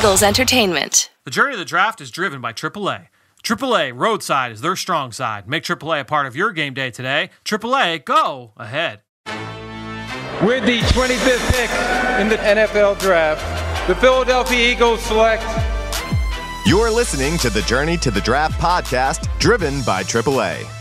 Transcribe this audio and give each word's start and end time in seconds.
Eagles 0.00 0.22
Entertainment. 0.22 1.10
The 1.24 1.30
journey 1.30 1.52
of 1.52 1.58
the 1.58 1.66
draft 1.66 2.00
is 2.00 2.10
driven 2.10 2.40
by 2.40 2.54
AAA. 2.54 3.08
AAA 3.44 3.92
Roadside 3.94 4.50
is 4.50 4.62
their 4.62 4.74
strong 4.74 5.12
side. 5.12 5.46
Make 5.46 5.62
AAA 5.62 6.00
a 6.00 6.04
part 6.06 6.24
of 6.24 6.34
your 6.34 6.52
game 6.52 6.72
day 6.72 6.90
today. 6.90 7.28
AAA, 7.44 8.06
go 8.06 8.54
ahead. 8.56 9.02
With 10.42 10.64
the 10.64 10.78
25th 10.94 11.50
pick 11.50 11.70
in 12.18 12.30
the 12.30 12.38
NFL 12.38 12.98
Draft, 12.98 13.42
the 13.88 13.94
Philadelphia 13.94 14.72
Eagles 14.72 15.02
select. 15.02 15.42
You're 16.64 16.90
listening 16.90 17.36
to 17.36 17.50
the 17.50 17.60
Journey 17.60 17.98
to 17.98 18.10
the 18.10 18.22
Draft 18.22 18.58
podcast, 18.58 19.28
driven 19.38 19.82
by 19.82 20.02
AAA. 20.02 20.79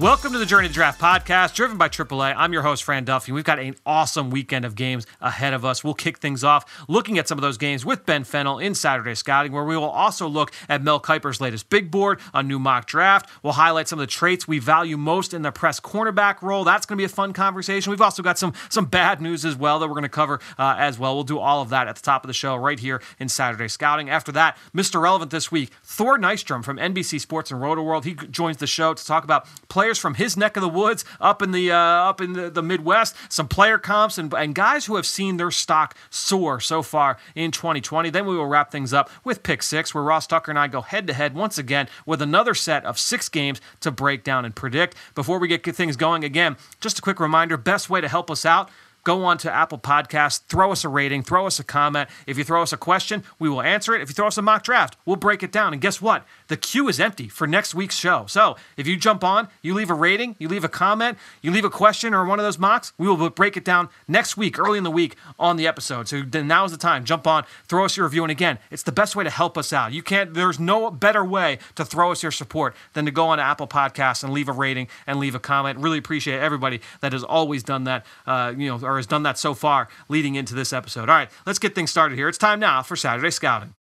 Welcome 0.00 0.32
to 0.32 0.38
the 0.38 0.46
Journey 0.46 0.66
to 0.66 0.72
Draft 0.72 0.98
podcast, 0.98 1.52
driven 1.52 1.76
by 1.76 1.90
AAA. 1.90 2.32
I'm 2.34 2.54
your 2.54 2.62
host, 2.62 2.84
Fran 2.84 3.04
Duffy. 3.04 3.32
We've 3.32 3.44
got 3.44 3.58
an 3.58 3.76
awesome 3.84 4.30
weekend 4.30 4.64
of 4.64 4.74
games 4.74 5.06
ahead 5.20 5.52
of 5.52 5.62
us. 5.66 5.84
We'll 5.84 5.92
kick 5.92 6.16
things 6.16 6.42
off 6.42 6.86
looking 6.88 7.18
at 7.18 7.28
some 7.28 7.36
of 7.36 7.42
those 7.42 7.58
games 7.58 7.84
with 7.84 8.06
Ben 8.06 8.24
Fennell 8.24 8.58
in 8.58 8.74
Saturday 8.74 9.14
Scouting, 9.14 9.52
where 9.52 9.62
we 9.62 9.76
will 9.76 9.90
also 9.90 10.26
look 10.26 10.52
at 10.70 10.82
Mel 10.82 11.00
Kiper's 11.00 11.38
latest 11.38 11.68
big 11.68 11.90
board, 11.90 12.18
a 12.32 12.42
new 12.42 12.58
mock 12.58 12.86
draft. 12.86 13.28
We'll 13.42 13.52
highlight 13.52 13.88
some 13.88 13.98
of 13.98 14.00
the 14.00 14.10
traits 14.10 14.48
we 14.48 14.58
value 14.58 14.96
most 14.96 15.34
in 15.34 15.42
the 15.42 15.52
press 15.52 15.80
cornerback 15.80 16.40
role. 16.40 16.64
That's 16.64 16.86
going 16.86 16.96
to 16.96 17.00
be 17.02 17.04
a 17.04 17.08
fun 17.10 17.34
conversation. 17.34 17.90
We've 17.90 18.00
also 18.00 18.22
got 18.22 18.38
some 18.38 18.54
some 18.70 18.86
bad 18.86 19.20
news 19.20 19.44
as 19.44 19.54
well 19.54 19.80
that 19.80 19.86
we're 19.88 19.92
going 19.96 20.04
to 20.04 20.08
cover 20.08 20.40
uh, 20.58 20.76
as 20.78 20.98
well. 20.98 21.14
We'll 21.14 21.24
do 21.24 21.38
all 21.38 21.60
of 21.60 21.68
that 21.68 21.88
at 21.88 21.96
the 21.96 22.02
top 22.02 22.24
of 22.24 22.28
the 22.28 22.32
show 22.32 22.56
right 22.56 22.80
here 22.80 23.02
in 23.18 23.28
Saturday 23.28 23.68
Scouting. 23.68 24.08
After 24.08 24.32
that, 24.32 24.56
Mr. 24.74 24.98
Relevant 24.98 25.30
this 25.30 25.52
week, 25.52 25.72
Thor 25.84 26.16
Nystrom 26.18 26.64
from 26.64 26.78
NBC 26.78 27.20
Sports 27.20 27.50
and 27.50 27.60
Rotoworld. 27.60 28.04
He 28.04 28.14
joins 28.14 28.56
the 28.56 28.66
show 28.66 28.94
to 28.94 29.04
talk 29.04 29.24
about 29.24 29.46
players 29.68 29.89
from 29.98 30.14
his 30.14 30.36
neck 30.36 30.56
of 30.56 30.62
the 30.62 30.68
woods 30.68 31.04
up 31.20 31.42
in 31.42 31.52
the 31.52 31.70
uh, 31.70 31.76
up 31.76 32.20
in 32.20 32.32
the, 32.32 32.50
the, 32.50 32.62
Midwest, 32.62 33.14
some 33.28 33.48
player 33.48 33.78
comps 33.78 34.18
and, 34.18 34.32
and 34.34 34.54
guys 34.54 34.86
who 34.86 34.96
have 34.96 35.06
seen 35.06 35.36
their 35.36 35.50
stock 35.50 35.96
soar 36.10 36.60
so 36.60 36.82
far 36.82 37.18
in 37.34 37.50
2020. 37.50 38.10
Then 38.10 38.26
we 38.26 38.36
will 38.36 38.46
wrap 38.46 38.70
things 38.70 38.92
up 38.92 39.10
with 39.24 39.42
pick 39.42 39.62
six, 39.62 39.94
where 39.94 40.04
Ross 40.04 40.26
Tucker 40.26 40.50
and 40.50 40.58
I 40.58 40.68
go 40.68 40.80
head 40.80 41.06
to 41.06 41.12
head 41.12 41.34
once 41.34 41.58
again 41.58 41.88
with 42.06 42.22
another 42.22 42.54
set 42.54 42.84
of 42.84 42.98
six 42.98 43.28
games 43.28 43.60
to 43.80 43.90
break 43.90 44.24
down 44.24 44.44
and 44.44 44.54
predict. 44.54 44.96
Before 45.14 45.38
we 45.38 45.48
get 45.48 45.64
things 45.64 45.96
going 45.96 46.24
again, 46.24 46.56
just 46.80 46.98
a 46.98 47.02
quick 47.02 47.20
reminder: 47.20 47.56
best 47.56 47.90
way 47.90 48.00
to 48.00 48.08
help 48.08 48.30
us 48.30 48.44
out 48.44 48.70
go 49.04 49.24
on 49.24 49.38
to 49.38 49.52
Apple 49.52 49.78
Podcasts, 49.78 50.42
throw 50.44 50.72
us 50.72 50.84
a 50.84 50.88
rating, 50.88 51.22
throw 51.22 51.46
us 51.46 51.58
a 51.58 51.64
comment. 51.64 52.08
If 52.26 52.38
you 52.38 52.44
throw 52.44 52.62
us 52.62 52.72
a 52.72 52.76
question, 52.76 53.24
we 53.38 53.48
will 53.48 53.62
answer 53.62 53.94
it. 53.94 54.02
If 54.02 54.10
you 54.10 54.14
throw 54.14 54.26
us 54.26 54.38
a 54.38 54.42
mock 54.42 54.62
draft, 54.62 54.96
we'll 55.04 55.16
break 55.16 55.42
it 55.42 55.52
down. 55.52 55.72
And 55.72 55.80
guess 55.80 56.00
what? 56.00 56.24
The 56.50 56.58
queue 56.58 56.88
is 56.88 57.00
empty 57.00 57.28
for 57.28 57.46
next 57.46 57.74
week's 57.74 57.96
show. 57.96 58.26
So 58.28 58.56
if 58.76 58.86
you 58.86 58.98
jump 58.98 59.24
on, 59.24 59.48
you 59.62 59.72
leave 59.72 59.88
a 59.88 59.94
rating, 59.94 60.36
you 60.38 60.48
leave 60.48 60.64
a 60.64 60.68
comment, 60.68 61.16
you 61.40 61.50
leave 61.50 61.64
a 61.64 61.70
question 61.70 62.12
or 62.12 62.26
one 62.26 62.38
of 62.38 62.44
those 62.44 62.58
mocks, 62.58 62.92
we 62.98 63.08
will 63.08 63.30
break 63.30 63.56
it 63.56 63.64
down 63.64 63.88
next 64.06 64.36
week, 64.36 64.58
early 64.58 64.76
in 64.76 64.84
the 64.84 64.90
week 64.90 65.16
on 65.38 65.56
the 65.56 65.66
episode. 65.66 66.08
So 66.08 66.22
now 66.22 66.66
is 66.66 66.72
the 66.72 66.78
time. 66.78 67.04
Jump 67.04 67.26
on, 67.26 67.44
throw 67.66 67.86
us 67.86 67.96
your 67.96 68.04
review. 68.04 68.24
And 68.24 68.30
again, 68.30 68.58
it's 68.70 68.82
the 68.82 68.92
best 68.92 69.16
way 69.16 69.24
to 69.24 69.30
help 69.30 69.56
us 69.56 69.72
out. 69.72 69.92
You 69.92 70.02
can't, 70.02 70.34
there's 70.34 70.60
no 70.60 70.90
better 70.90 71.24
way 71.24 71.58
to 71.76 71.84
throw 71.86 72.12
us 72.12 72.22
your 72.22 72.32
support 72.32 72.76
than 72.92 73.06
to 73.06 73.10
go 73.10 73.28
on 73.28 73.40
Apple 73.40 73.66
Podcasts 73.66 74.22
and 74.22 74.32
leave 74.32 74.48
a 74.48 74.52
rating 74.52 74.88
and 75.06 75.18
leave 75.18 75.34
a 75.34 75.40
comment. 75.40 75.78
Really 75.78 75.98
appreciate 75.98 76.40
everybody 76.40 76.82
that 77.00 77.14
has 77.14 77.24
always 77.24 77.62
done 77.62 77.84
that, 77.84 78.04
uh, 78.26 78.52
you 78.54 78.68
know, 78.68 78.86
or 78.86 78.96
has 78.96 79.06
done 79.06 79.22
that 79.22 79.38
so 79.38 79.54
far 79.54 79.70
far 79.70 79.88
leading 80.08 80.34
into 80.34 80.54
this 80.54 80.72
episode. 80.72 81.08
All 81.08 81.14
right, 81.14 81.30
let's 81.46 81.58
get 81.58 81.74
things 81.74 81.90
started 81.90 82.16
here. 82.16 82.28
It's 82.28 82.38
time 82.38 82.58
now 82.58 82.82
for 82.82 82.96
Saturday 82.96 83.30
Scouting. 83.30 83.74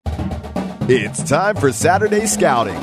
It's 0.91 1.22
time 1.22 1.55
for 1.55 1.70
Saturday 1.70 2.25
Scouting. 2.25 2.81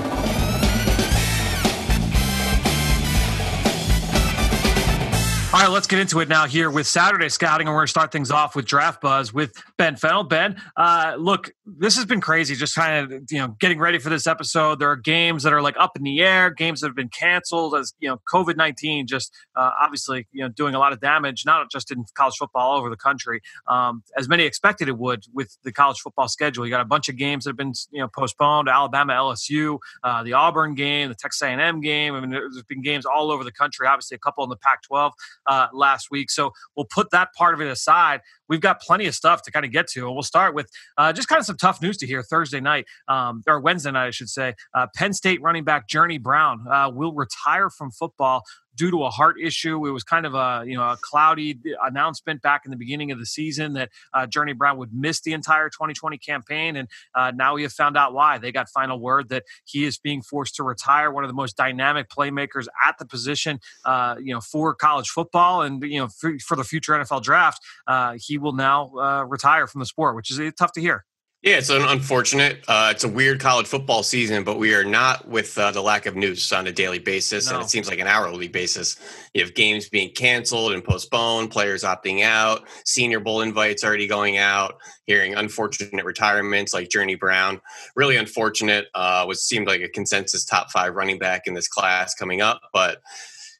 All 5.55 5.61
right, 5.61 5.69
let's 5.69 5.87
get 5.87 5.99
into 5.99 6.19
it 6.19 6.27
now 6.27 6.47
here 6.47 6.69
with 6.69 6.85
Saturday 6.85 7.29
scouting, 7.29 7.65
and 7.65 7.73
we're 7.73 7.79
going 7.79 7.87
to 7.87 7.91
start 7.91 8.11
things 8.11 8.29
off 8.29 8.57
with 8.57 8.65
Draft 8.65 8.99
Buzz 8.99 9.33
with 9.33 9.53
Ben 9.77 9.95
Fennell. 9.95 10.25
Ben, 10.25 10.61
uh, 10.75 11.15
look, 11.17 11.49
this 11.65 11.95
has 11.95 12.03
been 12.03 12.19
crazy. 12.19 12.55
Just 12.55 12.75
kind 12.75 13.09
of 13.09 13.23
you 13.31 13.37
know 13.37 13.55
getting 13.61 13.79
ready 13.79 13.97
for 13.97 14.09
this 14.09 14.27
episode. 14.27 14.79
There 14.79 14.91
are 14.91 14.97
games 14.97 15.43
that 15.43 15.53
are 15.53 15.61
like 15.61 15.77
up 15.79 15.95
in 15.95 16.03
the 16.03 16.19
air, 16.19 16.49
games 16.49 16.81
that 16.81 16.87
have 16.87 16.95
been 16.97 17.07
canceled 17.07 17.73
as 17.73 17.93
you 18.01 18.09
know 18.09 18.19
COVID 18.29 18.57
nineteen 18.57 19.07
just 19.07 19.33
uh, 19.55 19.71
obviously 19.81 20.27
you 20.33 20.43
know 20.43 20.49
doing 20.49 20.75
a 20.75 20.77
lot 20.79 20.91
of 20.91 20.99
damage, 20.99 21.43
not 21.45 21.71
just 21.71 21.89
in 21.89 22.03
college 22.15 22.35
football 22.37 22.71
all 22.71 22.77
over 22.77 22.89
the 22.89 22.97
country, 22.97 23.39
um, 23.69 24.03
as 24.17 24.27
many 24.27 24.43
expected 24.43 24.89
it 24.89 24.97
would 24.97 25.23
with 25.33 25.57
the 25.63 25.71
college 25.71 25.99
football 25.99 26.27
schedule. 26.27 26.65
You 26.65 26.69
got 26.69 26.81
a 26.81 26.85
bunch 26.85 27.07
of 27.07 27.15
games 27.15 27.45
that 27.45 27.51
have 27.51 27.57
been 27.57 27.71
you 27.91 28.01
know 28.01 28.09
postponed: 28.09 28.67
Alabama, 28.67 29.13
LSU, 29.13 29.79
uh, 30.03 30.21
the 30.21 30.33
Auburn 30.33 30.75
game, 30.75 31.07
the 31.07 31.15
Texas 31.15 31.43
A 31.43 31.45
and 31.45 31.61
M 31.61 31.79
game. 31.79 32.13
I 32.13 32.19
mean, 32.19 32.31
there's 32.31 32.61
been 32.67 32.81
games 32.81 33.05
all 33.05 33.31
over 33.31 33.45
the 33.45 33.53
country. 33.53 33.87
Obviously, 33.87 34.15
a 34.15 34.19
couple 34.19 34.43
in 34.43 34.49
the 34.49 34.57
Pac 34.57 34.81
twelve 34.83 35.13
uh, 35.47 35.67
last 35.73 36.09
week. 36.11 36.29
So 36.29 36.51
we'll 36.75 36.87
put 36.89 37.11
that 37.11 37.33
part 37.33 37.53
of 37.53 37.61
it 37.61 37.67
aside. 37.67 38.21
We've 38.47 38.61
got 38.61 38.81
plenty 38.81 39.05
of 39.07 39.15
stuff 39.15 39.41
to 39.43 39.51
kind 39.51 39.65
of 39.65 39.71
get 39.71 39.87
to. 39.89 40.05
And 40.05 40.13
we'll 40.13 40.23
start 40.23 40.55
with 40.55 40.69
uh, 40.97 41.13
just 41.13 41.27
kind 41.27 41.39
of 41.39 41.45
some 41.45 41.57
tough 41.57 41.81
news 41.81 41.97
to 41.97 42.07
hear 42.07 42.23
Thursday 42.23 42.59
night, 42.59 42.85
um, 43.07 43.43
or 43.47 43.59
Wednesday 43.59 43.91
night, 43.91 44.07
I 44.07 44.11
should 44.11 44.29
say. 44.29 44.55
Uh, 44.73 44.87
Penn 44.95 45.13
State 45.13 45.41
running 45.41 45.63
back 45.63 45.87
Journey 45.87 46.17
Brown 46.17 46.65
uh, 46.69 46.91
will 46.93 47.13
retire 47.13 47.69
from 47.69 47.91
football 47.91 48.43
due 48.75 48.91
to 48.91 49.03
a 49.03 49.09
heart 49.09 49.37
issue. 49.41 49.85
It 49.85 49.91
was 49.91 50.03
kind 50.03 50.25
of 50.25 50.35
a 50.35 50.63
you 50.65 50.75
know 50.75 50.83
a 50.83 50.97
cloudy 50.99 51.59
announcement 51.83 52.41
back 52.41 52.63
in 52.65 52.71
the 52.71 52.77
beginning 52.77 53.11
of 53.11 53.19
the 53.19 53.25
season 53.25 53.73
that 53.73 53.89
uh, 54.13 54.27
Journey 54.27 54.53
Brown 54.53 54.77
would 54.77 54.93
miss 54.93 55.21
the 55.21 55.33
entire 55.33 55.69
2020 55.69 56.17
campaign, 56.17 56.75
and 56.75 56.89
uh, 57.13 57.31
now 57.35 57.55
we 57.55 57.63
have 57.63 57.73
found 57.73 57.97
out 57.97 58.13
why. 58.13 58.37
They 58.37 58.51
got 58.51 58.69
final 58.69 58.99
word 58.99 59.29
that 59.29 59.43
he 59.65 59.85
is 59.85 59.97
being 59.97 60.21
forced 60.21 60.55
to 60.55 60.63
retire. 60.63 61.11
One 61.11 61.23
of 61.23 61.29
the 61.29 61.35
most 61.35 61.57
dynamic 61.57 62.09
playmakers 62.09 62.67
at 62.85 62.97
the 62.97 63.05
position, 63.05 63.59
uh, 63.85 64.15
you 64.19 64.33
know, 64.33 64.41
for 64.41 64.73
college 64.73 65.09
football 65.09 65.61
and 65.61 65.81
you 65.83 65.99
know 65.99 66.07
for, 66.07 66.37
for 66.39 66.55
the 66.55 66.63
future 66.63 66.93
NFL 66.93 67.23
draft. 67.23 67.61
Uh, 67.87 68.13
he 68.35 68.37
will 68.37 68.51
now 68.51 68.91
uh, 68.97 69.23
retire 69.23 69.65
from 69.65 69.79
the 69.79 69.85
sport, 69.85 70.13
which 70.13 70.29
is 70.29 70.53
tough 70.59 70.73
to 70.73 70.81
hear. 70.81 71.05
Yeah, 71.41 71.57
it's 71.57 71.69
unfortunate. 71.69 72.65
Uh, 72.67 72.89
it's 72.91 73.05
a 73.05 73.07
weird 73.07 73.39
college 73.39 73.67
football 73.67 74.03
season, 74.03 74.43
but 74.43 74.57
we 74.57 74.73
are 74.73 74.83
not 74.83 75.25
with 75.27 75.57
uh, 75.57 75.71
the 75.71 75.81
lack 75.81 76.05
of 76.05 76.15
news 76.17 76.51
on 76.51 76.67
a 76.67 76.71
daily 76.71 76.99
basis, 76.99 77.47
no. 77.47 77.55
and 77.55 77.63
it 77.63 77.69
seems 77.69 77.87
like 77.87 77.99
an 77.99 78.07
hourly 78.07 78.49
basis. 78.49 78.97
You 79.33 79.43
have 79.43 79.53
games 79.53 79.87
being 79.87 80.11
canceled 80.11 80.73
and 80.73 80.83
postponed, 80.83 81.51
players 81.51 81.83
opting 81.83 82.23
out, 82.23 82.67
Senior 82.83 83.21
Bowl 83.21 83.41
invites 83.41 83.85
already 83.85 84.07
going 84.07 84.37
out, 84.37 84.79
hearing 85.05 85.35
unfortunate 85.35 86.03
retirements 86.03 86.73
like 86.73 86.89
Journey 86.89 87.15
Brown. 87.15 87.61
Really 87.95 88.17
unfortunate. 88.17 88.87
Uh, 88.93 89.23
was 89.25 89.45
seemed 89.45 89.67
like 89.67 89.81
a 89.81 89.89
consensus 89.89 90.43
top 90.43 90.71
five 90.71 90.95
running 90.95 91.19
back 91.19 91.43
in 91.45 91.53
this 91.53 91.69
class 91.69 92.15
coming 92.15 92.41
up, 92.41 92.59
but 92.73 93.01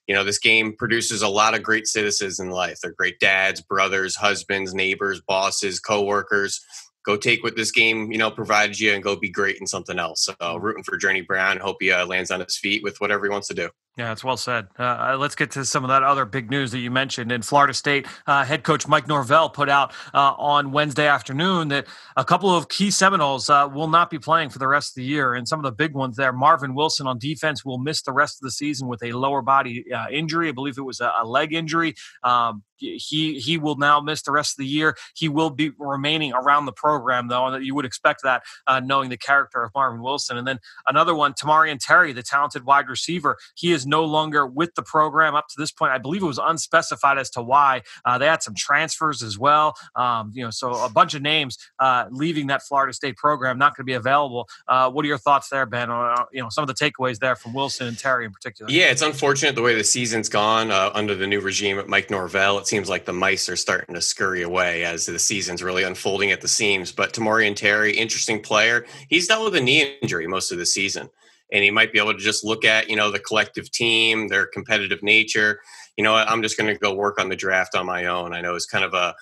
you 0.08 0.16
know 0.16 0.24
this 0.24 0.40
game 0.40 0.76
produces 0.76 1.22
a 1.22 1.28
lot 1.28 1.56
of 1.56 1.64
great 1.64 1.88
citizens 1.88 2.40
in 2.40 2.50
life 2.50 2.80
they're 2.82 2.94
great 2.94 3.20
dads 3.20 3.62
brothers 3.62 4.16
husbands 4.16 4.74
neighbors 4.74 5.22
bosses 5.28 5.80
co-workers 5.80 6.62
go 7.06 7.16
take 7.16 7.44
what 7.44 7.56
this 7.56 7.72
game 7.72 8.12
you 8.12 8.18
know 8.18 8.32
provides 8.32 8.80
you 8.80 8.94
and 8.94 9.04
go 9.04 9.16
be 9.16 9.30
great 9.30 9.58
in 9.58 9.68
something 9.68 10.00
else. 10.00 10.26
So 10.26 10.58
rooting 10.58 10.84
for 10.84 10.98
Journey 10.98 11.22
Brown. 11.22 11.60
Hope 11.60 11.78
he 11.80 11.92
uh, 11.92 12.06
lands 12.06 12.32
on 12.32 12.42
his 12.42 12.58
feet 12.58 12.84
with 12.84 13.00
whatever 13.00 13.26
he 13.26 13.30
wants 13.30 13.48
to 13.50 13.54
do. 13.54 13.70
Yeah, 13.98 14.12
it's 14.12 14.26
well 14.26 14.36
said. 14.36 14.68
Uh, 14.78 14.84
uh, 14.84 15.18
let's 15.18 15.36
get 15.36 15.52
to 15.52 15.64
some 15.64 15.86
of 15.86 15.88
that 15.88 16.04
other 16.04 16.26
big 16.26 16.52
news 16.52 16.72
that 16.72 16.80
you 16.80 16.92
mentioned. 16.92 17.32
In 17.32 17.42
Florida 17.42 17.74
State, 17.74 18.06
uh, 18.28 18.44
head 18.44 18.64
coach 18.64 18.90
Mike 18.90 19.08
Norvell 19.08 19.50
put 19.50 19.70
out 19.70 19.94
uh, 20.14 20.34
on 20.38 20.74
Wednesday 20.74 21.08
afternoon 21.08 21.70
that 21.70 21.88
a 22.18 22.26
couple 22.26 22.54
of 22.54 22.68
key 22.68 22.92
Seminoles 22.92 23.50
uh, 23.50 23.70
will 23.74 23.88
not 23.88 24.10
be 24.10 24.20
playing 24.20 24.50
for 24.50 24.60
the 24.60 24.68
rest 24.68 24.92
of 24.92 24.96
the 24.96 25.06
year. 25.06 25.34
And 25.34 25.48
some 25.48 25.60
of 25.60 25.64
the 25.64 25.72
big 25.72 25.94
ones 25.94 26.18
there, 26.18 26.34
Marvin 26.34 26.76
Wilson 26.76 27.08
on 27.08 27.20
defense 27.20 27.64
will 27.64 27.78
miss 27.78 28.02
the 28.02 28.12
rest 28.12 28.36
of 28.36 28.42
the 28.42 28.52
season 28.52 28.90
with 28.90 29.02
a 29.02 29.14
lower 29.14 29.42
body 29.42 29.86
uh, 29.94 30.08
injury. 30.12 30.50
I 30.50 30.52
believe 30.52 30.78
it 30.78 30.82
was 30.82 31.00
a, 31.00 31.14
a 31.22 31.26
leg 31.26 31.54
injury. 31.54 31.96
Um, 32.22 32.64
he 32.78 33.40
he 33.40 33.58
will 33.58 33.78
now 33.78 34.02
miss 34.02 34.22
the 34.24 34.34
rest 34.34 34.56
of 34.56 34.58
the 34.58 34.68
year. 34.68 34.98
He 35.16 35.30
will 35.30 35.50
be 35.50 35.72
remaining 35.80 36.34
around 36.34 36.66
the 36.66 36.74
program 36.74 37.30
though, 37.30 37.48
and 37.48 37.66
you 37.66 37.74
would 37.74 37.86
expect 37.86 38.22
that 38.24 38.44
knowing 38.84 39.10
the 39.10 39.16
character 39.16 39.64
of 39.64 39.72
Marvin 39.74 40.02
Wilson. 40.02 40.36
And 40.36 40.46
then 40.46 40.60
another 40.86 41.16
one, 41.16 41.34
Tamorrion 41.34 41.80
Terry, 41.80 42.12
the 42.12 42.22
talented 42.22 42.66
wide 42.66 42.90
receiver. 42.90 43.38
He 43.56 43.72
is 43.72 43.85
no 43.86 44.04
longer 44.04 44.46
with 44.46 44.74
the 44.76 44.84
program 44.84 45.36
up 45.36 45.48
to 45.50 45.56
this 45.58 45.72
point. 45.72 45.92
I 45.92 45.98
believe 45.98 46.24
it 46.24 46.28
was 46.28 46.40
unspecified 46.40 47.18
as 47.18 47.30
to 47.32 47.42
why. 47.42 47.82
Uh, 48.04 48.18
they 48.18 48.26
had 48.26 48.44
some 48.44 48.56
transfers 48.56 49.24
as 49.24 49.38
well. 49.38 49.76
Um, 49.96 50.32
you 50.34 50.44
know, 50.44 50.50
so 50.50 50.74
a 50.74 50.90
bunch 50.90 51.14
of 51.14 51.22
names 51.22 51.58
uh, 51.80 52.06
leaving 52.12 52.48
that 52.48 52.64
Florida 52.64 52.94
State 52.94 53.18
program, 53.18 53.58
not 53.58 53.76
going 53.76 53.84
to 53.84 53.90
be 53.90 53.94
available. 53.94 54.48
Uh, 54.68 54.90
what 54.90 55.06
are 55.06 55.08
your 55.08 55.18
thoughts 55.18 55.50
there, 55.50 55.66
Ben? 55.66 55.90
Uh, 55.90 56.26
you 56.32 56.42
know, 56.42 56.50
some 56.50 56.64
of 56.64 56.68
the 56.68 56.74
takeaways 56.74 57.20
there 57.20 57.36
from 57.36 57.54
Wilson 57.54 57.88
and 57.88 57.98
Terry 57.98 58.26
in 58.26 58.32
particular. 58.32 58.72
Yeah, 58.72 58.86
it's 58.86 59.02
unfortunate 59.02 59.56
the 59.56 59.62
way 59.62 59.76
the 59.76 59.84
season's 59.84 60.30
gone 60.30 60.72
uh, 60.72 60.92
under 60.94 61.16
the 61.16 61.28
new 61.28 61.42
regime 61.42 61.80
at 61.80 61.88
Mike 61.88 62.10
Norvell. 62.10 62.58
It 62.60 62.68
seems 62.68 62.90
like 62.90 63.06
the 63.06 63.14
mice 63.14 63.50
are 63.50 63.56
starting 63.56 63.96
to 63.96 64.02
scurry 64.02 64.42
away 64.42 64.84
as 64.86 65.06
the 65.06 65.20
season's 65.20 65.64
really 65.64 65.84
unfolding 65.84 66.32
at 66.32 66.42
the 66.42 66.48
seams. 66.48 66.92
But 66.92 67.14
Tamorrion 67.14 67.56
Terry, 67.56 67.96
interesting 67.96 68.42
player. 68.42 68.86
He's 69.10 69.28
dealt 69.28 69.46
with 69.46 69.56
a 69.56 69.62
knee 69.62 69.98
injury 70.02 70.28
most 70.28 70.52
of 70.52 70.58
the 70.58 70.66
season 70.66 71.10
and 71.52 71.64
he 71.64 71.72
might 71.72 71.94
be 71.94 72.00
able 72.00 72.14
to 72.14 72.20
just 72.20 72.44
look 72.44 72.66
at 72.66 72.90
you 72.90 72.96
know 72.96 73.12
the 73.12 73.20
collective 73.20 73.72
team 73.72 74.28
their 74.28 74.46
competitive 74.46 75.02
nature. 75.04 75.60
You 75.98 76.04
know 76.04 76.14
i'm 76.14 76.42
just 76.42 76.58
going 76.58 76.74
to 76.74 76.80
go 76.80 76.94
work 76.94 77.20
on 77.20 77.30
the 77.30 77.36
draft 77.36 77.76
on 77.76 77.86
my 77.86 78.06
own. 78.06 78.34
I 78.34 78.42
know 78.42 78.56
it's 78.56 78.66
kind 78.66 78.86
of 78.86 78.94
a 78.94 79.16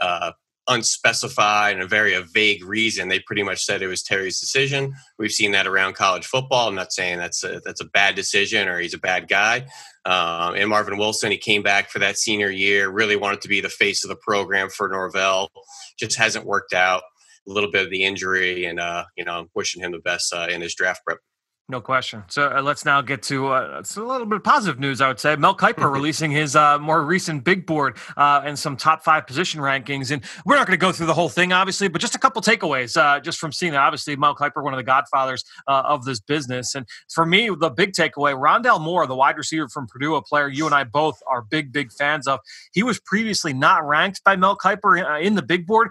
uh, 0.00 0.32
unspecified 0.68 1.74
and 1.74 1.82
a 1.82 1.86
very 1.86 2.14
a 2.14 2.22
vague 2.22 2.64
reason. 2.64 3.08
They 3.08 3.20
pretty 3.20 3.42
much 3.42 3.64
said 3.64 3.82
it 3.82 3.86
was 3.86 4.02
terry's 4.02 4.40
decision. 4.40 4.94
We've 5.18 5.30
seen 5.30 5.52
that 5.52 5.66
around 5.66 5.94
college 5.94 6.26
football. 6.26 6.68
I'm 6.68 6.74
not 6.74 6.92
saying 6.92 7.18
that's 7.18 7.44
a, 7.44 7.60
that's 7.64 7.80
a 7.80 7.86
bad 7.86 8.14
decision 8.14 8.68
or 8.68 8.80
he's 8.80 8.94
a 8.94 8.98
bad 8.98 9.28
guy. 9.28 9.66
Um, 10.04 10.54
and 10.54 10.68
marvin 10.68 10.98
wilson 10.98 11.30
he 11.32 11.38
came 11.38 11.62
back 11.62 11.90
for 11.90 11.98
that 11.98 12.16
senior 12.16 12.50
year 12.50 12.88
really 12.88 13.16
wanted 13.16 13.40
to 13.42 13.48
be 13.48 13.60
the 13.60 13.68
face 13.68 14.04
of 14.04 14.08
the 14.08 14.16
program 14.16 14.68
for 14.70 14.88
norvell. 14.88 15.50
Just 15.98 16.16
hasn't 16.16 16.46
worked 16.46 16.72
out. 16.72 17.02
A 17.48 17.52
little 17.52 17.70
bit 17.70 17.84
of 17.84 17.90
the 17.90 18.02
injury, 18.02 18.64
and 18.64 18.80
uh, 18.80 19.04
you 19.16 19.24
know, 19.24 19.38
I'm 19.38 19.48
wishing 19.54 19.80
him 19.80 19.92
the 19.92 20.00
best 20.00 20.34
uh, 20.34 20.48
in 20.50 20.62
his 20.62 20.74
draft 20.74 21.04
prep. 21.04 21.18
No 21.68 21.80
question. 21.80 22.22
So 22.28 22.48
uh, 22.48 22.62
let's 22.62 22.84
now 22.84 23.00
get 23.00 23.24
to 23.24 23.48
uh, 23.48 23.78
it's 23.80 23.96
a 23.96 24.02
little 24.02 24.24
bit 24.24 24.36
of 24.36 24.44
positive 24.44 24.78
news, 24.78 25.00
I 25.00 25.08
would 25.08 25.18
say. 25.18 25.34
Mel 25.34 25.56
Kiper 25.56 25.92
releasing 25.92 26.30
his 26.30 26.54
uh, 26.54 26.78
more 26.78 27.04
recent 27.04 27.42
big 27.42 27.66
board 27.66 27.96
uh, 28.16 28.42
and 28.44 28.56
some 28.56 28.76
top 28.76 29.02
five 29.02 29.26
position 29.26 29.60
rankings. 29.60 30.12
And 30.12 30.22
we're 30.44 30.54
not 30.54 30.68
going 30.68 30.78
to 30.78 30.80
go 30.80 30.92
through 30.92 31.06
the 31.06 31.14
whole 31.14 31.28
thing, 31.28 31.52
obviously, 31.52 31.88
but 31.88 32.00
just 32.00 32.14
a 32.14 32.20
couple 32.20 32.40
takeaways 32.40 32.96
uh, 32.96 33.18
just 33.18 33.40
from 33.40 33.50
seeing 33.50 33.72
that. 33.72 33.80
Obviously, 33.80 34.14
Mel 34.14 34.36
Kiper, 34.36 34.62
one 34.62 34.74
of 34.74 34.78
the 34.78 34.84
godfathers 34.84 35.44
uh, 35.66 35.82
of 35.84 36.04
this 36.04 36.20
business. 36.20 36.76
And 36.76 36.86
for 37.12 37.26
me, 37.26 37.50
the 37.50 37.70
big 37.70 37.94
takeaway 37.94 38.38
Rondale 38.38 38.80
Moore, 38.80 39.04
the 39.08 39.16
wide 39.16 39.36
receiver 39.36 39.68
from 39.68 39.88
Purdue, 39.88 40.14
a 40.14 40.22
player 40.22 40.46
you 40.46 40.66
and 40.66 40.74
I 40.74 40.84
both 40.84 41.20
are 41.26 41.42
big, 41.42 41.72
big 41.72 41.90
fans 41.92 42.28
of, 42.28 42.38
he 42.74 42.84
was 42.84 43.00
previously 43.00 43.52
not 43.52 43.84
ranked 43.84 44.22
by 44.22 44.36
Mel 44.36 44.56
Kiper 44.56 45.20
in 45.20 45.34
the 45.34 45.42
big 45.42 45.66
board 45.66 45.90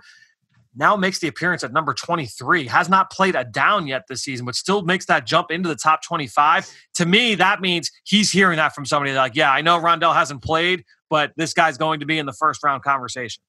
now 0.75 0.95
makes 0.95 1.19
the 1.19 1.27
appearance 1.27 1.63
at 1.63 1.71
number 1.71 1.93
23 1.93 2.67
has 2.67 2.89
not 2.89 3.09
played 3.11 3.35
a 3.35 3.43
down 3.43 3.87
yet 3.87 4.03
this 4.07 4.23
season 4.23 4.45
but 4.45 4.55
still 4.55 4.81
makes 4.83 5.05
that 5.05 5.25
jump 5.25 5.51
into 5.51 5.69
the 5.69 5.75
top 5.75 6.03
25 6.03 6.69
to 6.93 7.05
me 7.05 7.35
that 7.35 7.61
means 7.61 7.91
he's 8.03 8.31
hearing 8.31 8.57
that 8.57 8.73
from 8.73 8.85
somebody 8.85 9.13
like 9.13 9.35
yeah 9.35 9.51
i 9.51 9.61
know 9.61 9.79
rondale 9.79 10.13
hasn't 10.13 10.41
played 10.41 10.83
but 11.09 11.31
this 11.37 11.53
guy's 11.53 11.77
going 11.77 11.99
to 11.99 12.05
be 12.05 12.17
in 12.17 12.25
the 12.25 12.33
first 12.33 12.63
round 12.63 12.83
conversation 12.83 13.41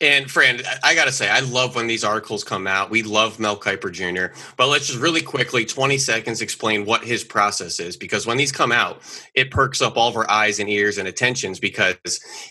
and 0.00 0.28
friend, 0.30 0.62
I 0.82 0.94
got 0.94 1.04
to 1.04 1.12
say, 1.12 1.28
I 1.30 1.40
love 1.40 1.76
when 1.76 1.86
these 1.86 2.02
articles 2.02 2.42
come 2.42 2.66
out. 2.66 2.90
We 2.90 3.02
love 3.02 3.38
Mel 3.38 3.56
Kiper 3.56 3.92
Jr. 3.92 4.36
But 4.56 4.68
let's 4.68 4.88
just 4.88 4.98
really 4.98 5.22
quickly, 5.22 5.64
20 5.64 5.98
seconds, 5.98 6.40
explain 6.40 6.84
what 6.84 7.04
his 7.04 7.22
process 7.22 7.78
is. 7.78 7.96
Because 7.96 8.26
when 8.26 8.36
these 8.36 8.50
come 8.50 8.72
out, 8.72 9.02
it 9.34 9.50
perks 9.52 9.80
up 9.80 9.96
all 9.96 10.08
of 10.08 10.16
our 10.16 10.28
eyes 10.28 10.58
and 10.58 10.68
ears 10.68 10.98
and 10.98 11.06
attentions 11.06 11.60
because 11.60 11.98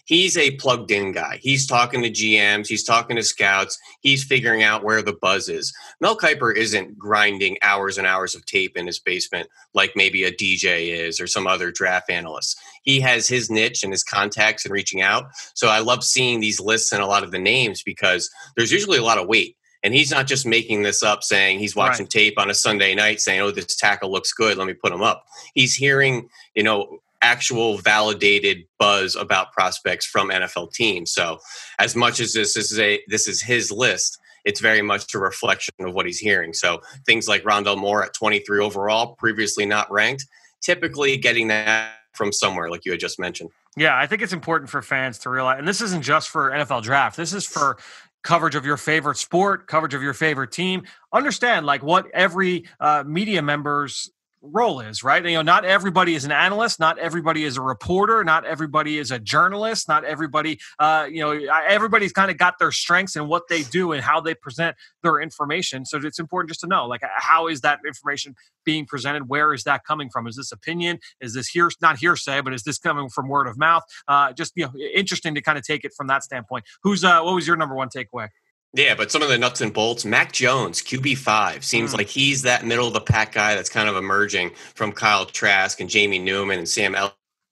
he's 0.06 0.38
a 0.38 0.52
plugged 0.52 0.92
in 0.92 1.12
guy. 1.12 1.40
He's 1.42 1.68
talking 1.68 2.02
to 2.04 2.10
GMs, 2.10 2.68
he's 2.68 2.86
talking 2.86 3.18
to 3.18 3.24
scouts, 3.24 3.78
he's 4.00 4.24
figuring 4.24 4.64
out 4.64 4.84
where 4.84 5.02
the 5.02 5.14
buzz 5.14 5.50
is. 5.50 5.74
Mel 6.00 6.18
Kiper 6.18 6.56
isn't 6.56 6.98
grinding 6.98 7.58
hours 7.62 7.98
and 7.98 8.08
hours 8.08 8.36
of 8.36 8.46
tape 8.46 8.78
in 8.78 8.88
his 8.88 9.00
basement 9.00 9.50
like 9.74 9.94
maybe 9.96 10.24
a 10.24 10.32
DJ 10.32 10.96
is 10.96 11.20
or 11.20 11.28
some 11.28 11.48
other 11.48 11.72
draft 11.72 12.10
analyst. 12.10 12.60
He 12.84 13.00
has 13.02 13.28
his 13.28 13.50
niche 13.50 13.84
and 13.84 13.92
his 13.92 14.04
contacts 14.04 14.66
and 14.66 14.74
reaching 14.74 15.02
out. 15.02 15.26
So 15.54 15.68
I 15.68 15.80
love 15.80 16.04
seeing 16.04 16.40
these 16.40 16.60
lists 16.60 16.92
and 16.92 17.02
a 17.02 17.08
lot 17.08 17.24
of 17.24 17.32
the 17.32 17.40
names 17.40 17.82
because 17.82 18.30
there's 18.56 18.72
usually 18.72 18.98
a 18.98 19.04
lot 19.04 19.18
of 19.18 19.28
weight. 19.28 19.58
And 19.84 19.94
he's 19.94 20.12
not 20.12 20.28
just 20.28 20.46
making 20.46 20.84
this 20.84 21.04
up 21.04 21.24
saying 21.24 21.60
he's 21.60 21.76
watching 21.76 22.06
right. 22.06 22.10
tape 22.10 22.40
on 22.40 22.50
a 22.50 22.54
Sunday 22.54 22.96
night 22.96 23.20
saying, 23.20 23.42
oh, 23.42 23.52
this 23.52 23.76
tackle 23.76 24.12
looks 24.12 24.32
good. 24.32 24.58
Let 24.58 24.68
me 24.68 24.74
put 24.74 24.94
him 24.94 25.02
up. 25.02 25.26
He's 25.54 25.74
hearing, 25.74 26.30
you 26.56 26.64
know, 26.64 27.00
actual 27.22 27.78
validated 27.78 28.66
buzz 28.78 29.16
about 29.16 29.52
prospects 29.52 30.06
from 30.06 30.30
NFL 30.30 30.74
teams. 30.74 31.12
So 31.12 31.40
as 31.80 31.96
much 31.96 32.20
as 32.20 32.34
this, 32.34 32.54
this 32.54 32.72
is 32.72 32.80
a 32.80 33.02
this 33.08 33.28
is 33.28 33.42
his 33.42 33.72
list, 33.72 34.20
it's 34.46 34.60
very 34.60 34.82
much 34.82 35.14
a 35.14 35.20
reflection 35.20 35.74
of 35.80 35.94
what 35.94 36.06
he's 36.06 36.20
hearing. 36.20 36.54
So 36.54 36.82
things 37.06 37.28
like 37.28 37.44
Rondale 37.44 37.78
Moore 37.78 38.04
at 38.04 38.14
23 38.14 38.60
overall, 38.60 39.16
previously 39.16 39.66
not 39.66 39.92
ranked, 39.92 40.26
typically 40.62 41.18
getting 41.18 41.48
that 41.48 41.94
from 42.14 42.32
somewhere, 42.32 42.70
like 42.70 42.86
you 42.86 42.92
had 42.92 43.00
just 43.00 43.20
mentioned. 43.20 43.50
Yeah, 43.76 43.98
I 43.98 44.08
think 44.08 44.22
it's 44.22 44.34
important 44.34 44.70
for 44.70 44.82
fans 44.82 45.20
to 45.20 45.30
realize, 45.30 45.60
and 45.60 45.68
this 45.68 45.82
isn't 45.82 46.04
just 46.04 46.30
for 46.30 46.52
NFL 46.52 46.84
draft. 46.84 47.18
This 47.18 47.34
is 47.34 47.46
for 47.46 47.78
coverage 48.24 48.56
of 48.56 48.66
your 48.66 48.78
favorite 48.78 49.18
sport, 49.18 49.68
coverage 49.68 49.94
of 49.94 50.02
your 50.02 50.14
favorite 50.14 50.52
team. 50.52 50.84
Understand 51.12 51.66
like 51.66 51.84
what 51.84 52.10
every 52.14 52.66
uh, 52.80 53.04
media 53.06 53.42
member's 53.42 54.12
role 54.44 54.82
is, 54.82 55.04
right? 55.04 55.24
You 55.26 55.36
know, 55.36 55.42
not 55.42 55.64
everybody 55.64 56.16
is 56.16 56.26
an 56.26 56.32
analyst, 56.32 56.80
not 56.80 57.00
everybody 57.00 57.46
is 57.46 57.56
a 57.56 57.62
reporter, 57.62 58.24
not 58.24 58.46
everybody 58.46 59.00
is 59.00 59.10
a 59.10 59.18
journalist, 59.18 59.88
not 59.88 60.04
everybody, 60.04 60.60
uh, 60.80 61.08
you 61.10 61.22
know, 61.22 61.32
everybody's 61.68 62.12
kind 62.12 62.30
of 62.30 62.38
got 62.38 62.60
their 62.60 62.72
strengths 62.72 63.16
and 63.16 63.30
what 63.30 63.48
they 63.48 63.64
do 63.64 63.94
and 63.94 64.04
how 64.04 64.20
they 64.20 64.36
present 64.36 64.76
their 65.02 65.22
information. 65.22 65.86
So 65.86 65.98
it's 65.98 66.20
important 66.20 66.50
just 66.50 66.60
to 66.62 66.68
know, 66.68 66.86
like, 66.86 67.02
how 67.18 67.48
is 67.48 67.62
that 67.62 67.80
information 67.88 68.36
being 68.66 68.86
presented? 68.86 69.30
Where 69.30 69.54
is 69.54 69.64
that 69.64 69.86
coming 69.86 70.10
from? 70.10 70.28
Is 70.28 70.36
this 70.36 70.52
opinion? 70.52 71.00
Is 71.22 71.34
this 71.34 71.48
here, 71.48 71.70
not 71.82 71.98
hearsay, 71.98 72.42
but 72.42 72.54
is 72.54 72.64
this 72.64 72.78
coming 72.78 73.10
from 73.10 73.30
word 73.30 73.48
of 73.48 73.58
mouth? 73.58 73.84
Uh, 74.08 74.34
just, 74.34 74.52
you 74.56 74.66
know, 74.66 74.74
interesting 74.94 75.36
to 75.36 75.42
kind 75.42 75.58
of 75.58 75.64
take 75.64 75.86
it 75.86 75.94
from 75.96 76.08
that 76.08 76.24
standpoint. 76.24 76.66
Who's, 76.84 77.04
uh, 77.04 77.22
what 77.22 77.34
was 77.36 77.48
your 77.48 77.56
number 77.56 77.76
one 77.76 77.90
takeaway? 77.90 78.28
Yeah, 78.76 78.96
but 78.96 79.12
some 79.12 79.22
of 79.22 79.30
the 79.30 79.38
nuts 79.38 79.62
and 79.62 79.72
bolts, 79.72 80.04
Mac 80.04 80.32
Jones, 80.32 80.82
QB5, 80.82 81.64
seems 81.64 81.94
mm. 81.94 81.98
like 81.98 82.08
he's 82.08 82.42
that 82.42 82.66
middle 82.66 82.88
of 82.88 82.94
the 82.94 83.02
pack 83.02 83.32
guy 83.32 83.54
that's 83.54 83.70
kind 83.70 83.88
of 83.88 83.96
emerging 83.96 84.52
from 84.74 84.92
Kyle 84.92 85.26
Trask 85.26 85.80
and 85.80 85.88
Jamie 85.90 86.18
Newman 86.18 86.58
and 86.58 86.68
Sam 86.68 86.96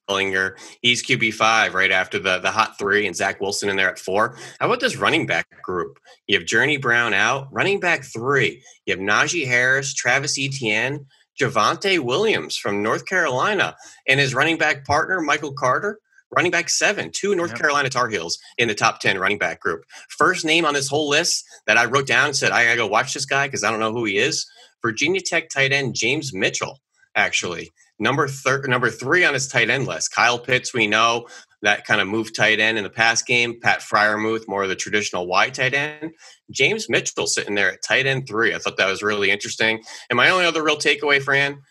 Ehlinger. 0.09 0.53
He's 0.81 1.05
QB5 1.05 1.73
right 1.73 1.91
after 1.91 2.17
the, 2.17 2.39
the 2.39 2.49
hot 2.49 2.79
three 2.79 3.05
and 3.05 3.15
Zach 3.15 3.39
Wilson 3.39 3.69
in 3.69 3.75
there 3.75 3.91
at 3.91 3.99
four. 3.99 4.35
How 4.59 4.65
about 4.65 4.79
this 4.79 4.97
running 4.97 5.27
back 5.27 5.45
group? 5.61 5.99
You 6.25 6.39
have 6.39 6.47
Journey 6.47 6.77
Brown 6.77 7.13
out, 7.13 7.49
running 7.51 7.79
back 7.79 8.03
three. 8.03 8.63
You 8.87 8.95
have 8.95 8.99
Najee 8.99 9.45
Harris, 9.45 9.93
Travis 9.93 10.39
Etienne, 10.39 11.05
Javonte 11.39 11.99
Williams 11.99 12.57
from 12.57 12.81
North 12.81 13.05
Carolina, 13.05 13.75
and 14.07 14.19
his 14.19 14.33
running 14.33 14.57
back 14.57 14.85
partner, 14.85 15.21
Michael 15.21 15.53
Carter 15.53 15.99
running 16.31 16.51
back 16.51 16.69
seven, 16.69 17.11
two 17.13 17.35
North 17.35 17.51
yep. 17.51 17.59
Carolina 17.59 17.89
Tar 17.89 18.09
Heels 18.09 18.39
in 18.57 18.67
the 18.67 18.75
top 18.75 18.99
10 18.99 19.19
running 19.19 19.37
back 19.37 19.59
group. 19.59 19.83
First 20.09 20.45
name 20.45 20.65
on 20.65 20.73
this 20.73 20.87
whole 20.87 21.09
list 21.09 21.43
that 21.67 21.77
I 21.77 21.85
wrote 21.85 22.07
down 22.07 22.27
and 22.27 22.35
said, 22.35 22.51
I 22.51 22.65
gotta 22.65 22.77
go 22.77 22.87
watch 22.87 23.13
this 23.13 23.25
guy 23.25 23.47
because 23.47 23.63
I 23.63 23.71
don't 23.71 23.79
know 23.79 23.91
who 23.91 24.05
he 24.05 24.17
is. 24.17 24.45
Virginia 24.81 25.21
Tech 25.21 25.49
tight 25.49 25.71
end 25.71 25.95
James 25.95 26.33
Mitchell, 26.33 26.79
actually. 27.15 27.71
Number 27.99 28.27
thir- 28.27 28.65
number 28.65 28.89
three 28.89 29.23
on 29.25 29.33
his 29.33 29.47
tight 29.47 29.69
end 29.69 29.85
list. 29.85 30.11
Kyle 30.13 30.39
Pitts, 30.39 30.73
we 30.73 30.87
know 30.87 31.27
that 31.61 31.85
kind 31.85 32.01
of 32.01 32.07
move 32.07 32.35
tight 32.35 32.59
end 32.59 32.79
in 32.79 32.83
the 32.83 32.89
past 32.89 33.27
game. 33.27 33.59
Pat 33.59 33.81
Freiermuth, 33.81 34.47
more 34.47 34.63
of 34.63 34.69
the 34.69 34.75
traditional 34.75 35.27
wide 35.27 35.53
tight 35.53 35.75
end. 35.75 36.11
James 36.49 36.89
Mitchell 36.89 37.27
sitting 37.27 37.53
there 37.53 37.71
at 37.71 37.83
tight 37.83 38.07
end 38.07 38.27
three. 38.27 38.55
I 38.55 38.57
thought 38.57 38.77
that 38.77 38.89
was 38.89 39.03
really 39.03 39.29
interesting. 39.29 39.83
And 40.09 40.17
my 40.17 40.29
only 40.29 40.45
other 40.45 40.63
real 40.63 40.77
takeaway, 40.77 41.21
Fran, 41.21 41.61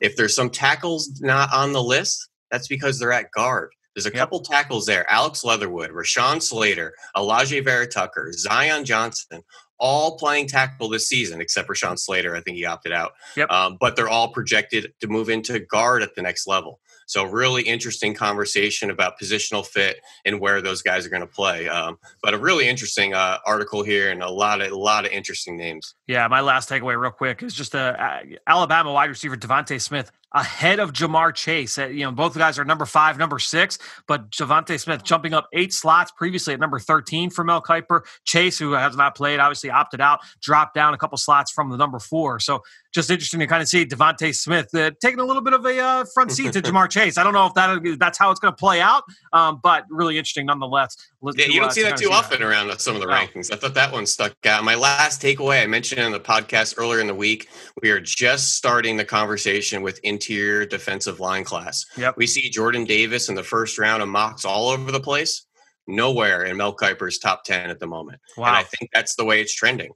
if 0.00 0.16
there's 0.16 0.34
some 0.34 0.50
tackles 0.50 1.20
not 1.20 1.54
on 1.54 1.72
the 1.72 1.82
list, 1.82 2.28
that's 2.50 2.66
because 2.66 2.98
they're 2.98 3.12
at 3.12 3.30
guard. 3.30 3.70
There's 3.96 4.04
a 4.04 4.10
yep. 4.10 4.18
couple 4.18 4.40
tackles 4.40 4.84
there. 4.84 5.10
Alex 5.10 5.42
Leatherwood, 5.42 5.90
Rashawn 5.90 6.42
Slater, 6.42 6.92
Alijah 7.16 7.64
Vera-Tucker, 7.64 8.30
Zion 8.32 8.84
Johnson, 8.84 9.42
all 9.78 10.18
playing 10.18 10.48
tackle 10.48 10.90
this 10.90 11.08
season, 11.08 11.40
except 11.40 11.66
Rashawn 11.68 11.98
Slater. 11.98 12.36
I 12.36 12.42
think 12.42 12.58
he 12.58 12.66
opted 12.66 12.92
out. 12.92 13.12
Yep. 13.36 13.50
Um, 13.50 13.78
but 13.80 13.96
they're 13.96 14.08
all 14.08 14.28
projected 14.28 14.92
to 15.00 15.06
move 15.06 15.30
into 15.30 15.58
guard 15.60 16.02
at 16.02 16.14
the 16.14 16.20
next 16.20 16.46
level. 16.46 16.78
So 17.06 17.24
really 17.24 17.62
interesting 17.62 18.14
conversation 18.14 18.90
about 18.90 19.18
positional 19.18 19.64
fit 19.64 20.00
and 20.24 20.40
where 20.40 20.60
those 20.60 20.82
guys 20.82 21.06
are 21.06 21.08
going 21.08 21.20
to 21.22 21.26
play. 21.26 21.68
Um, 21.68 21.98
but 22.20 22.34
a 22.34 22.38
really 22.38 22.68
interesting 22.68 23.14
uh, 23.14 23.38
article 23.46 23.84
here 23.84 24.10
and 24.10 24.22
a 24.22 24.28
lot 24.28 24.60
of 24.60 24.72
a 24.72 24.76
lot 24.76 25.06
of 25.06 25.12
interesting 25.12 25.56
names. 25.56 25.94
Yeah, 26.08 26.26
my 26.26 26.40
last 26.40 26.68
takeaway, 26.68 27.00
real 27.00 27.12
quick, 27.12 27.44
is 27.44 27.54
just 27.54 27.74
a 27.74 28.02
uh, 28.02 28.20
Alabama 28.46 28.92
wide 28.92 29.08
receiver 29.08 29.36
DeVonta 29.36 29.80
Smith 29.80 30.10
ahead 30.32 30.80
of 30.80 30.92
Ja'Marr 30.92 31.34
Chase. 31.34 31.78
Uh, 31.78 31.86
you 31.86 32.04
know, 32.04 32.12
both 32.12 32.36
guys 32.36 32.58
are 32.58 32.64
number 32.64 32.84
five, 32.84 33.18
number 33.18 33.38
six, 33.38 33.78
but 34.06 34.30
DeVonta 34.30 34.78
Smith 34.78 35.02
jumping 35.02 35.32
up 35.32 35.48
eight 35.52 35.72
slots 35.72 36.10
previously 36.10 36.54
at 36.54 36.60
number 36.60 36.78
13 36.78 37.30
for 37.30 37.44
Mel 37.44 37.62
Kiper. 37.62 38.02
Chase, 38.24 38.58
who 38.58 38.72
has 38.72 38.96
not 38.96 39.14
played, 39.16 39.40
obviously 39.40 39.70
opted 39.70 40.00
out, 40.00 40.20
dropped 40.40 40.74
down 40.74 40.94
a 40.94 40.98
couple 40.98 41.16
slots 41.18 41.50
from 41.50 41.70
the 41.70 41.76
number 41.76 41.98
four. 41.98 42.38
So 42.40 42.62
just 42.96 43.10
interesting 43.10 43.40
to 43.40 43.46
kind 43.46 43.62
of 43.62 43.68
see 43.68 43.84
DeVonta 43.84 44.34
Smith 44.34 44.74
uh, 44.74 44.90
taking 45.00 45.20
a 45.20 45.24
little 45.24 45.42
bit 45.42 45.52
of 45.52 45.64
a 45.64 45.78
uh, 45.78 46.04
front 46.14 46.32
seat 46.32 46.52
to 46.54 46.62
Ja'Marr 46.62 46.90
Chase. 46.90 47.18
I 47.18 47.24
don't 47.24 47.34
know 47.34 47.46
if 47.46 47.54
that 47.54 47.96
that's 48.00 48.18
how 48.18 48.30
it's 48.30 48.40
going 48.40 48.52
to 48.52 48.56
play 48.56 48.80
out, 48.80 49.04
um, 49.32 49.60
but 49.62 49.84
really 49.90 50.16
interesting 50.16 50.46
nonetheless. 50.46 50.96
yeah, 51.22 51.46
you 51.46 51.60
don't 51.60 51.68
uh, 51.68 51.72
see 51.72 51.82
that 51.82 51.98
too 51.98 52.10
often 52.10 52.40
that. 52.40 52.46
around 52.46 52.76
some 52.80 52.94
of 52.94 53.02
the 53.02 53.06
rankings. 53.06 53.52
I 53.52 53.56
thought 53.56 53.74
that 53.74 53.92
one 53.92 54.06
stuck 54.06 54.34
out. 54.46 54.64
My 54.64 54.74
last 54.74 55.20
takeaway 55.22 55.62
I 55.62 55.66
mentioned 55.66 56.00
in 56.00 56.10
the 56.10 56.20
podcast 56.20 56.74
earlier 56.78 57.00
in 57.00 57.06
the 57.06 57.14
week, 57.14 57.48
we 57.82 57.90
are 57.90 58.00
just 58.00 58.54
starting 58.54 58.96
the 58.96 59.04
conversation 59.04 59.82
with 59.82 60.00
interior 60.16 60.66
defensive 60.66 61.20
line 61.20 61.44
class. 61.44 61.84
Yep. 61.96 62.16
We 62.16 62.26
see 62.26 62.48
Jordan 62.48 62.84
Davis 62.84 63.28
in 63.28 63.34
the 63.34 63.42
first 63.42 63.78
round 63.78 64.02
of 64.02 64.08
mocks 64.08 64.44
all 64.44 64.68
over 64.68 64.90
the 64.90 65.00
place. 65.00 65.46
Nowhere 65.86 66.44
in 66.44 66.56
Mel 66.56 66.74
Kiper's 66.74 67.18
top 67.18 67.44
10 67.44 67.70
at 67.70 67.78
the 67.78 67.86
moment. 67.86 68.20
Wow. 68.36 68.48
And 68.48 68.56
I 68.56 68.62
think 68.64 68.90
that's 68.92 69.14
the 69.14 69.24
way 69.24 69.40
it's 69.40 69.54
trending. 69.54 69.92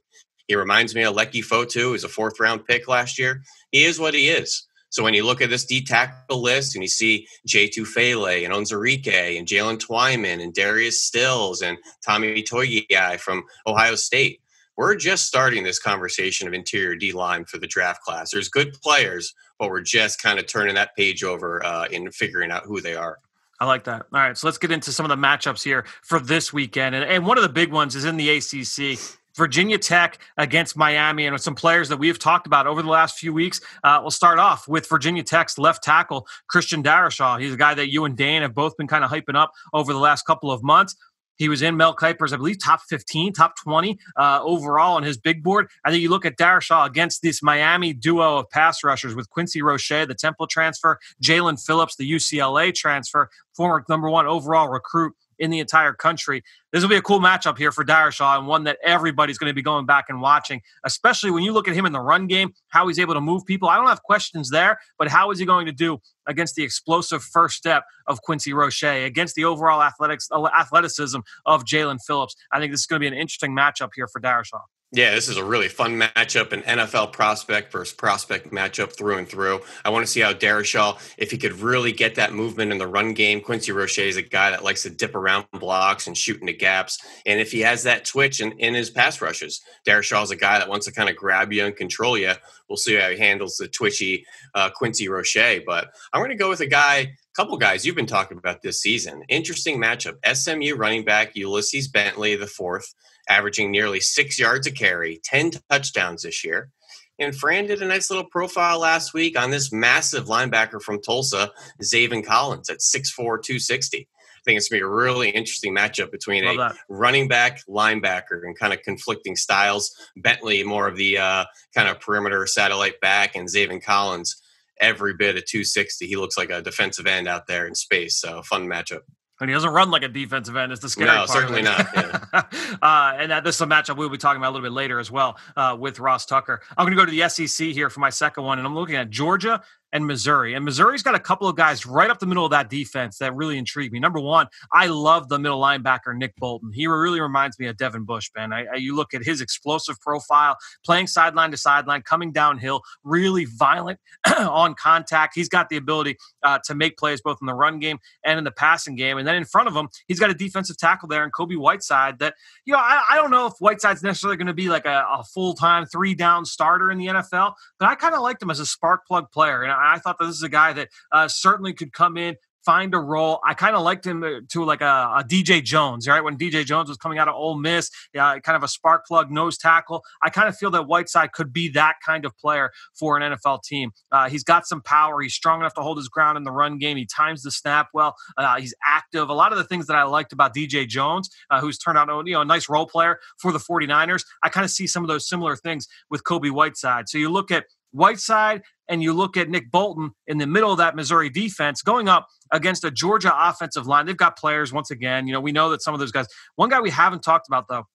He 0.47 0.55
reminds 0.55 0.95
me 0.95 1.03
of 1.03 1.15
Leki 1.15 1.43
Fotu, 1.43 1.81
who's 1.81 2.03
a 2.03 2.09
fourth 2.09 2.39
round 2.39 2.65
pick 2.65 2.87
last 2.87 3.19
year. 3.19 3.41
He 3.71 3.83
is 3.83 3.99
what 3.99 4.13
he 4.13 4.29
is. 4.29 4.67
So 4.89 5.03
when 5.03 5.13
you 5.13 5.25
look 5.25 5.41
at 5.41 5.49
this 5.49 5.65
D 5.65 5.81
tackle 5.83 6.41
list 6.41 6.75
and 6.75 6.83
you 6.83 6.89
see 6.89 7.25
Jay 7.47 7.69
Tufele 7.69 8.43
and 8.43 8.53
Onwuzurike 8.53 9.37
and 9.37 9.47
Jaylen 9.47 9.79
Twyman 9.79 10.43
and 10.43 10.53
Darius 10.53 11.01
Stills 11.01 11.61
and 11.61 11.77
Tommy 12.05 12.43
Togiai 12.43 13.17
from 13.17 13.43
Ohio 13.65 13.95
State, 13.95 14.41
we're 14.75 14.95
just 14.95 15.27
starting 15.27 15.63
this 15.63 15.79
conversation 15.79 16.47
of 16.47 16.53
interior 16.53 16.95
D 16.95 17.13
line 17.13 17.45
for 17.45 17.57
the 17.57 17.67
draft 17.67 18.01
class. 18.01 18.31
There's 18.31 18.49
good 18.49 18.73
players, 18.81 19.33
but 19.61 19.69
we're 19.69 19.79
just 19.79 20.19
kind 20.19 20.39
of 20.39 20.47
turning 20.47 20.73
that 20.73 20.95
page 20.97 21.23
over 21.23 21.63
uh, 21.63 21.85
and 21.93 22.13
figuring 22.15 22.49
out 22.49 22.63
who 22.63 22.81
they 22.81 22.95
are. 22.95 23.19
I 23.59 23.65
like 23.65 23.83
that. 23.83 24.07
All 24.11 24.19
right, 24.19 24.35
so 24.35 24.47
let's 24.47 24.57
get 24.57 24.71
into 24.71 24.91
some 24.91 25.05
of 25.05 25.09
the 25.09 25.15
matchups 25.15 25.63
here 25.63 25.85
for 26.01 26.19
this 26.19 26.51
weekend. 26.51 26.95
And, 26.95 27.05
and 27.05 27.27
one 27.27 27.37
of 27.37 27.43
the 27.43 27.49
big 27.49 27.71
ones 27.71 27.95
is 27.95 28.03
in 28.03 28.17
the 28.17 28.27
ACC. 28.37 28.99
Virginia 29.37 29.77
Tech 29.77 30.17
against 30.37 30.75
Miami, 30.75 31.25
and 31.25 31.33
with 31.33 31.43
some 31.43 31.55
players 31.55 31.87
that 31.89 31.97
we've 31.97 32.17
talked 32.17 32.47
about 32.47 32.65
over 32.65 32.81
the 32.81 32.89
last 32.89 33.17
few 33.17 33.31
weeks. 33.33 33.61
Uh, 33.83 33.99
we'll 34.01 34.11
start 34.11 34.39
off 34.39 34.67
with 34.67 34.89
Virginia 34.89 35.23
Tech's 35.23 35.57
left 35.57 35.83
tackle, 35.83 36.27
Christian 36.49 36.83
Darrisaw. 36.83 37.39
He's 37.39 37.53
a 37.53 37.57
guy 37.57 37.73
that 37.75 37.89
you 37.89 38.03
and 38.03 38.17
Dan 38.17 38.41
have 38.41 38.53
both 38.53 38.75
been 38.75 38.87
kind 38.87 39.05
of 39.05 39.11
hyping 39.11 39.35
up 39.35 39.51
over 39.73 39.93
the 39.93 39.99
last 39.99 40.25
couple 40.25 40.51
of 40.51 40.63
months 40.63 40.95
He 41.41 41.49
was 41.49 41.63
in 41.63 41.75
Mel 41.75 41.95
Kiper's, 41.95 42.33
I 42.33 42.37
believe, 42.37 42.59
top 42.59 42.81
15, 42.87 43.33
top 43.33 43.55
20 43.57 43.97
uh, 44.15 44.41
overall 44.43 44.95
on 44.95 45.01
his 45.01 45.17
big 45.17 45.41
board. 45.41 45.69
I 45.83 45.89
think 45.89 46.03
you 46.03 46.11
look 46.11 46.23
at 46.23 46.37
Darrisaw 46.37 46.85
against 46.85 47.23
this 47.23 47.41
Miami 47.41 47.93
duo 47.93 48.37
of 48.37 48.49
pass 48.51 48.83
rushers 48.83 49.15
with 49.15 49.27
Quincy 49.31 49.63
Roche, 49.63 49.89
the 49.89 50.13
Temple 50.13 50.45
transfer, 50.45 50.99
Jaelan 51.19 51.59
Phillips, 51.59 51.95
the 51.95 52.07
UCLA 52.07 52.71
transfer, 52.71 53.27
former 53.55 53.83
number 53.89 54.07
one 54.07 54.27
overall 54.27 54.69
recruit 54.69 55.15
in 55.41 55.49
the 55.49 55.59
entire 55.59 55.91
country. 55.91 56.43
This 56.71 56.83
will 56.83 56.89
be 56.89 56.95
a 56.95 57.01
cool 57.01 57.19
matchup 57.19 57.57
here 57.57 57.71
for 57.71 57.83
Darrisaw 57.83 58.37
and 58.37 58.47
one 58.47 58.63
that 58.65 58.77
everybody's 58.83 59.39
going 59.39 59.49
to 59.49 59.55
be 59.55 59.63
going 59.63 59.87
back 59.87 60.05
and 60.07 60.21
watching, 60.21 60.61
especially 60.85 61.31
when 61.31 61.43
you 61.43 61.51
look 61.51 61.67
at 61.67 61.73
him 61.73 61.85
in 61.85 61.91
the 61.91 61.99
run 61.99 62.27
game, 62.27 62.53
how 62.69 62.87
he's 62.87 62.99
able 62.99 63.15
to 63.15 63.21
move 63.21 63.43
people. 63.45 63.67
I 63.67 63.75
don't 63.75 63.87
have 63.87 64.03
questions 64.03 64.51
there, 64.51 64.77
but 64.99 65.07
how 65.07 65.31
is 65.31 65.39
he 65.39 65.45
going 65.45 65.65
to 65.65 65.71
do 65.71 65.99
against 66.27 66.55
the 66.55 66.63
explosive 66.63 67.23
first 67.23 67.55
step 67.55 67.83
of 68.05 68.21
Quincy 68.21 68.53
Roche, 68.53 68.83
against 68.83 69.35
the 69.35 69.43
overall 69.43 69.81
athletics 69.81 70.29
athleticism 70.31 71.19
of 71.45 71.65
Jaelan 71.65 71.97
Phillips? 72.05 72.35
I 72.51 72.59
think 72.59 72.71
this 72.71 72.81
is 72.81 72.85
going 72.85 72.99
to 72.99 73.03
be 73.03 73.07
an 73.07 73.19
interesting 73.19 73.55
matchup 73.55 73.89
here 73.95 74.07
for 74.07 74.21
Darrisaw. 74.21 74.61
Yeah, 74.93 75.15
this 75.15 75.29
is 75.29 75.37
a 75.37 75.43
really 75.43 75.69
fun 75.69 75.97
matchup, 75.97 76.51
an 76.51 76.63
NFL 76.63 77.13
prospect 77.13 77.71
versus 77.71 77.93
prospect 77.93 78.51
matchup 78.51 78.91
through 78.91 79.19
and 79.19 79.27
through. 79.27 79.61
I 79.85 79.89
want 79.89 80.05
to 80.05 80.11
see 80.11 80.19
how 80.19 80.33
Darrisaw, 80.33 80.99
if 81.17 81.31
he 81.31 81.37
could 81.37 81.53
really 81.53 81.93
get 81.93 82.15
that 82.15 82.33
movement 82.33 82.73
in 82.73 82.77
the 82.77 82.87
run 82.87 83.13
game. 83.13 83.39
Quincy 83.39 83.71
Roche 83.71 83.99
is 83.99 84.17
a 84.17 84.21
guy 84.21 84.49
that 84.49 84.65
likes 84.65 84.83
to 84.83 84.89
dip 84.89 85.15
around 85.15 85.45
blocks 85.53 86.07
and 86.07 86.17
shoot 86.17 86.41
into 86.41 86.51
gaps. 86.51 86.99
And 87.25 87.39
if 87.39 87.53
he 87.53 87.61
has 87.61 87.83
that 87.83 88.03
twitch 88.03 88.41
in, 88.41 88.51
in 88.59 88.73
his 88.73 88.89
pass 88.89 89.21
rushes, 89.21 89.61
Darrisaw 89.87 90.23
is 90.23 90.31
a 90.31 90.35
guy 90.35 90.59
that 90.59 90.67
wants 90.67 90.87
to 90.87 90.91
kind 90.91 91.09
of 91.09 91.15
grab 91.15 91.53
you 91.53 91.65
and 91.65 91.73
control 91.73 92.17
you. 92.17 92.33
We'll 92.67 92.75
see 92.75 92.95
how 92.95 93.11
he 93.11 93.17
handles 93.17 93.55
the 93.55 93.69
twitchy 93.69 94.25
uh, 94.55 94.71
Quincy 94.75 95.07
Roche. 95.07 95.61
But 95.65 95.93
I'm 96.11 96.19
going 96.19 96.31
to 96.31 96.35
go 96.35 96.49
with 96.49 96.59
a 96.59 96.67
guy 96.67 97.15
a 97.31 97.33
couple 97.33 97.55
guys 97.57 97.85
you've 97.85 97.95
been 97.95 98.05
talking 98.05 98.37
about 98.37 98.61
this 98.61 98.81
season. 98.81 99.23
Interesting 99.29 99.79
matchup. 99.79 100.17
SMU 100.35 100.75
running 100.75 101.05
back 101.05 101.33
Ulysses 101.33 101.87
Bentley, 101.87 102.35
the 102.35 102.45
fourth, 102.45 102.93
averaging 103.31 103.71
nearly 103.71 103.99
six 103.99 104.37
yards 104.37 104.67
a 104.67 104.71
carry, 104.71 105.19
10 105.23 105.51
touchdowns 105.69 106.23
this 106.23 106.43
year. 106.43 106.69
And 107.17 107.35
Fran 107.35 107.67
did 107.67 107.81
a 107.81 107.85
nice 107.85 108.09
little 108.09 108.25
profile 108.25 108.79
last 108.79 109.13
week 109.13 109.39
on 109.39 109.51
this 109.51 109.71
massive 109.71 110.25
linebacker 110.25 110.81
from 110.81 111.01
Tulsa, 111.01 111.51
Zaven 111.81 112.25
Collins, 112.25 112.69
at 112.69 112.79
6'4, 112.79 113.15
260. 113.15 113.97
I 113.97 114.43
think 114.43 114.57
it's 114.57 114.69
going 114.69 114.79
to 114.79 114.85
be 114.85 114.87
a 114.87 114.95
really 114.95 115.29
interesting 115.29 115.75
matchup 115.75 116.11
between 116.11 116.43
Love 116.45 116.55
a 116.55 116.57
that. 116.57 116.77
running 116.89 117.27
back, 117.27 117.61
linebacker, 117.67 118.41
and 118.43 118.57
kind 118.57 118.73
of 118.73 118.81
conflicting 118.81 119.35
styles. 119.35 119.95
Bentley, 120.17 120.63
more 120.63 120.87
of 120.87 120.97
the 120.97 121.19
uh, 121.19 121.45
kind 121.75 121.87
of 121.87 121.99
perimeter 121.99 122.47
satellite 122.47 122.99
back, 123.01 123.35
and 123.35 123.47
Zaven 123.47 123.83
Collins, 123.83 124.41
every 124.79 125.13
bit 125.13 125.37
of 125.37 125.45
260. 125.45 126.07
He 126.07 126.15
looks 126.15 126.39
like 126.39 126.49
a 126.49 126.63
defensive 126.63 127.05
end 127.05 127.27
out 127.27 127.45
there 127.45 127.67
in 127.67 127.75
space. 127.75 128.19
So, 128.19 128.41
fun 128.41 128.67
matchup 128.67 129.01
and 129.41 129.49
he 129.49 129.53
doesn't 129.53 129.71
run 129.71 129.89
like 129.89 130.03
a 130.03 130.07
defensive 130.07 130.55
end. 130.55 130.71
Is 130.71 130.79
the 130.79 130.87
scary 130.87 131.07
no, 131.07 131.25
part. 131.25 131.29
certainly 131.29 131.63
not. 131.63 131.87
Yeah. 131.93 132.19
uh, 132.81 133.13
and 133.17 133.31
that, 133.31 133.43
this 133.43 133.55
is 133.55 133.61
a 133.61 133.65
matchup 133.65 133.97
we'll 133.97 134.07
be 134.07 134.17
talking 134.17 134.39
about 134.39 134.51
a 134.51 134.53
little 134.53 134.65
bit 134.65 134.71
later 134.73 134.99
as 134.99 135.09
well 135.11 135.37
uh, 135.57 135.75
with 135.77 135.99
Ross 135.99 136.25
Tucker. 136.25 136.61
I'm 136.77 136.85
going 136.85 136.95
to 136.95 137.01
go 137.01 137.05
to 137.05 137.11
the 137.11 137.27
SEC 137.27 137.67
here 137.69 137.89
for 137.89 137.99
my 137.99 138.11
second 138.11 138.43
one, 138.43 138.59
and 138.59 138.67
I'm 138.67 138.75
looking 138.75 138.95
at 138.95 139.09
Georgia 139.09 139.63
and 139.93 140.05
Missouri. 140.05 140.53
And 140.53 140.63
Missouri's 140.63 141.03
got 141.03 141.15
a 141.15 141.19
couple 141.19 141.47
of 141.47 141.55
guys 141.55 141.85
right 141.85 142.09
up 142.09 142.19
the 142.19 142.25
middle 142.25 142.45
of 142.45 142.51
that 142.51 142.69
defense 142.69 143.17
that 143.17 143.35
really 143.35 143.57
intrigue 143.57 143.91
me. 143.91 143.99
Number 143.99 144.19
one, 144.19 144.47
I 144.71 144.87
love 144.87 145.29
the 145.29 145.39
middle 145.39 145.59
linebacker, 145.59 146.15
Nick 146.15 146.35
Bolton. 146.37 146.71
He 146.71 146.87
really 146.87 147.19
reminds 147.19 147.59
me 147.59 147.67
of 147.67 147.77
Devin 147.77 148.03
Bush, 148.03 148.29
Ben. 148.33 148.53
I, 148.53 148.65
I, 148.65 148.75
you 148.75 148.95
look 148.95 149.13
at 149.13 149.23
his 149.23 149.41
explosive 149.41 149.99
profile, 149.99 150.57
playing 150.85 151.07
sideline 151.07 151.51
to 151.51 151.57
sideline, 151.57 152.01
coming 152.03 152.31
downhill, 152.31 152.81
really 153.03 153.45
violent 153.45 153.99
on 154.37 154.75
contact. 154.75 155.33
He's 155.35 155.49
got 155.49 155.69
the 155.69 155.77
ability 155.77 156.17
uh, 156.43 156.59
to 156.65 156.75
make 156.75 156.97
plays 156.97 157.21
both 157.21 157.37
in 157.41 157.47
the 157.47 157.53
run 157.53 157.79
game 157.79 157.99
and 158.23 158.37
in 158.37 158.43
the 158.43 158.51
passing 158.51 158.95
game. 158.95 159.17
And 159.17 159.27
then 159.27 159.35
in 159.35 159.45
front 159.45 159.67
of 159.67 159.75
him, 159.75 159.89
he's 160.07 160.19
got 160.19 160.29
a 160.29 160.33
defensive 160.33 160.77
tackle 160.77 161.07
there 161.07 161.23
and 161.23 161.33
Kobie 161.33 161.57
Whiteside 161.57 162.19
that, 162.19 162.35
you 162.65 162.73
know, 162.73 162.79
I, 162.79 163.03
I 163.11 163.15
don't 163.15 163.31
know 163.31 163.47
if 163.47 163.53
Whiteside's 163.59 164.03
necessarily 164.03 164.37
going 164.37 164.47
to 164.47 164.53
be 164.53 164.69
like 164.69 164.85
a, 164.85 165.05
a 165.11 165.23
full 165.23 165.53
time 165.53 165.85
three 165.85 166.15
down 166.15 166.45
starter 166.45 166.91
in 166.91 166.97
the 166.97 167.07
NFL, 167.07 167.53
but 167.79 167.89
I 167.89 167.95
kind 167.95 168.15
of 168.15 168.21
liked 168.21 168.41
him 168.41 168.49
as 168.49 168.59
a 168.59 168.65
spark 168.65 169.05
plug 169.05 169.31
player. 169.31 169.63
And 169.63 169.71
I 169.81 169.99
thought 169.99 170.17
that 170.19 170.25
this 170.25 170.35
is 170.35 170.43
a 170.43 170.49
guy 170.49 170.73
that 170.73 170.89
uh, 171.11 171.27
certainly 171.27 171.73
could 171.73 171.93
come 171.93 172.17
in, 172.17 172.35
find 172.65 172.93
a 172.93 172.99
role. 172.99 173.39
I 173.45 173.53
kind 173.53 173.75
of 173.75 173.83
liked 173.83 174.05
him 174.05 174.23
uh, 174.23 174.41
to 174.49 174.63
like 174.63 174.81
a, 174.81 175.13
a, 175.17 175.23
DJ 175.27 175.63
Jones, 175.63 176.07
right? 176.07 176.23
When 176.23 176.37
DJ 176.37 176.65
Jones 176.65 176.89
was 176.89 176.97
coming 176.97 177.17
out 177.17 177.27
of 177.27 177.35
Ole 177.35 177.57
Miss, 177.57 177.89
uh, 178.17 178.39
kind 178.39 178.55
of 178.55 178.63
a 178.63 178.67
spark 178.67 179.05
plug 179.05 179.31
nose 179.31 179.57
tackle. 179.57 180.03
I 180.21 180.29
kind 180.29 180.47
of 180.47 180.57
feel 180.57 180.71
that 180.71 180.87
Whiteside 180.87 181.31
could 181.33 181.51
be 181.51 181.69
that 181.69 181.95
kind 182.05 182.25
of 182.25 182.37
player 182.37 182.71
for 182.97 183.17
an 183.17 183.33
NFL 183.33 183.63
team. 183.63 183.91
Uh, 184.11 184.29
he's 184.29 184.43
got 184.43 184.67
some 184.67 184.81
power. 184.81 185.21
He's 185.21 185.33
strong 185.33 185.59
enough 185.59 185.73
to 185.75 185.81
hold 185.81 185.97
his 185.97 186.09
ground 186.09 186.37
in 186.37 186.43
the 186.43 186.51
run 186.51 186.77
game. 186.77 186.97
He 186.97 187.05
times 187.05 187.43
the 187.43 187.51
snap 187.51 187.89
well. 187.93 188.15
Uh, 188.37 188.59
he's 188.59 188.73
active. 188.85 189.29
A 189.29 189.33
lot 189.33 189.51
of 189.51 189.57
the 189.57 189.63
things 189.63 189.87
that 189.87 189.95
I 189.95 190.03
liked 190.03 190.33
about 190.33 190.55
DJ 190.55 190.87
Jones, 190.87 191.29
uh, 191.49 191.59
who's 191.59 191.77
turned 191.77 191.97
out 191.97 192.07
you 192.25 192.33
know 192.33 192.41
a 192.41 192.45
nice 192.45 192.69
role 192.69 192.85
player 192.85 193.19
for 193.37 193.51
the 193.51 193.59
49ers, 193.59 194.23
I 194.43 194.49
kind 194.49 194.65
of 194.65 194.71
see 194.71 194.87
some 194.87 195.03
of 195.03 195.07
those 195.07 195.27
similar 195.27 195.55
things 195.55 195.87
with 196.09 196.23
Kobie 196.23 196.51
Whiteside. 196.51 197.09
So 197.09 197.17
you 197.17 197.29
look 197.29 197.51
at 197.51 197.65
Whiteside 197.91 198.61
and 198.87 199.01
you 199.01 199.13
look 199.13 199.37
at 199.37 199.49
Nick 199.49 199.71
Bolton 199.71 200.11
in 200.27 200.37
the 200.37 200.47
middle 200.47 200.71
of 200.71 200.77
that 200.79 200.95
Missouri 200.95 201.29
defense 201.29 201.81
going 201.81 202.07
up 202.07 202.27
against 202.51 202.83
a 202.83 202.91
Georgia 202.91 203.33
offensive 203.33 203.87
line. 203.87 204.05
They've 204.05 204.17
got 204.17 204.37
players 204.37 204.73
once 204.73 204.91
again. 204.91 205.27
You 205.27 205.33
know, 205.33 205.39
we 205.39 205.51
know 205.51 205.69
that 205.69 205.81
some 205.81 205.93
of 205.93 205.99
those 205.99 206.11
guys. 206.11 206.27
One 206.55 206.69
guy 206.69 206.81
we 206.81 206.89
haven't 206.89 207.21
talked 207.21 207.47
about 207.47 207.67
though, 207.69 207.85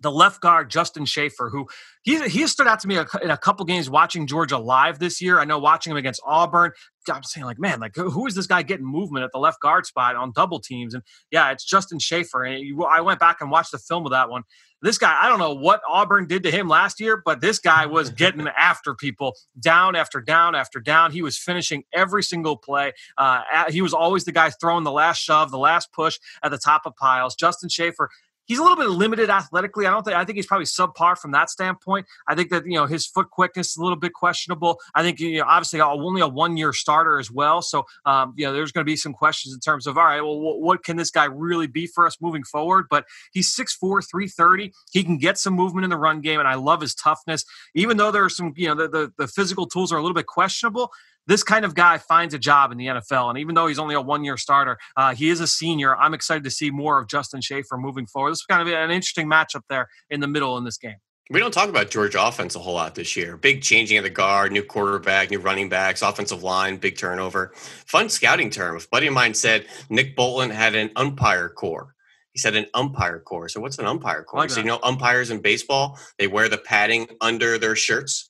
the 0.00 0.10
left 0.10 0.40
guard 0.40 0.70
Justin 0.70 1.04
Shaffer, 1.04 1.50
who 1.50 1.68
he 2.02 2.28
he 2.28 2.46
stood 2.46 2.66
out 2.66 2.80
to 2.80 2.88
me 2.88 2.96
in 2.96 3.30
a 3.30 3.38
couple 3.38 3.64
games 3.64 3.90
watching 3.90 4.26
Georgia 4.26 4.58
live 4.58 4.98
this 4.98 5.20
year. 5.20 5.38
I 5.38 5.44
know 5.44 5.58
watching 5.58 5.90
him 5.90 5.96
against 5.96 6.22
Auburn, 6.24 6.72
I'm 7.12 7.22
saying 7.22 7.46
like, 7.46 7.58
man, 7.58 7.80
like 7.80 7.94
who 7.96 8.26
is 8.26 8.34
this 8.34 8.46
guy 8.46 8.62
getting 8.62 8.86
movement 8.86 9.24
at 9.24 9.32
the 9.32 9.38
left 9.38 9.60
guard 9.60 9.86
spot 9.86 10.16
on 10.16 10.32
double 10.32 10.60
teams? 10.60 10.94
And 10.94 11.02
yeah, 11.30 11.50
it's 11.50 11.64
Justin 11.64 11.98
Shaffer. 11.98 12.44
And 12.44 12.82
I 12.90 13.00
went 13.00 13.20
back 13.20 13.40
and 13.40 13.50
watched 13.50 13.72
the 13.72 13.78
film 13.78 14.06
of 14.06 14.12
that 14.12 14.30
one 14.30 14.44
this 14.82 14.98
guy, 14.98 15.16
I 15.20 15.28
don't 15.28 15.38
know 15.38 15.54
what 15.54 15.82
Auburn 15.88 16.26
did 16.26 16.42
to 16.44 16.50
him 16.50 16.68
last 16.68 17.00
year, 17.00 17.22
but 17.24 17.40
this 17.40 17.58
guy 17.58 17.86
was 17.86 18.10
getting 18.20 18.46
after 18.48 18.94
people 18.94 19.34
down 19.58 19.94
after 19.94 20.20
down 20.20 20.54
after 20.54 20.80
down. 20.80 21.12
He 21.12 21.22
was 21.22 21.36
finishing 21.36 21.84
every 21.92 22.22
single 22.22 22.56
play. 22.56 22.92
Uh, 23.18 23.42
he 23.68 23.82
was 23.82 23.92
always 23.92 24.24
the 24.24 24.32
guy 24.32 24.50
throwing 24.50 24.84
the 24.84 24.92
last 24.92 25.18
shove, 25.18 25.50
the 25.50 25.58
last 25.58 25.92
push 25.92 26.18
at 26.42 26.50
the 26.50 26.58
top 26.58 26.82
of 26.86 26.96
piles. 26.96 27.34
Justin 27.34 27.68
Shaffer 27.68 28.10
he's 28.50 28.58
a 28.58 28.62
little 28.62 28.76
bit 28.76 28.88
limited 28.88 29.30
athletically. 29.30 29.86
I 29.86 29.90
don't 29.90 30.02
think 30.02 30.16
I 30.16 30.24
think 30.24 30.34
he's 30.34 30.46
probably 30.46 30.64
subpar 30.66 31.16
from 31.16 31.30
that 31.30 31.50
standpoint. 31.50 32.06
I 32.26 32.34
think 32.34 32.50
that 32.50 32.66
you 32.66 32.74
know 32.74 32.84
his 32.84 33.06
foot 33.06 33.30
quickness 33.30 33.70
is 33.70 33.76
a 33.76 33.82
little 33.82 33.96
bit 33.96 34.12
questionable. 34.12 34.80
I 34.92 35.02
think 35.04 35.20
you 35.20 35.38
know 35.38 35.44
obviously 35.46 35.80
only 35.80 36.20
a 36.20 36.26
one 36.26 36.56
year 36.56 36.72
starter 36.72 37.20
as 37.20 37.30
well. 37.30 37.62
So 37.62 37.86
um, 38.06 38.34
you 38.36 38.44
know 38.44 38.52
there's 38.52 38.72
going 38.72 38.84
to 38.84 38.90
be 38.90 38.96
some 38.96 39.12
questions 39.12 39.54
in 39.54 39.60
terms 39.60 39.86
of 39.86 39.96
all 39.96 40.04
right, 40.04 40.20
well 40.20 40.40
what, 40.40 40.60
what, 40.60 40.84
can 40.84 40.96
this 40.96 41.12
guy 41.12 41.26
really 41.26 41.68
be 41.68 41.86
for 41.86 42.06
us 42.06 42.16
moving 42.20 42.42
forward? 42.42 42.86
But 42.90 43.04
he's 43.30 43.54
6'4", 43.54 43.78
330. 44.10 44.72
He 44.90 45.04
can 45.04 45.16
get 45.16 45.38
some 45.38 45.54
movement 45.54 45.84
in 45.84 45.90
the 45.90 45.96
run 45.96 46.20
game, 46.20 46.40
and 46.40 46.48
I 46.48 46.56
love 46.56 46.80
his 46.80 46.92
toughness. 46.92 47.44
Even 47.76 47.98
though 47.98 48.10
there 48.10 48.24
are 48.24 48.28
some 48.28 48.52
you 48.56 48.66
know 48.66 48.74
the, 48.74 48.88
the, 48.88 49.12
the 49.16 49.28
physical 49.28 49.66
tools 49.66 49.92
are 49.92 49.96
a 49.96 50.02
little 50.02 50.14
bit 50.14 50.26
questionable, 50.26 50.90
this 51.30 51.44
kind 51.44 51.64
of 51.64 51.76
guy 51.76 51.96
finds 51.96 52.34
a 52.34 52.38
job 52.40 52.72
in 52.72 52.78
the 52.78 52.86
NFL. 52.86 53.28
And 53.30 53.38
even 53.38 53.54
though 53.54 53.68
he's 53.68 53.78
only 53.78 53.94
a 53.94 54.00
one 54.00 54.24
year 54.24 54.36
starter, 54.36 54.78
uh, 54.96 55.14
he 55.14 55.30
is 55.30 55.38
a 55.38 55.46
senior. 55.46 55.96
I'm 55.96 56.12
excited 56.12 56.42
to 56.42 56.50
see 56.50 56.72
more 56.72 56.98
of 56.98 57.06
Justin 57.06 57.40
Shaffer 57.40 57.78
moving 57.78 58.06
forward. 58.06 58.32
This 58.32 58.40
is 58.40 58.46
kind 58.46 58.60
of 58.60 58.66
an 58.66 58.90
interesting 58.90 59.28
matchup 59.28 59.62
there 59.68 59.88
in 60.10 60.18
the 60.18 60.26
middle 60.26 60.58
in 60.58 60.64
this 60.64 60.76
game. 60.76 60.96
We 61.30 61.38
don't 61.38 61.54
talk 61.54 61.68
about 61.68 61.90
Georgia 61.90 62.20
offense 62.20 62.56
a 62.56 62.58
whole 62.58 62.74
lot 62.74 62.96
this 62.96 63.14
year. 63.14 63.36
Big 63.36 63.62
changing 63.62 63.96
of 63.98 64.02
the 64.02 64.10
guard, 64.10 64.50
new 64.50 64.64
quarterback, 64.64 65.30
new 65.30 65.38
running 65.38 65.68
backs, 65.68 66.02
offensive 66.02 66.42
line, 66.42 66.78
big 66.78 66.98
turnover. 66.98 67.52
Fun 67.54 68.08
scouting 68.08 68.50
term. 68.50 68.76
A 68.76 68.80
buddy 68.90 69.06
of 69.06 69.14
mine 69.14 69.34
said 69.34 69.66
Nick 69.88 70.16
Bolton 70.16 70.50
had 70.50 70.74
an 70.74 70.90
umpire 70.96 71.48
core. 71.48 71.94
He 72.32 72.40
said 72.40 72.56
an 72.56 72.66
umpire 72.74 73.20
core. 73.20 73.48
So 73.48 73.60
what's 73.60 73.78
an 73.78 73.86
umpire 73.86 74.24
core? 74.24 74.40
Like 74.40 74.50
so 74.50 74.58
you 74.58 74.66
know 74.66 74.80
umpires 74.82 75.30
in 75.30 75.40
baseball, 75.40 75.96
they 76.18 76.26
wear 76.26 76.48
the 76.48 76.58
padding 76.58 77.06
under 77.20 77.56
their 77.58 77.76
shirts. 77.76 78.29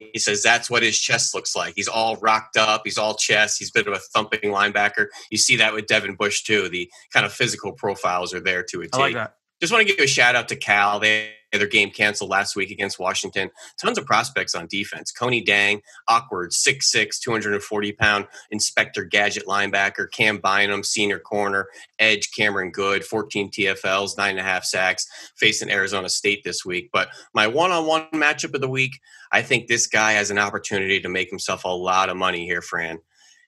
He 0.00 0.18
says 0.18 0.42
that's 0.42 0.70
what 0.70 0.82
his 0.82 0.98
chest 0.98 1.34
looks 1.34 1.54
like. 1.54 1.74
He's 1.76 1.88
all 1.88 2.16
rocked 2.16 2.56
up. 2.56 2.82
He's 2.84 2.98
all 2.98 3.14
chest. 3.14 3.58
He's 3.58 3.68
a 3.68 3.72
bit 3.74 3.86
of 3.86 3.92
a 3.92 3.98
thumping 3.98 4.50
linebacker. 4.50 5.06
You 5.30 5.38
see 5.38 5.56
that 5.56 5.74
with 5.74 5.86
Devin 5.86 6.14
Bush 6.14 6.42
too. 6.42 6.68
The 6.68 6.90
kind 7.12 7.26
of 7.26 7.32
physical 7.32 7.72
profiles 7.72 8.32
are 8.32 8.40
there 8.40 8.62
to 8.64 8.80
a 8.80 8.84
T. 8.84 8.90
I 8.94 8.98
like 8.98 9.14
that. 9.14 9.34
Just 9.60 9.72
want 9.72 9.86
to 9.86 9.94
give 9.94 10.02
a 10.02 10.06
shout 10.06 10.34
out 10.34 10.48
to 10.48 10.56
Cal. 10.56 11.00
They 11.00 11.32
their 11.58 11.66
game 11.66 11.90
canceled 11.90 12.30
last 12.30 12.54
week 12.54 12.70
against 12.70 12.98
Washington. 12.98 13.50
Tons 13.80 13.98
of 13.98 14.06
prospects 14.06 14.54
on 14.54 14.66
defense. 14.68 15.12
Kuony 15.12 15.44
Deng, 15.44 15.80
awkward, 16.08 16.52
6'6, 16.52 17.18
240 17.20 17.92
pound 17.92 18.26
Inspector 18.50 19.02
Gadget 19.06 19.46
linebacker. 19.46 20.10
Cam 20.10 20.38
Bynum, 20.38 20.84
senior 20.84 21.18
corner. 21.18 21.66
Edge 21.98 22.30
Cameron 22.36 22.70
Goode, 22.70 23.04
14 23.04 23.50
TFLs, 23.50 24.16
nine 24.16 24.30
and 24.30 24.40
a 24.40 24.42
half 24.42 24.64
sacks, 24.64 25.06
facing 25.36 25.70
Arizona 25.70 26.08
State 26.08 26.42
this 26.44 26.64
week. 26.64 26.90
But 26.92 27.08
my 27.34 27.46
one 27.46 27.72
on 27.72 27.86
one 27.86 28.06
matchup 28.12 28.54
of 28.54 28.60
the 28.60 28.68
week, 28.68 28.98
I 29.32 29.42
think 29.42 29.66
this 29.66 29.86
guy 29.86 30.12
has 30.12 30.30
an 30.30 30.38
opportunity 30.38 31.00
to 31.00 31.08
make 31.08 31.30
himself 31.30 31.64
a 31.64 31.68
lot 31.68 32.08
of 32.08 32.16
money 32.16 32.46
here, 32.46 32.62
Fran. 32.62 32.98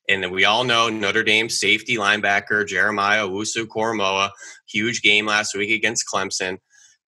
And 0.08 0.32
we 0.32 0.44
all 0.44 0.64
know 0.64 0.88
Notre 0.88 1.22
Dame 1.22 1.48
safety 1.48 1.96
linebacker 1.96 2.66
Jeremiah 2.66 3.26
Owusu-Koramoah, 3.26 4.30
huge 4.66 5.00
game 5.00 5.26
last 5.26 5.56
week 5.56 5.70
against 5.70 6.06
Clemson 6.12 6.58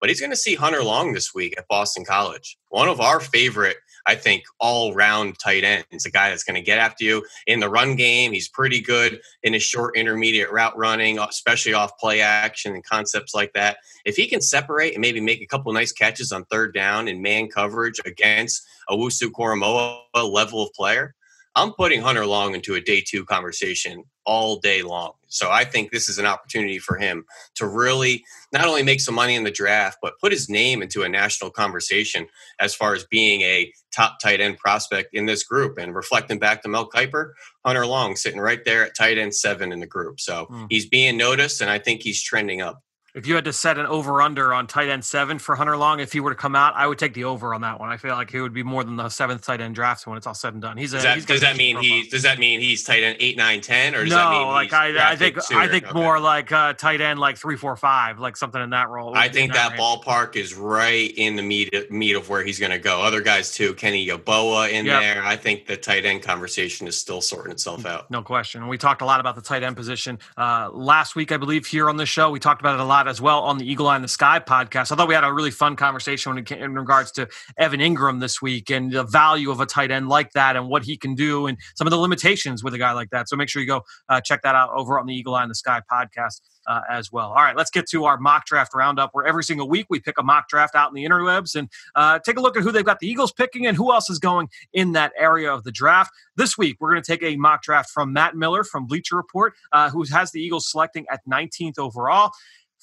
but 0.04 0.11
he's 0.11 0.20
going 0.20 0.28
to 0.28 0.37
see 0.37 0.54
Hunter 0.54 0.84
Long 0.84 1.14
this 1.14 1.34
week 1.34 1.54
at 1.56 1.66
Boston 1.66 2.04
College. 2.04 2.58
One 2.68 2.88
of 2.88 3.00
our 3.00 3.20
favorite 3.20 3.78
I 4.06 4.16
think, 4.16 4.44
all 4.61 4.92
round 4.92 5.38
tight 5.38 5.64
ends, 5.64 6.04
a 6.04 6.11
guy 6.11 6.28
that's 6.28 6.44
going 6.44 6.56
to 6.56 6.61
get 6.61 6.76
after 6.76 7.04
you 7.04 7.25
in 7.46 7.61
the 7.61 7.70
run 7.70 7.96
game. 7.96 8.34
He's 8.34 8.50
pretty 8.50 8.82
good 8.82 9.18
in 9.42 9.54
his 9.54 9.62
short 9.62 9.96
intermediate 9.96 10.52
route 10.52 10.76
running, 10.76 11.18
especially 11.18 11.73
off 11.73 11.96
play 11.96 12.20
action 12.20 12.75
and 12.75 12.84
concepts 12.84 13.34
like 13.34 13.54
that. 13.54 13.78
If 14.04 14.16
he 14.16 14.26
can 14.26 14.42
separate 14.42 14.92
and 14.92 15.00
maybe 15.00 15.23
make 15.23 15.40
a 15.40 15.46
couple 15.46 15.73
nice 15.73 15.90
catches 15.90 16.32
on 16.32 16.44
third 16.44 16.75
down 16.75 17.08
in 17.08 17.23
man 17.23 17.49
coverage 17.49 17.99
against 18.04 18.62
Owusu-Koramoah 18.90 20.30
level 20.30 20.62
of 20.62 20.75
player, 20.75 21.14
I'm 21.54 21.73
putting 21.73 22.02
Hunter 22.02 22.26
Long 22.26 22.54
into 22.54 22.75
a 22.75 22.82
day 22.82 23.00
two 23.00 23.25
conversation 23.25 24.04
all 24.26 24.58
day 24.58 24.82
long. 24.82 25.12
So 25.35 25.50
I 25.50 25.64
think 25.64 25.91
this 25.91 26.09
is 26.09 26.19
an 26.19 26.26
opportunity 26.26 26.79
for 26.79 26.97
him 26.97 27.25
to 27.57 27.67
really 27.67 28.25
not 28.53 28.67
only 28.67 28.83
make 28.83 29.00
some 29.00 29.14
money 29.14 29.35
in 29.35 29.45
the 29.45 29.50
draft, 29.50 29.99
but 30.00 30.19
put 30.21 30.33
his 30.33 30.49
name 30.49 30.83
into 30.83 31.03
a 31.03 31.09
national 31.09 31.50
conversation 31.50 32.26
as 32.61 32.75
far 32.75 32.95
as 32.95 33.05
being 33.05 33.43
a 33.43 33.73
top 33.95 34.19
tight 34.23 34.41
end 34.41 34.59
prospect 34.59 35.11
in 35.12 35.26
this 35.26 35.43
group. 35.43 35.79
And 35.79 35.95
reflecting 35.95 36.38
back 36.38 36.62
to 36.62 36.69
Mel 36.69 36.88
Kiper, 36.88 37.33
Hunter 37.64 37.87
Long 37.87 38.17
sitting 38.17 38.41
right 38.41 38.64
there 38.64 38.85
at 38.85 38.97
tight 38.97 39.19
end 39.19 39.35
seven 39.35 39.73
in 39.73 39.81
the 39.81 39.87
group. 39.87 40.21
So 40.21 40.47
mm. 40.47 40.67
he's 40.71 40.88
being 40.88 41.17
noticed, 41.17 41.61
and 41.61 41.71
I 41.71 41.79
think 41.79 42.03
he's 42.03 42.23
trending 42.23 42.62
up. 42.62 42.81
If 43.14 43.28
you 43.28 43.37
had 43.37 43.44
to 43.44 43.52
set 43.52 43.78
an 43.78 43.87
over 43.87 44.21
under 44.21 44.52
on 44.52 44.66
tight 44.66 44.88
end 44.88 45.04
seven 45.04 45.38
for 45.38 45.54
Hunter 45.54 45.76
Long, 45.76 46.00
if 46.00 46.12
he 46.12 46.18
were 46.18 46.30
to 46.30 46.37
come 46.37 46.56
out, 46.56 46.75
I 46.75 46.85
would 46.85 46.99
take 46.99 47.14
the 47.14 47.23
over 47.23 47.54
on 47.54 47.61
that 47.61 47.78
one. 47.78 47.88
I 47.88 47.97
feel 47.97 48.16
like 48.16 48.28
he 48.28 48.40
would 48.40 48.52
be 48.52 48.64
more 48.64 48.83
than 48.83 48.97
the 48.97 49.09
seventh 49.09 49.42
tight 49.42 49.61
end 49.61 49.76
draft 49.76 50.04
when 50.04 50.16
it's 50.16 50.26
all 50.26 50.35
said 50.35 50.52
and 50.52 50.61
done. 50.61 50.76
He's 50.76 50.92
a, 50.94 50.97
does 50.97 51.04
that, 51.04 51.26
does 51.26 51.40
that 51.42 51.56
mean 51.56 51.76
he 51.76 52.09
does 52.09 52.25
that 52.25 52.40
mean 52.40 52.59
he's 52.59 52.83
tight 52.83 53.04
end 53.04 53.18
eight, 53.21 53.37
nine, 53.37 53.61
ten, 53.61 53.94
or 53.94 54.02
does 54.02 54.11
no, 54.11 54.16
that 54.16 54.30
mean 54.33 54.49
like 54.49 54.73
I, 54.73 55.12
I 55.12 55.14
think 55.14 55.40
sooner? 55.40 55.61
I 55.61 55.68
think 55.68 55.85
okay. 55.85 55.94
more 55.94 56.18
like 56.18 56.50
uh, 56.50 56.73
tight 56.73 57.00
end 57.00 57.21
like 57.21 57.38
three, 57.38 57.56
four, 57.56 57.76
five, 57.76 58.18
like 58.18 58.37
something 58.37 58.61
in 58.61 58.71
that 58.71 58.88
role. 58.88 59.14
I 59.14 59.28
think 59.28 59.52
that, 59.52 59.76
that 59.76 59.78
ballpark 59.78 60.35
is 60.35 60.56
right 60.56 61.12
in 61.16 61.37
the 61.37 61.42
meat 61.42 61.92
meat 61.92 62.16
of 62.16 62.28
where 62.28 62.42
he's 62.42 62.59
going 62.59 62.73
to 62.73 62.80
go. 62.80 63.00
Other 63.00 63.21
guys 63.21 63.54
too, 63.54 63.75
Kenny 63.75 64.04
Yeboah 64.09 64.73
in 64.73 64.87
yep. 64.87 65.00
there. 65.00 65.23
I 65.23 65.37
think 65.37 65.68
the 65.68 65.76
tight 65.76 66.04
end 66.04 66.25
conversation 66.25 66.88
is 66.88 66.99
still 66.99 67.21
sorting 67.21 67.52
itself 67.52 67.87
out. 67.87 68.11
No 68.11 68.23
question. 68.23 68.66
We 68.66 68.76
talked 68.76 69.02
a 69.02 69.04
lot 69.06 69.21
about 69.21 69.37
the 69.37 69.42
tight 69.42 69.62
end 69.62 69.76
position 69.76 70.18
uh, 70.37 70.68
last 70.73 71.14
week, 71.14 71.30
I 71.30 71.37
believe, 71.37 71.64
here 71.64 71.88
on 71.88 71.97
the 71.97 72.06
show. 72.06 72.33
We 72.33 72.40
talked 72.40 72.61
about 72.61 72.75
it 72.75 72.80
a 72.80 72.85
lot 72.85 73.03
as 73.08 73.20
well 73.20 73.40
on 73.40 73.58
the 73.58 73.70
Eagle 73.70 73.87
Eye 73.87 73.96
in 73.96 74.02
the 74.02 74.08
Sky 74.08 74.40
podcast. 74.40 74.92
I 74.92 74.96
thought 74.96 75.08
we 75.08 75.14
had 75.14 75.25
a 75.25 75.32
really 75.32 75.50
fun 75.50 75.76
conversation 75.76 76.37
in 76.38 76.75
regards 76.75 77.11
to 77.12 77.28
Evan 77.58 77.80
Engram 77.80 78.20
this 78.20 78.40
week 78.40 78.70
and 78.70 78.92
the 78.92 79.04
value 79.04 79.50
of 79.50 79.61
a 79.61 79.66
tight 79.66 79.90
end 79.90 80.08
like 80.08 80.32
that 80.32 80.56
and 80.56 80.68
what 80.68 80.84
he 80.84 80.96
can 80.96 81.14
do 81.14 81.46
and 81.46 81.58
some 81.75 81.87
of 81.87 81.90
the 81.90 81.99
limitations 81.99 82.62
with 82.62 82.75
a 82.75 82.78
guy 82.78 82.92
like 82.92 83.11
that. 83.11 83.28
So 83.28 83.37
make 83.37 83.49
sure 83.49 83.62
you 83.62 83.68
go 83.68 83.82
uh, 84.08 84.20
check 84.20 84.42
that 84.42 84.54
out 84.54 84.70
over 84.75 84.99
on 84.99 85.06
the 85.06 85.14
Eagle 85.14 85.34
Eye 85.34 85.42
in 85.42 85.49
the 85.49 85.54
Sky 85.54 85.80
podcast. 85.90 86.40
Uh, 86.66 86.80
as 86.88 87.12
well. 87.12 87.28
All 87.28 87.42
right, 87.42 87.54
let's 87.54 87.70
get 87.70 87.87
to 87.90 88.06
our 88.06 88.16
mock 88.16 88.46
draft 88.46 88.73
roundup 88.75 89.11
where 89.12 89.26
every 89.26 89.44
single 89.44 89.68
week 89.68 89.84
we 89.90 90.00
pick 90.00 90.16
a 90.16 90.23
mock 90.23 90.49
draft 90.49 90.75
out 90.75 90.88
in 90.88 90.94
the 90.94 91.04
interwebs 91.04 91.54
and 91.54 91.68
uh, 91.94 92.18
take 92.20 92.38
a 92.38 92.40
look 92.40 92.56
at 92.56 92.62
who 92.62 92.73
they've 92.73 92.82
got 92.82 93.00
the 93.00 93.06
Eagles 93.06 93.32
picking 93.32 93.66
and 93.66 93.76
who 93.76 93.92
else 93.92 94.08
is 94.08 94.18
going 94.18 94.49
in 94.73 94.92
that 94.92 95.12
area 95.18 95.52
of 95.52 95.64
the 95.64 95.70
draft. 95.70 96.11
This 96.37 96.56
week, 96.56 96.78
we're 96.80 96.90
going 96.90 97.02
to 97.02 97.06
take 97.06 97.23
a 97.23 97.37
mock 97.37 97.62
draft 97.62 97.90
from 97.90 98.14
Matt 98.14 98.34
Miller 98.34 98.64
from 98.64 98.87
Bleacher 98.87 99.14
Report, 99.14 99.52
uh, 99.73 99.90
who 99.90 100.04
has 100.04 100.32
the 100.32 100.40
Eagles 100.40 100.70
selecting 100.70 101.04
at 101.11 101.20
19th 101.28 101.78
overall. 101.78 102.32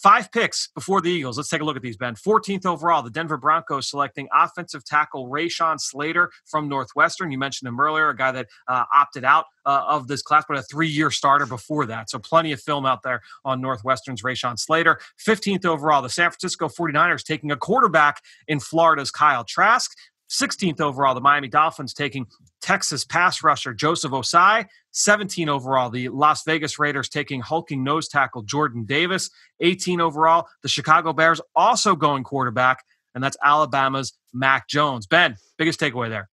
Five 0.02 0.32
picks 0.32 0.70
before 0.74 1.00
the 1.00 1.12
Eagles. 1.12 1.38
Let's 1.38 1.50
take 1.50 1.62
a 1.62 1.64
look 1.64 1.76
at 1.76 1.84
these, 1.84 1.96
Ben. 1.96 2.16
14th 2.16 2.66
overall, 2.66 3.04
the 3.04 3.12
Denver 3.12 3.38
Broncos 3.38 3.88
selecting 3.88 4.28
offensive 4.34 4.84
tackle 4.84 5.30
Rashawn 5.30 5.80
Slater 5.80 6.32
from 6.46 6.68
Northwestern. 6.68 7.30
You 7.30 7.38
mentioned 7.38 7.68
him 7.68 7.80
earlier, 7.80 8.10
a 8.10 8.16
guy 8.16 8.32
that 8.32 8.48
uh, 8.68 8.86
opted 8.92 9.24
out 9.24 9.46
uh, 9.66 9.84
of 9.88 10.08
this 10.08 10.24
class, 10.24 10.44
but 10.48 10.58
a 10.58 10.64
three 10.64 10.88
year 10.88 11.12
starter 11.12 11.46
before 11.46 11.86
that. 11.86 12.10
So 12.10 12.18
plenty 12.18 12.52
of 12.52 12.60
film 12.60 12.84
out 12.84 13.04
there 13.04 13.22
on 13.46 13.62
Northwestern's 13.62 14.24
Rashawn 14.24 14.58
Slater. 14.58 15.00
15th 15.24 15.66
overall, 15.66 16.02
the 16.02 16.10
San 16.10 16.32
Francisco 16.32 16.68
49ers 16.68 17.24
taking 17.24 17.52
a 17.52 17.56
quarterback 17.58 18.22
in 18.48 18.60
Florida's 18.60 19.12
Kyle 19.12 19.44
Trask. 19.44 19.92
16th 20.32 20.80
overall, 20.80 21.14
the 21.14 21.22
Miami 21.22 21.50
Dolphins 21.50 21.94
taking 21.94 22.26
Texas 22.62 23.04
pass 23.04 23.44
rusher 23.44 23.74
Joseph 23.74 24.12
Ossai. 24.12 24.66
17 24.92 25.50
overall, 25.50 25.90
the 25.90 26.10
Las 26.10 26.44
Vegas 26.44 26.80
Raiders 26.80 27.10
taking 27.10 27.42
hulking 27.42 27.84
nose 27.84 28.08
tackle 28.08 28.42
Jordan 28.42 28.86
Davis. 28.86 29.30
18 29.60 30.00
overall, 30.02 30.48
the 30.64 30.70
Chicago 30.70 31.14
Bears 31.14 31.42
also 31.56 31.96
going 31.96 32.24
quarterback, 32.24 32.84
and 33.14 33.24
that's 33.24 33.38
Alabama's 33.44 34.14
Mac 34.34 34.68
Jones. 34.68 35.06
Ben, 35.06 35.36
biggest 35.58 35.80
takeaway 35.80 36.10
there. 36.10 36.30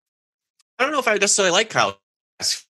I 0.78 0.84
don't 0.84 0.92
know 0.92 0.98
if 0.98 1.08
I 1.08 1.14
necessarily 1.14 1.52
like 1.52 1.70
Kyle 1.70 1.98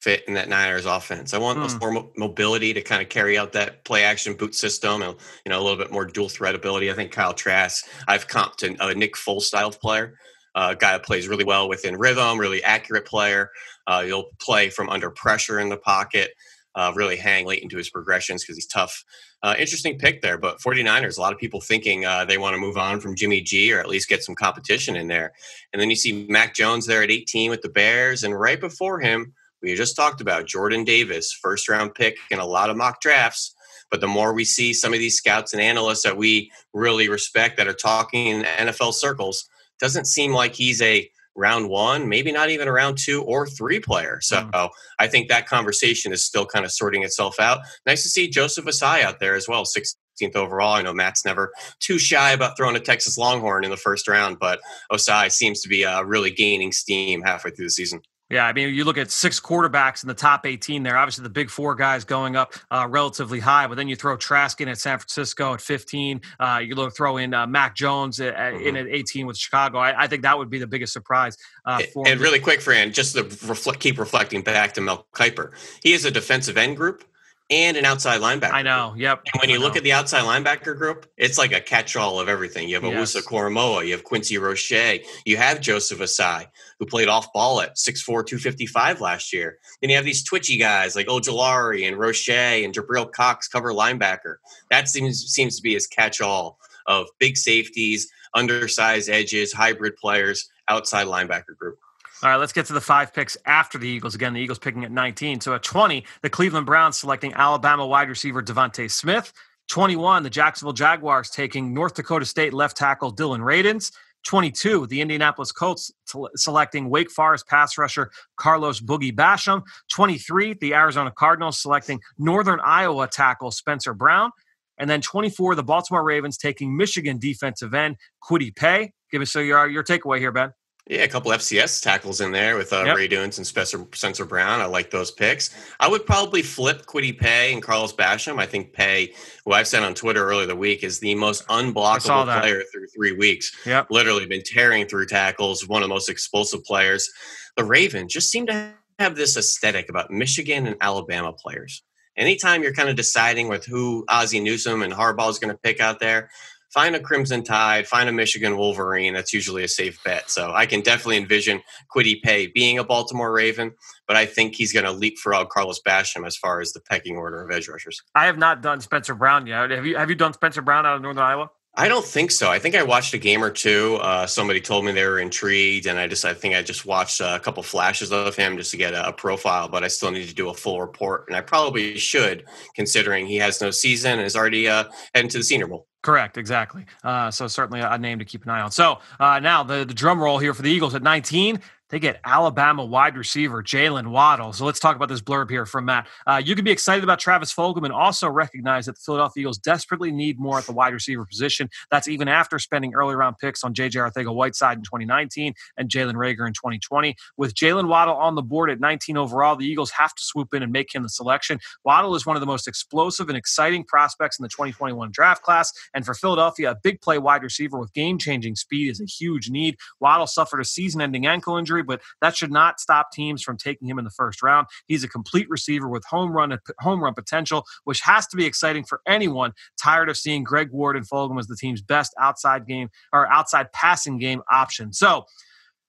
fit 0.00 0.24
in 0.26 0.33
that 0.35 0.48
Niners 0.48 0.87
offense. 0.87 1.35
I 1.35 1.38
want 1.38 1.59
mm. 1.59 1.80
more 1.80 2.11
mobility 2.16 2.72
to 2.72 2.80
kind 2.80 3.02
of 3.02 3.11
carry 3.11 3.37
out 3.37 3.52
that 3.52 3.85
play 3.85 4.04
action 4.04 4.35
boot 4.35 4.54
system 4.54 5.02
and 5.02 5.14
you 5.44 5.50
know 5.50 5.61
a 5.61 5.62
little 5.62 5.76
bit 5.76 5.92
more 5.92 6.06
dual 6.06 6.30
threat 6.30 6.54
ability. 6.54 6.90
I 6.90 6.94
think 6.94 7.12
Kyle 7.12 7.35
Trask, 7.35 7.87
I've 8.09 8.26
comped 8.26 8.56
to 8.56 8.74
a 8.83 8.94
Nick 8.94 9.14
Foles 9.14 9.42
style 9.42 9.70
player 9.70 10.14
a 10.54 10.74
guy 10.74 10.92
that 10.92 11.04
plays 11.04 11.28
really 11.28 11.44
well 11.44 11.68
within 11.68 11.96
rhythm, 11.96 12.38
really 12.38 12.62
accurate 12.62 13.06
player. 13.06 13.50
Uh, 13.86 14.02
he'll 14.02 14.30
play 14.40 14.70
from 14.70 14.88
under 14.88 15.10
pressure 15.10 15.60
in 15.60 15.68
the 15.68 15.76
pocket, 15.76 16.32
uh, 16.74 16.92
really 16.94 17.16
hang 17.16 17.46
late 17.46 17.62
into 17.62 17.76
his 17.76 17.90
progressions 17.90 18.42
because 18.42 18.56
he's 18.56 18.66
tough. 18.66 19.04
Uh, 19.42 19.54
interesting 19.58 19.98
pick 19.98 20.20
there, 20.20 20.36
but 20.36 20.60
49ers, 20.60 21.16
a 21.16 21.20
lot 21.20 21.32
of 21.32 21.38
people 21.38 21.60
thinking 21.60 22.04
uh, 22.04 22.26
they 22.26 22.36
want 22.36 22.54
to 22.54 22.60
move 22.60 22.76
on 22.76 23.00
from 23.00 23.16
Jimmy 23.16 23.40
G 23.40 23.72
or 23.72 23.80
at 23.80 23.88
least 23.88 24.08
get 24.08 24.22
some 24.22 24.34
competition 24.34 24.96
in 24.96 25.08
there. 25.08 25.32
And 25.72 25.80
then 25.80 25.88
you 25.88 25.96
see 25.96 26.26
Mac 26.28 26.54
Jones 26.54 26.86
there 26.86 27.02
at 27.02 27.10
18 27.10 27.50
with 27.50 27.62
the 27.62 27.70
Bears, 27.70 28.22
and 28.22 28.38
right 28.38 28.60
before 28.60 29.00
him, 29.00 29.32
we 29.62 29.74
just 29.74 29.96
talked 29.96 30.20
about 30.20 30.46
Jordan 30.46 30.84
Davis, 30.84 31.32
first 31.32 31.68
round 31.68 31.94
pick 31.94 32.16
in 32.30 32.38
a 32.38 32.46
lot 32.46 32.70
of 32.70 32.76
mock 32.76 33.00
drafts. 33.00 33.54
But 33.90 34.00
the 34.00 34.06
more 34.06 34.32
we 34.32 34.44
see 34.44 34.72
some 34.72 34.92
of 34.92 35.00
these 35.00 35.16
scouts 35.16 35.52
and 35.52 35.60
analysts 35.60 36.02
that 36.04 36.16
we 36.16 36.50
really 36.72 37.08
respect 37.08 37.56
that 37.56 37.66
are 37.66 37.74
talking 37.74 38.28
in 38.28 38.42
NFL 38.42 38.94
circles, 38.94 39.48
doesn't 39.80 40.06
seem 40.06 40.32
like 40.32 40.54
he's 40.54 40.80
a 40.82 41.10
round 41.36 41.68
one, 41.68 42.08
maybe 42.08 42.32
not 42.32 42.50
even 42.50 42.68
a 42.68 42.72
round 42.72 42.98
two 42.98 43.22
or 43.22 43.46
three 43.46 43.80
player. 43.80 44.18
So 44.20 44.36
mm. 44.36 44.70
I 44.98 45.06
think 45.06 45.28
that 45.28 45.46
conversation 45.46 46.12
is 46.12 46.24
still 46.24 46.46
kind 46.46 46.64
of 46.64 46.72
sorting 46.72 47.02
itself 47.02 47.40
out. 47.40 47.60
Nice 47.86 48.02
to 48.02 48.08
see 48.08 48.28
Joseph 48.28 48.64
Ossai 48.66 49.02
out 49.02 49.20
there 49.20 49.34
as 49.34 49.48
well, 49.48 49.64
16th 49.64 50.36
overall. 50.36 50.74
I 50.74 50.82
know 50.82 50.92
Matt's 50.92 51.24
never 51.24 51.52
too 51.78 51.98
shy 51.98 52.32
about 52.32 52.56
throwing 52.56 52.76
a 52.76 52.80
Texas 52.80 53.16
Longhorn 53.16 53.64
in 53.64 53.70
the 53.70 53.76
first 53.76 54.08
round, 54.08 54.38
but 54.38 54.60
Ossai 54.92 55.30
seems 55.30 55.60
to 55.62 55.68
be 55.68 55.84
uh, 55.84 56.02
really 56.02 56.30
gaining 56.30 56.72
steam 56.72 57.22
halfway 57.22 57.50
through 57.52 57.66
the 57.66 57.70
season. 57.70 58.02
Yeah, 58.30 58.46
I 58.46 58.52
mean, 58.52 58.72
you 58.72 58.84
look 58.84 58.96
at 58.96 59.10
six 59.10 59.40
quarterbacks 59.40 60.04
in 60.04 60.08
the 60.08 60.14
top 60.14 60.46
18 60.46 60.84
there. 60.84 60.96
Obviously, 60.96 61.24
the 61.24 61.30
big 61.30 61.50
four 61.50 61.74
guys 61.74 62.04
going 62.04 62.36
up 62.36 62.54
uh, 62.70 62.86
relatively 62.88 63.40
high, 63.40 63.66
but 63.66 63.74
then 63.74 63.88
you 63.88 63.96
throw 63.96 64.16
Trask 64.16 64.60
in 64.60 64.68
at 64.68 64.78
San 64.78 64.98
Francisco 64.98 65.54
at 65.54 65.60
15. 65.60 66.20
Uh, 66.38 66.60
you 66.64 66.76
look, 66.76 66.96
throw 66.96 67.16
in 67.16 67.34
uh, 67.34 67.46
Mac 67.48 67.74
Jones 67.74 68.20
at, 68.20 68.36
mm-hmm. 68.36 68.66
in 68.66 68.76
at 68.76 68.86
18 68.86 69.26
with 69.26 69.36
Chicago. 69.36 69.78
I, 69.78 70.04
I, 70.04 70.06
think 70.06 70.22
that 70.22 70.38
would 70.38 70.48
be 70.48 70.58
the 70.58 70.66
biggest 70.66 70.92
surprise. 70.92 71.36
Uh, 71.64 71.82
for 71.92 72.06
and, 72.06 72.12
and 72.12 72.20
really 72.20 72.38
quick, 72.38 72.60
Fran, 72.60 72.92
just 72.92 73.16
to 73.16 73.24
reflect, 73.24 73.80
keep 73.80 73.98
reflecting 73.98 74.42
back 74.42 74.74
to 74.74 74.80
Mel 74.80 75.06
Kiper, 75.12 75.52
he 75.82 75.92
is 75.92 76.04
a 76.04 76.10
defensive 76.10 76.56
end 76.56 76.76
group 76.76 77.04
and 77.50 77.76
an 77.76 77.84
outside 77.84 78.20
linebacker. 78.20 78.52
I 78.52 78.62
know. 78.62 78.94
Yep. 78.96 79.22
And 79.32 79.40
when 79.40 79.50
you 79.50 79.58
look 79.58 79.76
at 79.76 79.82
the 79.82 79.92
outside 79.92 80.22
linebacker 80.22 80.76
group, 80.76 81.06
it's 81.16 81.36
like 81.36 81.52
a 81.52 81.60
catch-all 81.60 82.20
of 82.20 82.28
everything. 82.28 82.68
You 82.68 82.76
have 82.76 82.84
yes. 82.84 83.14
Owusu 83.14 83.22
Koramoah, 83.24 83.84
you 83.84 83.92
have 83.92 84.04
Quincy 84.04 84.38
Roche, 84.38 85.00
you 85.24 85.36
have 85.36 85.60
Joseph 85.60 85.98
Ossai, 85.98 86.46
who 86.78 86.86
played 86.86 87.08
off 87.08 87.32
ball 87.32 87.60
at 87.60 87.76
6'4", 87.76 88.04
255 88.04 89.00
last 89.00 89.32
year. 89.32 89.58
Then 89.80 89.90
you 89.90 89.96
have 89.96 90.04
these 90.04 90.22
twitchy 90.22 90.56
guys 90.56 90.94
like 90.94 91.08
Ojulari 91.08 91.88
and 91.88 91.98
Roche 91.98 92.28
and 92.28 92.72
Jabril 92.72 93.10
Cox 93.12 93.48
cover 93.48 93.72
linebacker. 93.72 94.36
That 94.70 94.88
seems 94.88 95.26
seems 95.26 95.56
to 95.56 95.62
be 95.62 95.74
his 95.74 95.86
catch-all 95.88 96.58
of 96.86 97.08
big 97.18 97.36
safeties, 97.36 98.10
undersized 98.34 99.10
edges, 99.10 99.52
hybrid 99.52 99.96
players, 99.96 100.48
outside 100.68 101.06
linebacker 101.08 101.56
group. 101.58 101.78
All 102.22 102.28
right, 102.28 102.37
let's 102.37 102.52
get 102.52 102.66
to 102.66 102.74
the 102.74 102.83
five 102.83 103.14
picks 103.14 103.38
after 103.46 103.78
the 103.78 103.88
Eagles. 103.88 104.14
Again, 104.14 104.35
the 104.35 104.40
Eagles 104.40 104.59
picking 104.59 104.85
at 104.85 104.90
19. 104.90 105.40
So 105.40 105.54
at 105.54 105.62
20, 105.62 106.04
the 106.20 106.28
Cleveland 106.28 106.66
Browns 106.66 106.98
selecting 106.98 107.33
Alabama 107.33 107.87
wide 107.87 108.11
receiver 108.11 108.42
DeVonta 108.42 108.90
Smith. 108.90 109.33
21, 109.68 110.22
the 110.22 110.28
Jacksonville 110.28 110.74
Jaguars 110.74 111.30
taking 111.30 111.72
North 111.72 111.94
Dakota 111.94 112.26
State 112.26 112.52
left 112.52 112.76
tackle 112.76 113.11
Dillon 113.11 113.40
Radunz. 113.40 113.90
22, 114.26 114.87
the 114.88 115.00
Indianapolis 115.00 115.50
Colts 115.50 115.90
t- 116.06 116.18
selecting 116.37 116.90
Wake 116.90 117.11
Forest 117.11 117.46
pass 117.46 117.78
rusher 117.78 118.11
Carlos 118.37 118.80
Boogie 118.80 119.14
Basham. 119.14 119.62
23, 119.90 120.54
the 120.61 120.74
Arizona 120.74 121.11
Cardinals 121.11 121.62
selecting 121.62 122.00
Northern 122.18 122.61
Iowa 122.61 123.09
tackle 123.09 123.50
Spencer 123.50 123.94
Brown. 123.94 124.30
And 124.76 124.90
then 124.90 125.00
24, 125.00 125.54
the 125.54 125.62
Baltimore 125.62 126.04
Ravens 126.04 126.37
taking 126.37 126.76
Michigan 126.76 127.18
defensive 127.18 127.72
end 127.72 127.96
Kwity 128.22 128.54
Paye. 128.54 128.92
Give 129.11 129.22
us 129.22 129.35
your, 129.35 129.68
your 129.68 129.85
takeaway 129.85 130.18
here, 130.18 130.33
Ben. 130.33 130.52
Yeah, 130.90 131.05
a 131.05 131.09
couple 131.09 131.31
FCS 131.31 131.85
tackles 131.85 132.20
in 132.20 132.33
there 132.33 132.57
with 132.57 132.72
uh, 132.72 132.83
yep. 132.83 132.96
Radunz 132.96 133.37
and 133.37 133.46
Spencer, 133.46 133.87
Spencer 133.94 134.24
Brown. 134.24 134.59
I 134.59 134.64
like 134.64 134.90
those 134.90 135.12
picks. 135.12 135.55
I 135.79 135.87
would 135.87 136.05
probably 136.05 136.42
flip 136.42 136.85
Kwity 136.85 137.16
Paye 137.16 137.53
and 137.53 137.62
Carlos 137.62 137.92
Basham. 137.92 138.40
I 138.40 138.46
think 138.46 138.72
Pay, 138.72 139.14
who 139.44 139.53
I've 139.53 139.68
said 139.68 139.85
on 139.85 139.94
Twitter 139.94 140.29
earlier 140.29 140.48
the 140.48 140.57
week, 140.57 140.83
is 140.83 140.98
the 140.98 141.14
most 141.14 141.46
unblockable 141.46 142.40
player 142.40 142.64
through 142.72 142.88
three 142.88 143.12
weeks. 143.12 143.57
Yep. 143.64 143.87
Literally 143.92 144.26
been 144.26 144.42
tearing 144.44 144.88
through 144.88 145.07
tackles, 145.07 145.68
one 145.68 145.81
of 145.85 145.88
the 145.88 145.94
most 145.94 146.09
explosive 146.09 146.64
players. 146.64 147.09
The 147.57 147.62
Ravens 147.62 148.12
just 148.12 148.29
seem 148.29 148.46
to 148.46 148.72
have 148.98 149.14
this 149.14 149.37
aesthetic 149.37 149.90
about 149.90 150.11
Michigan 150.11 150.66
and 150.66 150.76
Alabama 150.81 151.33
players. 151.33 151.85
Anytime 152.16 152.64
you're 152.64 152.74
kind 152.74 152.88
of 152.88 152.96
deciding 152.96 153.46
with 153.46 153.64
who 153.64 154.05
Ozzie 154.09 154.40
Newsome 154.40 154.83
and 154.83 154.92
Harbaugh 154.92 155.31
is 155.31 155.38
going 155.38 155.55
to 155.55 155.61
pick 155.62 155.79
out 155.79 156.00
there, 156.00 156.31
find 156.72 156.94
a 156.94 157.00
Crimson 157.00 157.42
Tide, 157.42 157.87
find 157.87 158.09
a 158.09 158.12
Michigan 158.12 158.56
Wolverine. 158.56 159.14
That's 159.14 159.33
usually 159.33 159.64
a 159.64 159.68
safe 159.68 160.02
bet. 160.04 160.30
So 160.30 160.52
I 160.52 160.66
can 160.66 160.80
definitely 160.80 161.18
envision 161.18 161.62
Kwity 161.94 162.22
Paye 162.22 162.46
being 162.46 162.78
a 162.78 162.85
Baltimore 162.85 163.33
Raven, 163.33 163.72
but 164.06 164.16
I 164.16 164.26
think 164.26 164.54
he's 164.54 164.72
going 164.72 164.87
to 164.87 164.92
leapfrog 164.92 165.50
Carlos 165.50 165.80
Basham 165.87 166.26
as 166.26 166.37
far 166.37 166.61
as 166.61 166.72
the 166.72 166.80
pecking 166.80 167.16
order 167.16 167.42
of 167.42 167.50
edge 167.50 167.68
rushers. 167.68 168.02
I 168.14 168.26
have 168.26 168.38
not 168.38 168.62
done 168.62 168.80
Spencer 168.80 169.14
Brown 169.14 169.46
yet. 169.46 169.70
Have 169.70 169.87
you? 169.87 169.96
Have 169.96 170.11
you 170.11 170.16
done 170.16 170.33
Spencer 170.33 170.62
Brown 170.62 170.87
out 170.87 170.96
of 170.96 171.02
Northern 171.02 171.22
Iowa? 171.22 171.50
I 171.76 171.88
don't 171.88 172.04
think 172.04 172.33
so. 172.33 172.50
I 172.50 172.59
think 172.59 172.74
I 172.74 172.83
watched 172.83 173.14
a 173.14 173.18
game 173.18 173.44
or 173.44 173.50
two. 173.50 173.96
Uh, 174.02 174.26
somebody 174.26 174.61
told 174.61 174.85
me 174.85 174.90
they 174.90 175.06
were 175.06 175.20
intrigued, 175.20 175.87
and 175.87 176.00
I 176.00 176.09
just 176.09 176.24
I 176.24 176.35
think 176.35 176.56
I 176.56 176.62
just 176.62 176.85
watched 176.85 177.20
a 177.20 177.40
couple 177.40 177.62
flashes 177.62 178.11
of 178.11 178.35
him 178.35 178.56
just 178.56 178.72
to 178.72 178.76
get 178.76 178.92
a, 178.92 179.09
a, 179.09 179.12
profile. 179.12 179.68
But 179.68 179.85
I 179.85 179.88
still 179.88 180.11
need 180.11 180.28
to 180.28 180.35
do 180.35 180.50
a 180.50 180.54
full 180.54 180.80
report, 180.80 181.26
and 181.28 181.37
I 181.37 181.42
probably 181.42 181.96
should, 181.96 182.44
considering 182.74 183.26
he 183.26 183.37
has 183.37 183.61
no 183.61 183.70
season 183.70 184.18
and 184.18 184.22
is 184.22 184.35
already 184.35 184.68
uh, 184.68 184.85
heading 185.14 185.30
to 185.30 185.38
the 185.38 185.44
Senior 185.44 185.68
Bowl. 185.68 185.87
Correct, 186.02 186.38
exactly. 186.38 186.86
Uh, 187.04 187.30
so 187.30 187.46
certainly 187.46 187.80
a 187.80 187.98
name 187.98 188.18
to 188.20 188.24
keep 188.24 188.44
an 188.44 188.50
eye 188.50 188.62
on. 188.62 188.70
So 188.70 189.00
uh, 189.18 189.38
now 189.40 189.62
the 189.62 189.84
the 189.84 189.92
drum 189.92 190.20
roll 190.20 190.38
here 190.38 190.54
for 190.54 190.62
the 190.62 190.70
Eagles 190.70 190.94
at 190.94 191.02
19 191.02 191.60
they 191.90 191.98
get 191.98 192.20
Alabama 192.24 192.85
wide 192.85 193.16
receiver 193.16 193.62
Jaylen 193.62 194.09
Waddle. 194.09 194.53
So 194.53 194.64
let's 194.64 194.81
talk 194.81 194.96
about 194.96 195.09
this 195.09 195.20
blurb 195.20 195.50
here 195.50 195.66
from 195.66 195.87
Matt. 195.87 196.07
Uh, 196.26 196.40
you 196.42 196.55
can 196.55 196.64
be 196.64 196.70
excited 196.70 197.05
about 197.05 197.18
Travis 197.18 197.53
Fulgham 197.53 197.85
and 197.85 197.92
also 197.92 198.29
recognize 198.29 198.87
that 198.87 198.94
the 198.96 199.00
Philadelphia 199.00 199.42
Eagles 199.42 199.59
desperately 199.59 200.11
need 200.11 200.38
more 200.38 200.59
at 200.59 200.64
the 200.64 200.72
wide 200.72 200.92
receiver 200.92 201.24
position. 201.24 201.68
That's 201.90 202.09
even 202.09 202.29
after 202.29 202.59
spending 202.59 202.94
early 202.94 203.14
round 203.14 203.38
picks 203.38 203.64
on 203.64 203.74
J.J. 203.74 203.98
Arcega-Whiteside 203.98 204.79
in 204.79 204.85
2019 204.85 205.55
and 205.76 205.88
Jalen 205.88 206.14
Reagor 206.14 206.46
in 206.46 206.53
2020. 206.53 207.16
With 207.37 207.55
Jaylen 207.55 207.88
Waddle 207.88 208.14
on 208.16 208.35
the 208.35 208.42
board 208.42 208.70
at 208.70 208.81
19 208.81 209.16
overall, 209.16 209.57
the 209.57 209.66
Eagles 209.66 209.90
have 209.90 210.14
to 210.14 210.22
swoop 210.22 210.55
in 210.55 210.62
and 210.62 210.72
make 210.72 210.94
him 210.94 211.03
the 211.03 211.09
selection. 211.09 211.59
Waddle 211.85 212.14
is 212.14 212.24
one 212.24 212.37
of 212.37 212.40
the 212.40 212.46
most 212.46 212.68
explosive 212.68 213.29
and 213.29 213.37
exciting 213.37 213.85
prospects 213.85 214.38
in 214.38 214.42
the 214.42 214.48
2021 214.48 215.11
draft 215.11 215.42
class. 215.42 215.72
And 215.92 216.07
for 216.07 216.14
Philadelphia, 216.14 216.70
a 216.70 216.76
big 216.76 217.00
play 217.00 217.18
wide 217.18 217.42
receiver 217.42 217.79
with 217.79 217.92
game 217.92 218.18
changing 218.18 218.57
speed 218.57 218.90
is 218.90 219.00
a 219.00 219.07
huge 219.07 219.50
need. 219.50 219.76
Waddle 219.98 220.26
suffered 220.26 220.61
a 220.61 220.64
season 220.64 221.00
ending 221.00 221.26
ankle 221.26 221.57
injury 221.57 221.79
injury, 221.80 221.96
but 221.96 222.02
that 222.20 222.36
should 222.36 222.50
not 222.50 222.80
stop 222.80 223.12
teams 223.12 223.42
from 223.42 223.56
taking 223.56 223.88
him 223.88 223.98
in 223.98 224.04
the 224.04 224.10
first 224.10 224.42
round. 224.42 224.66
He's 224.86 225.04
a 225.04 225.08
complete 225.08 225.48
receiver 225.48 225.88
with 225.88 226.04
home 226.04 226.32
run 226.32 226.56
home 226.80 227.02
run 227.02 227.14
potential, 227.14 227.64
which 227.84 228.00
has 228.02 228.26
to 228.28 228.36
be 228.36 228.46
exciting 228.46 228.84
for 228.84 229.00
anyone 229.06 229.52
tired 229.82 230.08
of 230.08 230.16
seeing 230.16 230.44
Greg 230.44 230.70
Ward 230.70 230.96
and 230.96 231.08
Fulgham 231.08 231.38
as 231.38 231.46
the 231.46 231.56
team's 231.56 231.82
best 231.82 232.14
outside 232.18 232.66
game 232.66 232.88
or 233.12 233.30
outside 233.32 233.72
passing 233.72 234.18
game 234.18 234.42
option. 234.50 234.92
So, 234.92 235.24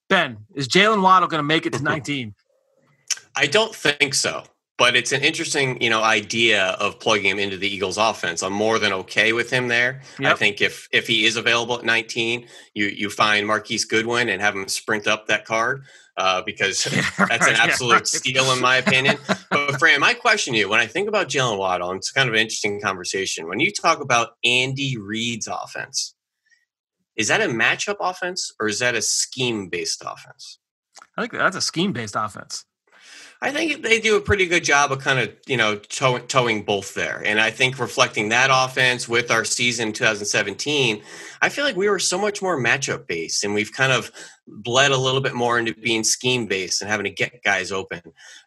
Ben, 0.10 0.38
is 0.56 0.68
Jaylen 0.68 1.02
Waddle 1.02 1.28
going 1.28 1.40
to 1.40 1.44
make 1.44 1.66
it 1.66 1.74
to 1.74 1.84
19? 1.84 2.34
I 3.36 3.48
don't 3.48 3.74
think 3.74 4.14
so 4.14 4.44
but 4.82 4.96
it's 4.96 5.12
an 5.12 5.22
interesting, 5.22 5.80
you 5.80 5.92
know, 5.92 6.02
idea 6.02 6.70
of 6.80 7.00
plugging 7.00 7.30
him 7.30 7.38
into 7.38 7.56
the 7.56 7.72
Eagles 7.72 8.00
offense. 8.00 8.42
I'm 8.42 8.52
more 8.52 8.80
than 8.80 8.92
okay 8.94 9.32
with 9.32 9.52
him 9.52 9.68
there. 9.68 10.02
Yep. 10.18 10.34
I 10.34 10.36
think 10.36 10.60
if 10.60 10.90
if 10.92 11.06
he 11.06 11.26
is 11.26 11.36
available 11.36 11.78
at 11.78 11.86
19, 11.86 12.48
you 12.74 12.88
you 12.88 13.12
find 13.12 13.46
Marquise 13.46 13.86
Goodwin 13.86 14.28
and 14.28 14.42
have 14.42 14.56
him 14.56 14.68
sprint 14.68 15.06
up 15.06 15.28
that 15.28 15.46
card 15.46 15.84
uh, 16.18 16.42
because 16.42 16.84
that's 17.20 17.48
an 17.48 17.58
absolute 17.58 17.92
yeah, 17.92 17.96
right. 17.98 18.08
steal 18.08 18.52
in 18.54 18.60
my 18.60 18.78
opinion. 18.78 19.18
but 19.52 19.78
Fran, 19.78 20.00
my 20.00 20.16
question 20.16 20.54
to 20.54 20.60
you: 20.60 20.68
When 20.68 20.80
I 20.80 20.88
think 20.88 21.08
about 21.08 21.30
Jaylen 21.30 21.60
Waddle, 21.60 21.92
and 21.92 21.98
it's 21.98 22.12
kind 22.12 22.28
of 22.28 22.34
an 22.34 22.42
interesting 22.42 22.82
conversation. 22.82 23.48
When 23.48 23.60
you 23.60 23.72
talk 23.72 24.02
about 24.02 24.30
Andy 24.44 24.98
Reid's 24.98 25.48
offense, 25.48 26.16
is 27.16 27.28
that 27.28 27.40
a 27.40 27.46
matchup 27.46 27.98
offense 28.00 28.52
or 28.60 28.68
is 28.68 28.80
that 28.80 28.96
a 28.96 29.04
scheme 29.04 29.70
based 29.70 30.02
offense? 30.04 30.58
I 31.16 31.22
think 31.22 31.34
that's 31.34 31.56
a 31.56 31.62
scheme 31.62 31.94
based 31.94 32.16
offense. 32.18 32.66
I 33.44 33.52
think 33.52 33.82
they 33.82 34.00
do 34.00 34.18
a 34.18 34.22
pretty 34.22 34.46
good 34.46 34.64
job 34.64 34.92
of 34.92 35.00
kind 35.00 35.20
of 35.20 35.36
you 35.48 35.58
know 35.58 35.78
tow- 35.78 36.20
towing 36.20 36.64
both 36.64 36.94
there, 36.94 37.24
and 37.26 37.40
I 37.40 37.50
think 37.50 37.80
reflecting 37.80 38.30
that 38.30 38.50
offense 38.52 39.10
with 39.10 39.32
our 39.32 39.44
season 39.44 39.94
2017, 39.94 41.02
I 41.42 41.50
feel 41.50 41.66
like 41.66 41.76
we 41.76 41.90
were 41.90 41.98
so 41.98 42.20
much 42.20 42.42
more 42.42 42.62
matchup 42.62 43.08
based, 43.08 43.44
and 43.44 43.56
we've 43.56 43.74
kind 43.74 43.92
of 43.92 44.12
bled 44.46 44.92
a 44.92 44.98
little 44.98 45.22
bit 45.22 45.34
more 45.34 45.58
into 45.58 45.74
being 45.74 46.04
scheme 46.04 46.46
based 46.46 46.82
and 46.82 46.92
having 46.92 47.06
to 47.06 47.10
get 47.10 47.44
guys 47.44 47.72
open. 47.72 48.02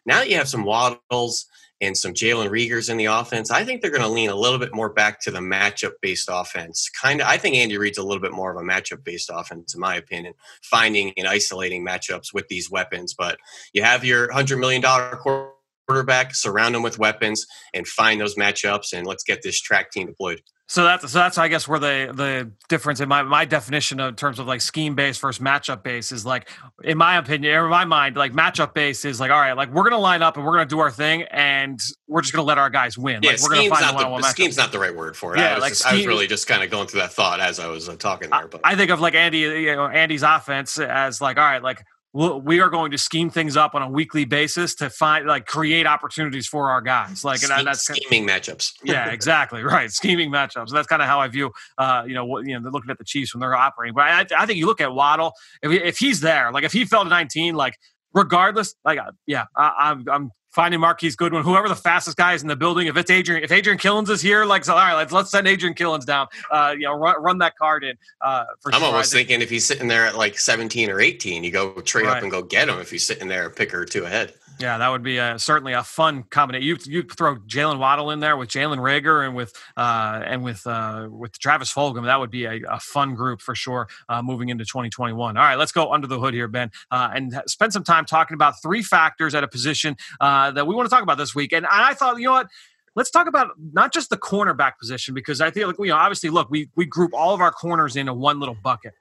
Now 0.05 0.19
that 0.19 0.29
you 0.29 0.37
have 0.37 0.47
some 0.47 0.63
waddles 0.63 1.47
and 1.85 1.97
some 1.97 2.13
Jalen 2.13 2.49
Reagors 2.49 2.89
in 2.89 2.97
the 2.97 3.05
offense, 3.05 3.51
I 3.51 3.63
think 3.63 3.81
they're 3.81 3.91
going 3.91 4.01
to 4.01 4.09
lean 4.09 4.29
a 4.29 4.35
little 4.35 4.59
bit 4.59 4.73
more 4.73 4.89
back 4.89 5.21
to 5.21 5.31
the 5.31 5.39
matchup 5.39 5.93
based 6.01 6.29
offense. 6.31 6.89
Kind 6.89 7.21
of, 7.21 7.27
I 7.27 7.37
think 7.37 7.55
Andy 7.55 7.77
Reid's 7.77 7.97
a 7.97 8.03
little 8.03 8.21
bit 8.21 8.31
more 8.31 8.51
of 8.51 8.57
a 8.57 8.67
matchup 8.67 9.03
based 9.03 9.29
offense, 9.33 9.73
in 9.73 9.79
my 9.79 9.95
opinion, 9.95 10.33
finding 10.63 11.13
and 11.17 11.27
isolating 11.27 11.85
matchups 11.85 12.33
with 12.33 12.47
these 12.47 12.69
weapons. 12.69 13.13
But 13.13 13.37
you 13.73 13.83
have 13.83 14.03
your 14.03 14.29
$100 14.29 14.59
million 14.59 14.81
quarterback, 15.87 16.35
surround 16.35 16.75
them 16.75 16.83
with 16.83 16.99
weapons, 16.99 17.45
and 17.73 17.87
find 17.87 18.19
those 18.19 18.35
matchups, 18.35 18.93
and 18.93 19.05
let's 19.05 19.23
get 19.23 19.41
this 19.43 19.59
track 19.59 19.91
team 19.91 20.07
deployed. 20.07 20.41
So 20.67 20.83
that's 20.83 21.11
so 21.11 21.19
that's 21.19 21.37
I 21.37 21.47
guess 21.47 21.67
where 21.67 21.77
the 21.77 22.11
the 22.11 22.51
difference 22.69 22.99
in 22.99 23.07
my 23.07 23.21
my 23.21 23.45
definition 23.45 23.99
of 23.99 24.15
terms 24.15 24.39
of 24.39 24.47
like 24.47 24.61
scheme 24.61 24.95
based 24.95 25.21
versus 25.21 25.43
matchup 25.43 25.83
based 25.83 26.11
is 26.11 26.25
like 26.25 26.49
in 26.83 26.97
my 26.97 27.17
opinion 27.17 27.53
or 27.55 27.65
in 27.65 27.69
my 27.69 27.85
mind 27.85 28.15
like 28.15 28.33
matchup 28.33 28.73
based 28.73 29.05
is 29.05 29.19
like 29.19 29.29
all 29.29 29.39
right 29.39 29.53
like 29.53 29.71
we're 29.71 29.83
gonna 29.83 29.99
line 29.99 30.23
up 30.23 30.37
and 30.37 30.45
we're 30.45 30.53
gonna 30.53 30.65
do 30.65 30.79
our 30.79 30.89
thing 30.89 31.21
and 31.29 31.79
we're 32.07 32.21
just 32.21 32.33
gonna 32.33 32.47
let 32.47 32.57
our 32.57 32.71
guys 32.71 32.97
win. 32.97 33.21
Yeah, 33.21 33.31
like, 33.31 33.41
we're 33.43 33.49
gonna 33.49 33.69
find 33.69 33.95
not 33.95 33.97
the, 33.99 34.17
the 34.17 34.29
scheme's 34.29 34.57
not 34.57 34.71
the 34.71 34.79
right 34.79 34.95
word 34.95 35.15
for 35.15 35.35
it. 35.35 35.39
Yeah, 35.39 35.51
I 35.51 35.53
was, 35.53 35.61
like 35.61 35.71
just, 35.71 35.81
scheme, 35.81 35.93
I 35.93 35.97
was 35.97 36.07
really 36.07 36.27
just 36.27 36.47
kind 36.47 36.63
of 36.63 36.71
going 36.71 36.87
through 36.87 37.01
that 37.01 37.13
thought 37.13 37.39
as 37.39 37.59
I 37.59 37.67
was 37.67 37.87
uh, 37.87 37.95
talking 37.95 38.31
there. 38.31 38.47
But 38.47 38.61
I 38.63 38.75
think 38.75 38.89
of 38.89 38.99
like 38.99 39.13
Andy, 39.13 39.39
you 39.39 39.75
know, 39.75 39.87
Andy's 39.87 40.23
offense 40.23 40.79
as 40.79 41.21
like 41.21 41.37
all 41.37 41.45
right, 41.45 41.61
like 41.61 41.83
we 42.15 42.61
are 42.61 42.69
going 42.69 42.91
to 42.91 42.97
scheme 42.97 43.29
things 43.29 43.57
up 43.57 43.75
on 43.75 43.81
a 43.81 43.89
weekly 43.89 44.23
basis 44.23 44.73
to 44.75 44.89
find 44.89 45.27
like 45.27 45.45
create 45.45 45.85
opportunities 45.85 46.47
for 46.47 46.71
our 46.71 46.79
guys. 46.79 47.25
Like 47.25 47.43
and 47.43 47.67
that's 47.67 47.81
scheming 47.81 48.25
kind 48.25 48.39
of, 48.39 48.57
matchups. 48.57 48.71
Yeah 48.85 49.11
exactly 49.11 49.63
right 49.63 49.91
scheming 49.91 50.31
matchups. 50.31 50.69
That's 50.69 50.87
kind 50.87 51.01
of 51.01 51.09
how 51.09 51.19
i 51.19 51.27
view 51.27 51.51
uh 51.77 52.03
you 52.07 52.13
know 52.13 52.25
what 52.25 52.45
you 52.45 52.57
know 52.57 52.69
looking 52.69 52.89
at 52.89 52.97
the 52.97 53.03
chiefs 53.03 53.33
when 53.33 53.41
they're 53.41 53.55
operating. 53.55 53.93
But 53.93 54.03
i, 54.03 54.25
I 54.37 54.45
think 54.45 54.57
you 54.57 54.65
look 54.65 54.79
at 54.79 54.93
waddle 54.93 55.33
if, 55.61 55.71
if 55.71 55.97
he's 55.97 56.21
there 56.21 56.51
like 56.53 56.63
if 56.63 56.71
he 56.71 56.85
fell 56.85 57.03
to 57.03 57.09
19 57.09 57.55
like 57.55 57.77
regardless 58.13 58.75
like 58.85 58.97
uh, 58.97 59.11
yeah 59.27 59.45
I, 59.57 59.73
I'm, 59.77 60.05
I'm 60.09 60.31
finding 60.55 60.79
Marquise 60.79 61.17
Goodwin, 61.17 61.43
whoever 61.43 61.67
the 61.67 61.75
fastest 61.75 62.15
guy 62.15 62.33
is 62.33 62.41
in 62.41 62.47
the 62.47 62.55
building. 62.55 62.87
If 62.87 62.95
it's 62.95 63.11
Adrian, 63.11 63.43
if 63.43 63.51
Adrian 63.51 63.77
Killins 63.77 64.09
is 64.09 64.21
here, 64.21 64.45
like, 64.45 64.63
so, 64.63 64.73
all 64.73 64.79
right, 64.79 64.95
let's 64.95 65.11
let's 65.11 65.29
send 65.29 65.47
Adrian 65.47 65.75
Killins 65.75 66.05
down. 66.05 66.27
Uh, 66.49 66.73
you 66.75 66.85
know, 66.85 66.93
run, 66.93 67.21
run 67.21 67.37
that 67.39 67.57
card 67.57 67.83
in. 67.83 67.97
Uh, 68.21 68.45
for 68.61 68.73
I'm 68.73 68.79
sure. 68.79 68.87
almost 68.87 69.11
thinking 69.11 69.41
if 69.41 69.49
he's 69.49 69.65
sitting 69.65 69.89
there 69.89 70.05
at 70.05 70.15
like 70.15 70.39
17 70.39 70.89
or 70.89 71.01
18, 71.01 71.43
you 71.43 71.51
go 71.51 71.73
trade 71.81 72.05
right. 72.05 72.17
up 72.17 72.23
and 72.23 72.31
go 72.31 72.41
get 72.41 72.69
him. 72.69 72.79
If 72.79 72.89
he's 72.89 73.05
sitting 73.05 73.27
there 73.27 73.45
a 73.45 73.51
pick 73.51 73.73
or 73.73 73.85
two 73.85 74.05
ahead. 74.05 74.33
Yeah, 74.59 74.77
that 74.77 74.87
would 74.89 75.03
be 75.03 75.17
a, 75.17 75.37
certainly 75.37 75.73
a 75.73 75.83
fun 75.83 76.23
combination. 76.23 76.65
You 76.65 76.77
you 76.85 77.03
throw 77.03 77.35
Jaylen 77.37 77.77
Waddle 77.77 78.11
in 78.11 78.19
there 78.19 78.37
with 78.37 78.49
Jalen 78.49 78.77
Reagor 78.77 79.25
and 79.25 79.35
with 79.35 79.53
uh, 79.75 80.21
and 80.25 80.43
with 80.43 80.65
uh, 80.65 81.07
with 81.09 81.37
Travis 81.39 81.73
Fulgham. 81.73 82.05
That 82.05 82.19
would 82.19 82.31
be 82.31 82.45
a, 82.45 82.61
a 82.69 82.79
fun 82.79 83.15
group 83.15 83.41
for 83.41 83.53
sure 83.53 83.87
uh, 84.07 84.21
moving 84.21 84.49
into 84.49 84.63
2021. 84.63 85.35
All 85.35 85.43
right, 85.43 85.57
let's 85.57 85.71
go 85.71 85.91
under 85.91 86.07
the 86.07 86.19
hood 86.19 86.33
here, 86.33 86.47
Ben, 86.47 86.71
uh, 86.89 87.11
and 87.13 87.41
spend 87.47 87.73
some 87.73 87.83
time 87.83 88.05
talking 88.05 88.35
about 88.35 88.55
three 88.61 88.81
factors 88.81 89.35
at 89.35 89.43
a 89.43 89.47
position 89.47 89.97
uh, 90.21 90.51
that 90.51 90.65
we 90.67 90.73
want 90.73 90.85
to 90.85 90.89
talk 90.89 91.03
about 91.03 91.17
this 91.17 91.35
week. 91.35 91.51
And 91.51 91.65
I 91.65 91.93
thought, 91.93 92.17
you 92.17 92.25
know 92.25 92.33
what? 92.33 92.47
let's 92.95 93.11
talk 93.11 93.27
about 93.27 93.49
not 93.73 93.93
just 93.93 94.09
the 94.09 94.17
cornerback 94.17 94.77
position 94.79 95.13
because 95.13 95.41
I 95.41 95.51
we 95.53 95.61
you 95.61 95.73
know, 95.87 95.97
obviously 95.97 96.29
look 96.29 96.49
we 96.49 96.69
we 96.75 96.85
group 96.85 97.13
all 97.13 97.33
of 97.33 97.41
our 97.41 97.51
corners 97.51 97.95
into 97.95 98.13
one 98.13 98.39
little 98.39 98.55
bucket. 98.55 98.93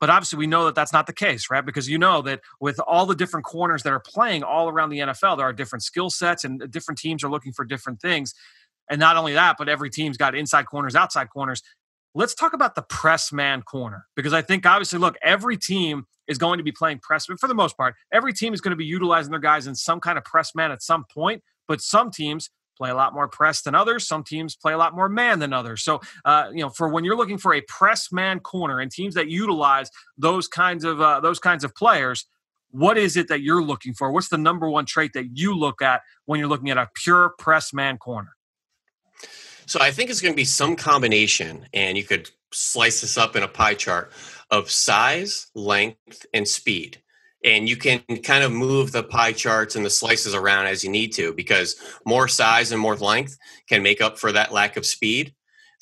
But 0.00 0.08
obviously, 0.08 0.38
we 0.38 0.46
know 0.46 0.64
that 0.64 0.74
that's 0.74 0.94
not 0.94 1.06
the 1.06 1.12
case, 1.12 1.50
right? 1.50 1.64
Because 1.64 1.88
you 1.88 1.98
know 1.98 2.22
that 2.22 2.40
with 2.58 2.80
all 2.80 3.04
the 3.04 3.14
different 3.14 3.44
corners 3.44 3.82
that 3.82 3.92
are 3.92 4.00
playing 4.00 4.42
all 4.42 4.68
around 4.68 4.88
the 4.88 5.00
NFL, 5.00 5.36
there 5.36 5.46
are 5.46 5.52
different 5.52 5.82
skill 5.82 6.08
sets 6.08 6.42
and 6.42 6.62
uh, 6.62 6.66
different 6.66 6.98
teams 6.98 7.22
are 7.22 7.28
looking 7.30 7.52
for 7.52 7.66
different 7.66 8.00
things. 8.00 8.34
And 8.90 8.98
not 8.98 9.16
only 9.16 9.34
that, 9.34 9.56
but 9.58 9.68
every 9.68 9.90
team's 9.90 10.16
got 10.16 10.34
inside 10.34 10.64
corners, 10.64 10.96
outside 10.96 11.28
corners. 11.28 11.62
Let's 12.14 12.34
talk 12.34 12.54
about 12.54 12.74
the 12.74 12.82
press 12.82 13.30
man 13.30 13.62
corner 13.62 14.06
because 14.16 14.32
I 14.32 14.42
think 14.42 14.66
obviously, 14.66 14.98
look, 14.98 15.16
every 15.22 15.56
team 15.56 16.06
is 16.26 16.38
going 16.38 16.58
to 16.58 16.64
be 16.64 16.72
playing 16.72 16.98
press, 17.00 17.26
but 17.28 17.38
for 17.38 17.46
the 17.46 17.54
most 17.54 17.76
part, 17.76 17.94
every 18.10 18.32
team 18.32 18.54
is 18.54 18.60
going 18.60 18.70
to 18.70 18.76
be 18.76 18.84
utilizing 18.84 19.30
their 19.30 19.38
guys 19.38 19.66
in 19.66 19.74
some 19.74 20.00
kind 20.00 20.18
of 20.18 20.24
press 20.24 20.54
man 20.54 20.72
at 20.72 20.82
some 20.82 21.04
point. 21.12 21.42
But 21.68 21.80
some 21.80 22.10
teams 22.10 22.50
play 22.80 22.90
a 22.90 22.94
lot 22.94 23.12
more 23.12 23.28
press 23.28 23.60
than 23.60 23.74
others. 23.74 24.08
Some 24.08 24.24
teams 24.24 24.56
play 24.56 24.72
a 24.72 24.78
lot 24.78 24.96
more 24.96 25.10
man 25.10 25.38
than 25.38 25.52
others. 25.52 25.82
So, 25.82 26.00
uh, 26.24 26.48
you 26.50 26.62
know, 26.62 26.70
for 26.70 26.88
when 26.88 27.04
you're 27.04 27.16
looking 27.16 27.36
for 27.36 27.52
a 27.52 27.60
press 27.60 28.10
man 28.10 28.40
corner 28.40 28.80
and 28.80 28.90
teams 28.90 29.14
that 29.16 29.28
utilize 29.28 29.90
those 30.16 30.48
kinds 30.48 30.84
of 30.84 30.98
uh, 30.98 31.20
those 31.20 31.38
kinds 31.38 31.62
of 31.62 31.74
players, 31.74 32.24
what 32.70 32.96
is 32.96 33.18
it 33.18 33.28
that 33.28 33.42
you're 33.42 33.62
looking 33.62 33.92
for? 33.92 34.10
What's 34.10 34.30
the 34.30 34.38
number 34.38 34.66
one 34.70 34.86
trait 34.86 35.12
that 35.12 35.26
you 35.34 35.54
look 35.54 35.82
at 35.82 36.00
when 36.24 36.40
you're 36.40 36.48
looking 36.48 36.70
at 36.70 36.78
a 36.78 36.88
pure 36.94 37.34
press 37.38 37.74
man 37.74 37.98
corner? 37.98 38.30
So 39.66 39.78
I 39.78 39.90
think 39.90 40.08
it's 40.08 40.22
going 40.22 40.32
to 40.32 40.36
be 40.36 40.44
some 40.44 40.74
combination, 40.74 41.66
and 41.74 41.98
you 41.98 42.04
could 42.04 42.30
slice 42.50 43.02
this 43.02 43.18
up 43.18 43.36
in 43.36 43.42
a 43.42 43.48
pie 43.48 43.74
chart 43.74 44.10
of 44.50 44.70
size, 44.70 45.48
length, 45.54 46.24
and 46.32 46.48
speed 46.48 47.02
and 47.44 47.68
you 47.68 47.76
can 47.76 48.00
kind 48.22 48.44
of 48.44 48.52
move 48.52 48.92
the 48.92 49.02
pie 49.02 49.32
charts 49.32 49.76
and 49.76 49.84
the 49.84 49.90
slices 49.90 50.34
around 50.34 50.66
as 50.66 50.84
you 50.84 50.90
need 50.90 51.12
to 51.14 51.32
because 51.34 51.76
more 52.04 52.28
size 52.28 52.72
and 52.72 52.80
more 52.80 52.96
length 52.96 53.38
can 53.68 53.82
make 53.82 54.00
up 54.00 54.18
for 54.18 54.32
that 54.32 54.52
lack 54.52 54.76
of 54.76 54.84
speed 54.84 55.34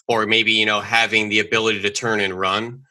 or 0.06 0.26
maybe 0.26 0.52
you 0.52 0.66
know 0.66 0.80
having 0.80 1.28
the 1.28 1.40
ability 1.40 1.80
to 1.82 1.90
turn 1.90 2.20
and 2.20 2.38
run 2.38 2.82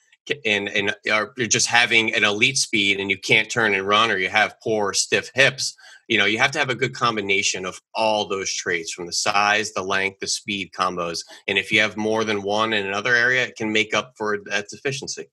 and 0.45 0.67
and 0.69 0.95
or 1.11 1.33
just 1.47 1.67
having 1.67 2.13
an 2.13 2.23
elite 2.23 2.57
speed 2.57 2.99
and 2.99 3.09
you 3.09 3.17
can't 3.17 3.49
turn 3.49 3.73
and 3.73 3.87
run 3.87 4.11
or 4.11 4.17
you 4.17 4.29
have 4.29 4.59
poor 4.61 4.93
stiff 4.93 5.31
hips 5.33 5.75
you 6.07 6.17
know, 6.17 6.25
you 6.25 6.37
have 6.37 6.51
to 6.51 6.59
have 6.59 6.69
a 6.69 6.75
good 6.75 6.93
combination 6.93 7.65
of 7.65 7.81
all 7.93 8.27
those 8.27 8.53
traits 8.53 8.93
from 8.93 9.05
the 9.05 9.13
size, 9.13 9.73
the 9.73 9.83
length, 9.83 10.19
the 10.19 10.27
speed 10.27 10.71
combos. 10.71 11.19
And 11.47 11.57
if 11.57 11.71
you 11.71 11.81
have 11.81 11.97
more 11.97 12.23
than 12.23 12.43
one 12.43 12.73
in 12.73 12.85
another 12.85 13.13
area, 13.13 13.45
it 13.45 13.57
can 13.57 13.71
make 13.71 13.93
up 13.93 14.13
for 14.15 14.37
that 14.45 14.69
deficiency. 14.69 15.25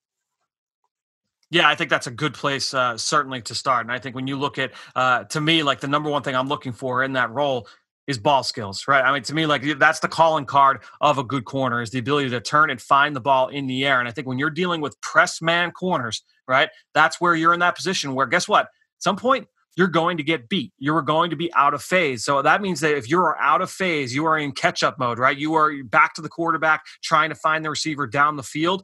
Yeah, 1.55 1.69
I 1.69 1.77
think 1.77 1.89
that's 1.89 2.09
a 2.09 2.11
good 2.11 2.35
place, 2.35 2.75
uh, 2.75 2.99
certainly 2.99 3.41
to 3.43 3.55
start. 3.55 3.87
And 3.87 3.93
I 3.93 4.01
think 4.01 4.17
when 4.17 4.27
you 4.27 4.37
look 4.37 4.59
at, 4.59 4.73
uh, 4.97 5.23
to 5.23 5.41
me, 5.41 5.63
like 5.63 5.79
the 5.79 5.87
number 5.87 6.11
one 6.11 6.25
thing 6.25 6.35
I'm 6.35 6.49
looking 6.49 6.73
for 6.73 7.05
in 7.05 7.13
that 7.13 7.31
role 7.31 7.69
is 8.09 8.19
ball 8.19 8.43
skills, 8.43 8.89
right? 8.89 9.05
I 9.05 9.13
mean, 9.13 9.23
to 9.23 9.35
me, 9.37 9.47
like 9.47 9.63
that's 9.79 10.01
the 10.01 10.09
calling 10.09 10.47
card 10.47 10.81
of 11.01 11.17
a 11.17 11.23
good 11.23 11.45
corner 11.45 11.81
is 11.81 11.91
the 11.91 12.01
ability 12.01 12.31
to 12.31 12.41
turn 12.41 12.71
and 12.71 12.83
find 12.83 13.15
the 13.15 13.21
ball 13.21 13.47
in 13.47 13.69
the 13.69 13.87
air. 13.87 14.01
And 14.01 14.09
I 14.09 14.11
think 14.11 14.27
when 14.27 14.37
you're 14.37 14.51
dealing 14.51 14.81
with 14.81 15.01
press 15.01 15.41
man 15.41 15.71
corners, 15.71 16.25
right, 16.49 16.71
that's 16.93 17.21
where 17.21 17.37
you're 17.37 17.55
in 17.55 17.61
that 17.61 17.77
position 17.77 18.17
where 18.17 18.27
guess 18.27 18.49
what? 18.49 18.65
At 18.65 18.71
some 18.99 19.17
point, 19.17 19.47
you're 19.77 19.87
going 19.87 20.17
to 20.17 20.25
get 20.25 20.49
beat. 20.49 20.73
You're 20.79 21.03
going 21.03 21.31
to 21.31 21.37
be 21.37 21.55
out 21.55 21.73
of 21.73 21.85
phase. 21.85 22.25
So 22.25 22.43
that 22.43 22.63
means 22.63 22.81
that 22.81 22.97
if 22.97 23.09
you 23.09 23.21
are 23.21 23.39
out 23.41 23.63
of 23.63 23.71
phase, 23.71 24.13
you 24.13 24.25
are 24.25 24.37
in 24.37 24.51
catch 24.51 24.83
up 24.83 24.99
mode, 24.99 25.21
right? 25.21 25.39
You 25.39 25.55
are 25.55 25.85
back 25.85 26.15
to 26.15 26.21
the 26.21 26.29
quarterback 26.29 26.83
trying 27.01 27.29
to 27.29 27.37
find 27.37 27.65
the 27.65 27.71
receiver 27.71 28.09
down 28.09 28.35
the 28.35 28.43
field. 28.43 28.83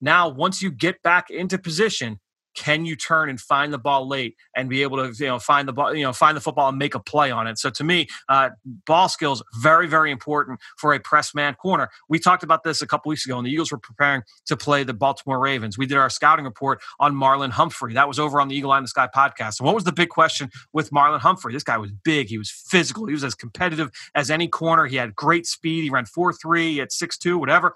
Now, 0.00 0.28
once 0.28 0.62
you 0.62 0.70
get 0.70 1.02
back 1.02 1.30
into 1.30 1.58
position, 1.58 2.20
can 2.54 2.84
you 2.84 2.96
turn 2.96 3.30
and 3.30 3.40
find 3.40 3.72
the 3.72 3.78
ball 3.78 4.08
late 4.08 4.36
and 4.56 4.68
be 4.68 4.82
able 4.82 4.96
to 4.98 5.12
you 5.22 5.28
know 5.28 5.38
find 5.38 5.68
the 5.68 5.72
ball 5.72 5.94
you 5.94 6.04
know 6.04 6.12
find 6.12 6.36
the 6.36 6.40
football 6.40 6.68
and 6.68 6.78
make 6.78 6.94
a 6.94 7.00
play 7.00 7.30
on 7.30 7.46
it? 7.46 7.58
So 7.58 7.70
to 7.70 7.84
me 7.84 8.08
uh, 8.28 8.50
ball 8.86 9.08
skills 9.08 9.42
very 9.62 9.86
very 9.86 10.10
important 10.10 10.60
for 10.76 10.92
a 10.92 11.00
press 11.00 11.34
man 11.34 11.54
corner. 11.54 11.88
We 12.08 12.18
talked 12.18 12.42
about 12.42 12.64
this 12.64 12.82
a 12.82 12.86
couple 12.86 13.10
weeks 13.10 13.24
ago 13.24 13.38
and 13.38 13.46
the 13.46 13.50
eagles 13.50 13.70
were 13.70 13.78
preparing 13.78 14.22
to 14.46 14.56
play 14.56 14.82
the 14.82 14.94
baltimore 14.94 15.38
ravens. 15.38 15.78
We 15.78 15.86
did 15.86 15.96
our 15.96 16.10
scouting 16.10 16.44
report 16.44 16.80
on 16.98 17.14
marlon 17.14 17.50
humphrey. 17.50 17.94
That 17.94 18.08
was 18.08 18.18
over 18.18 18.40
on 18.40 18.48
the 18.48 18.56
eagle 18.56 18.72
eye 18.72 18.78
in 18.78 18.84
the 18.84 18.88
sky 18.88 19.08
podcast. 19.14 19.60
And 19.60 19.66
what 19.66 19.74
was 19.74 19.84
the 19.84 19.92
big 19.92 20.08
question 20.08 20.50
with 20.72 20.90
marlon 20.90 21.20
humphrey? 21.20 21.52
This 21.52 21.64
guy 21.64 21.78
was 21.78 21.92
big. 22.04 22.28
He 22.28 22.38
was 22.38 22.50
physical. 22.50 23.06
He 23.06 23.12
was 23.12 23.24
as 23.24 23.34
competitive 23.34 23.90
as 24.14 24.30
any 24.30 24.48
corner. 24.48 24.86
He 24.86 24.96
had 24.96 25.14
great 25.14 25.46
speed. 25.46 25.84
He 25.84 25.90
ran 25.90 26.04
4-3 26.04 26.60
he 26.60 26.78
had 26.78 26.90
6-2 26.90 27.38
whatever 27.38 27.74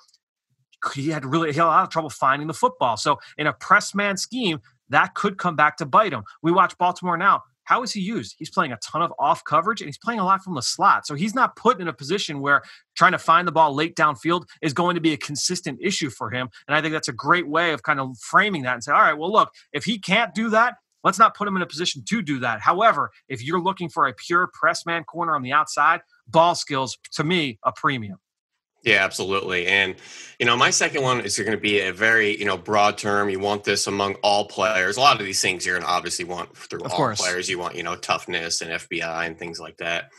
he 0.94 1.08
had 1.10 1.24
really 1.24 1.52
he 1.52 1.58
had 1.58 1.66
a 1.66 1.68
lot 1.68 1.84
of 1.84 1.90
trouble 1.90 2.10
finding 2.10 2.48
the 2.48 2.54
football. 2.54 2.96
So 2.96 3.18
in 3.38 3.46
a 3.46 3.52
press 3.52 3.94
man 3.94 4.16
scheme, 4.16 4.60
that 4.90 5.14
could 5.14 5.38
come 5.38 5.56
back 5.56 5.76
to 5.78 5.86
bite 5.86 6.12
him. 6.12 6.24
We 6.42 6.52
watch 6.52 6.76
Baltimore 6.78 7.16
now. 7.16 7.42
How 7.64 7.82
is 7.82 7.92
he 7.92 8.00
used? 8.00 8.36
He's 8.38 8.50
playing 8.50 8.72
a 8.72 8.76
ton 8.76 9.02
of 9.02 9.12
off 9.18 9.42
coverage 9.42 9.80
and 9.80 9.88
he's 9.88 9.98
playing 9.98 10.20
a 10.20 10.24
lot 10.24 10.42
from 10.42 10.54
the 10.54 10.62
slot. 10.62 11.06
So 11.06 11.14
he's 11.14 11.34
not 11.34 11.56
put 11.56 11.80
in 11.80 11.88
a 11.88 11.92
position 11.92 12.40
where 12.40 12.62
trying 12.94 13.12
to 13.12 13.18
find 13.18 13.48
the 13.48 13.52
ball 13.52 13.74
late 13.74 13.96
downfield 13.96 14.44
is 14.60 14.74
going 14.74 14.94
to 14.94 15.00
be 15.00 15.14
a 15.14 15.16
consistent 15.16 15.78
issue 15.82 16.10
for 16.10 16.30
him. 16.30 16.50
And 16.68 16.76
I 16.76 16.82
think 16.82 16.92
that's 16.92 17.08
a 17.08 17.12
great 17.12 17.48
way 17.48 17.72
of 17.72 17.82
kind 17.82 18.00
of 18.00 18.18
framing 18.18 18.62
that 18.62 18.74
and 18.74 18.84
say, 18.84 18.92
all 18.92 19.00
right, 19.00 19.16
well, 19.16 19.32
look, 19.32 19.50
if 19.72 19.84
he 19.84 19.98
can't 19.98 20.34
do 20.34 20.50
that, 20.50 20.74
let's 21.04 21.18
not 21.18 21.34
put 21.34 21.48
him 21.48 21.56
in 21.56 21.62
a 21.62 21.66
position 21.66 22.02
to 22.06 22.22
do 22.22 22.38
that. 22.40 22.60
However, 22.60 23.10
if 23.28 23.42
you're 23.42 23.60
looking 23.60 23.88
for 23.88 24.06
a 24.06 24.12
pure 24.12 24.50
press 24.52 24.84
man 24.84 25.04
corner 25.04 25.34
on 25.34 25.42
the 25.42 25.52
outside, 25.52 26.02
ball 26.28 26.54
skills, 26.54 26.98
to 27.12 27.24
me, 27.24 27.58
a 27.64 27.72
premium. 27.72 28.18
Yeah, 28.84 29.02
absolutely. 29.02 29.66
And 29.66 29.96
you 30.38 30.46
know, 30.46 30.56
my 30.56 30.70
second 30.70 31.02
one 31.02 31.20
is 31.20 31.38
going 31.38 31.52
to 31.52 31.56
be 31.56 31.80
a 31.80 31.92
very 31.92 32.38
you 32.38 32.44
know 32.44 32.58
broad 32.58 32.98
term. 32.98 33.30
You 33.30 33.40
want 33.40 33.64
this 33.64 33.86
among 33.86 34.14
all 34.16 34.46
players. 34.46 34.96
A 34.96 35.00
lot 35.00 35.18
of 35.18 35.26
these 35.26 35.40
things 35.40 35.64
you're 35.64 35.76
going 35.76 35.86
to 35.86 35.92
obviously 35.92 36.24
want 36.24 36.56
through 36.56 36.80
of 36.80 36.92
all 36.92 36.96
course. 36.96 37.20
players. 37.20 37.48
You 37.48 37.58
want 37.58 37.76
you 37.76 37.82
know 37.82 37.96
toughness 37.96 38.60
and 38.60 38.70
FBI 38.70 39.26
and 39.26 39.38
things 39.38 39.58
like 39.58 39.78
that. 39.78 40.10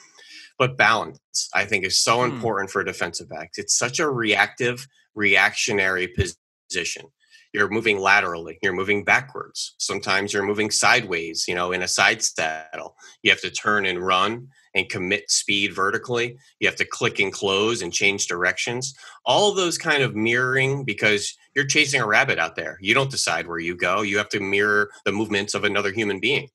But 0.57 0.77
balance, 0.77 1.19
I 1.53 1.65
think, 1.65 1.85
is 1.85 1.99
so 1.99 2.25
hmm. 2.25 2.33
important 2.33 2.71
for 2.71 2.83
defensive 2.83 3.29
backs. 3.29 3.57
It's 3.57 3.77
such 3.77 3.99
a 3.99 4.09
reactive, 4.09 4.87
reactionary 5.13 6.07
position. 6.07 7.05
You're 7.53 7.69
moving 7.69 7.99
laterally. 7.99 8.57
You're 8.61 8.73
moving 8.73 9.03
backwards. 9.03 9.75
Sometimes 9.77 10.33
you're 10.33 10.45
moving 10.45 10.71
sideways. 10.71 11.45
You 11.47 11.55
know, 11.55 11.71
in 11.71 11.83
a 11.83 11.87
side 11.87 12.23
saddle, 12.23 12.95
you 13.21 13.31
have 13.31 13.41
to 13.41 13.51
turn 13.51 13.85
and 13.85 14.05
run 14.05 14.47
and 14.75 14.89
commit 14.89 15.31
speed 15.31 15.73
vertically. 15.73 16.37
You 16.59 16.67
have 16.67 16.75
to 16.77 16.85
click 16.85 17.19
and 17.19 17.33
close 17.33 17.81
and 17.81 17.91
change 17.91 18.27
directions. 18.27 18.93
All 19.25 19.53
those 19.53 19.77
kind 19.77 20.03
of 20.03 20.15
mirroring 20.15 20.83
because 20.83 21.35
you're 21.55 21.65
chasing 21.65 22.01
a 22.01 22.05
rabbit 22.05 22.37
out 22.37 22.55
there. 22.55 22.77
You 22.81 22.93
don't 22.93 23.09
decide 23.09 23.47
where 23.47 23.59
you 23.59 23.75
go. 23.75 24.01
You 24.01 24.17
have 24.17 24.29
to 24.29 24.39
mirror 24.39 24.91
the 25.05 25.13
movements 25.13 25.53
of 25.53 25.63
another 25.63 25.91
human 25.91 26.19
being. 26.19 26.49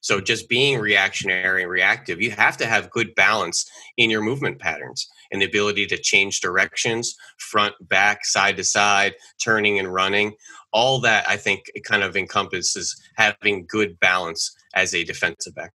So 0.00 0.20
just 0.20 0.48
being 0.48 0.78
reactionary 0.78 1.62
and 1.62 1.70
reactive, 1.70 2.20
you 2.20 2.30
have 2.30 2.56
to 2.58 2.66
have 2.66 2.90
good 2.90 3.14
balance 3.14 3.68
in 3.96 4.08
your 4.08 4.22
movement 4.22 4.58
patterns 4.58 5.08
and 5.32 5.42
the 5.42 5.46
ability 5.46 5.86
to 5.86 5.98
change 5.98 6.40
directions, 6.40 7.16
front, 7.38 7.74
back, 7.80 8.24
side 8.24 8.56
to 8.58 8.64
side, 8.64 9.14
turning 9.42 9.78
and 9.78 9.92
running. 9.92 10.34
All 10.72 11.00
that 11.00 11.28
I 11.28 11.36
think 11.36 11.64
it 11.74 11.84
kind 11.84 12.02
of 12.02 12.16
encompasses 12.16 12.96
having 13.16 13.66
good 13.68 13.98
balance 13.98 14.54
as 14.74 14.94
a 14.94 15.04
defensive 15.04 15.54
back. 15.54 15.72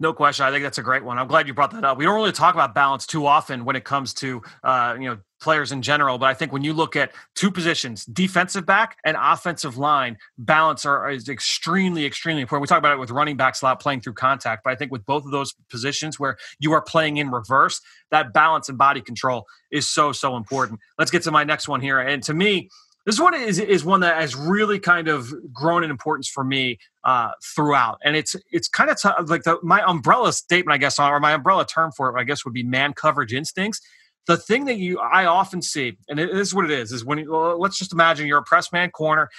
No 0.00 0.12
question. 0.12 0.46
I 0.46 0.50
think 0.50 0.62
that's 0.62 0.78
a 0.78 0.82
great 0.82 1.04
one. 1.04 1.18
I'm 1.18 1.26
glad 1.26 1.48
you 1.48 1.54
brought 1.54 1.72
that 1.72 1.84
up. 1.84 1.98
We 1.98 2.04
don't 2.04 2.14
really 2.14 2.32
talk 2.32 2.54
about 2.54 2.74
balance 2.74 3.04
too 3.06 3.26
often 3.26 3.64
when 3.64 3.74
it 3.74 3.84
comes 3.84 4.14
to 4.14 4.42
uh, 4.62 4.96
you 4.98 5.08
know 5.08 5.18
players 5.40 5.72
in 5.72 5.82
general, 5.82 6.18
but 6.18 6.26
I 6.26 6.34
think 6.34 6.52
when 6.52 6.62
you 6.62 6.72
look 6.72 6.96
at 6.96 7.12
two 7.34 7.50
positions, 7.50 8.04
defensive 8.04 8.66
back 8.66 8.98
and 9.04 9.16
offensive 9.20 9.78
line, 9.78 10.16
balance 10.36 10.84
are 10.84 11.10
is 11.10 11.28
extremely, 11.28 12.04
extremely 12.04 12.42
important. 12.42 12.62
We 12.62 12.66
talk 12.66 12.78
about 12.78 12.92
it 12.92 12.98
with 12.98 13.10
running 13.10 13.36
backs 13.36 13.62
a 13.62 13.66
lot, 13.66 13.80
playing 13.80 14.00
through 14.00 14.14
contact, 14.14 14.64
but 14.64 14.72
I 14.72 14.76
think 14.76 14.90
with 14.90 15.04
both 15.06 15.24
of 15.24 15.30
those 15.30 15.54
positions 15.70 16.18
where 16.18 16.36
you 16.58 16.72
are 16.72 16.82
playing 16.82 17.18
in 17.18 17.30
reverse, 17.30 17.80
that 18.10 18.32
balance 18.32 18.68
and 18.68 18.78
body 18.78 19.00
control 19.00 19.46
is 19.70 19.88
so 19.88 20.12
so 20.12 20.36
important. 20.36 20.80
Let's 20.98 21.10
get 21.10 21.22
to 21.24 21.30
my 21.30 21.44
next 21.44 21.68
one 21.68 21.80
here, 21.80 21.98
and 21.98 22.22
to 22.24 22.34
me 22.34 22.68
this 23.08 23.18
one 23.18 23.32
is 23.32 23.58
is 23.58 23.86
one 23.86 24.00
that 24.00 24.20
has 24.20 24.36
really 24.36 24.78
kind 24.78 25.08
of 25.08 25.32
grown 25.50 25.82
in 25.82 25.90
importance 25.90 26.28
for 26.28 26.44
me 26.44 26.78
uh, 27.04 27.30
throughout, 27.42 27.98
and 28.04 28.14
it's 28.14 28.36
it's 28.52 28.68
kind 28.68 28.90
of 28.90 29.00
t- 29.00 29.08
like 29.24 29.44
the, 29.44 29.58
my 29.62 29.82
umbrella 29.86 30.30
statement, 30.30 30.74
I 30.74 30.76
guess, 30.76 30.98
or 30.98 31.18
my 31.18 31.32
umbrella 31.32 31.64
term 31.64 31.90
for 31.90 32.14
it, 32.14 32.20
I 32.20 32.24
guess, 32.24 32.44
would 32.44 32.52
be 32.52 32.62
man 32.62 32.92
coverage 32.92 33.32
instincts. 33.32 33.80
The 34.26 34.36
thing 34.36 34.66
that 34.66 34.76
you 34.76 34.98
I 34.98 35.24
often 35.24 35.62
see, 35.62 35.96
and 36.10 36.18
this 36.18 36.48
is 36.48 36.54
what 36.54 36.66
it 36.66 36.70
is, 36.70 36.92
is 36.92 37.02
when 37.02 37.16
you, 37.16 37.34
let's 37.34 37.78
just 37.78 37.94
imagine 37.94 38.26
you're 38.26 38.40
a 38.40 38.44
press 38.44 38.70
man 38.74 38.90
corner, 38.90 39.30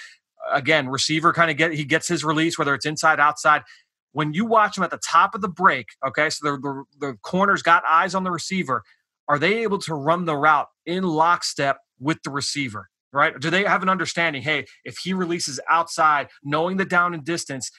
again, 0.50 0.88
receiver 0.88 1.32
kind 1.32 1.48
of 1.48 1.56
get 1.56 1.72
he 1.72 1.84
gets 1.84 2.08
his 2.08 2.24
release, 2.24 2.58
whether 2.58 2.74
it's 2.74 2.86
inside 2.86 3.20
outside. 3.20 3.62
When 4.10 4.34
you 4.34 4.46
watch 4.46 4.76
him 4.76 4.82
at 4.82 4.90
the 4.90 4.98
top 4.98 5.36
of 5.36 5.42
the 5.42 5.48
break, 5.48 5.90
okay, 6.04 6.28
so 6.28 6.50
the, 6.50 6.56
the, 6.58 7.06
the 7.06 7.18
corner's 7.22 7.62
got 7.62 7.84
eyes 7.88 8.16
on 8.16 8.24
the 8.24 8.32
receiver. 8.32 8.82
Are 9.28 9.38
they 9.38 9.62
able 9.62 9.78
to 9.82 9.94
run 9.94 10.24
the 10.24 10.36
route 10.36 10.66
in 10.86 11.04
lockstep 11.04 11.78
with 12.00 12.20
the 12.24 12.30
receiver? 12.30 12.88
Right? 13.12 13.38
Do 13.38 13.50
they 13.50 13.64
have 13.64 13.82
an 13.82 13.88
understanding? 13.88 14.42
Hey, 14.42 14.66
if 14.84 14.98
he 14.98 15.12
releases 15.12 15.60
outside, 15.68 16.28
knowing 16.42 16.76
the 16.76 16.84
down 16.84 17.14
and 17.14 17.24
distance, 17.24 17.70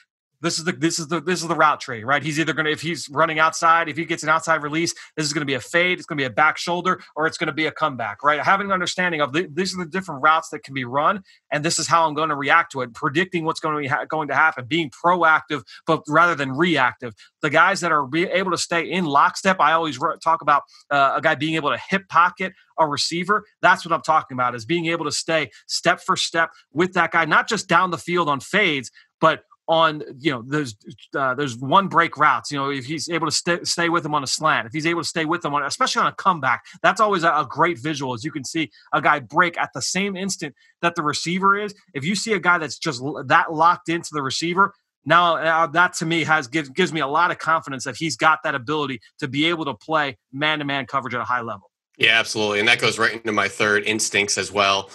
this 0.42 0.58
is 0.58 0.64
the 0.64 0.72
this 0.72 0.98
is 0.98 1.08
the 1.08 1.20
this 1.20 1.40
is 1.40 1.48
the 1.48 1.54
route 1.54 1.80
tree, 1.80 2.04
right? 2.04 2.22
He's 2.22 2.38
either 2.38 2.52
going 2.52 2.66
to 2.66 2.72
if 2.72 2.82
he's 2.82 3.08
running 3.08 3.38
outside, 3.38 3.88
if 3.88 3.96
he 3.96 4.04
gets 4.04 4.22
an 4.22 4.28
outside 4.28 4.62
release, 4.62 4.92
this 5.16 5.24
is 5.24 5.32
going 5.32 5.40
to 5.42 5.46
be 5.46 5.54
a 5.54 5.60
fade, 5.60 5.98
it's 5.98 6.06
going 6.06 6.18
to 6.18 6.22
be 6.22 6.26
a 6.26 6.30
back 6.30 6.58
shoulder, 6.58 7.00
or 7.16 7.26
it's 7.26 7.38
going 7.38 7.46
to 7.46 7.52
be 7.52 7.66
a 7.66 7.72
comeback, 7.72 8.22
right? 8.22 8.40
Having 8.40 8.66
an 8.66 8.72
understanding 8.72 9.20
of 9.20 9.32
the, 9.32 9.48
these 9.52 9.74
are 9.74 9.84
the 9.84 9.90
different 9.90 10.22
routes 10.22 10.50
that 10.50 10.64
can 10.64 10.74
be 10.74 10.84
run, 10.84 11.22
and 11.50 11.64
this 11.64 11.78
is 11.78 11.86
how 11.86 12.06
I'm 12.06 12.14
going 12.14 12.28
to 12.30 12.36
react 12.36 12.72
to 12.72 12.82
it. 12.82 12.92
Predicting 12.92 13.44
what's 13.44 13.60
going 13.60 13.76
to 13.76 13.80
be 13.80 13.86
ha- 13.88 14.04
going 14.04 14.28
to 14.28 14.34
happen, 14.34 14.66
being 14.66 14.90
proactive, 14.90 15.62
but 15.86 16.02
rather 16.08 16.34
than 16.34 16.52
reactive. 16.52 17.14
The 17.40 17.50
guys 17.50 17.80
that 17.80 17.92
are 17.92 18.06
be 18.06 18.24
able 18.24 18.50
to 18.50 18.58
stay 18.58 18.90
in 18.90 19.04
lockstep, 19.04 19.60
I 19.60 19.72
always 19.72 19.98
re- 20.00 20.16
talk 20.22 20.42
about 20.42 20.62
uh, 20.90 21.14
a 21.16 21.20
guy 21.20 21.34
being 21.36 21.54
able 21.54 21.70
to 21.70 21.78
hip 21.88 22.08
pocket 22.08 22.52
a 22.78 22.86
receiver. 22.86 23.44
That's 23.60 23.84
what 23.84 23.92
I'm 23.92 24.02
talking 24.02 24.34
about 24.34 24.54
is 24.54 24.64
being 24.64 24.86
able 24.86 25.04
to 25.04 25.12
stay 25.12 25.50
step 25.66 26.00
for 26.00 26.16
step 26.16 26.50
with 26.72 26.94
that 26.94 27.12
guy, 27.12 27.24
not 27.24 27.48
just 27.48 27.68
down 27.68 27.90
the 27.90 27.98
field 27.98 28.28
on 28.28 28.40
fades, 28.40 28.90
but 29.20 29.44
on 29.72 30.02
you 30.18 30.30
know 30.30 30.42
those 30.46 30.76
uh, 31.16 31.34
there's 31.34 31.56
one 31.56 31.88
break 31.88 32.18
routes 32.18 32.52
you 32.52 32.58
know 32.58 32.70
if 32.70 32.84
he's 32.84 33.08
able 33.08 33.26
to 33.26 33.32
stay, 33.32 33.58
stay 33.62 33.88
with 33.88 34.04
him 34.04 34.14
on 34.14 34.22
a 34.22 34.26
slant 34.26 34.66
if 34.66 34.72
he's 34.74 34.84
able 34.84 35.00
to 35.00 35.08
stay 35.08 35.24
with 35.24 35.40
them 35.40 35.54
on 35.54 35.62
especially 35.62 36.00
on 36.00 36.08
a 36.08 36.12
comeback 36.12 36.62
that's 36.82 37.00
always 37.00 37.22
a, 37.22 37.28
a, 37.28 37.46
great 37.48 37.78
visual 37.78 38.12
as 38.12 38.22
you 38.22 38.30
can 38.30 38.44
see 38.44 38.70
a 38.92 39.00
guy 39.00 39.18
break 39.18 39.56
at 39.56 39.70
the 39.72 39.80
same 39.80 40.14
instant 40.14 40.54
that 40.82 40.94
the 40.94 41.02
receiver 41.02 41.58
is 41.58 41.74
if 41.94 42.04
you 42.04 42.14
see 42.14 42.34
a 42.34 42.38
guy 42.38 42.58
that's 42.58 42.78
just 42.78 43.02
that 43.24 43.50
locked 43.50 43.88
into 43.88 44.10
the 44.12 44.22
receiver 44.22 44.74
now 45.06 45.36
uh, 45.36 45.66
that 45.66 45.94
to 45.94 46.04
me 46.04 46.22
has 46.22 46.48
gives, 46.48 46.68
gives 46.68 46.92
me 46.92 47.00
a 47.00 47.06
lot 47.06 47.30
of 47.30 47.38
confidence 47.38 47.84
that 47.84 47.96
he's 47.96 48.14
got 48.14 48.40
that 48.44 48.54
ability 48.54 49.00
to 49.20 49.26
be 49.26 49.46
able 49.46 49.64
to 49.64 49.72
play 49.72 50.18
man-to-man 50.34 50.84
coverage 50.84 51.14
at 51.14 51.20
a 51.22 51.24
high 51.24 51.40
level 51.40 51.70
yeah, 51.98 52.18
absolutely. 52.18 52.58
And 52.58 52.66
that 52.68 52.80
goes 52.80 52.98
right 52.98 53.12
into 53.12 53.32
my 53.32 53.48
third 53.48 53.84
instincts 53.84 54.38
as 54.38 54.50
well 54.50 54.88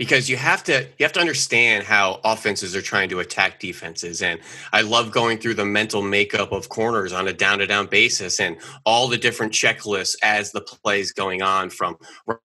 because 0.00 0.30
you 0.30 0.36
have 0.38 0.64
to 0.64 0.80
you 0.98 1.04
have 1.04 1.12
to 1.12 1.20
understand 1.20 1.84
how 1.84 2.20
offenses 2.24 2.74
are 2.74 2.80
trying 2.80 3.10
to 3.10 3.20
attack 3.20 3.60
defenses. 3.60 4.22
And 4.22 4.40
i 4.72 4.80
love 4.80 5.12
going 5.12 5.36
through 5.36 5.54
the 5.54 5.66
mental 5.66 6.00
makeup 6.00 6.52
of 6.52 6.70
corners 6.70 7.12
on 7.12 7.28
a 7.28 7.34
down 7.34 7.58
to 7.58 7.66
down 7.66 7.86
basis 7.86 8.40
and 8.40 8.56
all 8.86 9.08
the 9.08 9.18
different 9.18 9.52
checklists 9.52 10.16
as 10.22 10.52
the 10.52 10.62
plays 10.62 11.12
going 11.12 11.42
on 11.42 11.68
from 11.68 11.98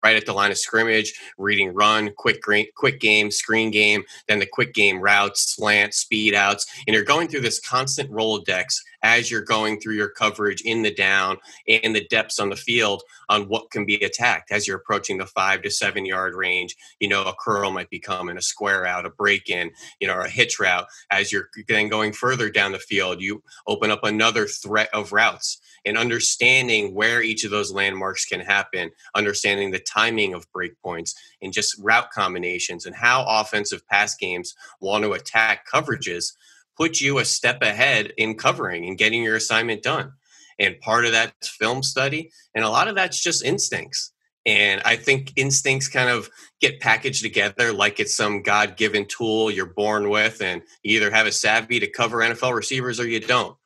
right 0.02 0.16
at 0.16 0.26
the 0.26 0.32
line 0.32 0.50
of 0.50 0.58
scrimmage 0.58 1.14
reading 1.38 1.72
run 1.72 2.10
quick 2.16 2.42
green, 2.42 2.66
quick 2.74 2.98
game 2.98 3.30
screen 3.30 3.70
game 3.70 4.02
then 4.26 4.40
the 4.40 4.46
quick 4.46 4.74
game 4.74 5.00
routes 5.00 5.54
slant 5.54 5.94
speed 5.94 6.34
outs. 6.34 6.66
And 6.88 6.94
you're 6.94 7.04
going 7.04 7.28
through 7.28 7.42
this 7.42 7.60
constant 7.60 8.10
rolodex 8.10 8.80
as 9.04 9.30
you're 9.30 9.42
going 9.42 9.78
through 9.78 9.94
your 9.94 10.08
coverage 10.08 10.62
in 10.62 10.82
the 10.82 10.92
down 10.92 11.36
and 11.68 11.94
the 11.94 12.06
depths 12.08 12.40
on 12.40 12.48
the 12.48 12.56
field 12.56 13.02
on 13.28 13.42
what 13.48 13.70
can 13.70 13.84
be 13.84 13.96
attacked 13.96 14.50
as 14.50 14.66
you're 14.66 14.78
approaching 14.78 15.18
the 15.18 15.26
five 15.26 15.62
to 15.62 15.70
seven 15.70 16.06
yard 16.06 16.34
range. 16.34 16.74
You 16.98 17.08
know, 17.08 17.22
a 17.22 17.34
curl 17.38 17.70
might 17.70 17.90
be 17.90 18.00
coming, 18.00 18.38
a 18.38 18.42
square 18.42 18.86
out, 18.86 19.04
a 19.04 19.10
break 19.10 19.50
in, 19.50 19.70
you 20.00 20.08
know, 20.08 20.14
or 20.14 20.22
a 20.22 20.30
hitch 20.30 20.58
route. 20.58 20.86
As 21.10 21.30
you're 21.30 21.50
then 21.68 21.88
going 21.88 22.14
further 22.14 22.50
down 22.50 22.72
the 22.72 22.78
field, 22.78 23.20
you 23.20 23.42
open 23.66 23.90
up 23.90 24.02
another 24.02 24.46
threat 24.46 24.88
of 24.94 25.12
routes 25.12 25.60
and 25.84 25.98
understanding 25.98 26.94
where 26.94 27.22
each 27.22 27.44
of 27.44 27.50
those 27.50 27.70
landmarks 27.70 28.24
can 28.24 28.40
happen, 28.40 28.90
understanding 29.14 29.70
the 29.70 29.78
timing 29.80 30.32
of 30.32 30.50
breakpoints 30.50 31.14
and 31.42 31.52
just 31.52 31.78
route 31.78 32.10
combinations 32.10 32.86
and 32.86 32.96
how 32.96 33.22
offensive 33.28 33.86
pass 33.86 34.16
games 34.16 34.54
want 34.80 35.04
to 35.04 35.12
attack 35.12 35.66
coverages 35.70 36.32
put 36.76 37.00
you 37.00 37.18
a 37.18 37.24
step 37.24 37.62
ahead 37.62 38.12
in 38.16 38.36
covering 38.36 38.86
and 38.86 38.98
getting 38.98 39.22
your 39.22 39.36
assignment 39.36 39.82
done. 39.82 40.12
And 40.58 40.80
part 40.80 41.04
of 41.04 41.12
that's 41.12 41.48
film 41.48 41.82
study, 41.82 42.30
and 42.54 42.64
a 42.64 42.70
lot 42.70 42.88
of 42.88 42.94
that's 42.94 43.20
just 43.20 43.44
instincts. 43.44 44.12
And 44.46 44.82
I 44.84 44.96
think 44.96 45.32
instincts 45.36 45.88
kind 45.88 46.10
of 46.10 46.28
get 46.60 46.80
packaged 46.80 47.22
together 47.22 47.72
like 47.72 47.98
it's 47.98 48.14
some 48.14 48.42
God 48.42 48.76
given 48.76 49.06
tool 49.06 49.50
you're 49.50 49.66
born 49.66 50.10
with, 50.10 50.40
and 50.40 50.62
you 50.82 50.96
either 50.96 51.10
have 51.10 51.26
a 51.26 51.32
savvy 51.32 51.80
to 51.80 51.90
cover 51.90 52.18
NFL 52.18 52.54
receivers 52.54 53.00
or 53.00 53.08
you 53.08 53.20
don't. 53.20 53.56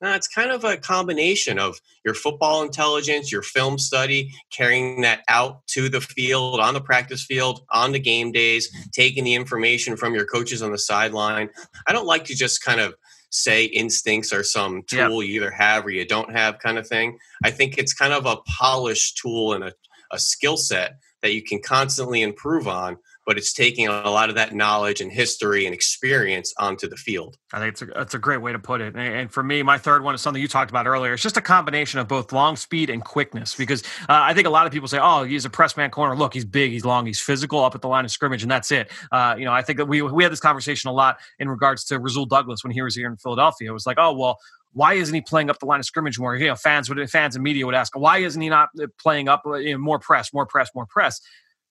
Now, 0.00 0.14
it's 0.14 0.28
kind 0.28 0.50
of 0.50 0.64
a 0.64 0.76
combination 0.76 1.58
of 1.58 1.80
your 2.04 2.14
football 2.14 2.62
intelligence, 2.62 3.32
your 3.32 3.42
film 3.42 3.78
study, 3.78 4.30
carrying 4.50 5.00
that 5.00 5.22
out 5.28 5.66
to 5.68 5.88
the 5.88 6.00
field, 6.00 6.60
on 6.60 6.74
the 6.74 6.80
practice 6.80 7.24
field, 7.24 7.64
on 7.70 7.92
the 7.92 7.98
game 7.98 8.30
days, 8.30 8.68
taking 8.92 9.24
the 9.24 9.34
information 9.34 9.96
from 9.96 10.14
your 10.14 10.24
coaches 10.24 10.62
on 10.62 10.70
the 10.70 10.78
sideline. 10.78 11.48
I 11.86 11.92
don't 11.92 12.06
like 12.06 12.24
to 12.26 12.34
just 12.34 12.62
kind 12.62 12.80
of 12.80 12.94
say 13.30 13.64
instincts 13.64 14.32
are 14.32 14.44
some 14.44 14.82
tool 14.84 15.22
you 15.22 15.36
either 15.36 15.50
have 15.50 15.84
or 15.84 15.90
you 15.90 16.06
don't 16.06 16.32
have 16.32 16.60
kind 16.60 16.78
of 16.78 16.86
thing. 16.86 17.18
I 17.44 17.50
think 17.50 17.76
it's 17.76 17.92
kind 17.92 18.12
of 18.12 18.24
a 18.24 18.36
polished 18.46 19.18
tool 19.18 19.52
and 19.52 19.64
a, 19.64 19.72
a 20.10 20.18
skill 20.18 20.56
set 20.56 20.98
that 21.22 21.34
you 21.34 21.42
can 21.42 21.60
constantly 21.60 22.22
improve 22.22 22.68
on 22.68 22.96
but 23.28 23.36
it's 23.36 23.52
taking 23.52 23.86
a 23.86 24.10
lot 24.10 24.30
of 24.30 24.36
that 24.36 24.54
knowledge 24.54 25.02
and 25.02 25.12
history 25.12 25.66
and 25.66 25.74
experience 25.74 26.54
onto 26.58 26.88
the 26.88 26.96
field. 26.96 27.36
I 27.52 27.58
think 27.58 27.72
it's 27.72 27.82
a, 27.82 28.00
it's 28.00 28.14
a 28.14 28.18
great 28.18 28.38
way 28.38 28.52
to 28.52 28.58
put 28.58 28.80
it. 28.80 28.96
And 28.96 29.30
for 29.30 29.42
me, 29.42 29.62
my 29.62 29.76
third 29.76 30.02
one 30.02 30.14
is 30.14 30.22
something 30.22 30.40
you 30.40 30.48
talked 30.48 30.70
about 30.70 30.86
earlier. 30.86 31.12
It's 31.12 31.22
just 31.22 31.36
a 31.36 31.42
combination 31.42 32.00
of 32.00 32.08
both 32.08 32.32
long 32.32 32.56
speed 32.56 32.88
and 32.88 33.04
quickness 33.04 33.54
because 33.54 33.82
uh, 33.82 34.06
I 34.08 34.32
think 34.32 34.46
a 34.46 34.50
lot 34.50 34.64
of 34.64 34.72
people 34.72 34.88
say, 34.88 34.98
oh, 34.98 35.24
he's 35.24 35.44
a 35.44 35.50
press 35.50 35.76
man 35.76 35.90
corner. 35.90 36.16
Look, 36.16 36.32
he's 36.32 36.46
big, 36.46 36.72
he's 36.72 36.86
long, 36.86 37.04
he's 37.04 37.20
physical 37.20 37.62
up 37.62 37.74
at 37.74 37.82
the 37.82 37.88
line 37.88 38.06
of 38.06 38.10
scrimmage, 38.10 38.42
and 38.42 38.50
that's 38.50 38.72
it. 38.72 38.90
Uh, 39.12 39.34
you 39.38 39.44
know, 39.44 39.52
I 39.52 39.60
think 39.60 39.76
that 39.76 39.86
we, 39.86 40.00
we 40.00 40.22
had 40.22 40.32
this 40.32 40.40
conversation 40.40 40.88
a 40.88 40.94
lot 40.94 41.18
in 41.38 41.50
regards 41.50 41.84
to 41.84 41.98
Rasul 41.98 42.24
Douglas 42.24 42.64
when 42.64 42.70
he 42.70 42.80
was 42.80 42.96
here 42.96 43.10
in 43.10 43.18
Philadelphia. 43.18 43.68
It 43.68 43.74
was 43.74 43.84
like, 43.84 43.98
oh, 44.00 44.14
well, 44.14 44.38
why 44.72 44.94
isn't 44.94 45.14
he 45.14 45.20
playing 45.20 45.50
up 45.50 45.58
the 45.58 45.66
line 45.66 45.80
of 45.80 45.84
scrimmage 45.84 46.18
more? 46.18 46.34
You 46.34 46.46
know, 46.46 46.54
fans 46.54 46.88
would 46.88 47.10
fans 47.10 47.36
and 47.36 47.42
media 47.42 47.66
would 47.66 47.74
ask, 47.74 47.94
why 47.94 48.18
isn't 48.18 48.40
he 48.40 48.48
not 48.48 48.70
playing 48.98 49.28
up 49.28 49.42
you 49.44 49.72
know, 49.72 49.78
more 49.78 49.98
press, 49.98 50.32
more 50.32 50.46
press, 50.46 50.70
more 50.74 50.86
press? 50.86 51.20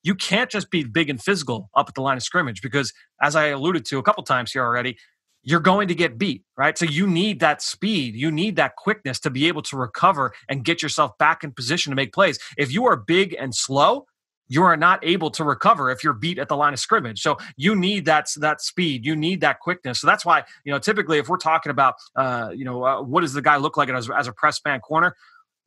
You 0.03 0.15
can't 0.15 0.49
just 0.49 0.69
be 0.71 0.83
big 0.83 1.09
and 1.09 1.21
physical 1.21 1.69
up 1.75 1.89
at 1.89 1.95
the 1.95 2.01
line 2.01 2.17
of 2.17 2.23
scrimmage 2.23 2.61
because, 2.61 2.93
as 3.21 3.35
I 3.35 3.47
alluded 3.47 3.85
to 3.85 3.97
a 3.97 4.03
couple 4.03 4.23
times 4.23 4.51
here 4.51 4.63
already, 4.63 4.97
you're 5.43 5.59
going 5.59 5.87
to 5.87 5.95
get 5.95 6.17
beat, 6.17 6.43
right? 6.57 6.77
So 6.77 6.85
you 6.85 7.07
need 7.07 7.39
that 7.39 7.61
speed, 7.61 8.15
you 8.15 8.31
need 8.31 8.57
that 8.57 8.75
quickness 8.75 9.19
to 9.21 9.29
be 9.29 9.47
able 9.47 9.61
to 9.63 9.77
recover 9.77 10.33
and 10.49 10.63
get 10.63 10.81
yourself 10.81 11.17
back 11.17 11.43
in 11.43 11.51
position 11.51 11.91
to 11.91 11.95
make 11.95 12.13
plays. 12.13 12.37
If 12.57 12.73
you 12.73 12.85
are 12.85 12.97
big 12.97 13.35
and 13.39 13.55
slow, 13.55 14.07
you 14.49 14.63
are 14.63 14.77
not 14.77 14.99
able 15.03 15.29
to 15.31 15.43
recover 15.43 15.89
if 15.89 16.03
you're 16.03 16.13
beat 16.13 16.39
at 16.39 16.47
the 16.47 16.55
line 16.55 16.73
of 16.73 16.79
scrimmage. 16.79 17.21
So 17.21 17.37
you 17.55 17.75
need 17.75 18.05
that 18.05 18.27
that 18.37 18.61
speed, 18.61 19.05
you 19.05 19.15
need 19.15 19.41
that 19.41 19.59
quickness. 19.59 19.99
So 20.01 20.07
that's 20.07 20.25
why 20.25 20.43
you 20.63 20.71
know 20.71 20.79
typically 20.79 21.17
if 21.17 21.29
we're 21.29 21.37
talking 21.37 21.69
about 21.69 21.95
uh, 22.15 22.49
you 22.53 22.65
know 22.65 22.83
uh, 22.83 23.01
what 23.01 23.21
does 23.21 23.33
the 23.33 23.41
guy 23.41 23.57
look 23.57 23.77
like 23.77 23.89
as, 23.89 24.09
as 24.09 24.27
a 24.27 24.33
press 24.33 24.59
man 24.65 24.79
corner, 24.79 25.15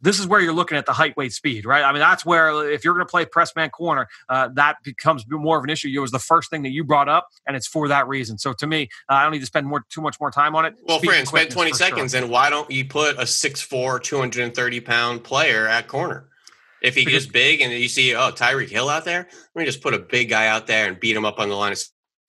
this 0.01 0.19
is 0.19 0.27
where 0.27 0.41
you're 0.41 0.53
looking 0.53 0.79
at 0.79 0.87
the 0.87 0.93
height, 0.93 1.17
weight, 1.17 1.33
speed, 1.33 1.67
right? 1.67 1.83
I 1.83 1.93
mean, 1.93 2.01
that's 2.01 2.25
where 2.25 2.71
if 2.71 2.85
you're 2.85 2.95
going 2.95 3.07
to 3.07 3.11
play 3.11 3.25
press 3.25 3.55
man 3.55 3.71
corner, 3.71 4.09
uh, 4.29 4.49
that 4.55 4.77
becomes 4.83 5.25
more 5.29 5.59
of 5.59 5.65
an 5.65 5.71
issue. 5.71 5.89
It 5.89 5.99
was 5.99 6.11
the 6.11 6.19
first 6.19 6.51
thing 6.51 6.63
that 6.63 6.71
you 6.71 6.85
brought 6.85 7.09
up, 7.09 7.29
and 7.47 7.57
it's 7.57 7.67
for 7.67 7.89
that 7.89 8.09
reason. 8.09 8.39
So 8.39 8.53
to 8.55 8.67
me, 8.67 8.89
uh, 9.09 9.15
I 9.15 9.23
don't 9.23 9.33
need 9.33 9.41
to 9.41 9.47
spend 9.47 9.67
more 9.67 9.85
too 9.91 10.01
much 10.01 10.21
more 10.21 10.31
time 10.31 10.55
on 10.57 10.65
it. 10.65 10.75
Well, 10.87 11.01
friend, 11.01 11.27
spend 11.27 11.51
20 11.51 11.73
seconds, 11.73 12.13
sure. 12.13 12.23
and 12.23 12.31
why 12.31 12.51
don't 12.51 12.71
you 12.71 12.85
put 12.85 13.19
a 13.19 13.23
6'4", 13.23 14.03
230 14.03 14.81
pound 14.81 15.25
player 15.25 15.67
at 15.67 15.89
corner? 15.89 16.27
If 16.83 16.95
he's 16.95 17.07
just 17.07 17.31
big 17.31 17.61
and 17.61 17.73
you 17.73 17.89
see, 17.89 18.15
oh, 18.15 18.33
Tyreek 18.33 18.71
Hill 18.71 18.89
out 18.89 19.05
there, 19.05 19.29
let 19.55 19.61
me 19.61 19.67
just 19.67 19.83
put 19.83 19.93
a 19.93 19.99
big 19.99 20.31
guy 20.31 20.47
out 20.47 20.67
there 20.67 20.89
and 20.89 20.99
beat 20.99 21.15
him 21.15 21.27
up 21.27 21.39
on 21.39 21.51
the 21.51 21.55
line 21.55 21.73
of 21.73 21.79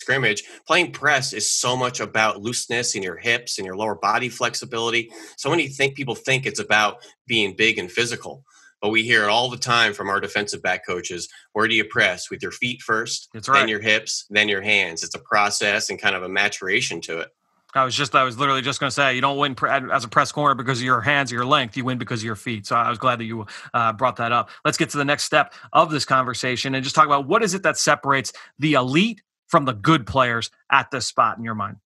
scrimmage, 0.01 0.43
playing 0.67 0.91
press 0.91 1.31
is 1.31 1.49
so 1.49 1.77
much 1.77 1.99
about 1.99 2.41
looseness 2.41 2.95
in 2.95 3.03
your 3.03 3.17
hips 3.17 3.57
and 3.57 3.65
your 3.65 3.77
lower 3.77 3.95
body 3.95 4.27
flexibility. 4.27 5.09
So 5.37 5.49
many 5.49 5.67
think 5.67 5.95
people 5.95 6.15
think 6.15 6.45
it's 6.45 6.59
about 6.59 6.97
being 7.27 7.55
big 7.55 7.77
and 7.77 7.89
physical. 7.89 8.43
But 8.81 8.89
we 8.89 9.03
hear 9.03 9.23
it 9.23 9.29
all 9.29 9.49
the 9.49 9.57
time 9.57 9.93
from 9.93 10.09
our 10.09 10.19
defensive 10.19 10.63
back 10.63 10.85
coaches. 10.85 11.29
Where 11.53 11.67
do 11.67 11.75
you 11.75 11.85
press? 11.85 12.31
With 12.31 12.41
your 12.41 12.51
feet 12.51 12.81
first, 12.81 13.29
That's 13.31 13.47
right. 13.47 13.59
then 13.59 13.69
your 13.69 13.79
hips, 13.79 14.25
then 14.31 14.49
your 14.49 14.61
hands. 14.61 15.03
It's 15.03 15.13
a 15.13 15.19
process 15.19 15.91
and 15.91 16.01
kind 16.01 16.15
of 16.15 16.23
a 16.23 16.29
maturation 16.29 16.99
to 17.01 17.19
it. 17.19 17.29
I 17.73 17.85
was 17.85 17.95
just, 17.95 18.15
I 18.15 18.23
was 18.23 18.37
literally 18.37 18.61
just 18.61 18.79
going 18.79 18.89
to 18.89 18.93
say, 18.93 19.15
you 19.15 19.21
don't 19.21 19.37
win 19.37 19.55
as 19.91 20.03
a 20.03 20.09
press 20.09 20.31
corner 20.31 20.55
because 20.55 20.79
of 20.79 20.83
your 20.83 20.99
hands 20.99 21.31
or 21.31 21.35
your 21.35 21.45
length. 21.45 21.77
You 21.77 21.85
win 21.85 21.99
because 21.99 22.19
of 22.19 22.25
your 22.25 22.35
feet. 22.35 22.65
So 22.65 22.75
I 22.75 22.89
was 22.89 22.97
glad 22.97 23.19
that 23.19 23.25
you 23.25 23.45
uh, 23.73 23.93
brought 23.93 24.17
that 24.17 24.31
up. 24.33 24.49
Let's 24.65 24.77
get 24.77 24.89
to 24.89 24.97
the 24.97 25.05
next 25.05 25.23
step 25.23 25.53
of 25.71 25.89
this 25.89 26.03
conversation 26.03 26.75
and 26.75 26.83
just 26.83 26.95
talk 26.95 27.05
about 27.05 27.27
what 27.27 27.43
is 27.43 27.53
it 27.53 27.63
that 27.63 27.77
separates 27.77 28.33
the 28.59 28.73
elite 28.73 29.21
from 29.51 29.65
the 29.65 29.73
good 29.73 30.07
players 30.07 30.49
at 30.71 30.89
this 30.89 31.05
spot 31.05 31.37
in 31.37 31.43
your 31.43 31.55
mind? 31.55 31.77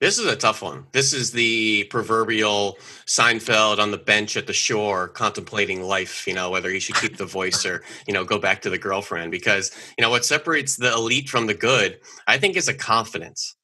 This 0.00 0.18
is 0.18 0.26
a 0.26 0.36
tough 0.36 0.62
one. 0.62 0.86
This 0.92 1.12
is 1.12 1.32
the 1.32 1.84
proverbial 1.84 2.78
Seinfeld 3.06 3.80
on 3.80 3.90
the 3.90 3.98
bench 3.98 4.36
at 4.36 4.46
the 4.46 4.52
shore 4.52 5.08
contemplating 5.08 5.82
life, 5.82 6.24
you 6.26 6.34
know, 6.34 6.50
whether 6.50 6.70
he 6.70 6.78
should 6.78 6.94
keep 6.96 7.16
the 7.16 7.26
voice 7.26 7.66
or, 7.66 7.82
you 8.06 8.14
know, 8.14 8.24
go 8.24 8.38
back 8.38 8.62
to 8.62 8.70
the 8.70 8.78
girlfriend. 8.78 9.32
Because, 9.32 9.72
you 9.96 10.02
know, 10.02 10.10
what 10.10 10.24
separates 10.24 10.76
the 10.76 10.92
elite 10.92 11.28
from 11.28 11.46
the 11.46 11.54
good, 11.54 11.98
I 12.28 12.38
think, 12.38 12.56
is 12.56 12.68
a 12.68 12.74
confidence. 12.74 13.56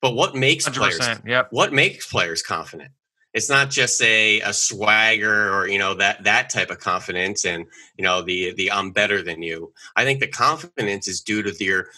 But 0.00 0.14
what 0.14 0.34
makes 0.34 0.68
players 0.68 1.00
yep. 1.26 1.48
what 1.50 1.72
makes 1.72 2.10
players 2.10 2.42
confident? 2.42 2.92
It's 3.32 3.48
not 3.48 3.70
just 3.70 4.02
a, 4.02 4.40
a 4.40 4.52
swagger 4.52 5.54
or 5.54 5.68
you 5.68 5.78
know 5.78 5.94
that 5.94 6.24
that 6.24 6.50
type 6.50 6.70
of 6.70 6.80
confidence 6.80 7.44
and 7.44 7.66
you 7.96 8.02
know 8.02 8.22
the 8.22 8.54
the 8.54 8.72
I'm 8.72 8.92
better 8.92 9.22
than 9.22 9.42
you. 9.42 9.72
I 9.94 10.04
think 10.04 10.20
the 10.20 10.26
confidence 10.26 11.06
is 11.06 11.20
due 11.20 11.42
to 11.42 11.64
your 11.64 11.88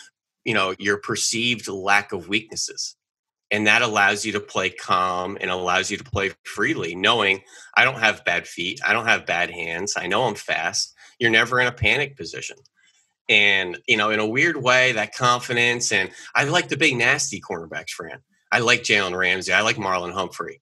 you 0.45 0.55
know 0.55 0.75
your 0.79 0.99
perceived 0.99 1.69
lack 1.69 2.13
of 2.13 2.29
weaknesses. 2.29 2.97
And 3.51 3.67
that 3.67 3.83
allows 3.83 4.25
you 4.25 4.33
to 4.33 4.41
play 4.41 4.71
calm 4.71 5.37
and 5.39 5.51
allows 5.51 5.91
you 5.91 5.99
to 5.99 6.05
play 6.05 6.33
freely 6.45 6.95
knowing 6.95 7.43
i 7.77 7.85
don't 7.85 8.01
have 8.01 8.25
bad 8.25 8.47
feet. 8.47 8.81
I 8.85 8.93
don't 8.93 9.07
have 9.07 9.27
bad 9.27 9.51
hands. 9.51 9.95
I 9.97 10.07
know 10.07 10.25
i'm 10.25 10.35
fast. 10.35 10.95
You're 11.19 11.31
never 11.31 11.61
in 11.61 11.67
a 11.67 11.73
panic 11.73 12.17
position. 12.17 12.57
And 13.29 13.79
you 13.87 13.97
know 13.97 14.11
in 14.11 14.21
a 14.21 14.27
weird 14.27 14.57
way 14.57 14.93
that 14.93 15.15
confidence 15.15 15.93
and 15.93 16.11
i 16.35 16.45
like 16.45 16.69
the 16.69 16.77
big 16.77 16.97
nasty 16.97 17.41
cornerbacks 17.41 17.91
fran. 17.91 18.21
I 18.51 18.59
like 18.59 18.83
jalen 18.83 19.17
ramsey. 19.17 19.53
I 19.53 19.63
like 19.63 19.77
marlon 19.77 20.13
humphrey. 20.13 20.61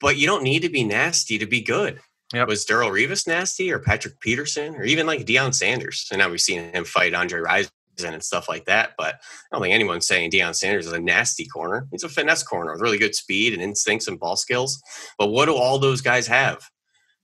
But 0.00 0.16
you 0.16 0.26
don't 0.26 0.42
need 0.42 0.62
to 0.62 0.68
be 0.68 0.84
nasty 0.84 1.38
to 1.38 1.46
be 1.46 1.62
good. 1.62 2.00
Yep. 2.32 2.48
Was 2.48 2.66
Darrelle 2.66 2.90
Revis 2.90 3.28
nasty 3.28 3.70
or 3.70 3.78
Patrick 3.78 4.18
Peterson 4.20 4.74
or 4.74 4.82
even 4.84 5.06
like 5.06 5.24
Deion 5.24 5.54
Sanders? 5.54 6.08
And 6.10 6.18
now 6.18 6.30
we've 6.30 6.40
seen 6.40 6.72
him 6.72 6.84
fight 6.84 7.14
Andre 7.14 7.40
Rison 7.40 7.70
and 8.02 8.22
stuff 8.22 8.48
like 8.48 8.64
that. 8.64 8.92
But 8.98 9.14
I 9.14 9.18
don't 9.52 9.62
think 9.62 9.74
anyone's 9.74 10.06
saying 10.06 10.30
Deion 10.30 10.54
Sanders 10.54 10.86
is 10.86 10.92
a 10.92 11.00
nasty 11.00 11.46
corner. 11.46 11.86
He's 11.90 12.02
a 12.02 12.08
finesse 12.08 12.42
corner 12.42 12.72
with 12.72 12.80
really 12.80 12.98
good 12.98 13.14
speed 13.14 13.52
and 13.52 13.62
instincts 13.62 14.08
and 14.08 14.18
ball 14.18 14.36
skills. 14.36 14.82
But 15.18 15.28
what 15.28 15.46
do 15.46 15.54
all 15.54 15.78
those 15.78 16.00
guys 16.00 16.26
have? 16.26 16.68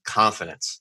Confidence. 0.05 0.81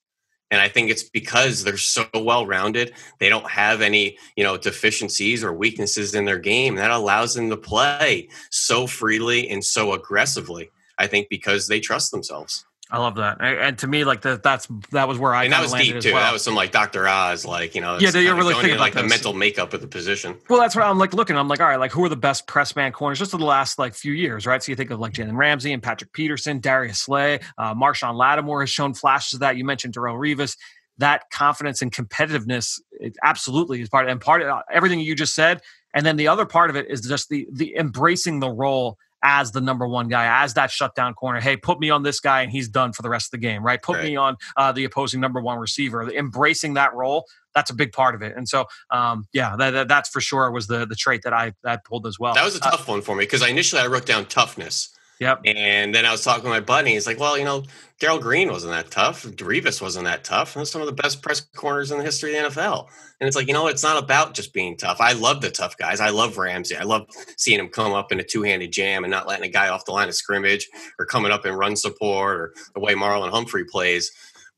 And 0.52 0.60
I 0.62 0.68
think 0.68 0.90
it's 0.90 1.04
because 1.04 1.64
they're 1.64 1.78
so 1.78 2.08
well 2.14 2.46
rounded. 2.46 2.94
They 3.20 3.30
don't 3.30 3.50
have 3.50 3.82
any, 3.82 4.18
you 4.36 4.44
know, 4.44 4.58
deficiencies 4.58 5.44
or 5.44 5.54
weaknesses 5.54 6.16
in 6.16 6.26
their 6.26 6.40
game. 6.40 6.76
That 6.76 6.92
allows 6.92 7.36
them 7.36 7.50
to 7.50 7.58
play 7.58 8.30
so 8.50 8.88
freely 8.88 9.50
and 9.50 9.64
so 9.64 9.94
aggressively. 9.94 10.72
I 10.98 11.08
think 11.08 11.30
because 11.30 11.68
they 11.68 11.80
trust 11.80 12.12
themselves. 12.12 12.66
I 12.92 12.98
love 12.98 13.16
that, 13.16 13.38
and 13.40 13.78
to 13.80 13.88
me, 13.88 14.04
like 14.04 14.22
that, 14.22 14.42
that's 14.42 14.68
that 14.92 15.08
was 15.08 15.20
where 15.20 15.36
I 15.36 15.44
and 15.44 15.54
that 15.54 15.62
was 15.62 15.74
deep 15.74 16.00
too. 16.00 16.14
Well. 16.14 16.24
That 16.24 16.34
was 16.34 16.44
some 16.44 16.56
like 16.56 16.72
Dr. 16.72 17.08
Oz, 17.08 17.46
like 17.46 17.76
you 17.76 17.82
know, 17.82 18.00
yeah, 18.00 18.10
you're 18.18 18.36
really 18.36 18.56
thinking 18.56 18.72
about 18.72 18.82
like 18.82 18.94
the 18.96 19.04
mental 19.04 19.34
makeup 19.34 19.74
of 19.74 19.82
the 19.82 19.88
position. 19.88 20.36
Well, 20.50 20.60
that's 20.60 20.76
what 20.76 20.86
I'm 20.86 20.98
like 20.98 21.14
looking. 21.14 21.38
I'm 21.38 21.48
like, 21.48 21.60
all 21.60 21.68
right, 21.68 21.80
like 21.80 21.92
who 21.92 22.04
are 22.04 22.10
the 22.10 22.16
best 22.16 22.48
press 22.48 22.76
man 22.76 22.92
corners 22.92 23.20
just 23.20 23.32
in 23.32 23.42
the 23.42 23.46
last 23.46 23.78
like 23.78 23.94
few 23.94 24.14
years, 24.14 24.48
right? 24.48 24.64
So 24.64 24.72
you 24.72 24.76
think 24.76 24.90
of 24.90 25.00
like 25.00 25.14
Jalen 25.14 25.38
Ramsey 25.38 25.72
and 25.72 25.84
Patrick 25.84 26.14
Peterson, 26.14 26.60
Darius 26.60 26.98
Slay, 26.98 27.42
uh, 27.60 27.76
Marshon 27.76 28.16
Lattimore 28.16 28.62
has 28.62 28.72
shown 28.72 28.96
flashes 28.96 29.36
of 29.36 29.42
that. 29.42 29.56
You 29.56 29.66
mentioned 29.66 29.94
Darrelle 29.94 30.18
Revis. 30.18 30.58
That 30.98 31.30
confidence 31.30 31.84
and 31.84 31.94
competitiveness, 31.94 32.82
it 32.92 33.16
absolutely 33.24 33.82
is 33.82 33.88
part 33.88 34.06
of, 34.06 34.12
and 34.12 34.20
part 34.20 34.42
of 34.42 34.48
uh, 34.50 34.64
everything 34.72 35.00
you 35.00 35.14
just 35.14 35.36
said. 35.36 35.62
And 35.94 36.04
then 36.06 36.18
the 36.18 36.28
other 36.28 36.46
part 36.46 36.72
of 36.72 36.76
it 36.76 36.88
is 36.90 37.02
just 37.02 37.30
the 37.30 37.48
the 37.52 37.76
embracing 37.76 38.40
the 38.40 38.50
role 38.50 38.98
as 39.24 39.52
the 39.52 39.62
number 39.62 39.88
one 39.88 40.08
guy, 40.08 40.44
as 40.44 40.54
that 40.56 40.72
shutdown 40.72 41.14
corner. 41.14 41.40
Hey, 41.40 41.58
put 41.58 41.80
me 41.80 41.90
on 41.90 42.04
this 42.04 42.20
guy 42.20 42.42
and 42.42 42.52
he's 42.52 42.68
done 42.68 42.94
for 42.94 43.02
the 43.02 43.10
rest 43.10 43.28
of 43.28 43.32
the 43.40 43.46
game, 43.46 43.64
right? 43.64 43.82
Put 43.82 43.98
right. 43.98 44.06
me 44.06 44.16
on 44.16 44.38
uh, 44.58 44.72
the 44.72 44.86
opposing 44.86 45.20
number 45.20 45.42
one 45.42 45.58
receiver. 45.58 46.10
Embracing 46.10 46.76
that 46.76 46.94
role, 46.94 47.26
that's 47.56 47.70
a 47.70 47.76
big 47.76 47.92
part 47.92 48.16
of 48.16 48.22
it. 48.22 48.36
And 48.36 48.48
so, 48.48 48.66
um, 48.92 49.26
yeah, 49.34 49.56
that, 49.58 49.72
that, 49.72 49.88
that's 49.88 50.10
for 50.10 50.22
sure 50.22 50.52
was 50.52 50.68
the 50.68 50.86
the 50.86 50.96
trait 50.96 51.22
that 51.24 51.34
I 51.34 51.54
that 51.64 51.84
pulled 51.86 52.08
as 52.08 52.20
well. 52.20 52.34
That 52.34 52.46
was 52.46 52.56
a 52.56 52.66
uh, 52.66 52.72
tough 52.72 52.88
uh, 52.88 52.94
one 52.94 53.02
for 53.02 53.16
me 53.16 53.24
because 53.24 53.48
initially 53.48 53.82
I 53.82 53.88
wrote 53.88 54.06
down 54.06 54.26
toughness. 54.26 54.90
Yep. 55.20 55.42
And 55.46 55.94
then 55.94 56.06
I 56.06 56.12
was 56.12 56.24
talking 56.24 56.44
to 56.44 56.50
my 56.50 56.62
buddy. 56.62 56.92
He's 56.92 57.06
like, 57.06 57.20
well, 57.20 57.38
you 57.38 57.44
know, 57.44 57.64
Darrell 58.00 58.20
Green 58.20 58.50
wasn't 58.50 58.72
that 58.72 58.90
tough. 58.90 59.24
Revis 59.24 59.82
wasn't 59.82 60.06
that 60.06 60.24
tough. 60.24 60.56
And 60.56 60.66
some 60.66 60.80
of 60.80 60.88
the 60.88 60.94
best 60.94 61.22
press 61.22 61.42
corners 61.42 61.92
in 61.92 61.98
the 61.98 62.06
history 62.06 62.38
of 62.38 62.54
the 62.54 62.62
NFL. 62.62 62.88
And 63.20 63.28
it's 63.28 63.36
like, 63.36 63.48
you 63.48 63.54
know, 63.54 63.68
it's 63.68 63.84
not 63.84 64.02
about 64.02 64.34
just 64.34 64.54
being 64.54 64.78
tough. 64.78 65.02
I 65.02 65.12
love 65.12 65.42
the 65.42 65.52
tough 65.52 65.76
guys. 65.78 66.00
I 66.00 66.10
love 66.10 66.38
Ramsey. 66.38 66.78
I 66.78 66.84
love 66.84 67.08
seeing 67.36 67.60
him 67.60 67.68
come 67.68 67.92
up 67.92 68.14
in 68.14 68.22
a 68.22 68.24
two 68.24 68.44
handed 68.44 68.72
jam 68.72 69.04
and 69.04 69.12
not 69.12 69.28
letting 69.28 69.44
a 69.44 69.52
guy 69.52 69.68
off 69.68 69.84
the 69.84 69.92
line 69.92 70.08
of 70.08 70.16
scrimmage 70.16 70.70
or 70.98 71.06
coming 71.06 71.34
up 71.34 71.46
in 71.46 71.54
run 71.54 71.76
support 71.76 72.38
or 72.38 72.54
the 72.74 72.80
way 72.80 72.94
Marlon 72.94 73.30
Humphrey 73.30 73.66
plays. 73.66 74.12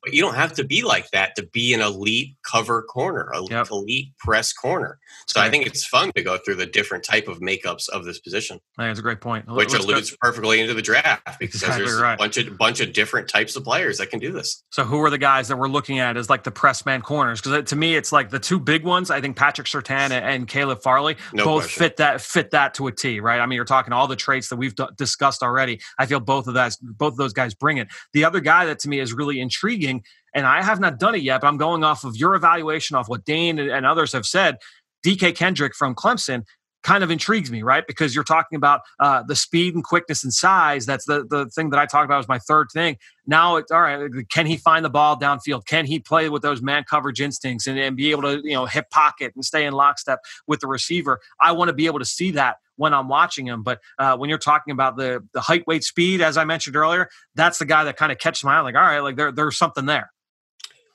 But 0.03 0.13
you 0.13 0.21
don't 0.21 0.35
have 0.35 0.53
to 0.53 0.63
be 0.63 0.81
like 0.81 1.11
that 1.11 1.35
to 1.35 1.45
be 1.45 1.73
an 1.73 1.81
elite 1.81 2.35
cover 2.49 2.81
corner, 2.81 3.29
a 3.33 3.43
yep. 3.43 3.69
elite 3.69 4.17
press 4.17 4.51
corner. 4.51 4.99
So 5.27 5.39
right. 5.39 5.47
I 5.47 5.49
think 5.51 5.67
it's 5.67 5.85
fun 5.85 6.11
to 6.15 6.23
go 6.23 6.37
through 6.37 6.55
the 6.55 6.65
different 6.65 7.03
type 7.03 7.27
of 7.27 7.39
makeups 7.39 7.87
of 7.89 8.03
this 8.03 8.19
position. 8.19 8.59
I 8.77 8.83
think 8.83 8.89
that's 8.89 8.99
a 8.99 9.03
great 9.03 9.21
point. 9.21 9.47
Which 9.47 9.73
Let's 9.73 9.85
alludes 9.85 10.11
go. 10.11 10.17
perfectly 10.21 10.59
into 10.59 10.73
the 10.73 10.81
draft 10.81 11.39
because 11.39 11.61
exactly 11.61 11.85
there's 11.85 12.01
right. 12.01 12.15
a 12.15 12.17
bunch 12.17 12.37
of 12.37 12.57
bunch 12.57 12.79
of 12.79 12.93
different 12.93 13.27
types 13.27 13.55
of 13.55 13.63
players 13.63 13.99
that 13.99 14.09
can 14.09 14.19
do 14.19 14.31
this. 14.31 14.63
So 14.71 14.83
who 14.83 15.01
are 15.03 15.09
the 15.09 15.17
guys 15.19 15.47
that 15.49 15.57
we're 15.57 15.67
looking 15.67 15.99
at 15.99 16.17
as 16.17 16.29
like 16.29 16.43
the 16.43 16.51
press 16.51 16.85
man 16.85 17.01
corners? 17.01 17.39
Because 17.39 17.59
uh, 17.59 17.61
to 17.61 17.75
me, 17.75 17.95
it's 17.95 18.11
like 18.11 18.31
the 18.31 18.39
two 18.39 18.59
big 18.59 18.83
ones. 18.83 19.11
I 19.11 19.21
think 19.21 19.37
Patrick 19.37 19.67
Surtain 19.67 20.09
and 20.11 20.47
Caleb 20.47 20.81
Farley 20.81 21.17
no 21.33 21.45
both 21.45 21.63
question. 21.63 21.79
fit 21.79 21.97
that 21.97 22.21
fit 22.21 22.51
that 22.51 22.73
to 22.75 22.87
a 22.87 22.91
T. 22.91 23.19
Right? 23.19 23.39
I 23.39 23.45
mean, 23.45 23.55
you're 23.55 23.65
talking 23.65 23.93
all 23.93 24.07
the 24.07 24.15
traits 24.15 24.49
that 24.49 24.55
we've 24.55 24.75
d- 24.75 24.87
discussed 24.97 25.43
already. 25.43 25.79
I 25.99 26.07
feel 26.07 26.19
both 26.19 26.47
of 26.47 26.55
that 26.55 26.75
both 26.81 27.13
of 27.13 27.17
those 27.17 27.33
guys 27.33 27.53
bring 27.53 27.77
it. 27.77 27.87
The 28.13 28.25
other 28.25 28.39
guy 28.39 28.65
that 28.65 28.79
to 28.79 28.89
me 28.89 28.99
is 28.99 29.13
really 29.13 29.39
intriguing 29.39 29.90
and 30.33 30.45
I 30.45 30.61
have 30.61 30.79
not 30.79 30.99
done 30.99 31.15
it 31.15 31.21
yet, 31.21 31.41
but 31.41 31.47
I'm 31.47 31.57
going 31.57 31.83
off 31.83 32.03
of 32.03 32.15
your 32.15 32.35
evaluation 32.35 32.95
of 32.95 33.07
what 33.07 33.25
Dane 33.25 33.59
and 33.59 33.85
others 33.85 34.13
have 34.13 34.25
said. 34.25 34.57
DK 35.05 35.35
Kendrick 35.35 35.75
from 35.75 35.95
Clemson 35.95 36.43
kind 36.83 37.03
of 37.03 37.11
intrigues 37.11 37.51
me, 37.51 37.61
right? 37.61 37.85
Because 37.85 38.15
you're 38.15 38.23
talking 38.23 38.55
about 38.55 38.81
uh, 38.99 39.23
the 39.23 39.35
speed 39.35 39.75
and 39.75 39.83
quickness 39.83 40.23
and 40.23 40.33
size. 40.33 40.85
That's 40.85 41.05
the 41.05 41.25
the 41.29 41.47
thing 41.47 41.69
that 41.71 41.79
I 41.79 41.85
talked 41.85 42.05
about 42.05 42.17
was 42.17 42.27
my 42.27 42.39
third 42.39 42.67
thing. 42.73 42.97
Now 43.27 43.57
it's 43.57 43.71
all 43.71 43.81
right. 43.81 44.09
Can 44.29 44.45
he 44.45 44.57
find 44.57 44.83
the 44.83 44.89
ball 44.89 45.19
downfield? 45.19 45.65
Can 45.65 45.85
he 45.85 45.99
play 45.99 46.29
with 46.29 46.41
those 46.41 46.61
man 46.61 46.83
coverage 46.89 47.21
instincts 47.21 47.67
and, 47.67 47.77
and 47.77 47.95
be 47.95 48.11
able 48.11 48.23
to 48.23 48.41
you 48.43 48.53
know 48.53 48.65
hit 48.65 48.89
pocket 48.89 49.33
and 49.35 49.45
stay 49.45 49.65
in 49.65 49.73
lockstep 49.73 50.19
with 50.47 50.59
the 50.59 50.67
receiver? 50.67 51.19
I 51.39 51.51
want 51.51 51.69
to 51.69 51.73
be 51.73 51.85
able 51.85 51.99
to 51.99 52.05
see 52.05 52.31
that 52.31 52.57
when 52.75 52.93
I'm 52.93 53.07
watching 53.07 53.45
him. 53.47 53.63
But 53.63 53.79
uh, 53.97 54.17
when 54.17 54.29
you're 54.29 54.39
talking 54.39 54.71
about 54.71 54.97
the 54.97 55.25
the 55.33 55.41
height, 55.41 55.65
weight, 55.67 55.83
speed, 55.83 56.21
as 56.21 56.37
I 56.37 56.45
mentioned 56.45 56.75
earlier, 56.75 57.09
that's 57.35 57.59
the 57.59 57.65
guy 57.65 57.83
that 57.85 57.97
kind 57.97 58.11
of 58.11 58.17
catches 58.17 58.43
my 58.43 58.57
eye. 58.57 58.61
Like, 58.61 58.75
all 58.75 58.81
right, 58.81 58.99
like 58.99 59.15
there, 59.15 59.31
there's 59.31 59.57
something 59.57 59.85
there. 59.85 60.11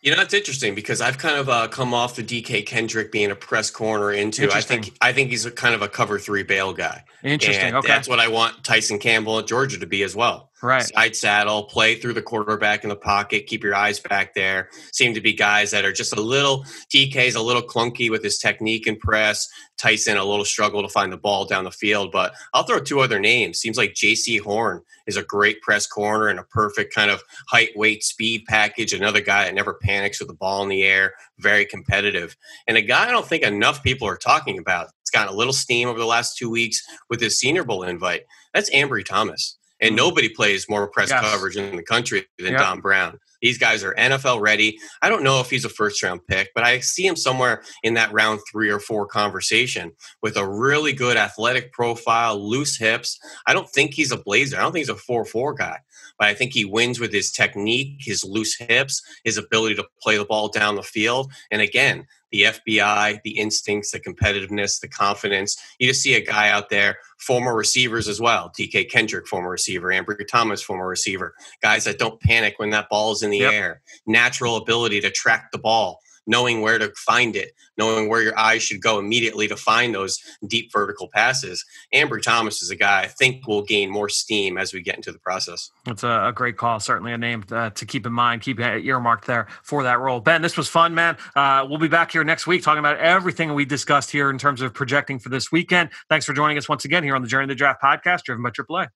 You 0.03 0.15
know, 0.15 0.23
it's 0.23 0.35
interesting 0.35 0.75
because 0.75 1.01
I've 1.01 1.19
kind 1.19 1.37
of 1.37 1.49
uh, 1.49 1.67
come 1.67 1.93
off 1.93 2.15
the 2.15 2.23
DK 2.23 2.65
Kendrick 2.65 3.11
being 3.11 3.31
a 3.31 3.35
press 3.35 3.71
corner 3.71 4.13
into. 4.13 4.49
I 4.53 4.61
think 4.61 4.97
I 5.01 5.13
think 5.13 5.31
he's 5.31 5.47
a 5.47 5.51
kind 5.51 5.75
of 5.75 5.83
a 5.83 5.89
cover 5.89 6.19
three 6.19 6.45
bail 6.45 6.73
guy. 6.73 7.03
Interesting. 7.25 7.67
And 7.67 7.77
okay, 7.77 7.89
that's 7.89 8.09
what 8.09 8.21
I 8.21 8.29
want 8.29 8.63
Tyson 8.63 8.99
Campbell 8.99 9.39
at 9.41 9.47
Georgia 9.47 9.79
to 9.79 9.87
be 9.87 10.03
as 10.05 10.15
well. 10.15 10.53
Right. 10.63 10.85
Side 10.85 11.15
saddle, 11.15 11.65
play 11.65 11.97
through 11.97 12.15
the 12.15 12.23
quarterback 12.23 12.83
in 12.83 12.89
the 12.89 12.97
pocket, 12.97 13.47
keep 13.47 13.63
your 13.63 13.75
eyes 13.75 14.01
back 14.01 14.33
there. 14.35 14.71
Seem 14.91 15.13
to 15.13 15.21
be 15.21 15.35
guys 15.35 15.71
that 15.71 15.85
are 15.85 15.93
just 15.93 16.17
a 16.17 16.21
little 16.21 16.65
DK's 16.93 17.35
a 17.35 17.43
little 17.43 17.63
clunky 17.63 18.11
with 18.11 18.25
his 18.25 18.39
technique 18.39 18.87
and 18.87 18.99
press. 18.99 19.47
Tyson 19.77 20.17
a 20.17 20.25
little 20.25 20.47
struggle 20.47 20.81
to 20.81 20.89
find 20.89 21.13
the 21.13 21.19
ball 21.19 21.45
down 21.45 21.65
the 21.65 21.71
field. 21.71 22.11
But 22.11 22.35
I'll 22.55 22.63
throw 22.63 22.81
two 22.81 23.01
other 23.01 23.21
names. 23.21 23.59
Seems 23.59 23.77
like 23.77 23.93
Jaycee 23.93 24.41
Horn 24.41 24.81
is 25.07 25.19
a 25.19 25.23
great 25.23 25.61
press 25.61 25.87
corner 25.87 26.29
and 26.29 26.39
a 26.39 26.45
perfect 26.45 26.95
kind 26.95 27.11
of 27.11 27.23
height, 27.49 27.71
weight, 27.77 28.03
speed 28.03 28.45
package. 28.49 28.95
Another 28.95 29.21
guy 29.21 29.45
that 29.45 29.55
never 29.55 29.75
panics 29.75 30.21
with 30.21 30.29
the 30.29 30.35
ball 30.35 30.63
in 30.63 30.71
the 30.71 30.85
air, 30.85 31.13
very 31.39 31.67
competitive. 31.67 32.35
And 32.67 32.79
a 32.79 32.83
guy 32.83 33.09
I 33.09 33.11
don't 33.11 33.27
think 33.27 33.43
enough 33.43 33.83
people 33.83 34.09
are 34.09 34.17
talking 34.17 34.59
about. 34.59 34.89
It's 35.03 35.11
gotten 35.11 35.35
a 35.35 35.37
little 35.37 35.53
steam 35.53 35.87
over 35.89 35.99
the 35.99 36.07
last 36.07 36.39
two 36.39 36.49
weeks 36.49 36.83
with 37.11 37.21
his 37.21 37.39
Senior 37.39 37.65
Bowl 37.65 37.83
invite. 37.83 38.23
That's 38.55 38.71
Ambry 38.71 39.05
Thomas. 39.05 39.59
And 39.81 39.93
mm. 39.93 39.97
nobody 39.97 40.29
plays 40.29 40.69
more 40.69 40.89
press 40.89 41.11
yes. 41.11 41.21
coverage 41.21 41.57
in 41.57 41.77
the 41.77 41.83
country 41.83 42.27
than 42.39 42.53
yep. 42.53 42.61
Don 42.61 42.81
Brown. 42.81 43.19
These 43.43 43.59
guys 43.59 43.85
are 43.85 43.95
NFL 43.95 44.41
ready. 44.41 44.79
I 45.03 45.09
don't 45.09 45.23
know 45.23 45.41
if 45.41 45.51
he's 45.51 45.65
a 45.65 45.69
first 45.69 46.03
round 46.03 46.27
pick, 46.27 46.51
but 46.55 46.65
I 46.65 46.81
see 46.81 47.07
him 47.07 47.17
somewhere 47.17 47.63
in 47.83 47.95
that 47.95 48.13
round 48.13 48.41
three 48.51 48.71
or 48.71 48.81
four 48.81 49.07
conversation 49.07 49.93
with 50.23 50.37
a 50.37 50.49
really 50.49 50.93
good 50.93 51.17
athletic 51.17 51.73
profile, 51.73 52.39
loose 52.39 52.79
hips. 52.79 53.19
I 53.47 53.53
don't 53.53 53.69
think 53.71 53.95
he's 53.95 54.13
a 54.13 54.17
blazer. 54.17 54.57
I 54.57 54.63
don't 54.63 54.73
think 54.73 54.87
he's 54.87 54.89
a 54.89 54.97
4 54.97 55.25
4 55.25 55.55
guy, 55.55 55.79
but 56.19 56.29
I 56.29 56.35
think 56.35 56.53
he 56.53 56.65
wins 56.65 56.99
with 56.99 57.13
his 57.13 57.31
technique, 57.31 57.97
his 58.01 58.25
loose 58.25 58.57
hips, 58.57 59.03
his 59.25 59.37
ability 59.37 59.75
to 59.77 59.87
play 60.01 60.17
the 60.17 60.25
ball 60.25 60.49
down 60.49 60.77
the 60.77 60.83
field. 60.83 61.31
And 61.51 61.61
again, 61.61 62.07
the 62.33 62.43
FBI, 62.43 63.21
the 63.23 63.39
instincts, 63.39 63.91
the 63.93 64.01
competitiveness, 64.01 64.81
the 64.81 64.89
confidence. 64.89 65.57
You 65.79 65.89
just 65.89 66.03
see 66.03 66.15
a 66.15 66.25
guy 66.25 66.49
out 66.49 66.71
there, 66.71 66.99
former 67.19 67.55
receivers 67.55 68.09
as 68.09 68.21
well. 68.21 68.53
DK 68.59 68.91
Kendrick, 68.91 69.27
former 69.27 69.51
receiver. 69.51 69.89
Ambry 69.89 70.17
Thomas, 70.27 70.63
former 70.63 70.87
receiver. 70.87 71.35
Guys 71.63 71.85
that 71.85 71.99
don't 71.99 72.21
panic 72.21 72.55
when 72.59 72.71
that 72.71 72.89
ball 72.89 73.13
is 73.13 73.23
in 73.23 73.31
the 73.31 73.39
yep. 73.39 73.53
air. 73.53 73.83
Natural 74.07 74.57
ability 74.57 75.01
to 75.01 75.11
track 75.11 75.51
the 75.53 75.59
ball 75.59 76.01
knowing 76.27 76.61
where 76.61 76.79
to 76.79 76.93
find 76.97 77.37
it, 77.37 77.53
knowing 77.79 78.09
where 78.09 78.23
your 78.23 78.39
eyes 78.39 78.63
should 78.63 78.83
go 78.83 78.99
immediately 78.99 79.49
to 79.49 79.57
find 79.57 79.95
those 79.95 80.19
deep 80.47 80.73
vertical 80.73 81.09
passes. 81.09 81.65
Ambry 81.95 82.23
Thomas 82.23 82.63
is 82.63 82.71
a 82.71 82.77
guy 82.77 83.03
I 83.03 83.07
think 83.07 83.47
will 83.47 83.63
gain 83.63 83.91
more 83.91 84.09
steam 84.09 84.59
as 84.59 84.73
we 84.73 84.81
get 84.81 84.97
into 84.97 85.13
the 85.13 85.19
process. 85.19 85.71
It's 85.87 86.03
a, 86.03 86.27
a 86.27 86.33
great 86.33 86.57
call, 86.57 86.81
certainly 86.81 87.13
a 87.13 87.19
name 87.19 87.45
uh, 87.51 87.71
to 87.71 87.87
keep 87.87 88.07
in 88.07 88.13
mind, 88.13 88.43
keep 88.43 88.61
earmarked 88.61 89.27
there 89.27 89.47
for 89.63 89.83
that 89.85 90.01
role. 90.01 90.21
Ben, 90.21 90.43
this 90.43 90.57
was 90.57 90.69
fun, 90.69 90.95
man. 90.95 91.17
Uh, 91.35 91.67
we'll 91.69 91.79
be 91.79 91.89
back 91.89 92.13
here 92.13 92.25
next 92.25 92.47
week 92.47 92.63
talking 92.63 92.81
about 92.81 92.99
everything 92.99 93.55
we 93.55 93.65
discussed 93.65 94.11
here 94.11 94.31
in 94.31 94.39
terms 94.39 94.61
of 94.61 94.75
projecting 94.75 95.19
for 95.19 95.29
this 95.29 95.53
weekend. 95.53 95.91
Thanks 96.09 96.27
for 96.27 96.33
joining 96.33 96.59
us 96.59 96.69
once 96.69 96.85
again 96.85 97.03
here 97.03 97.15
on 97.15 97.23
the 97.23 97.29
Journey 97.29 97.47
to 97.47 97.55
the 97.55 97.57
Draft 97.57 97.83
podcast, 97.83 98.23
driven 98.25 98.43
by 98.43 98.51
AAA. 98.51 98.89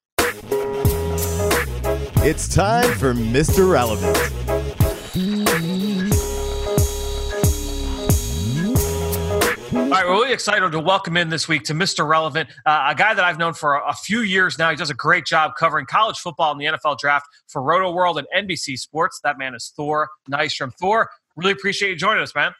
It's 2.22 2.54
time 2.54 2.92
for 2.98 3.14
Mr. 3.14 3.70
Relevant. 3.70 4.39
All 9.90 9.96
right, 9.96 10.06
we're 10.06 10.12
really 10.12 10.32
excited 10.32 10.70
to 10.70 10.78
welcome 10.78 11.16
in 11.16 11.30
this 11.30 11.48
week 11.48 11.64
to 11.64 11.74
Mr. 11.74 12.06
Relevant, 12.06 12.48
uh, 12.64 12.90
a 12.90 12.94
guy 12.94 13.12
that 13.12 13.24
I've 13.24 13.38
known 13.38 13.54
for 13.54 13.74
a, 13.74 13.88
a, 13.88 13.92
few 13.92 14.20
years 14.20 14.56
now. 14.56 14.70
He 14.70 14.76
does 14.76 14.88
a 14.88 14.94
great 14.94 15.26
job 15.26 15.54
covering 15.58 15.84
college 15.84 16.16
football 16.16 16.52
and 16.52 16.60
the 16.60 16.66
NFL 16.66 16.96
draft 16.98 17.26
for 17.48 17.60
Rotoworld 17.60 18.16
and 18.16 18.48
NBC 18.48 18.78
Sports. 18.78 19.18
That 19.24 19.36
man 19.36 19.52
is 19.52 19.72
Thor 19.76 20.08
Nystrom. 20.30 20.72
Thor, 20.74 21.10
really 21.34 21.50
appreciate 21.50 21.90
you 21.90 21.96
joining 21.96 22.22
us, 22.22 22.36
man. 22.36 22.52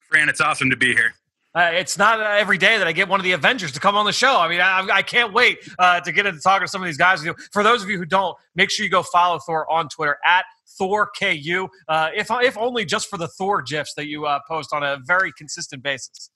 Fran, 0.00 0.28
it's 0.28 0.42
awesome 0.42 0.68
to 0.68 0.76
be 0.76 0.92
here. 0.92 1.14
Uh, 1.54 1.70
it's 1.72 1.96
not 1.96 2.20
uh, 2.20 2.24
every 2.24 2.58
day 2.58 2.76
that 2.76 2.86
I 2.86 2.92
get 2.92 3.08
one 3.08 3.18
of 3.18 3.24
the 3.24 3.32
Avengers 3.32 3.72
to 3.72 3.80
come 3.80 3.96
on 3.96 4.04
the 4.04 4.12
show. 4.12 4.36
I 4.38 4.46
mean, 4.46 4.60
I, 4.60 4.86
I 4.92 5.02
can't 5.02 5.32
wait 5.32 5.58
uh, 5.78 6.00
to 6.00 6.12
get 6.12 6.26
into 6.26 6.40
talking 6.40 6.66
to 6.66 6.70
some 6.70 6.82
of 6.82 6.86
these 6.86 6.98
guys. 6.98 7.26
For 7.52 7.62
those 7.62 7.82
of 7.82 7.88
you 7.88 7.96
who 7.96 8.04
don't, 8.04 8.36
make 8.54 8.70
sure 8.70 8.84
you 8.84 8.90
go 8.90 9.02
follow 9.02 9.38
Thor 9.38 9.70
on 9.72 9.88
Twitter 9.88 10.18
at 10.26 10.44
ThorKU, 10.78 11.68
uh, 11.88 12.10
if, 12.14 12.28
if 12.30 12.56
only 12.56 12.84
just 12.84 13.08
for 13.08 13.16
the 13.16 13.28
Thor 13.28 13.62
GIFs 13.62 13.94
that 13.94 14.06
you 14.06 14.26
uh, 14.26 14.40
post 14.46 14.72
on 14.72 14.82
a 14.82 14.98
very 15.04 15.32
consistent 15.32 15.82
basis. 15.82 16.30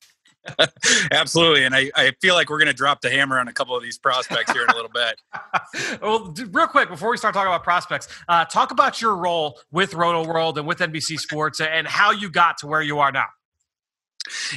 Absolutely. 1.10 1.64
And 1.64 1.74
I, 1.74 1.90
I 1.94 2.12
feel 2.20 2.34
like 2.34 2.50
we're 2.50 2.58
going 2.58 2.68
to 2.68 2.74
drop 2.74 3.00
the 3.00 3.10
hammer 3.10 3.38
on 3.38 3.48
a 3.48 3.52
couple 3.52 3.76
of 3.76 3.82
these 3.82 3.98
prospects 3.98 4.52
here 4.52 4.62
in 4.62 4.70
a 4.70 4.74
little 4.74 4.90
bit. 4.90 5.20
well, 6.02 6.34
real 6.50 6.66
quick, 6.66 6.88
before 6.88 7.10
we 7.10 7.16
start 7.16 7.34
talking 7.34 7.48
about 7.48 7.64
prospects, 7.64 8.08
uh, 8.28 8.44
talk 8.44 8.70
about 8.70 9.00
your 9.00 9.16
role 9.16 9.58
with 9.70 9.92
Rotoworld 9.92 10.56
and 10.56 10.66
with 10.66 10.78
NBC 10.78 11.18
Sports 11.18 11.60
and 11.60 11.86
how 11.86 12.10
you 12.10 12.30
got 12.30 12.58
to 12.58 12.66
where 12.66 12.82
you 12.82 12.98
are 12.98 13.12
now. 13.12 13.26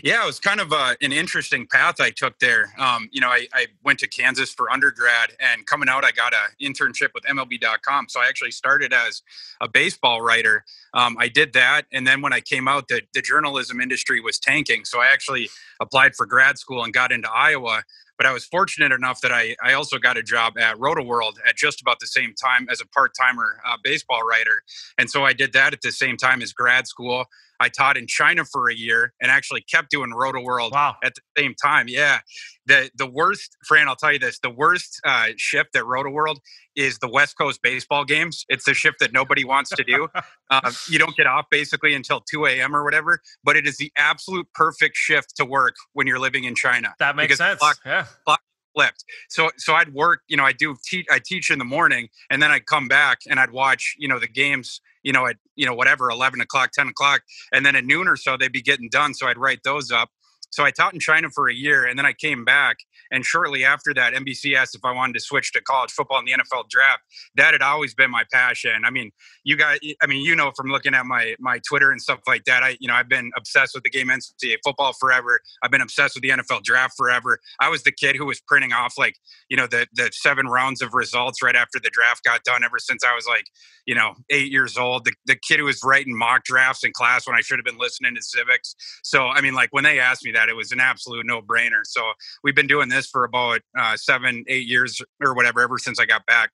Yeah, 0.01 0.24
it 0.24 0.26
was 0.26 0.39
kind 0.39 0.61
of 0.61 0.72
uh, 0.72 0.95
an 1.01 1.11
interesting 1.11 1.68
path 1.68 1.99
I 1.99 2.09
took 2.09 2.39
there. 2.39 2.74
Um, 2.78 3.09
you 3.11 3.20
know, 3.20 3.28
I, 3.28 3.47
I, 3.53 3.68
went 3.84 3.99
to 3.99 4.07
Kansas 4.07 4.53
for 4.53 4.72
undergrad, 4.72 5.32
and 5.39 5.65
coming 5.65 5.89
out, 5.89 6.05
I 6.05 6.11
got 6.11 6.34
an 6.34 6.39
internship 6.61 7.09
with 7.13 7.24
MLB.com. 7.26 8.07
So 8.09 8.22
I 8.22 8.28
actually 8.28 8.51
started 8.51 8.93
as 8.93 9.22
a 9.59 9.68
baseball 9.68 10.22
writer. 10.22 10.63
Um, 10.93 11.18
I 11.20 11.28
did 11.28 11.53
that, 11.53 11.84
and 11.91 12.07
then 12.07 12.22
when 12.22 12.32
I 12.32 12.39
came 12.39 12.68
out, 12.68 12.88
the, 12.88 13.01
the 13.13 13.22
journalism 13.22 13.82
industry 13.82 14.22
was 14.22 14.39
tanking. 14.39 14.86
So 14.86 15.01
I 15.01 15.07
actually 15.07 15.49
applied 15.82 16.15
for 16.15 16.26
grad 16.26 16.57
school 16.57 16.84
and 16.84 16.93
got 16.93 17.11
into 17.11 17.30
Iowa. 17.30 17.84
But 18.18 18.26
I 18.26 18.34
was 18.34 18.45
fortunate 18.45 18.91
enough 18.91 19.22
that 19.22 19.32
I, 19.32 19.55
I 19.63 19.74
also 19.74 19.99
got 19.99 20.18
a 20.18 20.24
job 20.24 20.57
at 20.57 20.78
Rotoworld 20.78 21.34
at 21.47 21.55
just 21.55 21.82
about 21.82 21.99
the 21.99 22.07
same 22.07 22.34
time 22.34 22.68
as 22.72 22.82
a 22.82 22.88
part 22.88 23.11
timer 23.15 23.61
uh, 23.63 23.78
baseball 23.84 24.24
writer. 24.24 24.63
And 24.97 25.07
so 25.07 25.24
I 25.24 25.34
did 25.34 25.53
that 25.53 25.74
at 25.74 25.82
the 25.82 25.91
same 25.91 26.18
time 26.18 26.41
as 26.41 26.51
grad 26.51 26.88
school. 26.88 27.26
I 27.59 27.69
taught 27.69 27.97
in 27.97 28.07
China 28.07 28.45
for 28.45 28.69
a 28.69 28.75
year 28.75 29.13
and 29.21 29.31
actually 29.31 29.61
kept 29.61 29.89
doing 29.89 30.11
Rotoworld 30.11 30.71
wow. 30.71 30.95
at 31.03 31.13
the 31.15 31.21
same 31.37 31.55
time. 31.61 31.87
Yeah. 31.87 32.19
The 32.65 32.89
the 32.95 33.07
worst, 33.07 33.55
Fran, 33.65 33.87
I'll 33.87 33.95
tell 33.95 34.11
you 34.11 34.19
this, 34.19 34.39
the 34.39 34.49
worst 34.49 34.99
uh, 35.05 35.27
shift 35.37 35.75
at 35.75 35.83
Rotoworld 35.83 36.37
is 36.75 36.99
the 36.99 37.07
West 37.07 37.37
Coast 37.37 37.61
baseball 37.61 38.05
games. 38.05 38.45
It's 38.49 38.65
the 38.65 38.73
shift 38.73 38.99
that 38.99 39.13
nobody 39.13 39.45
wants 39.45 39.71
to 39.71 39.83
do. 39.83 40.07
uh, 40.49 40.71
you 40.89 40.99
don't 40.99 41.15
get 41.15 41.27
off 41.27 41.45
basically 41.49 41.93
until 41.93 42.21
2 42.21 42.45
a.m. 42.45 42.75
or 42.75 42.83
whatever, 42.83 43.21
but 43.43 43.55
it 43.55 43.65
is 43.65 43.77
the 43.77 43.91
absolute 43.97 44.47
perfect 44.53 44.95
shift 44.95 45.35
to 45.37 45.45
work 45.45 45.75
when 45.93 46.07
you're 46.07 46.19
living 46.19 46.43
in 46.43 46.55
China. 46.55 46.93
That 46.99 47.15
makes 47.15 47.37
sense. 47.37 47.59
Clock, 47.59 47.79
yeah. 47.85 48.05
Clock 48.25 48.41
flipped. 48.77 49.03
So 49.29 49.49
so 49.57 49.73
I'd 49.73 49.93
work, 49.93 50.21
you 50.27 50.37
know, 50.37 50.43
I 50.43 50.53
do 50.53 50.75
teach 50.85 51.05
I 51.09 51.19
teach 51.23 51.49
in 51.49 51.59
the 51.59 51.65
morning 51.65 52.09
and 52.29 52.41
then 52.41 52.51
I'd 52.51 52.65
come 52.65 52.87
back 52.87 53.19
and 53.29 53.39
I'd 53.39 53.51
watch, 53.51 53.95
you 53.97 54.07
know, 54.07 54.19
the 54.19 54.27
games, 54.27 54.81
you 55.07 55.13
know, 55.13 55.25
at 55.25 55.37
you 55.55 55.65
know, 55.65 55.73
whatever, 55.73 56.09
eleven 56.09 56.41
o'clock, 56.41 56.71
ten 56.73 56.89
o'clock. 56.89 57.21
And 57.53 57.65
then 57.65 57.77
at 57.77 57.85
noon 57.85 58.09
or 58.09 58.17
so 58.17 58.35
they'd 58.35 58.51
be 58.51 58.61
getting 58.61 58.89
done. 58.89 59.13
So 59.13 59.25
I'd 59.27 59.37
write 59.37 59.61
those 59.63 59.89
up. 59.89 60.09
So 60.49 60.63
I 60.63 60.71
taught 60.71 60.93
in 60.93 60.99
China 60.99 61.29
for 61.29 61.49
a 61.49 61.53
year 61.53 61.85
and 61.85 61.97
then 61.97 62.05
I 62.05 62.13
came 62.13 62.45
back. 62.45 62.77
And 63.11 63.25
shortly 63.25 63.63
after 63.63 63.93
that, 63.93 64.13
NBC 64.13 64.55
asked 64.55 64.75
if 64.75 64.83
I 64.83 64.91
wanted 64.91 65.13
to 65.13 65.19
switch 65.19 65.53
to 65.53 65.61
college 65.61 65.91
football 65.91 66.19
in 66.19 66.25
the 66.25 66.33
NFL 66.33 66.69
draft. 66.69 67.01
That 67.35 67.53
had 67.53 67.61
always 67.61 67.93
been 67.93 68.11
my 68.11 68.23
passion. 68.31 68.83
I 68.85 68.89
mean, 68.89 69.11
you 69.43 69.55
guys, 69.55 69.79
I 70.01 70.07
mean, 70.07 70.25
you 70.25 70.35
know, 70.35 70.51
from 70.55 70.67
looking 70.67 70.93
at 70.93 71.05
my 71.05 71.35
my 71.39 71.59
Twitter 71.67 71.91
and 71.91 72.01
stuff 72.01 72.19
like 72.27 72.43
that, 72.45 72.63
I, 72.63 72.77
you 72.79 72.87
know, 72.87 72.95
I've 72.95 73.09
been 73.09 73.31
obsessed 73.37 73.73
with 73.75 73.83
the 73.83 73.89
game 73.89 74.07
NCAA 74.07 74.57
football 74.63 74.93
forever. 74.93 75.39
I've 75.63 75.71
been 75.71 75.81
obsessed 75.81 76.15
with 76.15 76.23
the 76.23 76.29
NFL 76.29 76.63
draft 76.63 76.95
forever. 76.97 77.39
I 77.59 77.69
was 77.69 77.83
the 77.83 77.91
kid 77.91 78.15
who 78.15 78.25
was 78.25 78.41
printing 78.41 78.73
off 78.73 78.95
like, 78.97 79.15
you 79.49 79.57
know, 79.57 79.67
the 79.67 79.87
the 79.93 80.09
seven 80.13 80.47
rounds 80.47 80.81
of 80.81 80.93
results 80.93 81.41
right 81.41 81.55
after 81.55 81.79
the 81.79 81.89
draft 81.89 82.23
got 82.23 82.43
done 82.43 82.63
ever 82.63 82.79
since 82.79 83.03
I 83.03 83.15
was 83.15 83.25
like, 83.25 83.45
you 83.85 83.95
know, 83.95 84.15
eight 84.29 84.51
years 84.51 84.77
old. 84.77 85.05
The, 85.05 85.13
the 85.25 85.35
kid 85.35 85.59
who 85.59 85.65
was 85.65 85.81
writing 85.83 86.15
mock 86.15 86.43
drafts 86.43 86.83
in 86.83 86.91
class 86.91 87.25
when 87.25 87.35
I 87.35 87.41
should 87.41 87.57
have 87.57 87.65
been 87.65 87.77
listening 87.77 88.15
to 88.15 88.21
civics. 88.21 88.75
So, 89.03 89.27
I 89.27 89.41
mean, 89.41 89.53
like 89.53 89.69
when 89.71 89.85
they 89.85 89.99
asked 89.99 90.25
me 90.25 90.33
that, 90.38 90.49
it 90.49 90.55
was 90.55 90.71
an 90.71 90.79
absolute 90.79 91.25
no 91.25 91.41
brainer. 91.41 91.81
So 91.83 92.01
we've 92.43 92.55
been 92.55 92.67
doing 92.67 92.89
this 92.89 93.07
for 93.07 93.23
about 93.23 93.61
uh, 93.77 93.97
seven, 93.97 94.43
eight 94.47 94.67
years 94.67 95.01
or 95.21 95.33
whatever, 95.33 95.61
ever 95.61 95.77
since 95.77 95.99
I 95.99 96.05
got 96.05 96.25
back. 96.25 96.51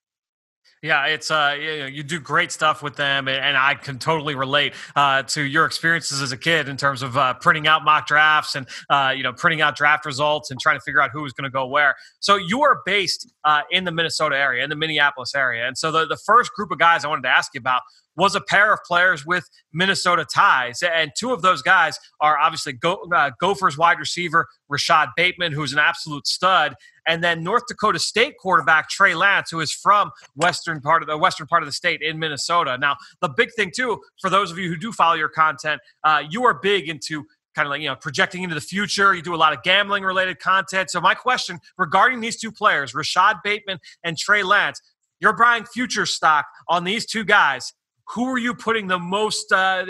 Yeah, 0.84 1.06
it's 1.06 1.30
uh, 1.30 1.56
you, 1.58 1.86
you, 1.86 2.02
do 2.02 2.20
great 2.20 2.52
stuff 2.52 2.82
with 2.82 2.94
them, 2.94 3.26
and 3.26 3.56
I 3.56 3.74
can 3.74 3.98
totally 3.98 4.34
relate 4.34 4.74
uh, 4.94 5.22
to 5.22 5.42
your 5.42 5.64
experiences 5.64 6.20
as 6.20 6.30
a 6.30 6.36
kid 6.36 6.68
in 6.68 6.76
terms 6.76 7.00
of 7.00 7.16
uh, 7.16 7.32
printing 7.32 7.66
out 7.66 7.84
mock 7.84 8.06
drafts 8.06 8.54
and 8.54 8.66
uh, 8.90 9.14
you 9.16 9.22
know 9.22 9.32
printing 9.32 9.62
out 9.62 9.76
draft 9.76 10.04
results 10.04 10.50
and 10.50 10.60
trying 10.60 10.76
to 10.76 10.82
figure 10.82 11.00
out 11.00 11.08
who 11.10 11.22
was 11.22 11.32
going 11.32 11.44
to 11.44 11.50
go 11.50 11.66
where. 11.66 11.94
So 12.20 12.36
you 12.36 12.60
are 12.64 12.82
based 12.84 13.32
uh, 13.44 13.62
in 13.70 13.84
the 13.84 13.92
Minnesota 13.92 14.36
area, 14.36 14.62
in 14.62 14.68
the 14.68 14.76
Minneapolis 14.76 15.34
area, 15.34 15.66
and 15.66 15.78
so 15.78 15.90
the 15.90 16.04
the 16.06 16.18
first 16.18 16.52
group 16.52 16.70
of 16.70 16.78
guys 16.78 17.02
I 17.02 17.08
wanted 17.08 17.22
to 17.22 17.30
ask 17.30 17.54
you 17.54 17.60
about 17.60 17.80
was 18.16 18.34
a 18.34 18.40
pair 18.40 18.72
of 18.72 18.80
players 18.86 19.26
with 19.26 19.48
Minnesota 19.72 20.24
ties. 20.24 20.82
And 20.82 21.12
two 21.16 21.32
of 21.32 21.42
those 21.42 21.62
guys 21.62 21.98
are 22.20 22.38
obviously 22.38 22.72
Go, 22.72 23.06
uh, 23.14 23.30
Gophers 23.40 23.76
wide 23.76 23.98
receiver 23.98 24.46
Rashod 24.68 25.08
Bateman, 25.16 25.52
who's 25.52 25.72
an 25.72 25.78
absolute 25.78 26.26
stud, 26.26 26.74
and 27.06 27.22
then 27.22 27.42
North 27.42 27.64
Dakota 27.68 27.98
State 27.98 28.34
quarterback 28.38 28.88
Trey 28.88 29.14
Lance, 29.14 29.50
who 29.50 29.60
is 29.60 29.72
from 29.72 30.10
western 30.36 30.80
part 30.80 31.02
of 31.02 31.08
the 31.08 31.18
western 31.18 31.46
part 31.46 31.62
of 31.62 31.66
the 31.66 31.72
state 31.72 32.02
in 32.02 32.18
Minnesota. 32.18 32.78
Now, 32.78 32.96
the 33.20 33.28
big 33.28 33.52
thing 33.54 33.72
too, 33.74 34.00
for 34.20 34.30
those 34.30 34.50
of 34.50 34.58
you 34.58 34.68
who 34.68 34.76
do 34.76 34.92
follow 34.92 35.14
your 35.14 35.28
content, 35.28 35.80
uh, 36.02 36.22
you 36.28 36.44
are 36.44 36.54
big 36.54 36.88
into 36.88 37.26
kind 37.54 37.66
of 37.66 37.70
like 37.70 37.80
you 37.80 37.88
know 37.88 37.96
projecting 37.96 38.42
into 38.42 38.54
the 38.54 38.60
future 38.60 39.14
you 39.14 39.22
do 39.22 39.34
a 39.34 39.36
lot 39.36 39.52
of 39.52 39.62
gambling 39.62 40.02
related 40.02 40.40
content 40.40 40.90
so 40.90 41.00
my 41.00 41.14
question 41.14 41.60
regarding 41.78 42.20
these 42.20 42.36
two 42.36 42.50
players 42.50 42.94
Rashod 42.94 43.36
bateman 43.44 43.78
and 44.02 44.18
trey 44.18 44.42
lance 44.42 44.80
you're 45.20 45.36
buying 45.36 45.64
future 45.64 46.04
stock 46.04 46.46
on 46.68 46.82
these 46.82 47.06
two 47.06 47.24
guys 47.24 47.72
who 48.08 48.26
are 48.26 48.38
you 48.38 48.54
putting 48.54 48.86
the 48.86 48.98
most 48.98 49.50
uh, 49.52 49.84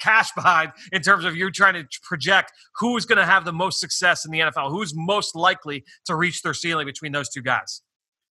cash 0.00 0.32
behind 0.32 0.72
in 0.92 1.02
terms 1.02 1.24
of 1.24 1.36
you 1.36 1.50
trying 1.50 1.74
to 1.74 1.84
project 2.02 2.52
who's 2.76 3.04
going 3.04 3.18
to 3.18 3.26
have 3.26 3.44
the 3.44 3.52
most 3.52 3.80
success 3.80 4.24
in 4.24 4.30
the 4.30 4.40
NFL? 4.40 4.70
Who's 4.70 4.94
most 4.94 5.34
likely 5.34 5.84
to 6.06 6.14
reach 6.14 6.42
their 6.42 6.54
ceiling 6.54 6.86
between 6.86 7.12
those 7.12 7.28
two 7.28 7.42
guys? 7.42 7.82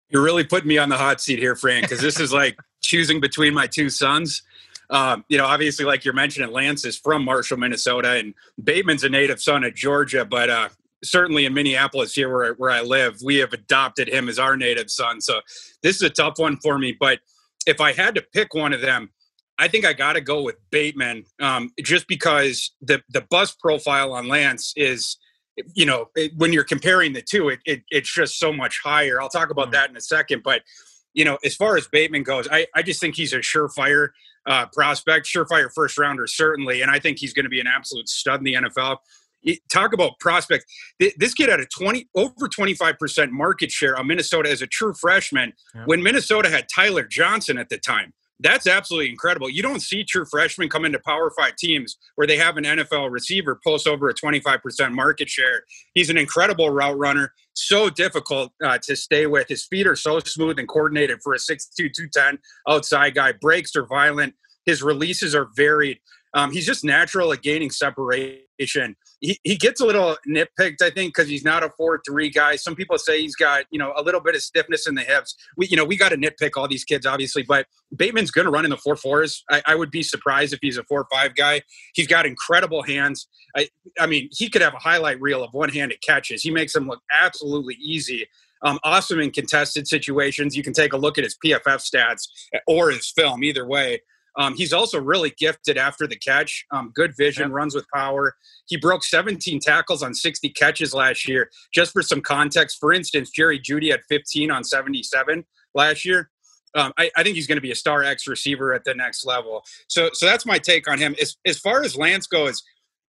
You're 0.09 0.23
really 0.23 0.43
putting 0.43 0.67
me 0.67 0.77
on 0.77 0.89
the 0.89 0.97
hot 0.97 1.21
seat 1.21 1.39
here, 1.39 1.55
Frank, 1.55 1.85
because 1.85 2.01
this 2.01 2.19
is 2.19 2.33
like 2.33 2.57
choosing 2.81 3.19
between 3.19 3.53
my 3.53 3.67
two 3.67 3.89
sons. 3.89 4.41
Um, 4.89 5.23
you 5.29 5.37
know, 5.37 5.45
obviously, 5.45 5.85
like 5.85 6.05
you're 6.05 6.13
mentioning, 6.13 6.51
Lance 6.51 6.85
is 6.85 6.97
from 6.97 7.23
Marshall, 7.23 7.57
Minnesota, 7.57 8.11
and 8.11 8.33
Bateman's 8.63 9.03
a 9.03 9.09
native 9.09 9.41
son 9.41 9.63
of 9.63 9.73
Georgia, 9.73 10.25
but 10.25 10.49
uh, 10.49 10.69
certainly 11.03 11.45
in 11.45 11.53
Minneapolis, 11.53 12.13
here 12.13 12.31
where, 12.31 12.53
where 12.55 12.69
I 12.69 12.81
live, 12.81 13.19
we 13.23 13.37
have 13.37 13.53
adopted 13.53 14.07
him 14.09 14.27
as 14.27 14.37
our 14.37 14.57
native 14.57 14.91
son. 14.91 15.21
So 15.21 15.39
this 15.81 15.95
is 15.95 16.01
a 16.01 16.09
tough 16.09 16.37
one 16.37 16.57
for 16.57 16.79
me, 16.79 16.95
but– 16.99 17.19
if 17.67 17.81
I 17.81 17.93
had 17.93 18.15
to 18.15 18.21
pick 18.33 18.53
one 18.53 18.73
of 18.73 18.81
them, 18.81 19.09
I 19.57 19.67
think 19.67 19.85
I 19.85 19.93
got 19.93 20.13
to 20.13 20.21
go 20.21 20.41
with 20.41 20.55
Bateman, 20.71 21.25
um, 21.39 21.71
just 21.81 22.07
because 22.07 22.71
the 22.81 23.01
the 23.09 23.21
bus 23.29 23.53
profile 23.53 24.13
on 24.13 24.27
Lance 24.27 24.73
is, 24.75 25.17
you 25.75 25.85
know, 25.85 26.09
it, 26.15 26.31
when 26.35 26.51
you're 26.51 26.63
comparing 26.63 27.13
the 27.13 27.21
two, 27.21 27.49
it, 27.49 27.59
it, 27.65 27.83
it's 27.89 28.11
just 28.11 28.39
so 28.39 28.51
much 28.51 28.79
higher. 28.83 29.21
I'll 29.21 29.29
talk 29.29 29.51
about 29.51 29.69
mm. 29.69 29.73
that 29.73 29.89
in 29.89 29.97
a 29.97 30.01
second, 30.01 30.41
but 30.43 30.61
you 31.13 31.23
know, 31.23 31.37
as 31.45 31.55
far 31.55 31.77
as 31.77 31.87
Bateman 31.87 32.23
goes, 32.23 32.47
I 32.51 32.65
I 32.75 32.81
just 32.81 32.99
think 32.99 33.15
he's 33.15 33.33
a 33.33 33.39
surefire 33.39 34.09
uh, 34.47 34.65
prospect, 34.73 35.27
surefire 35.27 35.69
first 35.73 35.97
rounder 35.97 36.25
certainly, 36.25 36.81
and 36.81 36.89
I 36.89 36.99
think 36.99 37.19
he's 37.19 37.33
going 37.33 37.45
to 37.45 37.49
be 37.49 37.59
an 37.59 37.67
absolute 37.67 38.09
stud 38.09 38.39
in 38.39 38.43
the 38.43 38.53
NFL 38.55 38.97
talk 39.71 39.93
about 39.93 40.19
prospect. 40.19 40.65
This 40.99 41.33
kid 41.33 41.49
had 41.49 41.59
a 41.59 41.65
20 41.65 42.07
over 42.15 42.47
25% 42.47 43.31
market 43.31 43.71
share 43.71 43.97
on 43.97 44.07
Minnesota 44.07 44.49
as 44.49 44.61
a 44.61 44.67
true 44.67 44.93
freshman 44.93 45.53
yeah. 45.75 45.85
when 45.85 46.01
Minnesota 46.01 46.49
had 46.49 46.67
Tyler 46.73 47.03
Johnson 47.03 47.57
at 47.57 47.69
the 47.69 47.77
time. 47.77 48.13
That's 48.39 48.67
absolutely 48.67 49.09
incredible. 49.09 49.49
You 49.49 49.61
don't 49.61 49.81
see 49.81 50.03
true 50.03 50.25
freshmen 50.25 50.67
come 50.67 50.85
into 50.85 50.99
Power 50.99 51.31
Five 51.37 51.55
teams 51.55 51.97
where 52.15 52.27
they 52.27 52.35
have 52.37 52.57
an 52.57 52.65
NFL 52.65 53.11
receiver 53.11 53.59
post 53.63 53.87
over 53.87 54.09
a 54.09 54.13
25% 54.13 54.91
market 54.91 55.29
share. 55.29 55.63
He's 55.93 56.09
an 56.09 56.17
incredible 56.17 56.69
route 56.69 56.97
runner, 56.97 57.33
so 57.53 57.89
difficult 57.89 58.51
uh, 58.61 58.79
to 58.83 58.95
stay 58.95 59.27
with. 59.27 59.47
His 59.47 59.65
feet 59.65 59.87
are 59.87 59.95
so 59.95 60.19
smooth 60.19 60.59
and 60.59 60.67
coordinated 60.67 61.19
for 61.23 61.33
a 61.33 61.37
6'2, 61.37 61.59
210 61.77 62.39
outside 62.67 63.15
guy. 63.15 63.31
Breaks 63.31 63.75
are 63.75 63.85
violent. 63.85 64.33
His 64.65 64.83
releases 64.83 65.35
are 65.35 65.49
varied. 65.55 65.99
Um, 66.33 66.51
he's 66.51 66.65
just 66.65 66.83
natural 66.83 67.31
at 67.31 67.43
gaining 67.43 67.69
separation. 67.69 68.95
He, 69.23 69.39
he 69.43 69.55
gets 69.55 69.79
a 69.79 69.85
little 69.85 70.17
nitpicked, 70.27 70.81
I 70.81 70.89
think, 70.89 71.15
because 71.15 71.29
he's 71.29 71.45
not 71.45 71.63
a 71.63 71.69
four-three 71.69 72.29
guy. 72.29 72.57
Some 72.57 72.75
people 72.75 72.97
say 72.97 73.21
he's 73.21 73.37
got 73.37 73.63
you 73.71 73.79
know 73.79 73.93
a 73.95 74.03
little 74.03 74.19
bit 74.19 74.35
of 74.35 74.41
stiffness 74.41 74.85
in 74.85 74.95
the 74.95 75.01
hips. 75.01 75.35
We 75.55 75.67
you 75.67 75.77
know 75.77 75.85
we 75.85 75.95
got 75.95 76.09
to 76.09 76.17
nitpick 76.17 76.51
all 76.57 76.67
these 76.67 76.83
kids, 76.83 77.05
obviously, 77.05 77.43
but 77.43 77.67
Bateman's 77.95 78.31
going 78.31 78.45
to 78.45 78.51
run 78.51 78.65
in 78.65 78.71
the 78.71 78.77
four 78.77 78.97
fours. 78.97 79.43
I, 79.49 79.61
I 79.65 79.75
would 79.75 79.91
be 79.91 80.03
surprised 80.03 80.53
if 80.53 80.59
he's 80.61 80.77
a 80.77 80.83
four-five 80.83 81.35
guy. 81.35 81.61
He's 81.93 82.07
got 82.07 82.25
incredible 82.25 82.83
hands. 82.83 83.27
I 83.55 83.69
I 83.97 84.07
mean, 84.07 84.27
he 84.31 84.49
could 84.49 84.61
have 84.61 84.73
a 84.73 84.79
highlight 84.79 85.21
reel 85.21 85.41
of 85.41 85.53
one-handed 85.53 86.01
catches. 86.01 86.43
He 86.43 86.51
makes 86.51 86.73
them 86.73 86.87
look 86.87 87.01
absolutely 87.11 87.75
easy. 87.75 88.27
Um, 88.65 88.79
awesome 88.83 89.19
in 89.19 89.31
contested 89.31 89.87
situations. 89.89 90.55
You 90.55 90.63
can 90.63 90.71
take 90.71 90.93
a 90.93 90.97
look 90.97 91.17
at 91.17 91.25
his 91.25 91.37
PFF 91.43 91.81
stats 91.83 92.29
or 92.65 92.91
his 92.91 93.11
film, 93.11 93.43
either 93.43 93.67
way. 93.67 94.01
Um, 94.37 94.55
he's 94.55 94.73
also 94.73 94.99
really 94.99 95.33
gifted 95.37 95.77
after 95.77 96.07
the 96.07 96.15
catch. 96.15 96.65
Um, 96.71 96.91
good 96.93 97.15
vision, 97.15 97.49
yeah. 97.49 97.55
runs 97.55 97.75
with 97.75 97.85
power. 97.93 98.35
He 98.65 98.77
broke 98.77 99.03
17 99.03 99.59
tackles 99.59 100.01
on 100.01 100.13
60 100.13 100.49
catches 100.49 100.93
last 100.93 101.27
year. 101.27 101.49
Just 101.73 101.91
for 101.91 102.01
some 102.01 102.21
context, 102.21 102.77
for 102.79 102.93
instance, 102.93 103.29
Jerry 103.29 103.59
Jeudy 103.59 103.91
had 103.91 104.01
15 104.09 104.51
on 104.51 104.63
77 104.63 105.45
last 105.75 106.05
year. 106.05 106.29
Um, 106.75 106.91
I, 106.97 107.11
I, 107.15 107.21
think 107.21 107.35
he's 107.35 107.45
going 107.45 107.57
to 107.57 107.61
be 107.61 107.71
a 107.71 107.75
star 107.75 108.03
X 108.03 108.27
receiver 108.27 108.73
at 108.73 108.83
the 108.83 108.95
next 108.95 109.27
level. 109.27 109.63
So, 109.87 110.09
so 110.13 110.25
that's 110.25 110.43
my 110.43 110.57
take 110.57 110.89
on 110.89 110.97
him. 110.97 111.15
As, 111.21 111.37
as 111.45 111.59
far 111.59 111.83
as 111.83 111.95
Lance 111.95 112.25
goes, 112.25 112.63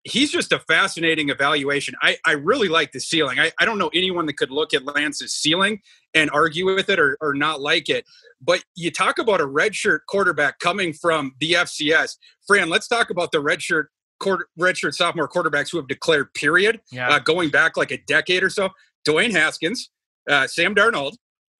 he's 0.04 0.30
just 0.30 0.52
a 0.52 0.58
fascinating 0.60 1.28
evaluation. 1.28 1.94
I, 2.02 2.16
I 2.26 2.32
really 2.32 2.68
like 2.68 2.92
the 2.92 3.00
ceiling. 3.00 3.38
I, 3.38 3.52
I 3.58 3.64
don't 3.64 3.78
know 3.78 3.90
anyone 3.94 4.26
that 4.26 4.36
could 4.36 4.50
look 4.50 4.74
at 4.74 4.84
Lance's 4.84 5.34
ceiling 5.34 5.80
and 6.14 6.30
argue 6.32 6.66
with 6.66 6.88
it 6.88 6.98
or, 6.98 7.16
or 7.20 7.34
not 7.34 7.60
like 7.60 7.88
it. 7.88 8.04
But 8.40 8.64
you 8.74 8.90
talk 8.90 9.18
about 9.18 9.40
a 9.40 9.46
redshirt 9.46 10.00
quarterback 10.08 10.58
coming 10.58 10.92
from 10.92 11.34
the 11.38 11.52
FCS. 11.52 12.16
Fran, 12.46 12.68
let's 12.68 12.88
talk 12.88 13.10
about 13.10 13.30
the 13.30 13.38
redshirt 13.38 13.86
quarter, 14.18 14.48
redshirt 14.58 14.94
sophomore 14.94 15.28
quarterbacks 15.28 15.70
who 15.70 15.78
have 15.78 15.86
declared 15.86 16.34
period 16.34 16.80
yeah. 16.90 17.08
uh, 17.08 17.18
going 17.20 17.50
back 17.50 17.76
like 17.76 17.92
a 17.92 17.98
decade 18.06 18.42
or 18.42 18.50
so. 18.50 18.70
Dwayne 19.06 19.32
Haskins, 19.32 19.90
uh, 20.28 20.46
Sam 20.46 20.74
Darnold, 20.74 21.14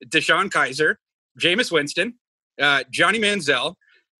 DeShone 0.07 0.51
Kizer, 0.51 0.97
Jameis 1.40 1.70
Winston, 1.70 2.14
uh, 2.61 2.84
Johnny 2.90 3.18
Manziel, 3.18 3.74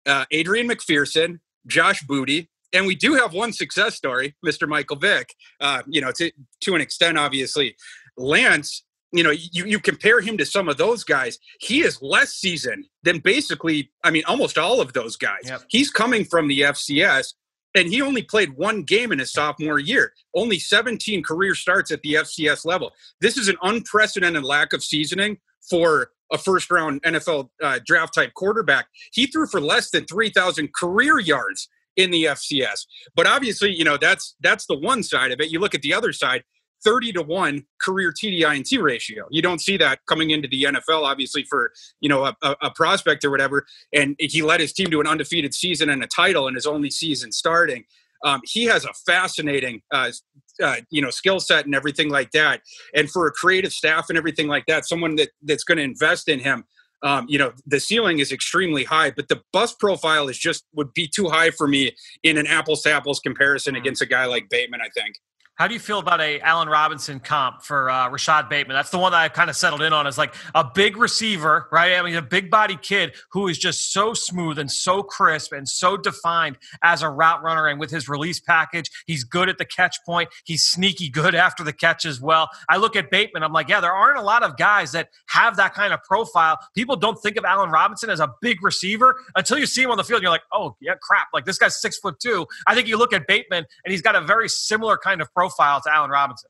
uh, 0.05 0.25
Adrian 0.31 0.67
McPherson, 0.67 1.39
Josh 1.67 2.03
Booty, 2.03 2.49
and 2.73 2.87
we 2.87 2.95
do 2.95 3.13
have 3.13 3.33
one 3.33 3.53
success 3.53 3.95
story, 3.95 4.35
Mr. 4.45 4.67
Michael 4.67 4.97
Vick. 4.97 5.33
Uh, 5.61 5.83
you 5.87 6.01
know, 6.01 6.11
to 6.13 6.31
to 6.61 6.75
an 6.75 6.81
extent, 6.81 7.17
obviously, 7.17 7.75
Lance. 8.17 8.83
You 9.15 9.23
know, 9.23 9.29
you, 9.29 9.65
you 9.65 9.79
compare 9.79 10.21
him 10.21 10.39
to 10.39 10.45
some 10.45 10.67
of 10.67 10.77
those 10.77 11.03
guys. 11.03 11.37
He 11.59 11.81
is 11.83 12.01
less 12.01 12.33
seasoned 12.33 12.87
than 13.03 13.19
basically, 13.19 13.91
I 14.03 14.09
mean, 14.09 14.23
almost 14.25 14.57
all 14.57 14.81
of 14.81 14.93
those 14.93 15.17
guys. 15.17 15.43
Yep. 15.45 15.65
He's 15.69 15.91
coming 15.91 16.25
from 16.25 16.47
the 16.47 16.61
FCS, 16.61 17.35
and 17.75 17.89
he 17.89 18.01
only 18.01 18.23
played 18.23 18.57
one 18.57 18.81
game 18.81 19.11
in 19.11 19.19
his 19.19 19.31
sophomore 19.31 19.77
year. 19.77 20.13
Only 20.33 20.57
17 20.57 21.21
career 21.21 21.53
starts 21.53 21.91
at 21.91 22.01
the 22.01 22.15
FCS 22.15 22.65
level. 22.65 22.91
This 23.21 23.37
is 23.37 23.49
an 23.49 23.57
unprecedented 23.61 24.43
lack 24.43 24.73
of 24.73 24.83
seasoning 24.83 25.37
for 25.69 26.09
a 26.31 26.39
first 26.39 26.71
round 26.71 27.03
NFL 27.03 27.49
uh, 27.61 27.79
draft 27.85 28.15
type 28.15 28.33
quarterback. 28.33 28.87
He 29.11 29.27
threw 29.27 29.45
for 29.45 29.61
less 29.61 29.91
than 29.91 30.05
3,000 30.05 30.73
career 30.73 31.19
yards 31.19 31.69
in 31.95 32.11
the 32.11 32.25
FCS. 32.25 32.85
But 33.15 33.27
obviously, 33.27 33.73
you 33.73 33.83
know, 33.83 33.97
that's 33.97 34.35
that's 34.41 34.65
the 34.65 34.77
one 34.77 35.03
side 35.03 35.31
of 35.31 35.39
it. 35.39 35.49
You 35.49 35.59
look 35.59 35.75
at 35.75 35.81
the 35.81 35.93
other 35.93 36.13
side, 36.13 36.43
30 36.83 37.13
to 37.13 37.21
1 37.21 37.65
career 37.81 38.11
TDI 38.11 38.81
ratio. 38.81 39.25
You 39.29 39.41
don't 39.41 39.61
see 39.61 39.77
that 39.77 39.99
coming 40.07 40.31
into 40.31 40.47
the 40.47 40.63
NFL, 40.63 41.03
obviously, 41.03 41.43
for, 41.49 41.71
you 42.01 42.09
know, 42.09 42.25
a, 42.25 42.35
a, 42.61 42.71
prospect 42.71 43.23
or 43.23 43.31
whatever. 43.31 43.65
And 43.93 44.15
he 44.19 44.41
led 44.41 44.59
his 44.59 44.73
team 44.73 44.89
to 44.91 44.99
an 44.99 45.07
undefeated 45.07 45.53
season 45.53 45.89
and 45.89 46.03
a 46.03 46.07
title 46.07 46.47
in 46.47 46.55
his 46.55 46.65
only 46.65 46.89
season 46.89 47.31
starting. 47.31 47.85
Um, 48.25 48.41
he 48.45 48.65
has 48.65 48.85
a 48.85 48.93
fascinating, 49.05 49.81
uh, 49.91 50.11
uh, 50.61 50.77
you 50.89 51.01
know, 51.01 51.09
skill 51.09 51.39
set 51.39 51.65
and 51.65 51.75
everything 51.75 52.09
like 52.09 52.31
that. 52.31 52.61
And 52.95 53.09
for 53.09 53.27
a 53.27 53.31
creative 53.31 53.73
staff 53.73 54.09
and 54.09 54.17
everything 54.17 54.47
like 54.47 54.65
that, 54.67 54.85
someone 54.85 55.15
that, 55.17 55.29
that's 55.41 55.63
going 55.63 55.77
to 55.77 55.83
invest 55.83 56.29
in 56.29 56.39
him, 56.39 56.63
um, 57.03 57.25
you 57.27 57.37
know 57.37 57.51
the 57.65 57.79
ceiling 57.79 58.19
is 58.19 58.31
extremely 58.31 58.83
high 58.83 59.11
but 59.11 59.27
the 59.27 59.41
bus 59.51 59.73
profile 59.73 60.27
is 60.27 60.37
just 60.37 60.65
would 60.73 60.93
be 60.93 61.07
too 61.07 61.29
high 61.29 61.51
for 61.51 61.67
me 61.67 61.91
in 62.23 62.37
an 62.37 62.47
apples 62.47 62.81
to 62.81 62.91
apples 62.91 63.19
comparison 63.19 63.75
mm. 63.75 63.79
against 63.79 64.01
a 64.01 64.05
guy 64.05 64.25
like 64.25 64.49
bateman 64.49 64.81
i 64.81 64.89
think 64.89 65.15
How 65.55 65.67
do 65.67 65.75
you 65.75 65.79
feel 65.79 65.99
about 65.99 66.19
a 66.19 66.39
Allen 66.39 66.67
Robinson 66.67 67.19
comp 67.19 67.61
for 67.61 67.87
uh, 67.87 68.09
Rashod 68.09 68.49
Bateman? 68.49 68.75
That's 68.75 68.89
the 68.89 68.97
one 68.97 69.11
that 69.11 69.19
I've 69.19 69.33
kind 69.33 69.51
of 69.51 69.55
settled 69.55 69.83
in 69.83 69.93
on. 69.93 70.07
Is 70.07 70.17
like 70.17 70.33
a 70.55 70.65
big 70.73 70.97
receiver, 70.97 71.67
right? 71.71 71.93
I 71.93 72.01
mean, 72.01 72.15
a 72.15 72.23
big 72.23 72.49
body 72.49 72.75
kid 72.75 73.13
who 73.31 73.47
is 73.47 73.59
just 73.59 73.93
so 73.93 74.15
smooth 74.15 74.57
and 74.57 74.71
so 74.71 75.03
crisp 75.03 75.53
and 75.53 75.69
so 75.69 75.95
defined 75.95 76.57
as 76.83 77.03
a 77.03 77.09
route 77.09 77.43
runner. 77.43 77.67
And 77.67 77.79
with 77.79 77.91
his 77.91 78.09
release 78.09 78.39
package, 78.39 78.89
he's 79.05 79.23
good 79.23 79.47
at 79.47 79.59
the 79.59 79.65
catch 79.65 79.95
point. 80.07 80.29
He's 80.43 80.63
sneaky 80.63 81.07
good 81.07 81.35
after 81.45 81.63
the 81.63 81.71
catch 81.71 82.03
as 82.03 82.19
well. 82.19 82.49
I 82.67 82.77
look 82.77 82.95
at 82.95 83.11
Bateman. 83.11 83.43
I'm 83.43 83.53
like, 83.53 83.69
yeah, 83.69 83.79
there 83.79 83.93
aren't 83.93 84.17
a 84.17 84.23
lot 84.23 84.41
of 84.41 84.57
guys 84.57 84.91
that 84.93 85.09
have 85.27 85.55
that 85.57 85.75
kind 85.75 85.93
of 85.93 86.01
profile. 86.01 86.57
People 86.75 86.95
don't 86.95 87.21
think 87.21 87.37
of 87.37 87.45
Allen 87.45 87.69
Robinson 87.69 88.09
as 88.09 88.19
a 88.19 88.33
big 88.41 88.63
receiver 88.63 89.17
until 89.35 89.59
you 89.59 89.67
see 89.67 89.83
him 89.83 89.91
on 89.91 89.97
the 89.97 90.03
field. 90.03 90.23
You're 90.23 90.31
like, 90.31 90.41
oh 90.51 90.75
yeah, 90.81 90.95
crap! 90.99 91.27
Like 91.31 91.45
this 91.45 91.59
guy's 91.59 91.79
six 91.79 91.99
foot 91.99 92.19
two. 92.19 92.47
I 92.65 92.73
think 92.73 92.87
you 92.87 92.97
look 92.97 93.13
at 93.13 93.27
Bateman 93.27 93.67
and 93.85 93.91
he's 93.91 94.01
got 94.01 94.15
a 94.15 94.21
very 94.21 94.49
similar 94.49 94.97
kind 94.97 95.21
of 95.21 95.31
profile 95.31 95.42
profile 95.43 95.81
to 95.81 95.93
Allen 95.93 96.09
Robinson. 96.09 96.49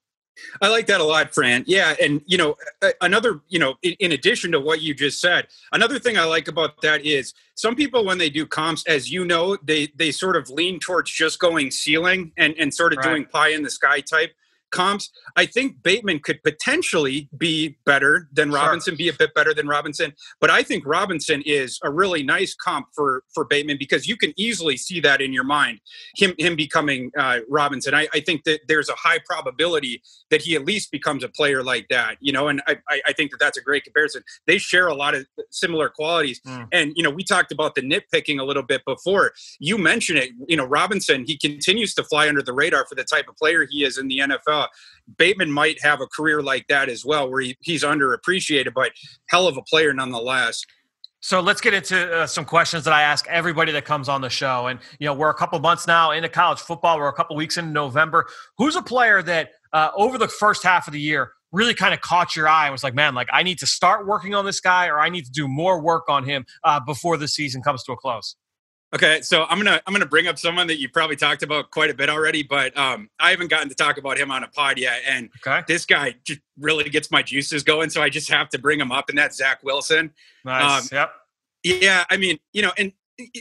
I 0.61 0.69
like 0.69 0.87
that 0.87 0.99
a 0.99 1.03
lot, 1.03 1.33
Fran. 1.33 1.63
Yeah, 1.67 1.95
and 2.01 2.21
you 2.25 2.37
know, 2.39 2.55
another, 3.01 3.41
you 3.49 3.59
know, 3.59 3.75
in, 3.83 3.93
in, 3.99 4.11
addition 4.13 4.51
to 4.53 4.59
what 4.59 4.81
you 4.81 4.95
just 4.95 5.21
said, 5.21 5.47
another 5.71 5.99
thing 5.99 6.17
I 6.17 6.23
like 6.23 6.47
about 6.47 6.81
that 6.81 7.05
is 7.05 7.35
some 7.55 7.75
people 7.75 8.03
when 8.03 8.17
they 8.17 8.31
do 8.31 8.47
comps, 8.47 8.83
as 8.87 9.11
you 9.11 9.25
know, 9.25 9.57
they 9.63 9.89
they 9.95 10.11
sort 10.11 10.35
of 10.35 10.49
lean 10.49 10.79
towards 10.79 11.11
just 11.11 11.37
going 11.39 11.69
ceiling 11.69 12.31
and 12.35 12.55
and 12.57 12.73
sort 12.73 12.93
of 12.93 12.97
right. 12.97 13.09
doing 13.09 13.25
pie 13.25 13.49
in 13.49 13.61
the 13.61 13.69
sky 13.69 14.01
type 14.01 14.31
comps. 14.73 15.09
I 15.37 15.45
think 15.45 15.81
Bateman 15.81 16.19
could 16.19 16.43
potentially 16.43 17.29
be 17.37 17.77
better 17.85 18.27
than 18.33 18.51
Robinson, 18.51 18.91
sure. 18.93 18.97
be 18.97 19.07
a 19.07 19.13
bit 19.13 19.33
better 19.33 19.53
than 19.53 19.67
Robinson. 19.67 20.13
But 20.41 20.49
I 20.49 20.63
think 20.63 20.85
Robinson 20.85 21.41
is 21.45 21.79
a 21.83 21.91
really 21.91 22.23
nice 22.23 22.53
comp 22.53 22.87
for 22.93 23.23
for 23.33 23.45
Bateman 23.45 23.77
because 23.79 24.07
you 24.07 24.17
can 24.17 24.33
easily 24.35 24.75
see 24.75 24.99
that 24.99 25.21
in 25.21 25.31
your 25.31 25.45
mind, 25.45 25.79
him 26.17 26.33
him 26.37 26.57
becoming 26.57 27.11
uh, 27.17 27.39
Robinson. 27.49 27.93
I, 27.93 28.07
I 28.13 28.19
think 28.19 28.43
that 28.43 28.61
there's 28.67 28.89
a 28.89 28.95
high 28.95 29.19
probability 29.25 30.01
that 30.29 30.41
he 30.41 30.55
at 30.55 30.65
least 30.65 30.91
becomes 30.91 31.23
a 31.23 31.29
player 31.29 31.63
like 31.63 31.87
that. 31.89 32.17
You 32.19 32.33
know, 32.33 32.49
and 32.49 32.61
I 32.67 32.77
I 33.07 33.13
think 33.13 33.31
that 33.31 33.39
that's 33.39 33.57
a 33.57 33.61
great 33.61 33.83
comparison. 33.85 34.23
They 34.47 34.57
share 34.57 34.87
a 34.87 34.95
lot 34.95 35.15
of 35.15 35.25
similar 35.51 35.87
qualities. 35.87 36.41
Mm. 36.45 36.67
And 36.71 36.93
you 36.95 37.03
know, 37.03 37.11
we 37.11 37.23
talked 37.23 37.51
about 37.51 37.75
the 37.75 37.81
nitpicking 37.81 38.39
a 38.39 38.43
little 38.43 38.63
bit 38.63 38.83
before. 38.85 39.31
You 39.59 39.77
mentioned 39.77 40.19
it. 40.19 40.31
You 40.47 40.57
know, 40.57 40.65
Robinson 40.65 41.25
he 41.25 41.37
continues 41.37 41.93
to 41.93 42.03
fly 42.03 42.27
under 42.27 42.41
the 42.41 42.53
radar 42.53 42.85
for 42.87 42.95
the 42.95 43.03
type 43.03 43.27
of 43.29 43.37
player 43.37 43.67
he 43.69 43.83
is 43.83 43.97
in 43.97 44.07
the 44.07 44.19
NFL. 44.19 44.62
Bateman 45.17 45.51
might 45.51 45.81
have 45.83 46.01
a 46.01 46.07
career 46.07 46.41
like 46.41 46.67
that 46.67 46.89
as 46.89 47.05
well, 47.05 47.29
where 47.29 47.41
he, 47.41 47.57
he's 47.61 47.83
underappreciated, 47.83 48.73
but 48.73 48.91
hell 49.29 49.47
of 49.47 49.57
a 49.57 49.61
player 49.61 49.93
nonetheless. 49.93 50.63
So 51.19 51.39
let's 51.39 51.61
get 51.61 51.73
into 51.73 52.13
uh, 52.13 52.27
some 52.27 52.43
questions 52.43 52.83
that 52.83 52.93
I 52.93 53.01
ask 53.01 53.25
everybody 53.29 53.71
that 53.71 53.85
comes 53.85 54.09
on 54.09 54.19
the 54.19 54.29
show. 54.29 54.67
And, 54.67 54.79
you 54.99 55.07
know, 55.07 55.13
we're 55.13 55.29
a 55.29 55.33
couple 55.33 55.57
months 55.59 55.87
now 55.87 56.11
into 56.11 56.27
college 56.27 56.59
football. 56.59 56.97
We're 56.97 57.07
a 57.07 57.13
couple 57.13 57.37
weeks 57.37 57.55
into 57.55 57.71
November. 57.71 58.25
Who's 58.57 58.75
a 58.75 58.81
player 58.81 59.21
that 59.23 59.51
uh, 59.71 59.91
over 59.95 60.17
the 60.17 60.27
first 60.27 60.63
half 60.63 60.85
of 60.85 60.91
the 60.91 60.99
year 60.99 61.31
really 61.53 61.73
kind 61.73 61.93
of 61.93 62.01
caught 62.01 62.35
your 62.35 62.49
eye 62.49 62.65
and 62.65 62.73
was 62.73 62.83
like, 62.83 62.93
man, 62.93 63.15
like 63.15 63.29
I 63.31 63.43
need 63.43 63.59
to 63.59 63.65
start 63.65 64.05
working 64.05 64.35
on 64.35 64.43
this 64.43 64.59
guy 64.59 64.87
or 64.87 64.99
I 64.99 65.07
need 65.07 65.23
to 65.23 65.31
do 65.31 65.47
more 65.47 65.81
work 65.81 66.09
on 66.09 66.25
him 66.25 66.45
uh, 66.65 66.81
before 66.81 67.15
the 67.15 67.29
season 67.29 67.61
comes 67.61 67.83
to 67.83 67.93
a 67.93 67.95
close? 67.95 68.35
Okay, 68.93 69.21
so 69.21 69.45
I'm 69.49 69.57
gonna 69.57 69.81
I'm 69.87 69.93
gonna 69.93 70.05
bring 70.05 70.27
up 70.27 70.37
someone 70.37 70.67
that 70.67 70.79
you 70.79 70.87
probably 70.87 71.15
talked 71.15 71.41
about 71.41 71.71
quite 71.71 71.89
a 71.89 71.95
bit 71.95 72.09
already, 72.09 72.43
but 72.43 72.77
um, 72.77 73.09
I 73.19 73.31
haven't 73.31 73.49
gotten 73.49 73.67
to 73.69 73.75
talk 73.75 73.97
about 73.97 74.19
him 74.19 74.29
on 74.29 74.43
a 74.43 74.47
pod 74.47 74.77
yet, 74.77 75.01
and 75.07 75.29
okay. 75.45 75.63
this 75.67 75.85
guy 75.85 76.15
just 76.23 76.41
really 76.59 76.87
gets 76.89 77.09
my 77.09 77.23
juices 77.23 77.63
going, 77.63 77.89
so 77.89 78.03
I 78.03 78.09
just 78.09 78.29
have 78.29 78.49
to 78.49 78.59
bring 78.59 78.79
him 78.79 78.91
up, 78.91 79.09
and 79.09 79.17
that's 79.17 79.37
Zach 79.37 79.63
Wilson. 79.63 80.11
Nice. 80.45 80.83
Um, 80.83 80.89
yep. 80.91 81.11
Yeah, 81.63 82.03
I 82.11 82.17
mean, 82.17 82.37
you 82.51 82.61
know, 82.61 82.71
and 82.77 82.91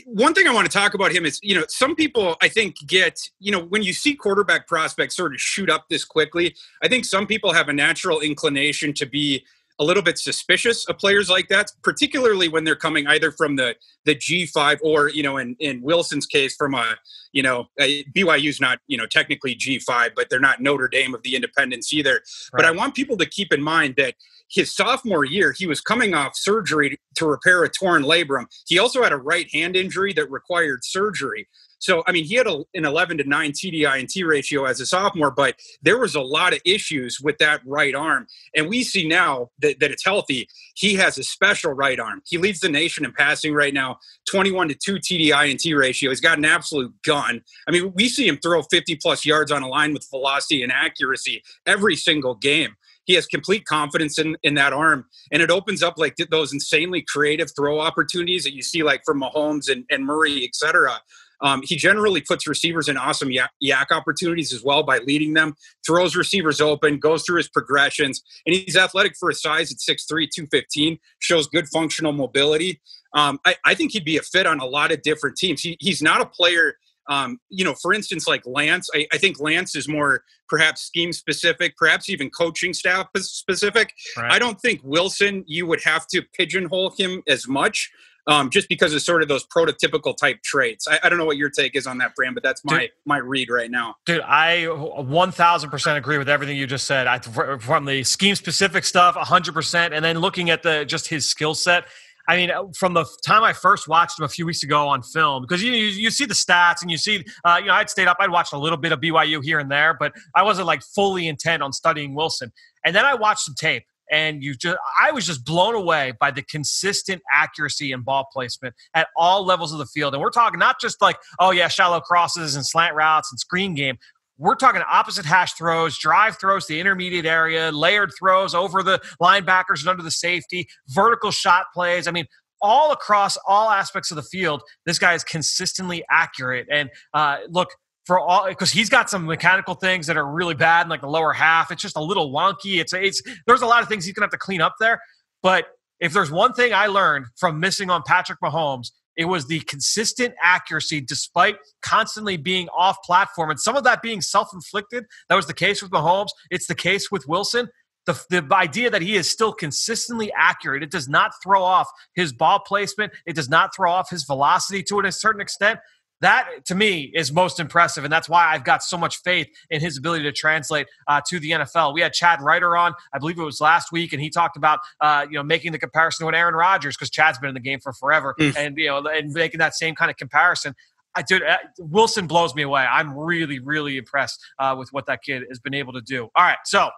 one 0.05 0.33
thing 0.33 0.47
I 0.47 0.53
want 0.53 0.65
to 0.65 0.75
talk 0.75 0.93
about 0.93 1.11
him 1.11 1.25
is, 1.25 1.39
you 1.43 1.55
know, 1.55 1.65
some 1.67 1.95
people 1.95 2.35
I 2.41 2.47
think 2.47 2.75
get, 2.87 3.19
you 3.39 3.51
know, 3.51 3.59
when 3.59 3.83
you 3.83 3.93
see 3.93 4.15
quarterback 4.15 4.67
prospects 4.67 5.15
sort 5.15 5.33
of 5.33 5.41
shoot 5.41 5.69
up 5.69 5.85
this 5.89 6.05
quickly, 6.05 6.55
I 6.81 6.87
think 6.87 7.05
some 7.05 7.27
people 7.27 7.53
have 7.53 7.69
a 7.69 7.73
natural 7.73 8.21
inclination 8.21 8.93
to 8.93 9.05
be 9.05 9.45
a 9.79 9.83
little 9.83 10.03
bit 10.03 10.17
suspicious 10.17 10.87
of 10.87 10.97
players 10.97 11.29
like 11.29 11.47
that, 11.49 11.71
particularly 11.83 12.47
when 12.47 12.63
they're 12.63 12.75
coming 12.75 13.07
either 13.07 13.31
from 13.31 13.55
the 13.55 13.75
the 14.05 14.15
G5 14.15 14.79
or 14.83 15.09
you 15.09 15.23
know, 15.23 15.37
in 15.37 15.55
in 15.59 15.81
Wilson's 15.81 16.25
case, 16.25 16.55
from 16.55 16.73
a 16.73 16.95
you 17.31 17.43
know 17.43 17.65
a, 17.79 18.03
BYU's 18.15 18.61
not 18.61 18.79
you 18.87 18.97
know 18.97 19.05
technically 19.05 19.55
G5, 19.55 20.11
but 20.15 20.29
they're 20.29 20.39
not 20.39 20.61
Notre 20.61 20.87
Dame 20.87 21.13
of 21.13 21.23
the 21.23 21.35
Independents 21.35 21.91
either. 21.93 22.13
Right. 22.13 22.21
But 22.53 22.65
I 22.65 22.71
want 22.71 22.95
people 22.95 23.17
to 23.17 23.25
keep 23.25 23.51
in 23.51 23.61
mind 23.61 23.95
that 23.97 24.15
his 24.49 24.75
sophomore 24.75 25.25
year, 25.25 25.53
he 25.57 25.65
was 25.65 25.81
coming 25.81 26.13
off 26.13 26.33
surgery 26.35 26.99
to 27.15 27.25
repair 27.25 27.63
a 27.63 27.69
torn 27.69 28.03
labrum. 28.03 28.45
He 28.67 28.77
also 28.77 29.01
had 29.01 29.11
a 29.11 29.17
right 29.17 29.47
hand 29.51 29.75
injury 29.75 30.13
that 30.13 30.29
required 30.29 30.81
surgery. 30.83 31.47
So, 31.83 32.01
I 32.07 32.13
mean, 32.13 32.23
he 32.23 32.35
had 32.35 32.47
a, 32.47 32.63
an 32.73 32.85
11 32.85 33.17
to 33.17 33.25
9 33.25 33.51
TDI 33.51 33.99
and 33.99 34.07
T 34.07 34.23
ratio 34.23 34.63
as 34.63 34.79
a 34.79 34.85
sophomore, 34.85 35.31
but 35.31 35.55
there 35.81 35.99
was 35.99 36.15
a 36.15 36.21
lot 36.21 36.53
of 36.53 36.61
issues 36.65 37.19
with 37.21 37.37
that 37.39 37.59
right 37.65 37.93
arm. 37.93 38.25
And 38.55 38.69
we 38.69 38.85
see 38.85 39.05
now 39.05 39.49
that, 39.59 39.81
that 39.81 39.91
it's 39.91 40.05
healthy. 40.05 40.47
He 40.75 40.95
has 40.95 41.17
a 41.17 41.23
special 41.23 41.73
right 41.73 41.99
arm. 41.99 42.21
He 42.25 42.37
leads 42.37 42.61
the 42.61 42.69
nation 42.69 43.03
in 43.03 43.11
passing 43.11 43.53
right 43.53 43.73
now, 43.73 43.97
21 44.31 44.69
to 44.69 44.75
2 44.75 44.95
TDI 44.95 45.51
and 45.51 45.59
T 45.59 45.73
ratio. 45.73 46.09
He's 46.09 46.21
got 46.21 46.37
an 46.37 46.45
absolute 46.45 46.93
gun. 47.05 47.41
I 47.67 47.71
mean, 47.71 47.91
we 47.93 48.07
see 48.07 48.29
him 48.29 48.37
throw 48.37 48.61
50 48.61 48.95
plus 48.95 49.25
yards 49.25 49.51
on 49.51 49.61
a 49.61 49.67
line 49.67 49.93
with 49.93 50.07
velocity 50.09 50.63
and 50.63 50.71
accuracy 50.71 51.43
every 51.65 51.97
single 51.97 52.35
game 52.35 52.77
he 53.05 53.15
has 53.15 53.25
complete 53.25 53.65
confidence 53.65 54.17
in 54.17 54.37
in 54.43 54.53
that 54.55 54.73
arm, 54.73 55.05
and 55.31 55.41
it 55.41 55.51
opens 55.51 55.83
up 55.83 55.95
like 55.97 56.15
those 56.29 56.53
insanely 56.53 57.01
creative 57.01 57.51
throw 57.55 57.79
opportunities 57.79 58.43
that 58.43 58.53
you 58.53 58.61
see 58.61 58.83
like 58.83 59.03
from 59.03 59.21
Mahomes 59.21 59.69
and, 59.69 59.85
and 59.89 60.05
Murray, 60.05 60.43
et 60.43 60.55
cetera. 60.55 61.01
Um, 61.43 61.61
he 61.63 61.75
generally 61.75 62.21
puts 62.21 62.47
receivers 62.47 62.87
in 62.87 62.97
awesome 62.97 63.29
yak, 63.29 63.51
YAC 63.61 63.91
opportunities 63.91 64.53
as 64.53 64.63
well 64.63 64.81
by 64.81 64.99
leading 64.99 65.33
them, 65.33 65.55
throws 65.85 66.15
receivers 66.15 66.61
open, 66.61 66.97
goes 66.97 67.23
through 67.23 67.37
his 67.37 67.49
progressions, 67.49 68.23
and 68.45 68.55
he's 68.55 68.77
athletic 68.77 69.15
for 69.19 69.29
his 69.29 69.41
size 69.41 69.71
at 69.71 69.77
6'3, 69.77 70.07
215, 70.33 70.97
shows 71.19 71.47
good 71.47 71.67
functional 71.67 72.13
mobility. 72.13 72.81
Um, 73.13 73.39
I, 73.45 73.55
I, 73.65 73.75
think 73.75 73.91
he'd 73.91 74.05
be 74.05 74.17
a 74.17 74.21
fit 74.21 74.47
on 74.47 74.59
a 74.59 74.65
lot 74.65 74.91
of 74.91 75.01
different 75.03 75.37
teams. 75.37 75.61
He, 75.61 75.77
he's 75.79 76.01
not 76.01 76.19
a 76.19 76.25
player, 76.25 76.77
um, 77.09 77.37
you 77.49 77.63
know, 77.63 77.75
for 77.75 77.93
instance, 77.93 78.27
like 78.27 78.41
Lance. 78.45 78.89
I, 78.95 79.05
I, 79.13 79.19
think 79.19 79.39
Lance 79.39 79.75
is 79.75 79.87
more 79.87 80.23
perhaps 80.49 80.81
scheme 80.81 81.13
specific, 81.13 81.77
perhaps 81.77 82.09
even 82.09 82.31
coaching 82.31 82.73
staff 82.73 83.07
specific. 83.17 83.93
Right. 84.17 84.31
I 84.31 84.39
don't 84.39 84.59
think 84.59 84.81
Wilson, 84.83 85.43
you 85.45 85.67
would 85.67 85.83
have 85.83 86.07
to 86.07 86.23
pigeonhole 86.33 86.95
him 86.97 87.21
as 87.27 87.47
much 87.47 87.91
um, 88.27 88.49
just 88.49 88.69
because 88.69 88.93
of 88.93 89.01
sort 89.01 89.21
of 89.21 89.27
those 89.27 89.45
prototypical 89.45 90.15
type 90.15 90.41
traits. 90.43 90.87
I, 90.87 90.99
I, 91.03 91.09
don't 91.09 91.17
know 91.17 91.25
what 91.25 91.37
your 91.37 91.49
take 91.49 91.75
is 91.75 91.85
on 91.85 91.97
that, 91.97 92.13
Fran, 92.15 92.33
but 92.33 92.43
that's 92.43 92.63
my 92.63 92.81
dude, 92.81 92.91
my 93.05 93.17
read 93.17 93.49
right 93.49 93.69
now. 93.69 93.95
Dude, 94.05 94.21
I 94.21 94.63
1000% 94.65 95.97
agree 95.97 96.17
with 96.17 96.29
everything 96.29 96.57
you 96.57 96.67
just 96.67 96.85
said. 96.85 97.07
I, 97.07 97.19
from 97.19 97.85
the 97.85 98.03
scheme 98.03 98.35
specific 98.35 98.85
stuff, 98.85 99.15
100%, 99.15 99.91
and 99.91 100.03
then 100.03 100.19
looking 100.19 100.49
at 100.49 100.63
the 100.63 100.85
just 100.85 101.07
his 101.07 101.29
skill 101.29 101.53
set. 101.53 101.85
I 102.27 102.37
mean, 102.37 102.51
from 102.73 102.93
the 102.93 103.05
time 103.25 103.43
I 103.43 103.51
first 103.51 103.89
watched 103.89 104.17
him 104.17 104.23
a 104.23 104.29
few 104.29 104.45
weeks 104.45 104.63
ago 104.63 104.87
on 104.87 105.01
film, 105.01 105.41
because 105.41 105.61
you 105.61 105.73
you, 105.73 105.87
you 105.87 106.09
see 106.09 106.25
the 106.25 106.33
stats 106.33 106.81
and 106.81 106.89
you 106.89 106.97
see, 106.97 107.25
uh, 107.43 107.57
you 107.59 107.67
know, 107.67 107.73
I'd 107.73 107.89
stayed 107.89 108.07
up, 108.07 108.17
I'd 108.19 108.29
watched 108.29 108.53
a 108.53 108.57
little 108.57 108.77
bit 108.77 108.93
of 108.93 109.01
BYU 109.01 109.43
here 109.43 109.59
and 109.59 109.69
there, 109.69 109.93
but 109.99 110.13
I 110.33 110.43
wasn't 110.43 110.67
like 110.67 110.81
fully 110.95 111.27
intent 111.27 111.61
on 111.61 111.73
studying 111.73 112.15
Wilson. 112.15 112.53
And 112.85 112.95
then 112.95 113.03
I 113.03 113.15
watched 113.15 113.41
some 113.41 113.55
tape, 113.55 113.83
and 114.13 114.43
you 114.43 114.53
just 114.53 114.77
I 115.01 115.11
was 115.11 115.25
just 115.25 115.43
blown 115.43 115.73
away 115.73 116.13
by 116.19 116.29
the 116.29 116.43
consistent 116.43 117.21
accuracy 117.33 117.91
and 117.91 118.05
ball 118.05 118.27
placement 118.31 118.75
at 118.93 119.07
all 119.17 119.43
levels 119.43 119.73
of 119.73 119.79
the 119.79 119.87
field. 119.87 120.13
And 120.13 120.21
we're 120.21 120.29
talking 120.29 120.59
not 120.59 120.79
just 120.79 121.01
like, 121.01 121.17
oh 121.39 121.51
yeah, 121.51 121.67
shallow 121.67 121.99
crosses 121.99 122.55
and 122.55 122.65
slant 122.65 122.95
routes 122.95 123.31
and 123.31 123.39
screen 123.39 123.73
game. 123.73 123.97
We're 124.37 124.55
talking 124.55 124.81
opposite 124.89 125.25
hash 125.25 125.53
throws, 125.53 125.97
drive 125.97 126.37
throws 126.39 126.67
the 126.67 126.79
intermediate 126.79 127.25
area, 127.25 127.71
layered 127.71 128.11
throws 128.17 128.53
over 128.53 128.83
the 128.83 128.99
linebackers 129.21 129.81
and 129.81 129.89
under 129.89 130.03
the 130.03 130.11
safety, 130.11 130.67
vertical 130.89 131.31
shot 131.31 131.65
plays. 131.73 132.07
I 132.07 132.11
mean, 132.11 132.25
all 132.61 132.91
across 132.91 133.37
all 133.47 133.69
aspects 133.69 134.11
of 134.11 134.15
the 134.15 134.23
field, 134.23 134.61
this 134.85 134.99
guy 134.99 135.13
is 135.13 135.23
consistently 135.23 136.03
accurate. 136.09 136.67
And 136.71 136.89
uh, 137.13 137.39
look, 137.49 137.69
for 138.05 138.19
all 138.19 138.47
because 138.47 138.71
he's 138.71 138.89
got 138.89 139.09
some 139.09 139.25
mechanical 139.25 139.75
things 139.75 140.07
that 140.07 140.17
are 140.17 140.25
really 140.25 140.55
bad 140.55 140.85
in 140.85 140.89
like 140.89 141.01
the 141.01 141.07
lower 141.07 141.33
half. 141.33 141.71
It's 141.71 141.81
just 141.81 141.97
a 141.97 142.01
little 142.01 142.31
wonky. 142.31 142.79
It's 142.79 142.93
it's 142.93 143.21
there's 143.47 143.61
a 143.61 143.67
lot 143.67 143.81
of 143.81 143.89
things 143.89 144.05
he's 144.05 144.13
gonna 144.13 144.25
have 144.25 144.31
to 144.31 144.37
clean 144.37 144.61
up 144.61 144.75
there. 144.79 145.01
But 145.41 145.65
if 145.99 146.13
there's 146.13 146.31
one 146.31 146.53
thing 146.53 146.73
I 146.73 146.87
learned 146.87 147.27
from 147.37 147.59
missing 147.59 147.89
on 147.89 148.03
Patrick 148.05 148.39
Mahomes, 148.43 148.91
it 149.15 149.25
was 149.25 149.47
the 149.47 149.59
consistent 149.61 150.33
accuracy 150.41 151.01
despite 151.01 151.57
constantly 151.81 152.37
being 152.37 152.67
off 152.69 152.97
platform. 153.03 153.49
And 153.49 153.59
some 153.59 153.75
of 153.75 153.83
that 153.83 154.01
being 154.01 154.21
self 154.21 154.49
inflicted. 154.53 155.05
That 155.29 155.35
was 155.35 155.47
the 155.47 155.53
case 155.53 155.81
with 155.81 155.91
Mahomes. 155.91 156.29
It's 156.49 156.67
the 156.67 156.75
case 156.75 157.11
with 157.11 157.27
Wilson. 157.27 157.69
The, 158.05 158.21
the 158.29 158.45
idea 158.51 158.89
that 158.89 159.01
he 159.01 159.15
is 159.15 159.29
still 159.29 159.53
consistently 159.53 160.29
accurate, 160.37 160.83
it 160.83 160.91
does 160.91 161.07
not 161.07 161.31
throw 161.41 161.63
off 161.63 161.89
his 162.15 162.33
ball 162.33 162.59
placement. 162.59 163.13
It 163.25 163.33
does 163.33 163.47
not 163.47 163.73
throw 163.73 163.89
off 163.91 164.09
his 164.09 164.23
velocity 164.23 164.83
to 164.83 164.99
a 164.99 165.11
certain 165.11 165.39
extent 165.39 165.79
that 166.23 166.65
to 166.65 166.75
me 166.75 167.11
is 167.13 167.31
most 167.31 167.59
impressive, 167.59 168.03
and 168.03 168.11
that's 168.11 168.29
why 168.29 168.47
I've 168.47 168.63
got 168.63 168.83
so 168.83 168.97
much 168.97 169.21
faith 169.21 169.47
in 169.69 169.81
his 169.81 169.97
ability 169.97 170.23
to 170.23 170.31
translate 170.31 170.87
uh, 171.07 171.21
to 171.27 171.39
the 171.39 171.51
NFL. 171.51 171.93
We 171.93 172.01
had 172.01 172.13
Chad 172.13 172.41
Reuter 172.41 172.75
on, 172.75 172.93
I 173.13 173.19
believe 173.19 173.37
it 173.37 173.43
was 173.43 173.61
last 173.61 173.91
week, 173.91 174.13
and 174.13 174.21
he 174.21 174.29
talked 174.29 174.57
about 174.57 174.79
uh, 175.01 175.25
you 175.29 175.37
know 175.37 175.43
making 175.43 175.71
the 175.71 175.79
comparison 175.79 176.25
with 176.25 176.35
Aaron 176.35 176.55
Rodgers 176.55 176.95
because 176.95 177.09
Chad's 177.09 177.37
been 177.37 177.49
in 177.49 177.53
the 177.53 177.59
game 177.59 177.79
for 177.79 177.93
forever, 177.93 178.35
mm. 178.39 178.55
and 178.57 178.77
you 178.77 178.87
know 178.87 179.05
and 179.07 179.31
making 179.31 179.59
that 179.59 179.75
same 179.75 179.95
kind 179.95 180.09
of 180.09 180.17
comparison. 180.17 180.75
I 181.15 181.21
dude, 181.21 181.43
uh, 181.43 181.57
Wilson 181.77 182.25
blows 182.25 182.55
me 182.55 182.63
away. 182.63 182.81
I'm 182.81 183.15
really, 183.15 183.59
really 183.59 183.97
impressed 183.97 184.43
uh, 184.57 184.75
with 184.77 184.89
what 184.91 185.05
that 185.05 185.21
kid 185.21 185.43
has 185.49 185.59
been 185.59 185.75
able 185.75 185.93
to 185.93 186.01
do. 186.01 186.23
All 186.35 186.43
right, 186.43 186.57
so 186.65 186.89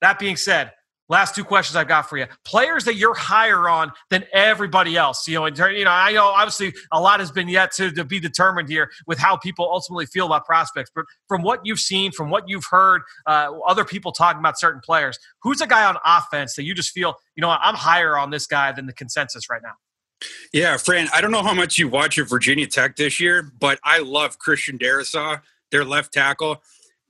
that 0.00 0.18
being 0.18 0.36
said, 0.36 0.72
last 1.08 1.34
two 1.34 1.44
questions 1.44 1.76
I've 1.76 1.88
got 1.88 2.08
for 2.08 2.18
you. 2.18 2.26
Players 2.44 2.84
that 2.84 2.96
you're 2.96 3.14
higher 3.14 3.68
on 3.68 3.92
than 4.10 4.24
everybody 4.32 4.96
else. 4.96 5.26
You 5.26 5.36
know, 5.36 5.46
in 5.46 5.54
turn, 5.54 5.74
you 5.74 5.84
know, 5.84 5.90
I 5.90 6.12
know 6.12 6.26
obviously 6.26 6.74
a 6.92 7.00
lot 7.00 7.20
has 7.20 7.30
been 7.30 7.48
yet 7.48 7.72
to, 7.72 7.90
to 7.92 8.04
be 8.04 8.20
determined 8.20 8.68
here 8.68 8.90
with 9.06 9.18
how 9.18 9.36
people 9.36 9.68
ultimately 9.70 10.06
feel 10.06 10.26
about 10.26 10.44
prospects. 10.44 10.90
But 10.94 11.04
from 11.28 11.42
what 11.42 11.60
you've 11.64 11.80
seen, 11.80 12.12
from 12.12 12.30
what 12.30 12.48
you've 12.48 12.66
heard, 12.70 13.02
uh, 13.26 13.52
other 13.66 13.84
people 13.84 14.12
talking 14.12 14.38
about 14.38 14.58
certain 14.58 14.80
players, 14.84 15.18
who's 15.42 15.60
a 15.60 15.66
guy 15.66 15.84
on 15.84 15.96
offense 16.04 16.54
that 16.56 16.64
you 16.64 16.74
just 16.74 16.90
feel, 16.90 17.14
you 17.34 17.40
know, 17.40 17.50
I'm 17.50 17.74
higher 17.74 18.16
on 18.16 18.30
this 18.30 18.46
guy 18.46 18.72
than 18.72 18.86
the 18.86 18.92
consensus 18.92 19.48
right 19.50 19.62
now? 19.62 19.72
Yeah, 20.52 20.76
Fran, 20.76 21.08
I 21.14 21.20
don't 21.20 21.30
know 21.30 21.42
how 21.42 21.54
much 21.54 21.78
you 21.78 21.88
watch 21.88 22.18
at 22.18 22.28
Virginia 22.28 22.66
Tech 22.66 22.96
this 22.96 23.20
year, 23.20 23.52
but 23.60 23.78
I 23.84 24.00
love 24.00 24.38
Christian 24.38 24.76
Darrisaw, 24.76 25.40
their 25.70 25.84
left 25.84 26.12
tackle. 26.12 26.62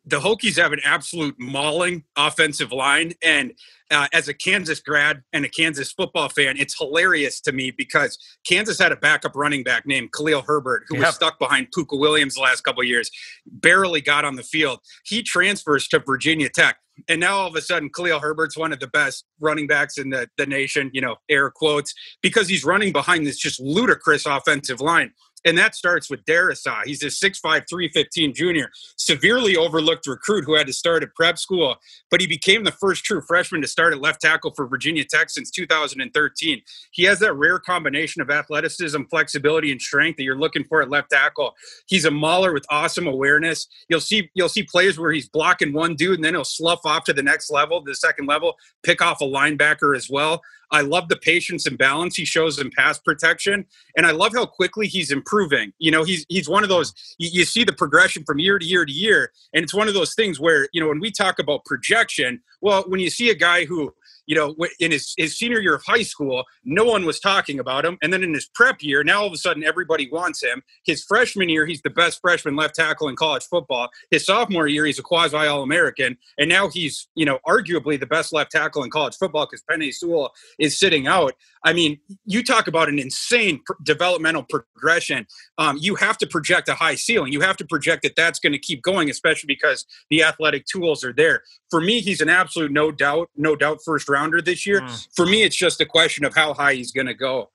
The 0.09 0.20
Hokies 0.20 0.56
have 0.56 0.72
an 0.72 0.80
absolute 0.84 1.34
mauling 1.38 2.04
offensive 2.16 2.72
line. 2.72 3.12
And 3.22 3.52
uh, 3.90 4.09
as 4.12 4.26
a 4.28 4.34
Kansas 4.34 4.80
grad 4.80 5.22
and 5.34 5.44
a 5.44 5.48
Kansas 5.50 5.92
football 5.92 6.30
fan, 6.30 6.56
it's 6.56 6.78
hilarious 6.78 7.40
to 7.42 7.52
me 7.52 7.70
because 7.70 8.18
Kansas 8.46 8.78
had 8.78 8.90
a 8.90 8.96
backup 8.96 9.36
running 9.36 9.62
back 9.62 9.86
named 9.86 10.11
Khalil 10.12 10.42
Herbert 10.42 10.84
who 10.88 10.96
yep. 10.96 11.06
was 11.06 11.14
stuck 11.14 11.38
behind 11.38 11.68
Pooka 11.76 11.98
Williams 11.98 12.36
the 12.36 12.40
last 12.40 12.62
couple 12.62 12.82
years, 12.84 13.11
barely 13.46 14.00
got 14.00 14.24
on 14.24 14.36
the 14.36 14.42
field. 14.42 14.80
He 15.04 15.22
transfers 15.22 15.86
to 15.88 15.98
Virginia 15.98 16.48
Tech. 16.48 16.78
And 17.09 17.20
now 17.20 17.38
all 17.38 17.48
of 17.48 17.54
a 17.54 17.61
sudden, 17.61 17.90
Khalil 17.94 18.18
Herbert's 18.18 18.56
one 18.56 18.72
of 18.72 18.80
the 18.80 18.88
best 18.88 19.24
running 19.40 19.66
backs 19.66 19.98
in 19.98 20.11
the, 20.11 20.28
the 20.36 20.46
nation, 20.46 20.90
you 20.92 21.00
know, 21.00 21.16
air 21.28 21.50
quotes, 21.50 21.94
because 22.22 22.48
he's 22.48 22.64
running 22.64 22.92
behind 22.92 23.26
this 23.26 23.38
just 23.38 23.61
ludicrous 23.61 24.26
offensive 24.26 24.80
line. 24.80 25.12
And 25.45 25.57
that 25.59 25.74
starts 25.74 26.11
with 26.11 26.24
Darrisaw. 26.24 26.84
He's 26.84 27.03
a 27.03 27.07
6'5, 27.07 27.41
315 27.43 28.34
junior, 28.34 28.70
severely 28.97 29.57
overlooked 29.57 30.07
recruit 30.07 30.45
who 30.45 30.55
had 30.55 30.66
to 30.66 30.72
start 30.72 31.03
at 31.03 31.14
prep 31.14 31.39
school, 31.39 31.76
but 32.11 32.20
he 32.20 32.26
became 32.26 32.64
the 32.64 32.72
first 32.72 33.05
true 33.05 33.20
freshman 33.20 33.61
to 33.62 33.68
start 33.68 33.93
at 33.93 34.01
left 34.01 34.20
tackle 34.20 34.53
for 34.55 34.66
Virginia 34.66 35.05
Tech 35.05 35.30
since 35.30 35.51
2013. 35.51 36.62
He 36.91 37.05
has 37.05 37.18
that 37.20 37.34
rare 37.34 37.59
combination 37.59 38.20
of 38.22 38.30
athleticism, 38.30 39.03
flexibility, 39.11 39.70
and 39.70 39.80
strength 39.80 40.16
that 40.16 40.24
you're 40.24 40.39
looking 40.39 40.64
for 40.64 40.82
at 40.82 40.91
left 40.91 41.11
tackle. 41.11 41.55
He's 41.86 42.05
a 42.05 42.11
mauler 42.11 42.53
with 42.53 42.66
awesome 42.70 43.07
awareness. 43.07 43.68
You'll 43.89 44.01
see 44.01 44.30
you'll 44.34 44.49
see 44.49 44.64
plays 44.64 44.99
where 44.99 45.12
he's 45.12 45.28
blocking 45.28 45.72
one 45.72 45.95
dude 45.95 46.16
and 46.16 46.24
then 46.24 46.34
he'll 46.34 46.45
slough 46.45 46.84
off 46.84 47.05
to 47.05 47.12
the 47.12 47.22
next 47.22 47.51
level, 47.51 47.80
the 47.82 47.95
second 47.95 48.26
level, 48.26 48.55
pick 48.82 49.01
off 49.01 49.20
a 49.20 49.24
linebacker 49.24 49.97
as 49.97 50.09
well. 50.11 50.43
I 50.70 50.82
love 50.82 51.08
the 51.08 51.16
patience 51.16 51.66
and 51.66 51.78
balance 51.78 52.16
he 52.16 52.24
shows 52.24 52.58
in 52.58 52.70
pass 52.70 52.98
protection, 52.98 53.66
and 53.96 54.06
I 54.06 54.10
love 54.10 54.32
how 54.34 54.46
quickly 54.46 54.86
he's 54.86 55.10
improving. 55.10 55.72
You 55.78 55.90
know, 55.90 56.04
he's 56.04 56.26
he's 56.28 56.48
one 56.48 56.62
of 56.62 56.68
those 56.68 56.92
you, 57.18 57.28
you, 57.32 57.44
see 57.44 57.64
the 57.64 57.72
progression 57.72 58.24
from 58.24 58.38
year 58.38 58.58
to 58.58 58.64
year 58.64 58.84
to 58.84 58.92
year, 58.92 59.32
and 59.54 59.62
it's 59.62 59.74
one 59.74 59.88
of 59.88 59.94
those 59.94 60.14
things 60.14 60.38
where 60.38 60.68
you 60.72 60.80
know 60.80 60.88
when 60.88 61.00
we 61.00 61.10
talk 61.10 61.38
about 61.38 61.64
projection, 61.64 62.40
well, 62.60 62.84
when 62.86 63.00
you 63.00 63.10
see 63.10 63.30
a 63.30 63.34
guy 63.34 63.64
who 63.64 63.94
you 64.29 64.37
know, 64.37 64.55
in 64.79 64.93
his, 64.93 65.14
his 65.16 65.39
senior 65.39 65.59
year 65.59 65.74
of 65.74 65.83
high 65.87 66.03
school, 66.03 66.45
no 66.62 66.85
one 66.85 67.07
was 67.07 67.18
talking 67.18 67.59
about 67.59 67.87
him. 67.87 67.97
And 68.03 68.12
then 68.12 68.22
in 68.22 68.35
his 68.35 68.47
prep 68.55 68.83
year, 68.83 69.03
now 69.03 69.22
all 69.22 69.26
of 69.26 69.33
a 69.33 69.39
sudden 69.39 69.64
everybody 69.64 70.07
wants 70.12 70.43
him. 70.43 70.62
His 70.85 71.03
freshman 71.03 71.49
year, 71.49 71.64
he's 71.64 71.81
the 71.81 71.89
best 71.89 72.20
freshman 72.20 72.55
left 72.55 72.74
tackle 72.74 73.09
in 73.09 73.16
college 73.16 73.45
football. 73.45 73.89
His 74.11 74.26
sophomore 74.26 74.68
year, 74.68 74.85
he's 74.85 74.99
a 74.99 75.03
quasi 75.03 75.35
All 75.35 75.62
American. 75.62 76.18
And 76.39 76.51
now 76.51 76.68
he's, 76.68 77.09
you 77.14 77.24
know, 77.24 77.39
arguably 77.49 77.99
the 77.99 78.07
best 78.07 78.35
left 78.35 78.51
tackle 78.53 78.85
in 78.85 78.91
college 78.91 79.16
football 79.16 79.47
because 79.47 79.62
Penei 79.62 79.95
Sewell 79.95 80.31
is 80.59 80.79
sitting 80.79 81.07
out. 81.07 81.33
I 81.64 81.72
mean, 81.72 81.99
you 82.26 82.45
talk 82.45 82.68
about 82.68 82.91
an 82.91 82.99
insane 82.99 83.62
pr- 83.64 83.72
developmental 83.83 84.45
progression. 84.45 85.26
Um, 85.57 85.79
you 85.81 85.95
have 85.95 86.18
to 86.18 86.26
project 86.26 86.68
a 86.68 86.74
high 86.74 86.97
ceiling. 86.97 87.33
You 87.33 87.41
have 87.41 87.57
to 87.57 87.64
project 87.64 88.03
that 88.03 88.14
that's 88.14 88.39
going 88.39 88.53
to 88.53 88.59
keep 88.59 88.83
going, 88.83 89.09
especially 89.09 89.47
because 89.47 89.87
the 90.11 90.22
athletic 90.22 90.66
tools 90.66 91.03
are 91.03 91.14
there. 91.14 91.45
For 91.70 91.81
me, 91.81 92.01
he's 92.01 92.20
an 92.20 92.29
absolute 92.29 92.72
no 92.72 92.93
doubt, 92.93 93.31
no 93.37 93.57
doubt 93.57 93.79
first 93.85 94.09
rounder 94.18 94.42
this 94.42 94.66
year. 94.66 94.80
Mm. 94.80 95.08
For 95.14 95.26
me, 95.26 95.42
it's 95.42 95.56
just 95.56 95.80
a 95.80 95.86
question 95.86 96.24
of 96.24 96.34
how 96.34 96.54
high 96.54 96.74
he's 96.74 96.92
going 96.92 97.06
to 97.06 97.14
go. 97.14 97.50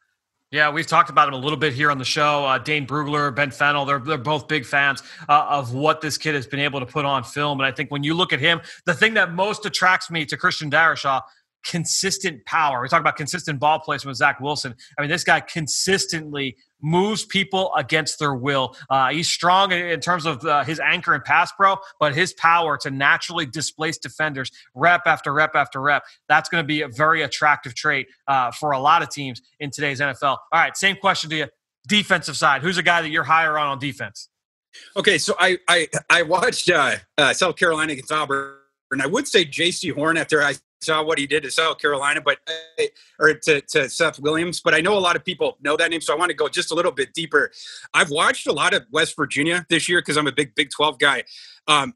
Yeah, 0.52 0.70
we've 0.70 0.86
talked 0.86 1.10
about 1.10 1.28
him 1.28 1.34
a 1.34 1.38
little 1.38 1.58
bit 1.58 1.74
here 1.74 1.90
on 1.90 1.98
the 1.98 2.06
show. 2.06 2.46
Uh, 2.46 2.60
Dane 2.60 2.86
Brugler, 2.86 3.36
Ben 3.36 3.50
Fennell, 3.50 3.86
they're, 3.86 3.98
they're 3.98 4.20
both 4.20 4.48
big 4.48 4.66
fans 4.66 5.02
uh, 5.28 5.48
of 5.50 5.74
what 5.74 6.00
this 6.00 6.16
kid 6.16 6.36
has 6.36 6.46
been 6.46 6.60
able 6.60 6.80
to 6.80 6.86
put 6.86 7.06
on 7.06 7.24
film. 7.24 7.60
And 7.60 7.66
I 7.66 7.72
think 7.72 7.90
when 7.90 8.04
you 8.04 8.14
look 8.14 8.32
at 8.34 8.40
him, 8.40 8.62
the 8.86 8.94
thing 8.94 9.16
that 9.16 9.34
most 9.34 9.66
attracts 9.66 10.12
me 10.12 10.28
to 10.28 10.38
Christian 10.38 10.70
Darrisaw 10.70 11.22
consistent 11.64 12.46
power. 12.46 12.82
We 12.82 12.90
talk 12.90 13.00
about 13.00 13.16
consistent 13.16 13.60
ball 13.60 13.80
placement 13.80 14.12
with 14.12 14.18
Zach 14.18 14.40
Wilson. 14.40 14.76
I 14.98 15.02
mean, 15.02 15.10
this 15.10 15.24
guy 15.24 15.40
consistently 15.40 16.58
moves 16.82 17.26
people 17.26 17.72
against 17.76 18.20
their 18.20 18.36
will. 18.36 18.76
Uh, 18.90 19.10
he's 19.10 19.30
strong 19.30 19.72
in, 19.72 20.00
terms 20.02 20.26
of 20.26 20.46
uh, 20.46 20.64
his 20.64 20.80
anchor 20.80 21.14
and 21.14 21.24
pass 21.24 21.52
pro, 21.54 21.78
but 22.00 22.14
his 22.14 22.34
power 22.34 22.78
to 22.78 22.92
naturally 22.92 23.46
displace 23.46 23.98
defenders 23.98 24.52
rep 24.76 25.02
after 25.06 25.34
rep 25.34 25.56
after 25.56 25.82
rep, 25.82 26.04
that's 26.28 26.50
going 26.50 26.62
to 26.62 26.68
be 26.68 26.82
a 26.82 26.88
very 26.90 27.24
attractive 27.24 27.74
trait 27.74 28.08
uh, 28.28 28.52
for 28.52 28.72
a 28.72 28.80
lot 28.80 29.02
of 29.02 29.10
teams 29.10 29.42
in 29.60 29.72
today's 29.72 30.02
NFL. 30.02 30.24
All 30.24 30.40
right, 30.54 30.76
same 30.76 30.98
question 30.98 31.30
to 31.32 31.36
you. 31.38 31.48
Defensive 31.88 32.38
side, 32.38 32.62
who's 32.62 32.78
a 32.78 32.84
guy 32.84 33.02
that 33.02 33.10
you're 33.10 33.24
higher 33.24 33.58
on 33.58 33.68
on 33.68 33.80
defense? 33.80 34.30
Okay, 34.96 35.18
so 35.18 35.36
I 35.38 35.58
I, 35.68 35.88
I 36.10 36.22
watched 36.24 36.70
uh, 36.70 36.96
uh, 37.18 37.34
South 37.34 37.58
Carolina 37.58 37.94
against 37.94 38.12
Auburn, 38.12 38.56
and 38.94 39.02
I 39.02 39.08
would 39.08 39.28
say 39.28 39.46
Jaycee 39.46 39.94
Horn 39.94 40.18
after 40.18 40.42
I 40.42 40.56
saw 40.82 41.04
what 41.04 41.18
he 41.18 41.26
did 41.26 41.44
to 41.44 41.52
South 41.52 41.80
Carolina, 41.80 42.22
but 42.22 42.40
or 43.20 43.34
to, 43.34 43.62
to 43.62 43.90
Seth 43.90 44.20
Williams. 44.20 44.62
But 44.62 44.74
I 44.74 44.82
know 44.82 44.98
a 44.98 45.00
lot 45.00 45.16
of 45.16 45.24
people 45.24 45.58
know 45.62 45.78
that 45.78 45.90
name, 45.90 46.02
so 46.02 46.14
I 46.14 46.18
want 46.18 46.30
to 46.30 46.36
go 46.36 46.48
just 46.48 46.72
a 46.72 46.76
little 46.76 46.92
bit 46.92 47.14
deeper. 47.14 47.52
I've 47.94 48.10
watched 48.10 48.48
a 48.48 48.54
lot 48.54 48.74
of 48.74 48.84
West 48.92 49.16
Virginia 49.16 49.66
this 49.70 49.90
year 49.90 50.00
because 50.00 50.18
I'm 50.18 50.28
a 50.28 50.32
big 50.32 50.56
Big 50.56 50.70
12 50.70 51.00
guy. 51.00 51.24
Um, 51.68 51.94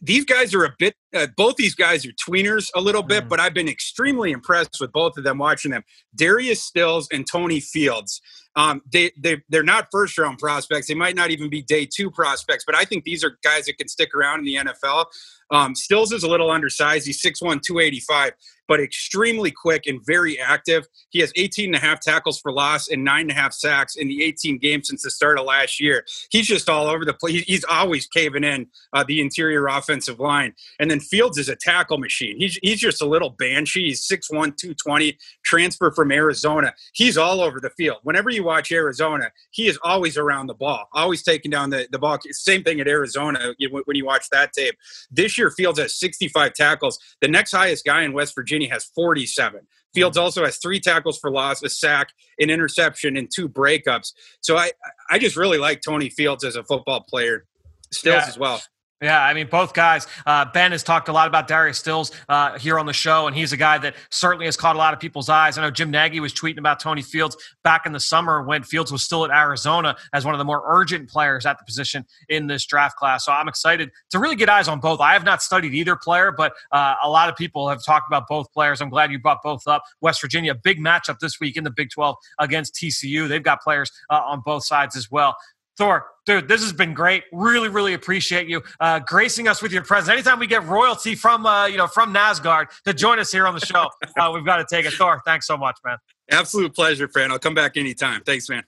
these 0.00 0.24
guys 0.24 0.54
are 0.54 0.64
a 0.64 0.74
bit 0.78 0.94
uh, 1.14 1.26
both 1.36 1.56
these 1.56 1.74
guys 1.74 2.06
are 2.06 2.12
tweeners 2.12 2.70
a 2.74 2.80
little 2.80 3.02
bit 3.02 3.24
mm. 3.24 3.28
but 3.28 3.40
i've 3.40 3.54
been 3.54 3.68
extremely 3.68 4.32
impressed 4.32 4.78
with 4.80 4.92
both 4.92 5.16
of 5.16 5.24
them 5.24 5.38
watching 5.38 5.70
them 5.70 5.82
darius 6.14 6.62
stills 6.62 7.08
and 7.12 7.26
tony 7.26 7.60
fields 7.60 8.20
um, 8.54 8.82
they, 8.92 9.12
they, 9.16 9.42
they're 9.48 9.62
not 9.62 9.88
first 9.90 10.18
round 10.18 10.38
prospects. 10.38 10.86
They 10.86 10.94
might 10.94 11.16
not 11.16 11.30
even 11.30 11.48
be 11.48 11.62
day 11.62 11.86
two 11.86 12.10
prospects, 12.10 12.64
but 12.66 12.74
I 12.74 12.84
think 12.84 13.04
these 13.04 13.24
are 13.24 13.38
guys 13.42 13.66
that 13.66 13.78
can 13.78 13.88
stick 13.88 14.14
around 14.14 14.40
in 14.40 14.44
the 14.44 14.56
NFL. 14.56 15.06
Um, 15.50 15.74
Stills 15.74 16.12
is 16.12 16.22
a 16.22 16.28
little 16.28 16.50
undersized. 16.50 17.06
He's 17.06 17.22
6'1, 17.22 17.62
285, 17.62 18.32
but 18.68 18.80
extremely 18.80 19.50
quick 19.50 19.86
and 19.86 20.00
very 20.06 20.40
active. 20.40 20.86
He 21.10 21.20
has 21.20 21.32
18 21.36 21.66
and 21.66 21.74
a 21.74 21.78
half 21.78 22.00
tackles 22.00 22.40
for 22.40 22.52
loss 22.52 22.88
and 22.88 23.04
nine 23.04 23.22
and 23.22 23.32
a 23.32 23.34
half 23.34 23.52
sacks 23.52 23.96
in 23.96 24.08
the 24.08 24.22
18 24.22 24.58
games 24.58 24.88
since 24.88 25.02
the 25.02 25.10
start 25.10 25.38
of 25.38 25.44
last 25.44 25.78
year. 25.78 26.06
He's 26.30 26.46
just 26.46 26.70
all 26.70 26.86
over 26.86 27.04
the 27.04 27.12
place. 27.12 27.42
He's 27.42 27.64
always 27.64 28.06
caving 28.06 28.44
in 28.44 28.68
uh, 28.94 29.04
the 29.06 29.20
interior 29.20 29.66
offensive 29.66 30.20
line. 30.20 30.54
And 30.78 30.90
then 30.90 31.00
Fields 31.02 31.38
is 31.38 31.48
a 31.48 31.56
tackle 31.56 31.98
machine. 31.98 32.38
He's, 32.38 32.58
he's 32.62 32.80
just 32.80 33.02
a 33.02 33.06
little 33.06 33.30
banshee. 33.30 33.88
He's 33.88 34.06
6'1, 34.06 34.30
220, 34.56 35.18
transfer 35.44 35.90
from 35.90 36.10
Arizona. 36.12 36.72
He's 36.92 37.18
all 37.18 37.40
over 37.40 37.60
the 37.60 37.70
field. 37.70 37.98
Whenever 38.02 38.30
you 38.30 38.44
watch 38.44 38.72
Arizona, 38.72 39.30
he 39.50 39.68
is 39.68 39.78
always 39.82 40.16
around 40.16 40.46
the 40.46 40.54
ball, 40.54 40.86
always 40.92 41.22
taking 41.22 41.50
down 41.50 41.70
the, 41.70 41.88
the 41.90 41.98
ball. 41.98 42.18
Same 42.30 42.62
thing 42.62 42.80
at 42.80 42.88
Arizona 42.88 43.54
when 43.58 43.96
you 43.96 44.04
watch 44.06 44.26
that 44.30 44.52
tape. 44.52 44.76
This 45.10 45.36
year, 45.36 45.50
Fields 45.50 45.78
has 45.78 45.98
65 45.98 46.54
tackles. 46.54 46.98
The 47.20 47.28
next 47.28 47.52
highest 47.52 47.84
guy 47.84 48.02
in 48.02 48.12
West 48.12 48.34
Virginia 48.34 48.70
has 48.70 48.84
47. 48.84 49.60
Fields 49.94 50.16
also 50.16 50.44
has 50.44 50.56
three 50.56 50.80
tackles 50.80 51.18
for 51.18 51.30
loss, 51.30 51.62
a 51.62 51.68
sack, 51.68 52.08
an 52.38 52.50
interception, 52.50 53.16
and 53.16 53.28
two 53.34 53.48
breakups. 53.48 54.12
So 54.40 54.56
I, 54.56 54.72
I 55.10 55.18
just 55.18 55.36
really 55.36 55.58
like 55.58 55.82
Tony 55.82 56.08
Fields 56.08 56.44
as 56.44 56.56
a 56.56 56.64
football 56.64 57.02
player. 57.02 57.44
Stills 57.90 58.22
yeah. 58.22 58.28
as 58.28 58.38
well. 58.38 58.62
Yeah, 59.02 59.20
I 59.20 59.34
mean, 59.34 59.48
both 59.48 59.74
guys. 59.74 60.06
Uh, 60.24 60.44
ben 60.44 60.70
has 60.70 60.84
talked 60.84 61.08
a 61.08 61.12
lot 61.12 61.26
about 61.26 61.48
Darius 61.48 61.76
Stills 61.76 62.12
uh, 62.28 62.56
here 62.56 62.78
on 62.78 62.86
the 62.86 62.92
show, 62.92 63.26
and 63.26 63.34
he's 63.34 63.52
a 63.52 63.56
guy 63.56 63.76
that 63.78 63.96
certainly 64.10 64.46
has 64.46 64.56
caught 64.56 64.76
a 64.76 64.78
lot 64.78 64.94
of 64.94 65.00
people's 65.00 65.28
eyes. 65.28 65.58
I 65.58 65.62
know 65.62 65.72
Jim 65.72 65.90
Nagy 65.90 66.20
was 66.20 66.32
tweeting 66.32 66.58
about 66.58 66.78
Tony 66.78 67.02
Fields 67.02 67.36
back 67.64 67.84
in 67.84 67.90
the 67.90 67.98
summer 67.98 68.44
when 68.44 68.62
Fields 68.62 68.92
was 68.92 69.02
still 69.02 69.24
at 69.24 69.32
Arizona 69.32 69.96
as 70.12 70.24
one 70.24 70.34
of 70.34 70.38
the 70.38 70.44
more 70.44 70.62
urgent 70.68 71.10
players 71.10 71.46
at 71.46 71.58
the 71.58 71.64
position 71.64 72.06
in 72.28 72.46
this 72.46 72.64
draft 72.64 72.96
class. 72.96 73.24
So 73.24 73.32
I'm 73.32 73.48
excited 73.48 73.90
to 74.10 74.20
really 74.20 74.36
get 74.36 74.48
eyes 74.48 74.68
on 74.68 74.78
both. 74.78 75.00
I 75.00 75.14
have 75.14 75.24
not 75.24 75.42
studied 75.42 75.74
either 75.74 75.96
player, 75.96 76.30
but 76.30 76.52
uh, 76.70 76.94
a 77.02 77.10
lot 77.10 77.28
of 77.28 77.34
people 77.34 77.68
have 77.68 77.84
talked 77.84 78.06
about 78.08 78.28
both 78.28 78.52
players. 78.52 78.80
I'm 78.80 78.88
glad 78.88 79.10
you 79.10 79.18
brought 79.18 79.42
both 79.42 79.66
up. 79.66 79.82
West 80.00 80.20
Virginia, 80.20 80.54
big 80.54 80.78
matchup 80.78 81.18
this 81.18 81.40
week 81.40 81.56
in 81.56 81.64
the 81.64 81.72
Big 81.72 81.90
12 81.90 82.14
against 82.38 82.76
TCU. 82.76 83.26
They've 83.26 83.42
got 83.42 83.62
players 83.62 83.90
uh, 84.10 84.22
on 84.24 84.42
both 84.46 84.64
sides 84.64 84.94
as 84.94 85.10
well. 85.10 85.34
Thor, 85.78 86.06
dude, 86.26 86.48
this 86.48 86.62
has 86.62 86.72
been 86.72 86.92
great. 86.92 87.24
Really, 87.32 87.68
really 87.68 87.94
appreciate 87.94 88.46
you 88.46 88.62
uh, 88.80 88.98
gracing 89.00 89.48
us 89.48 89.62
with 89.62 89.72
your 89.72 89.82
presence. 89.82 90.10
Anytime 90.10 90.38
we 90.38 90.46
get 90.46 90.64
royalty 90.64 91.14
from 91.14 91.46
uh, 91.46 91.66
you 91.66 91.76
know 91.76 91.86
from 91.86 92.14
Asgard 92.14 92.68
to 92.84 92.92
join 92.92 93.18
us 93.18 93.32
here 93.32 93.46
on 93.46 93.54
the 93.54 93.64
show, 93.64 93.88
uh, 94.18 94.30
we've 94.34 94.44
got 94.44 94.56
to 94.58 94.66
take 94.68 94.86
it. 94.86 94.92
Thor, 94.92 95.22
thanks 95.24 95.46
so 95.46 95.56
much, 95.56 95.78
man. 95.84 95.96
Absolute 96.30 96.74
pleasure, 96.74 97.08
Fran. 97.08 97.30
I'll 97.30 97.38
come 97.38 97.54
back 97.54 97.76
anytime. 97.76 98.22
Thanks, 98.22 98.48
man. 98.48 98.64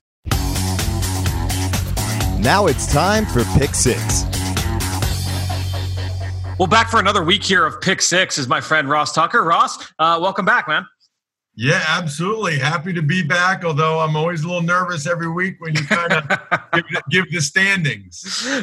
Now 2.40 2.66
it's 2.66 2.90
time 2.92 3.26
for 3.26 3.44
Pick 3.58 3.74
Six. 3.74 4.24
Well, 6.58 6.68
back 6.68 6.88
for 6.88 7.00
another 7.00 7.24
week 7.24 7.42
here 7.42 7.66
of 7.66 7.80
Pick 7.80 8.00
Six 8.00 8.38
is 8.38 8.48
my 8.48 8.60
friend 8.60 8.88
Ross 8.88 9.12
Tucker. 9.12 9.42
Ross, 9.42 9.92
uh, 9.98 10.18
welcome 10.20 10.44
back, 10.44 10.68
man. 10.68 10.86
Yeah, 11.56 11.84
absolutely. 11.86 12.58
Happy 12.58 12.92
to 12.92 13.02
be 13.02 13.22
back. 13.22 13.64
Although 13.64 14.00
I'm 14.00 14.16
always 14.16 14.42
a 14.42 14.46
little 14.46 14.62
nervous 14.62 15.06
every 15.06 15.30
week 15.30 15.60
when 15.60 15.72
you 15.74 15.84
kind 15.84 16.12
of 16.12 16.28
give, 16.72 16.84
give, 17.10 17.30
the 17.30 17.40
standings. 17.40 18.18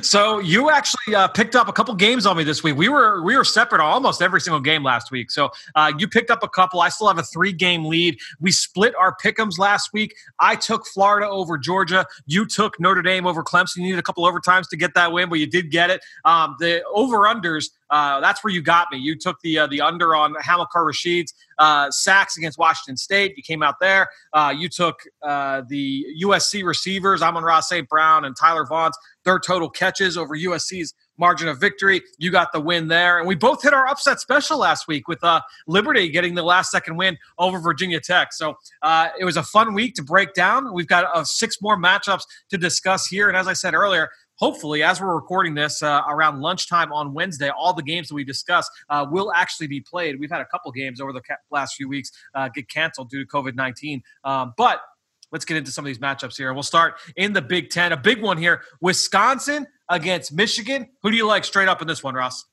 So 0.06 0.40
you 0.40 0.70
actually 0.70 1.16
uh, 1.16 1.30
picked 1.30 1.56
up 1.56 1.70
a 1.70 1.74
couple 1.74 1.96
games 1.96 2.26
on 2.26 2.36
me 2.36 2.44
this 2.44 2.64
week. 2.64 2.76
We 2.76 2.90
were 2.90 3.24
we 3.24 3.38
were 3.38 3.46
separate 3.46 3.82
on 3.82 3.88
almost 3.88 4.22
every 4.22 4.42
single 4.42 4.60
game 4.60 4.84
last 4.84 5.10
week. 5.10 5.32
So 5.32 5.52
uh, 5.76 5.94
you 5.98 6.08
picked 6.08 6.32
up 6.32 6.44
a 6.44 6.50
couple. 6.50 6.82
I 6.82 6.90
still 6.90 7.08
have 7.08 7.18
a 7.18 7.24
three 7.24 7.54
game 7.54 7.86
lead. 7.86 8.20
We 8.42 8.52
split 8.52 8.94
our 8.96 9.16
pickums 9.24 9.58
last 9.58 9.94
week. 9.94 10.14
I 10.40 10.58
took 10.58 10.86
Florida 10.86 11.30
over 11.30 11.58
Georgia. 11.58 12.06
You 12.26 12.46
took 12.46 12.78
Notre 12.78 13.02
Dame 13.02 13.26
over 13.26 13.42
Clemson. 13.42 13.78
You 13.78 13.84
needed 13.84 14.00
a 14.00 14.04
couple 14.04 14.26
overtimes 14.26 14.68
to 14.70 14.76
get 14.76 14.96
that 14.96 15.14
win, 15.14 15.30
but 15.30 15.40
you 15.40 15.48
did 15.48 15.72
get 15.72 15.92
it. 15.92 16.02
Um, 16.26 16.58
the 16.60 16.84
over 16.94 17.20
unders 17.20 17.70
uh, 17.92 18.20
that's 18.22 18.44
where 18.44 18.54
you 18.54 18.62
got 18.62 18.88
me. 18.92 18.98
You 18.98 19.18
took 19.18 19.38
the 19.42 19.60
uh, 19.60 19.68
the 19.68 19.82
under 19.82 20.16
on 20.16 20.34
Hamilcar 20.36 20.86
Rashed's 20.86 21.34
uh, 21.60 21.92
sacks 21.92 22.38
against 22.38 22.58
Washington 22.58 22.98
State. 22.98 23.34
You 23.38 23.44
came 23.44 23.62
out 23.62 23.76
there. 23.80 24.10
Uh, 24.34 24.54
you 24.58 24.70
took 24.70 25.02
uh, 25.22 25.62
the 25.68 26.06
USC 26.24 26.64
receivers, 26.64 27.22
Amon-Ra 27.22 27.60
St. 27.60 27.88
Brown 27.88 28.26
and 28.26 28.36
Tyler 28.36 28.66
Vaughns, 28.66 28.94
their 29.26 29.40
total 29.40 29.70
catches 29.70 30.18
over 30.18 30.36
USC's 30.36 30.94
margin 31.22 31.48
of 31.48 31.60
victory. 31.60 32.02
You 32.18 32.32
got 32.32 32.52
the 32.52 32.60
win 32.60 32.88
there. 32.88 33.20
And 33.20 33.28
we 33.28 33.36
both 33.36 33.62
hit 33.62 33.74
our 33.74 33.88
upset 33.88 34.20
special 34.20 34.58
last 34.58 34.88
week 34.88 35.08
with 35.08 35.24
uh, 35.24 35.42
Liberty 35.68 36.10
getting 36.10 36.34
the 36.34 36.44
last 36.44 36.72
second 36.72 36.98
win 36.98 37.18
over 37.38 37.60
Virginia 37.60 38.00
Tech. 38.02 38.34
So 38.34 38.56
uh, 38.82 39.10
it 39.20 39.24
was 39.24 39.38
a 39.38 39.44
fun 39.44 39.74
week 39.74 39.94
to 39.96 40.04
break 40.04 40.34
down. 40.34 40.74
We've 40.74 40.88
got 40.88 41.06
uh, 41.16 41.24
six 41.24 41.62
more 41.62 41.78
matchups 41.78 42.24
to 42.50 42.58
discuss 42.58 43.06
here. 43.06 43.30
And 43.30 43.38
as 43.38 43.48
I 43.48 43.54
said 43.54 43.76
earlier, 43.76 44.10
hopefully, 44.42 44.82
as 44.84 45.00
we're 45.00 45.14
recording 45.14 45.54
this 45.54 45.82
uh, 45.84 46.02
around 46.10 46.42
lunchtime 46.42 46.92
on 46.92 47.14
Wednesday, 47.14 47.50
all 47.50 47.74
the 47.74 47.84
games 47.84 48.10
that 48.10 48.16
we 48.16 48.24
discuss 48.24 48.70
uh, 48.90 49.06
will 49.10 49.32
actually 49.34 49.68
be 49.68 49.80
played. 49.80 50.20
We've 50.20 50.32
had 50.32 50.42
a 50.42 50.46
couple 50.46 50.72
games 50.72 51.00
over 51.00 51.14
the 51.14 51.22
last 51.52 51.76
few 51.76 51.88
weeks 51.88 52.12
uh, 52.36 52.50
get 52.50 52.68
canceled 52.68 53.10
due 53.10 53.24
to 53.24 53.30
COVID 53.30 53.56
19. 53.56 54.02
Um, 54.24 54.54
but 54.58 54.82
let's 55.32 55.46
get 55.46 55.58
into 55.58 55.72
some 55.72 55.86
of 55.86 55.88
these 55.88 56.00
matchups 56.00 56.36
here. 56.36 56.54
We'll 56.54 56.64
start 56.64 56.96
in 57.16 57.32
the 57.32 57.42
Big 57.42 57.70
Ten. 57.70 57.94
A 57.94 57.98
big 57.98 58.22
one 58.22 58.38
here 58.38 58.64
Wisconsin 58.82 59.68
against 59.90 60.34
Michigan. 60.34 60.90
Who 61.04 61.12
do 61.12 61.18
you 61.18 61.28
like 61.28 61.46
straight 61.46 61.68
up 61.68 61.82
in 61.82 61.88
this 61.88 62.04
one, 62.04 62.16
Ross? 62.16 62.46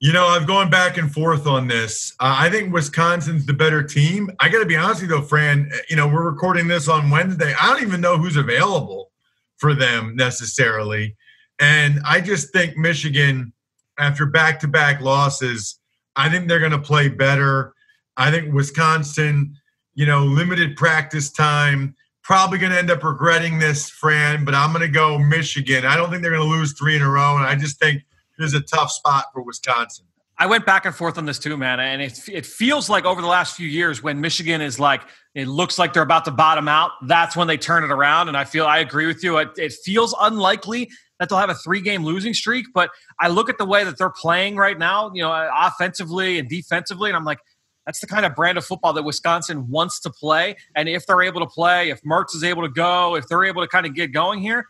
You 0.00 0.12
know, 0.12 0.26
I've 0.26 0.46
gone 0.46 0.70
back 0.70 0.98
and 0.98 1.10
forth 1.10 1.46
on 1.46 1.68
this. 1.68 2.14
Uh, 2.20 2.36
I 2.38 2.50
think 2.50 2.74
Wisconsin's 2.74 3.46
the 3.46 3.54
better 3.54 3.82
team. 3.82 4.30
I 4.40 4.48
got 4.48 4.58
to 4.58 4.66
be 4.66 4.76
honest 4.76 5.00
with 5.00 5.10
you, 5.10 5.16
though, 5.16 5.22
Fran. 5.22 5.70
You 5.88 5.96
know, 5.96 6.08
we're 6.08 6.28
recording 6.28 6.68
this 6.68 6.88
on 6.88 7.10
Wednesday. 7.10 7.54
I 7.58 7.68
don't 7.68 7.82
even 7.82 8.00
know 8.00 8.18
who's 8.18 8.36
available 8.36 9.12
for 9.56 9.74
them 9.74 10.14
necessarily. 10.16 11.16
And 11.58 12.00
I 12.04 12.20
just 12.20 12.52
think 12.52 12.76
Michigan, 12.76 13.52
after 13.98 14.26
back 14.26 14.60
to 14.60 14.68
back 14.68 15.00
losses, 15.00 15.78
I 16.16 16.28
think 16.28 16.48
they're 16.48 16.60
going 16.60 16.72
to 16.72 16.78
play 16.78 17.08
better. 17.08 17.74
I 18.16 18.30
think 18.30 18.52
Wisconsin, 18.52 19.56
you 19.94 20.06
know, 20.06 20.24
limited 20.24 20.76
practice 20.76 21.30
time, 21.30 21.94
probably 22.22 22.58
going 22.58 22.72
to 22.72 22.78
end 22.78 22.90
up 22.90 23.04
regretting 23.04 23.58
this, 23.58 23.90
Fran, 23.90 24.44
but 24.44 24.54
I'm 24.54 24.72
going 24.72 24.82
to 24.82 24.88
go 24.88 25.18
Michigan. 25.18 25.84
I 25.84 25.96
don't 25.96 26.10
think 26.10 26.22
they're 26.22 26.32
going 26.32 26.48
to 26.48 26.56
lose 26.56 26.72
three 26.72 26.96
in 26.96 27.02
a 27.02 27.10
row. 27.10 27.36
And 27.36 27.44
I 27.44 27.54
just 27.54 27.78
think 27.78 28.02
there's 28.38 28.54
a 28.54 28.60
tough 28.60 28.90
spot 28.90 29.26
for 29.32 29.42
Wisconsin. 29.42 30.06
I 30.36 30.46
went 30.46 30.66
back 30.66 30.84
and 30.84 30.94
forth 30.94 31.16
on 31.16 31.26
this 31.26 31.38
too, 31.38 31.56
man. 31.56 31.78
And 31.78 32.02
it, 32.02 32.28
it 32.28 32.44
feels 32.44 32.90
like 32.90 33.04
over 33.04 33.20
the 33.20 33.28
last 33.28 33.54
few 33.54 33.68
years 33.68 34.02
when 34.02 34.20
Michigan 34.20 34.60
is 34.60 34.80
like, 34.80 35.02
it 35.34 35.46
looks 35.46 35.78
like 35.78 35.92
they're 35.92 36.02
about 36.02 36.24
to 36.24 36.32
bottom 36.32 36.66
out, 36.66 36.90
that's 37.06 37.36
when 37.36 37.46
they 37.46 37.56
turn 37.56 37.84
it 37.84 37.92
around. 37.92 38.28
And 38.28 38.36
I 38.36 38.44
feel, 38.44 38.66
I 38.66 38.78
agree 38.78 39.06
with 39.06 39.22
you. 39.22 39.38
It, 39.38 39.50
it 39.56 39.72
feels 39.72 40.14
unlikely 40.20 40.90
that 41.20 41.28
they'll 41.28 41.38
have 41.38 41.50
a 41.50 41.54
three 41.54 41.80
game 41.80 42.04
losing 42.04 42.34
streak. 42.34 42.66
But 42.74 42.90
I 43.20 43.28
look 43.28 43.48
at 43.48 43.58
the 43.58 43.64
way 43.64 43.84
that 43.84 43.98
they're 43.98 44.10
playing 44.10 44.56
right 44.56 44.78
now, 44.78 45.10
you 45.14 45.22
know, 45.22 45.50
offensively 45.56 46.38
and 46.38 46.48
defensively, 46.48 47.10
and 47.10 47.16
I'm 47.16 47.24
like, 47.24 47.38
that's 47.86 48.00
the 48.00 48.06
kind 48.06 48.24
of 48.24 48.34
brand 48.34 48.56
of 48.56 48.64
football 48.64 48.92
that 48.94 49.02
Wisconsin 49.02 49.68
wants 49.68 50.00
to 50.00 50.10
play. 50.10 50.56
And 50.74 50.88
if 50.88 51.06
they're 51.06 51.22
able 51.22 51.40
to 51.40 51.46
play, 51.46 51.90
if 51.90 52.00
Mertz 52.02 52.34
is 52.34 52.42
able 52.42 52.62
to 52.62 52.68
go, 52.68 53.14
if 53.14 53.28
they're 53.28 53.44
able 53.44 53.62
to 53.62 53.68
kind 53.68 53.84
of 53.84 53.94
get 53.94 54.12
going 54.12 54.40
here, 54.40 54.64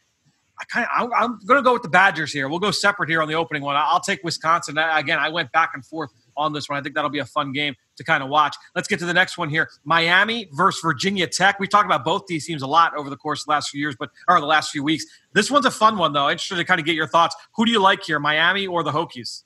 I 0.60 0.64
kind 0.64 0.86
of 0.86 1.12
I'm, 1.12 1.12
I'm 1.12 1.38
going 1.46 1.58
to 1.58 1.64
go 1.64 1.72
with 1.72 1.82
the 1.82 1.88
Badgers 1.88 2.32
here. 2.32 2.48
We'll 2.48 2.58
go 2.58 2.70
separate 2.70 3.08
here 3.08 3.22
on 3.22 3.28
the 3.28 3.34
opening 3.34 3.62
one. 3.62 3.76
I'll 3.76 4.00
take 4.00 4.22
Wisconsin. 4.24 4.78
Again, 4.78 5.18
I 5.18 5.28
went 5.28 5.52
back 5.52 5.70
and 5.74 5.84
forth 5.84 6.10
on 6.36 6.52
this 6.52 6.68
one. 6.68 6.78
I 6.78 6.82
think 6.82 6.94
that'll 6.94 7.10
be 7.10 7.18
a 7.18 7.24
fun 7.24 7.52
game 7.52 7.74
to 7.96 8.04
kind 8.04 8.22
of 8.22 8.28
watch. 8.28 8.56
Let's 8.74 8.88
get 8.88 8.98
to 9.00 9.06
the 9.06 9.14
next 9.14 9.38
one 9.38 9.48
here. 9.48 9.68
Miami 9.84 10.48
versus 10.52 10.80
Virginia 10.82 11.26
Tech. 11.26 11.58
We 11.60 11.68
talked 11.68 11.86
about 11.86 12.04
both 12.04 12.26
these 12.26 12.46
teams 12.46 12.62
a 12.62 12.66
lot 12.66 12.96
over 12.96 13.10
the 13.10 13.16
course 13.16 13.42
of 13.42 13.46
the 13.46 13.52
last 13.52 13.70
few 13.70 13.80
years, 13.80 13.96
but 13.98 14.10
or 14.28 14.40
the 14.40 14.46
last 14.46 14.70
few 14.70 14.82
weeks. 14.82 15.04
This 15.32 15.50
one's 15.50 15.66
a 15.66 15.70
fun 15.70 15.98
one 15.98 16.12
though. 16.12 16.30
Interested 16.30 16.56
to 16.56 16.64
kind 16.64 16.80
of 16.80 16.86
get 16.86 16.94
your 16.94 17.08
thoughts. 17.08 17.34
Who 17.56 17.64
do 17.64 17.72
you 17.72 17.80
like 17.80 18.02
here, 18.04 18.18
Miami 18.18 18.66
or 18.66 18.82
the 18.82 18.92
Hokies? 18.92 19.42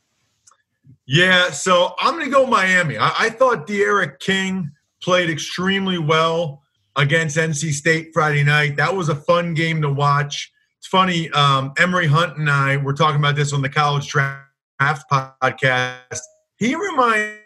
Yeah, 1.06 1.50
so 1.50 1.94
I'm 1.98 2.14
going 2.14 2.26
to 2.26 2.30
go 2.30 2.46
Miami. 2.46 2.98
I, 2.98 3.12
I 3.18 3.30
thought 3.30 3.66
D'Eriq 3.66 4.18
King 4.20 4.70
played 5.02 5.30
extremely 5.30 5.98
well 5.98 6.62
against 6.96 7.36
NC 7.36 7.72
State 7.72 8.10
Friday 8.12 8.44
night. 8.44 8.76
That 8.76 8.94
was 8.94 9.08
a 9.08 9.14
fun 9.14 9.54
game 9.54 9.80
to 9.82 9.90
watch. 9.90 10.52
It's 10.78 10.86
funny. 10.86 11.30
Um, 11.30 11.72
Emory 11.78 12.06
Hunt 12.06 12.36
and 12.36 12.50
I 12.50 12.76
were 12.76 12.92
talking 12.92 13.18
about 13.18 13.36
this 13.36 13.52
on 13.52 13.62
the 13.62 13.68
College 13.68 14.08
Draft 14.08 14.44
podcast. 14.80 16.20
He 16.58 16.74
reminds 16.74 17.38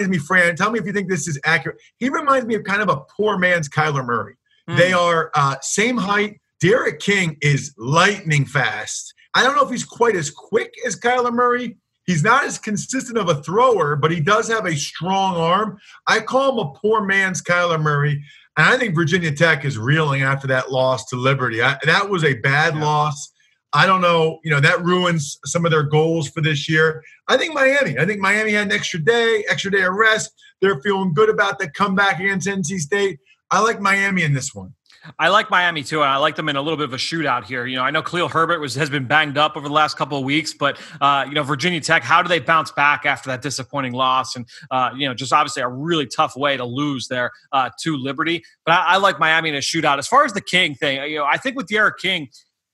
me, 0.00 0.18
Fran. 0.18 0.56
Tell 0.56 0.70
me 0.70 0.78
if 0.78 0.86
you 0.86 0.92
think 0.92 1.08
this 1.08 1.28
is 1.28 1.40
accurate. 1.44 1.78
He 1.98 2.08
reminds 2.08 2.46
me 2.46 2.54
of 2.54 2.64
kind 2.64 2.82
of 2.82 2.88
a 2.88 3.00
poor 3.16 3.38
man's 3.38 3.68
Kyler 3.68 4.04
Murray. 4.04 4.34
Mm. 4.68 4.76
They 4.76 4.92
are 4.92 5.30
uh, 5.34 5.56
same 5.60 5.96
height. 5.96 6.40
D'Eriq 6.60 6.98
King 6.98 7.36
is 7.40 7.74
lightning 7.78 8.44
fast. 8.44 9.14
I 9.34 9.44
don't 9.44 9.54
know 9.54 9.64
if 9.64 9.70
he's 9.70 9.84
quite 9.84 10.16
as 10.16 10.30
quick 10.30 10.74
as 10.86 10.98
Kyler 10.98 11.32
Murray. 11.32 11.76
He's 12.06 12.24
not 12.24 12.44
as 12.44 12.58
consistent 12.58 13.18
of 13.18 13.28
a 13.28 13.42
thrower, 13.42 13.94
but 13.94 14.10
he 14.10 14.18
does 14.18 14.48
have 14.48 14.64
a 14.64 14.74
strong 14.74 15.36
arm. 15.36 15.78
I 16.06 16.20
call 16.20 16.52
him 16.52 16.66
a 16.66 16.72
poor 16.72 17.04
man's 17.04 17.42
Kyler 17.42 17.80
Murray. 17.80 18.24
And 18.56 18.66
I 18.66 18.78
think 18.78 18.94
Virginia 18.94 19.30
Tech 19.30 19.64
is 19.64 19.78
reeling 19.78 20.22
after 20.22 20.46
that 20.48 20.72
loss 20.72 21.04
to 21.10 21.16
Liberty. 21.16 21.62
I, 21.62 21.76
that 21.84 22.08
was 22.08 22.24
a 22.24 22.34
bad 22.34 22.74
yeah. 22.74 22.82
loss. 22.82 23.30
I 23.72 23.86
don't 23.86 24.00
know, 24.00 24.40
you 24.44 24.50
know, 24.50 24.60
that 24.60 24.82
ruins 24.82 25.38
some 25.44 25.64
of 25.64 25.70
their 25.70 25.82
goals 25.82 26.28
for 26.28 26.40
this 26.40 26.68
year. 26.68 27.02
I 27.28 27.36
think 27.36 27.54
Miami. 27.54 27.98
I 27.98 28.06
think 28.06 28.20
Miami 28.20 28.52
had 28.52 28.66
an 28.66 28.72
extra 28.72 28.98
day, 28.98 29.44
extra 29.48 29.70
day 29.70 29.82
of 29.82 29.94
rest. 29.94 30.32
They're 30.60 30.80
feeling 30.80 31.12
good 31.12 31.28
about 31.28 31.58
the 31.58 31.70
comeback 31.70 32.18
against 32.18 32.48
NC 32.48 32.78
State. 32.78 33.18
I 33.50 33.60
like 33.60 33.80
Miami 33.80 34.22
in 34.22 34.32
this 34.32 34.54
one. 34.54 34.74
I 35.18 35.28
like 35.28 35.50
Miami 35.50 35.82
too, 35.84 36.02
and 36.02 36.10
I 36.10 36.16
like 36.16 36.36
them 36.36 36.48
in 36.48 36.56
a 36.56 36.62
little 36.62 36.76
bit 36.76 36.84
of 36.84 36.92
a 36.92 36.98
shootout 36.98 37.44
here. 37.44 37.66
You 37.66 37.76
know, 37.76 37.82
I 37.82 37.90
know 37.90 38.02
Khalil 38.02 38.28
Herbert 38.28 38.60
was 38.60 38.74
has 38.74 38.90
been 38.90 39.06
banged 39.06 39.38
up 39.38 39.56
over 39.56 39.66
the 39.66 39.74
last 39.74 39.96
couple 39.96 40.18
of 40.18 40.24
weeks, 40.24 40.52
but 40.52 40.78
uh, 41.00 41.24
you 41.26 41.34
know, 41.34 41.42
Virginia 41.42 41.80
Tech, 41.80 42.02
how 42.02 42.22
do 42.22 42.28
they 42.28 42.40
bounce 42.40 42.72
back 42.72 43.06
after 43.06 43.30
that 43.30 43.40
disappointing 43.40 43.92
loss? 43.92 44.36
And 44.36 44.46
uh, 44.70 44.90
you 44.96 45.06
know, 45.06 45.14
just 45.14 45.32
obviously 45.32 45.62
a 45.62 45.68
really 45.68 46.06
tough 46.06 46.36
way 46.36 46.56
to 46.56 46.64
lose 46.64 47.08
there 47.08 47.30
uh, 47.52 47.70
to 47.82 47.96
Liberty. 47.96 48.42
But 48.66 48.72
I, 48.72 48.94
I, 48.94 48.96
like 48.96 49.18
Miami 49.18 49.50
in 49.50 49.54
a 49.54 49.58
shootout. 49.58 49.98
As 49.98 50.08
far 50.08 50.24
as 50.24 50.32
the 50.32 50.40
King 50.40 50.74
thing, 50.74 51.10
you 51.10 51.18
know, 51.18 51.24
I 51.24 51.36
think 51.36 51.56
with 51.56 51.68
D'Eriq 51.68 51.98
King. 52.00 52.28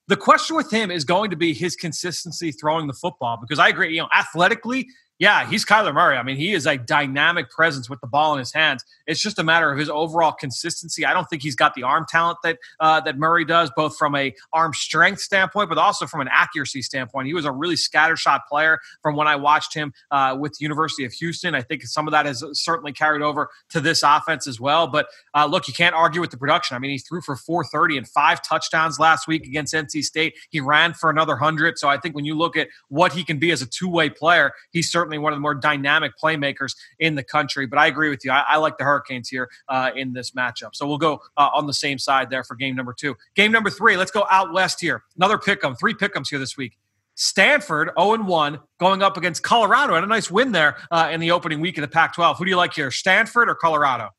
The 0.09 0.17
question 0.17 0.57
with 0.57 0.71
him 0.71 0.91
is 0.91 1.05
going 1.05 1.31
to 1.31 1.37
be 1.37 1.55
his 1.55 1.77
consistency 1.77 2.53
throwing 2.53 2.87
the 2.87 2.93
football 2.93 3.39
because 3.41 3.59
I 3.59 3.69
agree, 3.69 3.95
you 3.95 4.03
know, 4.03 4.09
athletically, 4.15 4.87
yeah, 5.19 5.49
he's 5.49 5.65
Kyler 5.65 5.95
Murray. 5.95 6.17
I 6.17 6.23
mean, 6.23 6.37
he 6.37 6.53
is 6.53 6.67
a 6.67 6.77
dynamic 6.77 7.51
presence 7.51 7.89
with 7.89 8.01
the 8.01 8.07
ball 8.07 8.35
in 8.35 8.41
his 8.41 8.53
hands. 8.53 8.85
It's 9.07 9.21
just 9.21 9.39
a 9.39 9.45
matter 9.45 9.71
of 9.71 9.79
his 9.79 9.89
overall 9.89 10.33
consistency. 10.33 11.05
I 11.07 11.15
don't 11.15 11.29
think 11.29 11.43
he's 11.43 11.57
got 11.57 11.75
the 11.75 11.83
arm 11.83 12.05
talent 12.09 12.39
that 12.43 12.59
uh, 12.81 13.01
that 13.01 13.19
Murray 13.19 13.45
does, 13.45 13.71
both 13.77 13.97
from 13.97 14.15
a 14.15 14.35
arm 14.53 14.75
strength 14.75 15.21
standpoint, 15.21 15.69
but 15.69 15.79
also 15.79 16.07
from 16.07 16.21
an 16.21 16.29
accuracy 16.31 16.83
standpoint. 16.83 17.27
He 17.27 17.35
was 17.35 17.45
a 17.45 17.53
really 17.53 17.77
scattershot 17.77 18.41
player 18.49 18.79
from 19.03 19.17
when 19.17 19.27
I 19.27 19.37
watched 19.37 19.75
him 19.75 19.93
uh, 20.11 20.37
with 20.39 20.59
the 20.59 20.65
University 20.65 21.05
of 21.05 21.13
Houston. 21.13 21.55
I 21.55 21.63
think 21.63 21.85
some 21.85 22.07
of 22.07 22.13
that 22.13 22.27
has 22.27 22.45
certainly 22.53 22.93
carried 22.93 23.23
over 23.23 23.49
to 23.71 23.81
this 23.81 24.03
offense 24.03 24.47
as 24.47 24.61
well. 24.61 24.87
But 24.87 25.07
uh, 25.35 25.47
look, 25.47 25.69
you 25.69 25.75
can't 25.75 25.95
argue 25.95 26.21
with 26.21 26.31
the 26.31 26.37
production. 26.37 26.75
I 26.75 26.79
mean, 26.79 26.91
he 26.91 26.99
threw 26.99 27.21
for 27.21 27.37
430 27.37 27.99
and 27.99 28.09
five 28.09 28.43
touchdowns 28.43 28.99
last 28.99 29.27
week 29.27 29.47
against 29.47 29.75
NC 29.75 30.03
State. 30.03 30.35
He 30.51 30.61
ran 30.61 30.93
for 30.93 31.09
another 31.09 31.37
hundred. 31.37 31.79
So 31.79 31.89
I 31.89 31.99
think 31.99 32.15
when 32.15 32.25
you 32.25 32.37
look 32.37 32.57
at 32.57 32.69
what 32.89 33.13
he 33.13 33.25
can 33.25 33.39
be 33.39 33.51
as 33.51 33.63
a 33.63 33.67
two 33.67 33.89
way 33.89 34.11
player, 34.11 34.53
he's 34.73 34.91
certainly 34.91 35.05
certainly 35.05 35.19
one 35.19 35.33
of 35.33 35.37
the 35.37 35.41
more 35.41 35.55
dynamic 35.55 36.13
playmakers 36.23 36.75
in 36.99 37.15
the 37.15 37.23
country. 37.23 37.67
But 37.67 37.79
I 37.79 37.87
agree 37.87 38.09
with 38.09 38.25
you. 38.25 38.31
I, 38.31 38.45
I 38.49 38.57
like 38.57 38.79
the 38.79 38.85
Hurricanes 38.95 39.29
here 39.29 39.49
uh, 39.69 39.91
in 39.97 40.13
this 40.13 40.33
matchup. 40.33 40.75
So 40.75 40.87
we'll 40.87 40.99
go 40.99 41.21
uh, 41.37 41.51
on 41.55 41.67
the 41.67 41.75
same 41.75 41.99
side 41.99 42.31
there 42.31 42.45
for 42.45 42.55
game 42.55 42.77
number 42.77 42.93
two. 42.93 43.17
Game 43.35 43.53
number 43.53 43.71
three, 43.71 43.97
let's 43.97 44.11
go 44.11 44.27
out 44.31 44.53
west 44.53 44.81
here. 44.81 45.03
Another 45.17 45.39
pick 45.39 45.65
'em, 45.65 45.75
three 45.75 45.95
pick 45.95 46.17
'ems 46.17 46.29
here 46.29 46.39
this 46.39 46.57
week. 46.57 46.77
Stanford 47.17 47.91
0 47.99 48.25
1 48.25 48.59
going 48.79 49.03
up 49.03 49.17
against 49.17 49.43
Colorado. 49.43 49.95
Had 49.95 50.05
a 50.05 50.07
nice 50.09 50.31
win 50.31 50.53
there 50.53 50.77
uh, 50.91 51.11
in 51.13 51.21
the 51.21 51.31
opening 51.31 51.61
week 51.61 51.79
of 51.79 51.83
the 51.83 51.89
Pac 51.89 52.15
12. 52.15 52.39
Who 52.39 52.45
do 52.45 52.51
you 52.51 52.57
like 52.57 52.75
here, 52.75 52.91
Stanford 52.91 53.49
or 53.49 53.55
Colorado? 53.55 54.11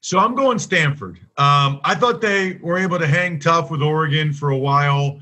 So 0.00 0.18
I'm 0.18 0.36
going 0.36 0.60
Stanford. 0.60 1.18
Um, 1.36 1.80
I 1.82 1.96
thought 1.96 2.20
they 2.20 2.54
were 2.62 2.78
able 2.78 2.98
to 3.00 3.06
hang 3.06 3.40
tough 3.40 3.70
with 3.70 3.82
Oregon 3.82 4.32
for 4.32 4.50
a 4.50 4.56
while. 4.56 5.20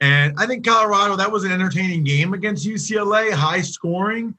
And 0.00 0.34
I 0.36 0.46
think 0.46 0.66
Colorado, 0.66 1.16
that 1.16 1.30
was 1.30 1.44
an 1.44 1.52
entertaining 1.52 2.04
game 2.04 2.34
against 2.34 2.66
UCLA, 2.66 3.32
high 3.32 3.62
scoring. 3.62 4.36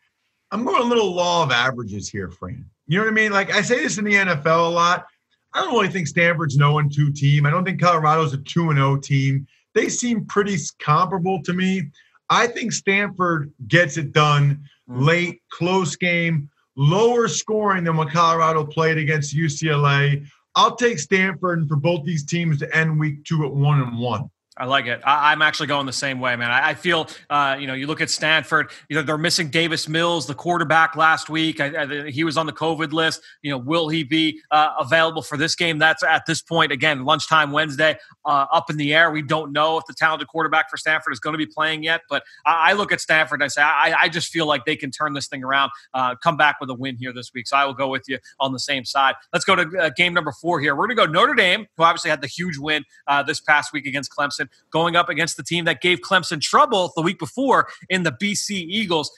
I'm 0.51 0.63
going 0.63 0.83
a 0.83 0.85
little 0.85 1.11
law 1.11 1.43
of 1.43 1.51
averages 1.51 2.09
here, 2.09 2.29
Fran. 2.29 2.69
You 2.87 2.97
know 2.97 3.05
what 3.05 3.11
I 3.11 3.15
mean? 3.15 3.31
Like 3.31 3.53
I 3.53 3.61
say 3.61 3.81
this 3.81 3.97
in 3.97 4.05
the 4.05 4.13
NFL 4.13 4.67
a 4.67 4.69
lot. 4.69 5.05
I 5.53 5.61
don't 5.61 5.73
really 5.73 5.89
think 5.89 6.07
Stanford's 6.07 6.55
an 6.55 6.61
0 6.61 6.89
2 6.91 7.11
team. 7.13 7.45
I 7.45 7.49
don't 7.49 7.63
think 7.63 7.79
Colorado's 7.79 8.33
a 8.33 8.37
2 8.37 8.69
and 8.71 8.77
0 8.77 8.97
team. 8.97 9.47
They 9.73 9.89
seem 9.89 10.25
pretty 10.25 10.57
comparable 10.79 11.41
to 11.43 11.53
me. 11.53 11.89
I 12.29 12.47
think 12.47 12.71
Stanford 12.71 13.51
gets 13.67 13.97
it 13.97 14.11
done 14.11 14.63
mm-hmm. 14.89 15.03
late, 15.03 15.41
close 15.51 15.95
game. 15.95 16.49
lower 16.75 17.27
scoring 17.27 17.83
than 17.83 17.95
what 17.95 18.09
Colorado 18.09 18.65
played 18.65 18.97
against 18.97 19.35
UCLA. 19.35 20.25
I'll 20.55 20.75
take 20.75 20.99
Stanford 20.99 21.67
for 21.67 21.75
both 21.75 22.03
these 22.03 22.25
teams 22.25 22.59
to 22.59 22.75
end 22.75 22.99
week 22.99 23.23
two 23.23 23.45
at 23.45 23.53
one 23.53 23.81
and 23.81 23.99
one. 23.99 24.29
I 24.55 24.65
like 24.65 24.85
it. 24.85 25.01
I, 25.03 25.33
am 25.33 25.41
actually 25.41 25.65
going 25.65 25.87
the 25.87 25.93
same 25.93 26.19
way, 26.19 26.35
man. 26.35 26.51
I, 26.51 26.69
I 26.69 26.73
feel, 26.75 27.07
uh, 27.31 27.57
you 27.59 27.65
know, 27.65 27.73
you 27.73 27.87
look 27.87 28.01
at 28.01 28.11
Stanford. 28.11 28.69
You 28.87 28.95
know, 28.95 29.01
they're 29.01 29.17
missing 29.17 29.49
Davis 29.49 29.89
Mills, 29.89 30.27
the 30.27 30.35
quarterback, 30.35 30.95
last 30.95 31.27
week. 31.27 31.59
I, 31.59 31.81
I, 31.81 32.11
he 32.11 32.23
was 32.23 32.37
on 32.37 32.45
the 32.45 32.53
COVID 32.53 32.93
list. 32.93 33.21
You 33.41 33.49
know, 33.49 33.57
will 33.57 33.89
he 33.89 34.03
be 34.03 34.41
uh, 34.51 34.73
available 34.79 35.23
for 35.23 35.37
this 35.37 35.55
game? 35.55 35.79
That's 35.79 36.03
at 36.03 36.27
this 36.27 36.43
point 36.43 36.71
again, 36.71 37.03
lunchtime 37.03 37.51
Wednesday, 37.51 37.97
uh, 38.25 38.45
up 38.51 38.69
in 38.69 38.77
the 38.77 38.93
air. 38.93 39.09
We 39.09 39.23
don't 39.23 39.51
know 39.53 39.77
if 39.79 39.85
the 39.87 39.93
talented 39.93 40.27
quarterback 40.27 40.69
for 40.69 40.77
Stanford 40.77 41.13
is 41.13 41.19
going 41.19 41.33
to 41.33 41.39
be 41.39 41.47
playing 41.47 41.81
yet. 41.81 42.01
But 42.07 42.23
I, 42.45 42.73
look 42.73 42.91
at 42.91 43.01
Stanford. 43.01 43.41
and 43.41 43.45
I 43.45 43.47
say, 43.47 43.63
I, 43.63 44.07
just 44.09 44.31
feel 44.31 44.45
like 44.45 44.65
they 44.65 44.75
can 44.75 44.91
turn 44.91 45.13
this 45.13 45.27
thing 45.27 45.43
around, 45.43 45.71
uh, 45.95 46.15
come 46.21 46.37
back 46.37 46.57
with 46.61 46.69
a 46.69 46.75
win 46.75 46.95
here 46.97 47.11
this 47.11 47.31
week. 47.33 47.47
So 47.47 47.57
I 47.57 47.65
will 47.65 47.73
go 47.73 47.87
with 47.87 48.03
you 48.07 48.19
on 48.39 48.53
the 48.53 48.59
same 48.59 48.85
side. 48.85 49.15
Let's 49.31 49.45
go 49.45 49.55
to 49.55 49.79
uh, 49.79 49.89
game 49.95 50.13
number 50.13 50.31
four 50.31 50.59
here. 50.59 50.75
We're 50.75 50.85
going 50.85 50.97
to 50.97 51.05
go 51.07 51.11
Notre 51.11 51.33
Dame, 51.33 51.65
who 51.75 51.83
obviously 51.83 52.11
had 52.11 52.21
the 52.21 52.27
huge 52.27 52.59
win 52.59 52.83
uh, 53.07 53.23
this 53.23 53.39
past 53.39 53.73
week 53.73 53.87
against 53.87 54.11
Clemson. 54.11 54.42
Clemson, 54.43 54.49
going 54.71 54.95
up 54.95 55.09
against 55.09 55.37
the 55.37 55.43
team 55.43 55.65
that 55.65 55.81
gave 55.81 55.99
Clemson 55.99 56.41
trouble 56.41 56.91
the 56.95 57.01
week 57.01 57.19
before 57.19 57.67
in 57.89 58.03
the 58.03 58.11
BC 58.11 58.51
Eagles. 58.51 59.11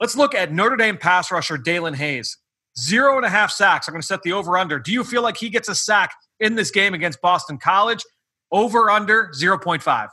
Let's 0.00 0.16
look 0.16 0.34
at 0.34 0.52
Notre 0.52 0.76
Dame 0.76 0.98
pass 0.98 1.30
rusher 1.30 1.56
Daelin 1.56 1.94
Hayes. 1.94 2.38
Zero 2.78 3.16
and 3.16 3.24
a 3.24 3.30
half 3.30 3.50
sacks. 3.50 3.88
I'm 3.88 3.92
going 3.92 4.02
to 4.02 4.06
set 4.06 4.22
the 4.22 4.32
over 4.32 4.58
under. 4.58 4.78
Do 4.78 4.92
you 4.92 5.02
feel 5.02 5.22
like 5.22 5.38
he 5.38 5.48
gets 5.48 5.68
a 5.68 5.74
sack 5.74 6.12
in 6.40 6.54
this 6.54 6.70
game 6.70 6.92
against 6.92 7.20
Boston 7.22 7.58
College? 7.58 8.04
Over 8.52 8.90
under 8.90 9.32
0.5. 9.34 10.08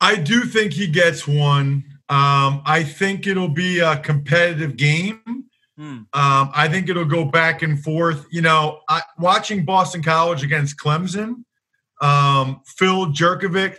I 0.00 0.16
do 0.16 0.44
think 0.44 0.72
he 0.72 0.86
gets 0.86 1.28
one. 1.28 1.84
Um, 2.08 2.62
I 2.64 2.84
think 2.84 3.26
it'll 3.26 3.48
be 3.50 3.80
a 3.80 3.98
competitive 3.98 4.76
game. 4.76 5.20
Hmm. 5.76 5.98
Um, 6.12 6.50
I 6.54 6.68
think 6.68 6.88
it'll 6.88 7.04
go 7.04 7.24
back 7.26 7.62
and 7.62 7.80
forth. 7.80 8.26
You 8.30 8.40
know, 8.40 8.80
I, 8.88 9.02
watching 9.18 9.64
Boston 9.64 10.02
College 10.02 10.42
against 10.42 10.80
Clemson, 10.80 11.44
um, 12.00 12.60
Phil 12.66 13.06
Jurkovec, 13.06 13.78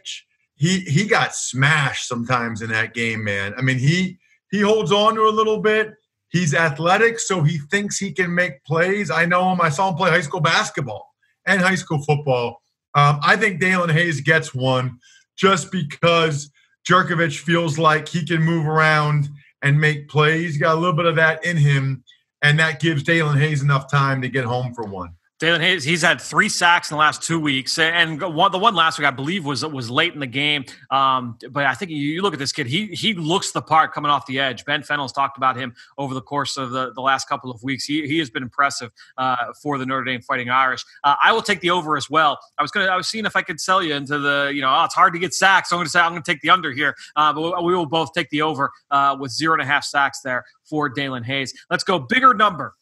he 0.56 0.80
he 0.82 1.06
got 1.08 1.34
smashed 1.34 2.08
sometimes 2.08 2.62
in 2.62 2.70
that 2.70 2.94
game, 2.94 3.24
man. 3.24 3.54
I 3.58 3.62
mean, 3.62 3.80
he 3.80 4.20
he 4.52 4.62
holds 4.62 4.92
on 4.92 5.16
to 5.16 5.22
a 5.22 5.30
little 5.30 5.62
bit. 5.62 5.94
He's 6.30 6.54
athletic, 6.54 7.20
so 7.20 7.42
he 7.42 7.58
thinks 7.72 7.98
he 7.98 8.12
can 8.12 8.34
make 8.34 8.64
plays. 8.64 9.10
I 9.10 9.26
know 9.26 9.52
him. 9.52 9.62
I 9.62 9.70
saw 9.70 9.90
him 9.90 9.96
play 9.96 10.12
high 10.12 10.22
school 10.22 10.42
basketball 10.42 11.08
and 11.46 11.62
high 11.62 11.76
school 11.76 12.04
football. 12.04 12.62
Um, 12.94 13.20
I 13.24 13.36
think 13.36 13.62
Daelin 13.62 13.92
Hayes 13.92 14.22
gets 14.22 14.54
one 14.54 15.00
just 15.38 15.72
because 15.72 16.52
Jurkovec 16.88 17.38
feels 17.38 17.80
like 17.80 18.08
he 18.08 18.26
can 18.26 18.42
move 18.42 18.68
around 18.68 19.30
and 19.62 19.80
make 19.80 20.10
plays. 20.10 20.42
He's 20.42 20.58
got 20.58 20.76
a 20.76 20.80
little 20.80 20.96
bit 20.96 21.06
of 21.06 21.16
that 21.16 21.44
in 21.46 21.58
him, 21.58 22.04
and 22.42 22.60
that 22.60 22.80
gives 22.80 23.04
Daelin 23.04 23.40
Hayes 23.40 23.62
enough 23.62 23.90
time 23.90 24.22
to 24.22 24.30
get 24.30 24.46
home 24.46 24.74
for 24.74 24.84
one. 24.84 25.14
Daelin 25.40 25.62
Hayes, 25.62 25.86
he's 25.86 26.02
had 26.02 26.20
three 26.20 26.50
sacks 26.50 26.92
in 26.92 26.96
the 26.96 27.00
last 27.00 27.24
two 27.24 27.40
weeks, 27.40 27.80
and 27.80 28.22
one, 28.22 28.52
the 28.52 28.58
one 28.58 28.76
last 28.76 29.00
week 29.00 29.08
I 29.08 29.12
believe 29.12 29.46
was 29.46 29.66
was 29.66 29.90
late 29.90 30.14
in 30.14 30.20
the 30.20 30.28
game. 30.28 30.66
Um, 30.92 31.38
but 31.52 31.66
I 31.66 31.74
think 31.76 31.92
you 31.92 32.22
look 32.22 32.34
at 32.34 32.40
this 32.40 32.52
kid; 32.52 32.68
he 32.68 32.88
he 32.88 33.14
looks 33.14 33.54
the 33.54 33.62
part 33.62 33.94
coming 33.94 34.12
off 34.12 34.26
the 34.26 34.38
edge. 34.38 34.66
Ben 34.66 34.84
Fennell's 34.84 35.14
talked 35.14 35.38
about 35.38 35.56
him 35.56 35.74
over 35.98 36.14
the 36.14 36.22
course 36.22 36.58
of 36.58 36.72
the, 36.72 36.92
the 36.92 37.00
last 37.00 37.30
couple 37.30 37.52
of 37.52 37.64
weeks. 37.64 37.86
He, 37.86 38.06
he 38.06 38.20
has 38.20 38.30
been 38.30 38.44
impressive 38.44 38.92
uh, 39.18 39.54
for 39.62 39.78
the 39.78 39.86
Notre 39.86 40.04
Dame 40.04 40.22
Fighting 40.22 40.50
Irish. 40.50 40.84
Uh, 41.06 41.16
I 41.24 41.32
will 41.32 41.42
take 41.42 41.62
the 41.62 41.70
over 41.70 41.96
as 41.96 42.10
well. 42.10 42.38
I 42.58 42.62
was 42.62 42.72
gonna 42.72 42.88
I 42.88 42.98
was 42.98 43.08
seeing 43.08 43.26
if 43.26 43.38
I 43.38 43.42
could 43.42 43.62
sell 43.62 43.82
you 43.82 43.94
into 43.94 44.20
the 44.20 44.52
you 44.54 44.62
know 44.62 44.70
oh, 44.70 44.84
it's 44.84 44.96
hard 44.96 45.14
to 45.14 45.20
get 45.20 45.34
sacks, 45.34 45.70
so 45.70 45.78
I'm 45.78 45.80
going 45.80 45.86
to 45.86 45.92
say 45.92 46.02
I'm 46.02 46.12
going 46.12 46.22
to 46.22 46.30
take 46.30 46.42
the 46.42 46.50
under 46.50 46.74
here. 46.74 46.98
Uh, 47.16 47.32
but 47.32 47.64
we 47.64 47.74
will 47.74 47.86
both 47.86 48.12
take 48.12 48.30
the 48.30 48.42
over 48.42 48.72
uh, 48.92 49.16
with 49.18 49.32
zero 49.32 49.54
and 49.54 49.62
a 49.62 49.66
half 49.66 49.86
sacks 49.86 50.20
there 50.20 50.44
for 50.66 50.94
Daelin 50.94 51.24
Hayes. 51.24 51.54
Let's 51.70 51.86
go 51.86 51.98
bigger 51.98 52.34
number. 52.34 52.76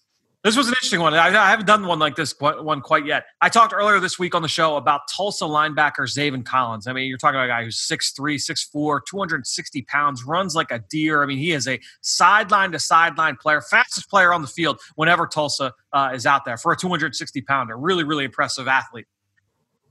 This 0.47 0.55
was 0.55 0.69
an 0.69 0.75
interesting 0.75 1.01
one. 1.01 1.13
I, 1.13 1.27
I, 1.27 1.49
haven't 1.49 1.65
done 1.65 1.85
one 1.85 1.99
like 1.99 2.15
this 2.15 2.33
one 2.39 2.79
quite 2.79 3.05
yet. 3.05 3.25
I 3.41 3.49
talked 3.49 3.73
earlier 3.73 3.99
this 3.99 4.17
week 4.17 4.33
on 4.33 4.41
the 4.41 4.47
show 4.47 4.77
about 4.77 5.01
Tulsa 5.13 5.43
linebacker 5.43 6.07
Zaven 6.07 6.45
Collins. 6.45 6.87
I 6.87 6.93
mean, 6.93 7.07
you're 7.07 7.17
talking 7.17 7.35
about 7.35 7.47
a 7.47 7.49
guy 7.49 7.65
who's 7.65 7.75
6'3, 7.85 8.35
6'4, 8.35 9.01
260 9.05 9.81
pounds, 9.81 10.23
runs 10.23 10.55
like 10.55 10.71
a 10.71 10.79
deer. 10.89 11.21
I 11.21 11.25
mean, 11.25 11.37
he 11.37 11.51
is 11.51 11.67
a 11.67 11.81
sideline 11.99 12.71
to 12.71 12.79
sideline 12.79 13.35
player, 13.35 13.59
fastest 13.59 14.09
player 14.09 14.33
on 14.33 14.41
the 14.41 14.47
field 14.47 14.79
whenever 14.95 15.27
Tulsa 15.27 15.73
uh, 15.91 16.11
is 16.13 16.25
out 16.25 16.45
there 16.45 16.55
for 16.55 16.71
a 16.71 16.77
260 16.77 17.41
pounder. 17.41 17.77
Really, 17.77 18.05
really 18.05 18.23
impressive 18.23 18.69
athlete. 18.69 19.07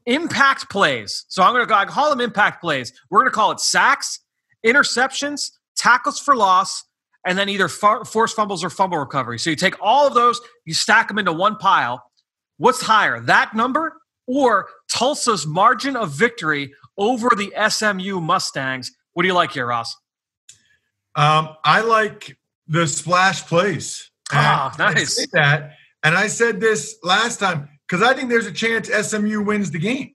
Impact 0.06 0.70
plays. 0.70 1.26
So 1.28 1.42
I'm 1.42 1.52
going 1.52 1.68
to 1.68 1.92
call 1.92 2.08
them 2.08 2.22
impact 2.22 2.62
plays. 2.62 2.94
We're 3.10 3.20
going 3.20 3.30
to 3.30 3.34
call 3.34 3.50
it 3.50 3.60
sacks, 3.60 4.20
interceptions, 4.64 5.50
tackles 5.76 6.18
for 6.18 6.34
loss, 6.34 6.82
and 7.26 7.36
then 7.36 7.48
either 7.48 7.68
force 7.68 8.32
fumbles 8.32 8.64
or 8.64 8.70
fumble 8.70 8.98
recovery. 8.98 9.38
So 9.38 9.50
you 9.50 9.56
take 9.56 9.74
all 9.80 10.06
of 10.06 10.14
those, 10.14 10.40
you 10.64 10.72
stack 10.72 11.08
them 11.08 11.18
into 11.18 11.32
one 11.32 11.56
pile. 11.56 12.10
What's 12.56 12.80
higher, 12.80 13.20
that 13.22 13.54
number 13.54 14.00
or 14.26 14.68
Tulsa's 14.88 15.46
margin 15.46 15.96
of 15.96 16.12
victory 16.12 16.72
over 16.96 17.30
the 17.36 17.52
SMU 17.68 18.20
Mustangs? 18.20 18.92
What 19.12 19.24
do 19.24 19.28
you 19.28 19.34
like 19.34 19.52
here, 19.52 19.66
Ross? 19.66 19.94
Um, 21.16 21.50
I 21.64 21.80
like 21.80 22.38
the 22.68 22.86
splash 22.86 23.46
plays. 23.46 24.10
Ah, 24.32 24.74
nice. 24.78 25.20
I 25.20 25.26
that, 25.32 25.72
and 26.02 26.16
I 26.16 26.28
said 26.28 26.60
this 26.60 26.96
last 27.02 27.38
time 27.38 27.68
because 27.88 28.02
I 28.06 28.14
think 28.14 28.28
there's 28.28 28.46
a 28.46 28.52
chance 28.52 28.88
SMU 28.88 29.42
wins 29.42 29.70
the 29.70 29.78
game. 29.78 30.12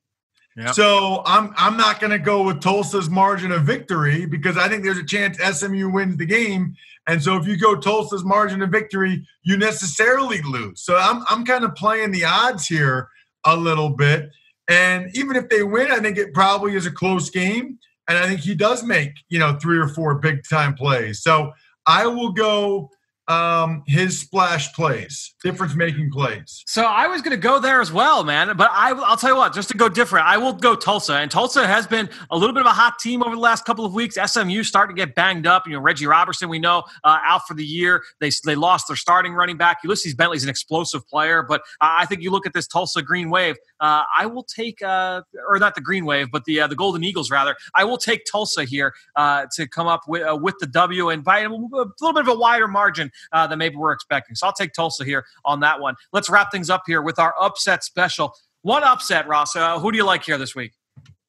Yep. 0.57 0.73
So 0.73 1.23
I'm 1.25 1.53
I'm 1.57 1.77
not 1.77 1.99
going 1.99 2.11
to 2.11 2.19
go 2.19 2.43
with 2.43 2.61
Tulsa's 2.61 3.09
margin 3.09 3.51
of 3.51 3.63
victory 3.63 4.25
because 4.25 4.57
I 4.57 4.67
think 4.67 4.83
there's 4.83 4.97
a 4.97 5.03
chance 5.03 5.37
SMU 5.37 5.89
wins 5.89 6.17
the 6.17 6.25
game. 6.25 6.75
And 7.07 7.21
so 7.21 7.35
if 7.35 7.47
you 7.47 7.57
go 7.57 7.75
Tulsa's 7.75 8.23
margin 8.23 8.61
of 8.61 8.69
victory, 8.69 9.25
you 9.43 9.57
necessarily 9.57 10.41
lose. 10.43 10.81
So 10.81 10.97
I'm 10.97 11.23
I'm 11.29 11.45
kind 11.45 11.63
of 11.63 11.75
playing 11.75 12.11
the 12.11 12.25
odds 12.25 12.67
here 12.67 13.07
a 13.45 13.55
little 13.55 13.89
bit. 13.89 14.29
And 14.67 15.09
even 15.15 15.35
if 15.35 15.49
they 15.49 15.63
win, 15.63 15.91
I 15.91 15.99
think 15.99 16.17
it 16.17 16.33
probably 16.33 16.75
is 16.75 16.85
a 16.85 16.91
close 16.91 17.29
game. 17.29 17.79
And 18.07 18.17
I 18.17 18.27
think 18.27 18.41
he 18.41 18.55
does 18.55 18.83
make, 18.83 19.11
you 19.29 19.39
know, 19.39 19.57
three 19.61 19.77
or 19.77 19.87
four 19.87 20.15
big 20.15 20.41
time 20.49 20.73
plays. 20.73 21.21
So 21.21 21.51
I 21.87 22.07
will 22.07 22.31
go 22.31 22.89
um, 23.31 23.83
his 23.87 24.19
splash 24.19 24.73
plays, 24.73 25.33
difference 25.41 25.73
making 25.73 26.11
plays. 26.11 26.63
So 26.67 26.83
I 26.83 27.07
was 27.07 27.21
going 27.21 27.35
to 27.35 27.41
go 27.41 27.59
there 27.59 27.79
as 27.79 27.91
well, 27.91 28.23
man. 28.23 28.57
But 28.57 28.69
I, 28.73 28.91
will 28.91 29.15
tell 29.15 29.31
you 29.31 29.35
what, 29.37 29.53
just 29.53 29.69
to 29.69 29.77
go 29.77 29.87
different, 29.87 30.27
I 30.27 30.37
will 30.37 30.53
go 30.53 30.75
Tulsa. 30.75 31.15
And 31.15 31.31
Tulsa 31.31 31.65
has 31.65 31.87
been 31.87 32.09
a 32.29 32.37
little 32.37 32.53
bit 32.53 32.61
of 32.61 32.67
a 32.67 32.73
hot 32.73 32.99
team 32.99 33.23
over 33.23 33.33
the 33.33 33.41
last 33.41 33.63
couple 33.65 33.85
of 33.85 33.93
weeks. 33.93 34.17
SMU 34.23 34.63
starting 34.63 34.95
to 34.95 34.99
get 34.99 35.15
banged 35.15 35.47
up. 35.47 35.65
You 35.65 35.73
know, 35.73 35.79
Reggie 35.79 36.07
Roberson, 36.07 36.49
we 36.49 36.59
know, 36.59 36.83
uh, 37.03 37.19
out 37.23 37.47
for 37.47 37.53
the 37.53 37.65
year. 37.65 38.03
They 38.19 38.31
they 38.45 38.55
lost 38.55 38.87
their 38.87 38.97
starting 38.97 39.33
running 39.33 39.57
back. 39.57 39.77
Ulysses 39.83 40.13
Bentley's 40.13 40.43
an 40.43 40.49
explosive 40.49 41.07
player, 41.07 41.41
but 41.41 41.61
uh, 41.79 41.95
I 41.99 42.05
think 42.05 42.21
you 42.21 42.31
look 42.31 42.45
at 42.45 42.53
this 42.53 42.67
Tulsa 42.67 43.01
Green 43.01 43.29
Wave. 43.29 43.55
Uh, 43.79 44.03
I 44.17 44.25
will 44.25 44.43
take, 44.43 44.81
uh, 44.81 45.21
or 45.47 45.57
not 45.57 45.75
the 45.75 45.81
Green 45.81 46.05
Wave, 46.05 46.27
but 46.31 46.43
the 46.45 46.61
uh, 46.61 46.67
the 46.67 46.75
Golden 46.75 47.03
Eagles 47.03 47.31
rather. 47.31 47.55
I 47.75 47.85
will 47.85 47.97
take 47.97 48.25
Tulsa 48.29 48.65
here 48.65 48.93
uh, 49.15 49.45
to 49.55 49.67
come 49.67 49.87
up 49.87 50.01
with 50.07 50.23
with 50.41 50.55
the 50.59 50.67
W 50.67 51.09
and 51.09 51.23
by 51.23 51.39
a 51.39 51.49
little 51.49 52.13
bit 52.13 52.21
of 52.21 52.27
a 52.27 52.35
wider 52.35 52.67
margin 52.67 53.11
uh, 53.31 53.47
than 53.47 53.59
maybe 53.59 53.75
we're 53.75 53.91
expecting. 53.91 54.35
So 54.35 54.47
I'll 54.47 54.53
take 54.53 54.73
Tulsa 54.73 55.03
here 55.03 55.25
on 55.45 55.59
that 55.61 55.79
one. 55.79 55.95
Let's 56.13 56.29
wrap 56.29 56.51
things 56.51 56.69
up 56.69 56.83
here 56.85 57.01
with 57.01 57.19
our 57.19 57.33
upset 57.39 57.83
special. 57.83 58.33
One 58.61 58.83
upset, 58.83 59.27
Ross. 59.27 59.55
Uh, 59.55 59.79
who 59.79 59.91
do 59.91 59.97
you 59.97 60.05
like 60.05 60.23
here 60.23 60.37
this 60.37 60.55
week? 60.55 60.73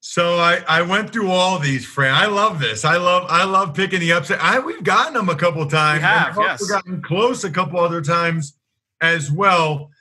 So 0.05 0.35
I, 0.35 0.61
I 0.67 0.81
went 0.81 1.13
through 1.13 1.31
all 1.31 1.57
these, 1.59 1.85
Fran. 1.85 2.13
I 2.13 2.25
love 2.25 2.59
this. 2.59 2.83
I 2.83 2.97
love 2.97 3.25
I 3.29 3.45
love 3.45 3.73
picking 3.73 4.01
the 4.01 4.11
upset. 4.11 4.37
I 4.41 4.59
we've 4.59 4.83
gotten 4.83 5.13
them 5.13 5.29
a 5.29 5.35
couple 5.35 5.65
times. 5.65 5.99
We 5.99 6.03
have, 6.03 6.35
yes. 6.37 6.69
gotten 6.69 7.01
close 7.01 7.45
a 7.45 7.49
couple 7.49 7.79
other 7.79 8.01
times 8.01 8.53
as 8.99 9.31
well. 9.31 9.91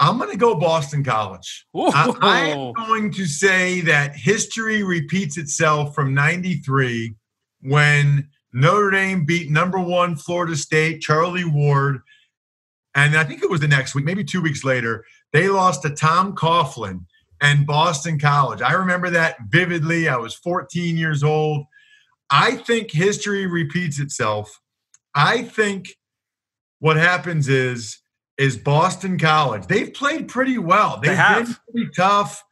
I'm 0.00 0.18
going 0.18 0.30
to 0.30 0.36
go 0.36 0.56
Boston 0.56 1.04
College. 1.04 1.66
I, 1.72 2.48
am 2.48 2.72
going 2.72 3.12
to 3.12 3.26
say 3.26 3.80
that 3.82 4.16
history 4.16 4.82
repeats 4.82 5.36
itself 5.36 5.94
from 5.94 6.12
'93 6.12 7.14
when 7.60 8.28
Notre 8.52 8.90
Dame 8.90 9.24
beat 9.24 9.50
number 9.50 9.78
one 9.78 10.16
Florida 10.16 10.56
State, 10.56 11.00
Charlie 11.00 11.44
Ward. 11.44 12.00
And 12.94 13.16
I 13.16 13.24
think 13.24 13.42
it 13.42 13.50
was 13.50 13.60
the 13.60 13.68
next 13.68 13.94
week, 13.94 14.04
maybe 14.04 14.24
two 14.24 14.42
weeks 14.42 14.64
later, 14.64 15.04
they 15.32 15.48
lost 15.48 15.82
to 15.82 15.90
Tom 15.90 16.34
Coughlin 16.34 17.04
and 17.40 17.66
Boston 17.66 18.18
College. 18.18 18.62
I 18.62 18.72
remember 18.72 19.10
that 19.10 19.36
vividly. 19.48 20.08
I 20.08 20.16
was 20.16 20.34
14 20.34 20.96
years 20.96 21.22
old. 21.22 21.64
I 22.30 22.56
think 22.56 22.90
history 22.90 23.46
repeats 23.46 23.98
itself. 23.98 24.60
I 25.14 25.42
think 25.42 25.96
what 26.78 26.96
happens 26.96 27.48
is 27.48 27.98
is 28.38 28.56
Boston 28.56 29.18
College. 29.18 29.66
They've 29.66 29.92
played 29.92 30.28
pretty 30.28 30.56
well. 30.56 30.98
They've 31.02 31.16
they 31.16 31.42
been 31.44 31.56
pretty 31.70 31.90
tough 31.94 32.42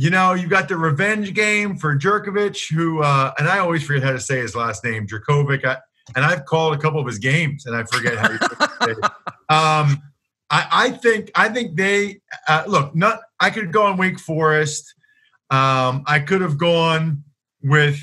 you 0.00 0.08
know, 0.08 0.32
you 0.32 0.48
got 0.48 0.66
the 0.66 0.78
revenge 0.78 1.34
game 1.34 1.76
for 1.76 1.94
Jurkovec, 1.94 2.72
who, 2.72 3.02
uh, 3.02 3.34
and 3.38 3.46
I 3.46 3.58
always 3.58 3.84
forget 3.84 4.02
how 4.02 4.12
to 4.12 4.18
say 4.18 4.38
his 4.38 4.56
last 4.56 4.82
name, 4.82 5.06
Jerkovic. 5.06 5.62
I, 5.62 5.76
and 6.16 6.24
I've 6.24 6.46
called 6.46 6.72
a 6.72 6.78
couple 6.78 7.00
of 7.00 7.06
his 7.06 7.18
games, 7.18 7.66
and 7.66 7.76
I 7.76 7.84
forget 7.84 8.16
how 8.16 8.30
you 8.30 8.38
say 8.38 8.92
it. 8.92 9.04
Um, 9.50 10.00
I, 10.48 10.68
I, 10.72 10.90
think 10.92 11.30
I 11.34 11.50
think 11.50 11.76
they 11.76 12.22
uh, 12.48 12.64
look. 12.66 12.96
Not 12.96 13.20
I 13.40 13.50
could 13.50 13.72
go 13.72 13.82
on 13.82 13.98
Wake 13.98 14.18
Forest. 14.18 14.94
Um, 15.50 16.02
I 16.06 16.20
could 16.20 16.40
have 16.40 16.56
gone 16.56 17.24
with 17.62 18.00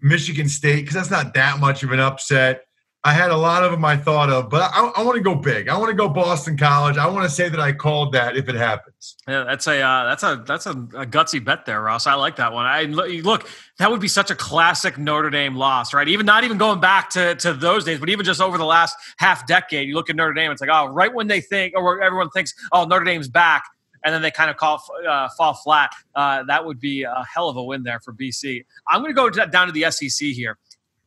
Michigan 0.00 0.48
State 0.48 0.80
because 0.80 0.94
that's 0.94 1.10
not 1.10 1.34
that 1.34 1.60
much 1.60 1.84
of 1.84 1.92
an 1.92 2.00
upset. 2.00 2.62
I 3.02 3.14
had 3.14 3.30
a 3.30 3.36
lot 3.36 3.64
of 3.64 3.70
them 3.70 3.82
I 3.82 3.96
thought 3.96 4.28
of, 4.28 4.50
but 4.50 4.70
I, 4.74 4.92
I 4.96 5.02
want 5.02 5.16
to 5.16 5.22
go 5.22 5.34
big. 5.34 5.68
I 5.68 5.78
want 5.78 5.88
to 5.88 5.96
go 5.96 6.06
Boston 6.06 6.58
College. 6.58 6.98
I 6.98 7.06
want 7.06 7.24
to 7.24 7.30
say 7.34 7.48
that 7.48 7.58
I 7.58 7.72
called 7.72 8.12
that 8.12 8.36
if 8.36 8.46
it 8.50 8.56
happens. 8.56 9.16
Yeah, 9.26 9.44
that's 9.44 9.66
a 9.66 9.80
uh, 9.80 10.04
that's 10.04 10.22
a 10.22 10.44
that's 10.46 10.66
a, 10.66 10.72
a, 10.72 11.06
gutsy 11.06 11.42
bet 11.42 11.64
there, 11.64 11.80
Ross. 11.80 12.06
I 12.06 12.12
like 12.14 12.36
that 12.36 12.52
one. 12.52 12.66
I 12.66 12.82
look, 12.82 13.48
that 13.78 13.90
would 13.90 14.02
be 14.02 14.08
such 14.08 14.30
a 14.30 14.34
classic 14.34 14.98
Notre 14.98 15.30
Dame 15.30 15.56
loss, 15.56 15.94
right? 15.94 16.08
Even 16.08 16.26
not 16.26 16.44
even 16.44 16.58
going 16.58 16.78
back 16.78 17.08
to 17.10 17.34
to 17.36 17.54
those 17.54 17.84
days, 17.84 17.98
but 17.98 18.10
even 18.10 18.24
just 18.24 18.42
over 18.42 18.58
the 18.58 18.66
last 18.66 18.94
half 19.16 19.46
decade, 19.46 19.88
you 19.88 19.94
look 19.94 20.10
at 20.10 20.16
Notre 20.16 20.34
Dame. 20.34 20.50
It's 20.50 20.60
like, 20.60 20.70
oh, 20.70 20.88
right 20.88 21.12
when 21.12 21.26
they 21.26 21.40
think 21.40 21.72
or 21.76 22.02
everyone 22.02 22.28
thinks, 22.28 22.52
oh, 22.72 22.84
Notre 22.84 23.04
Dame's 23.04 23.28
back 23.28 23.64
and 24.04 24.14
then 24.14 24.22
they 24.22 24.30
kind 24.30 24.50
of 24.50 24.56
call, 24.56 24.82
uh, 25.08 25.28
fall 25.36 25.54
flat. 25.54 25.90
Uh, 26.14 26.42
that 26.44 26.64
would 26.64 26.80
be 26.80 27.02
a 27.02 27.24
hell 27.32 27.48
of 27.48 27.56
a 27.56 27.62
win 27.62 27.82
there 27.82 28.00
for 28.00 28.12
BC. 28.12 28.64
I'm 28.88 29.02
going 29.02 29.14
to 29.14 29.14
go 29.14 29.46
down 29.46 29.66
to 29.66 29.72
the 29.72 29.90
SEC 29.90 30.28
here. 30.28 30.58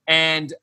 And 0.08 0.54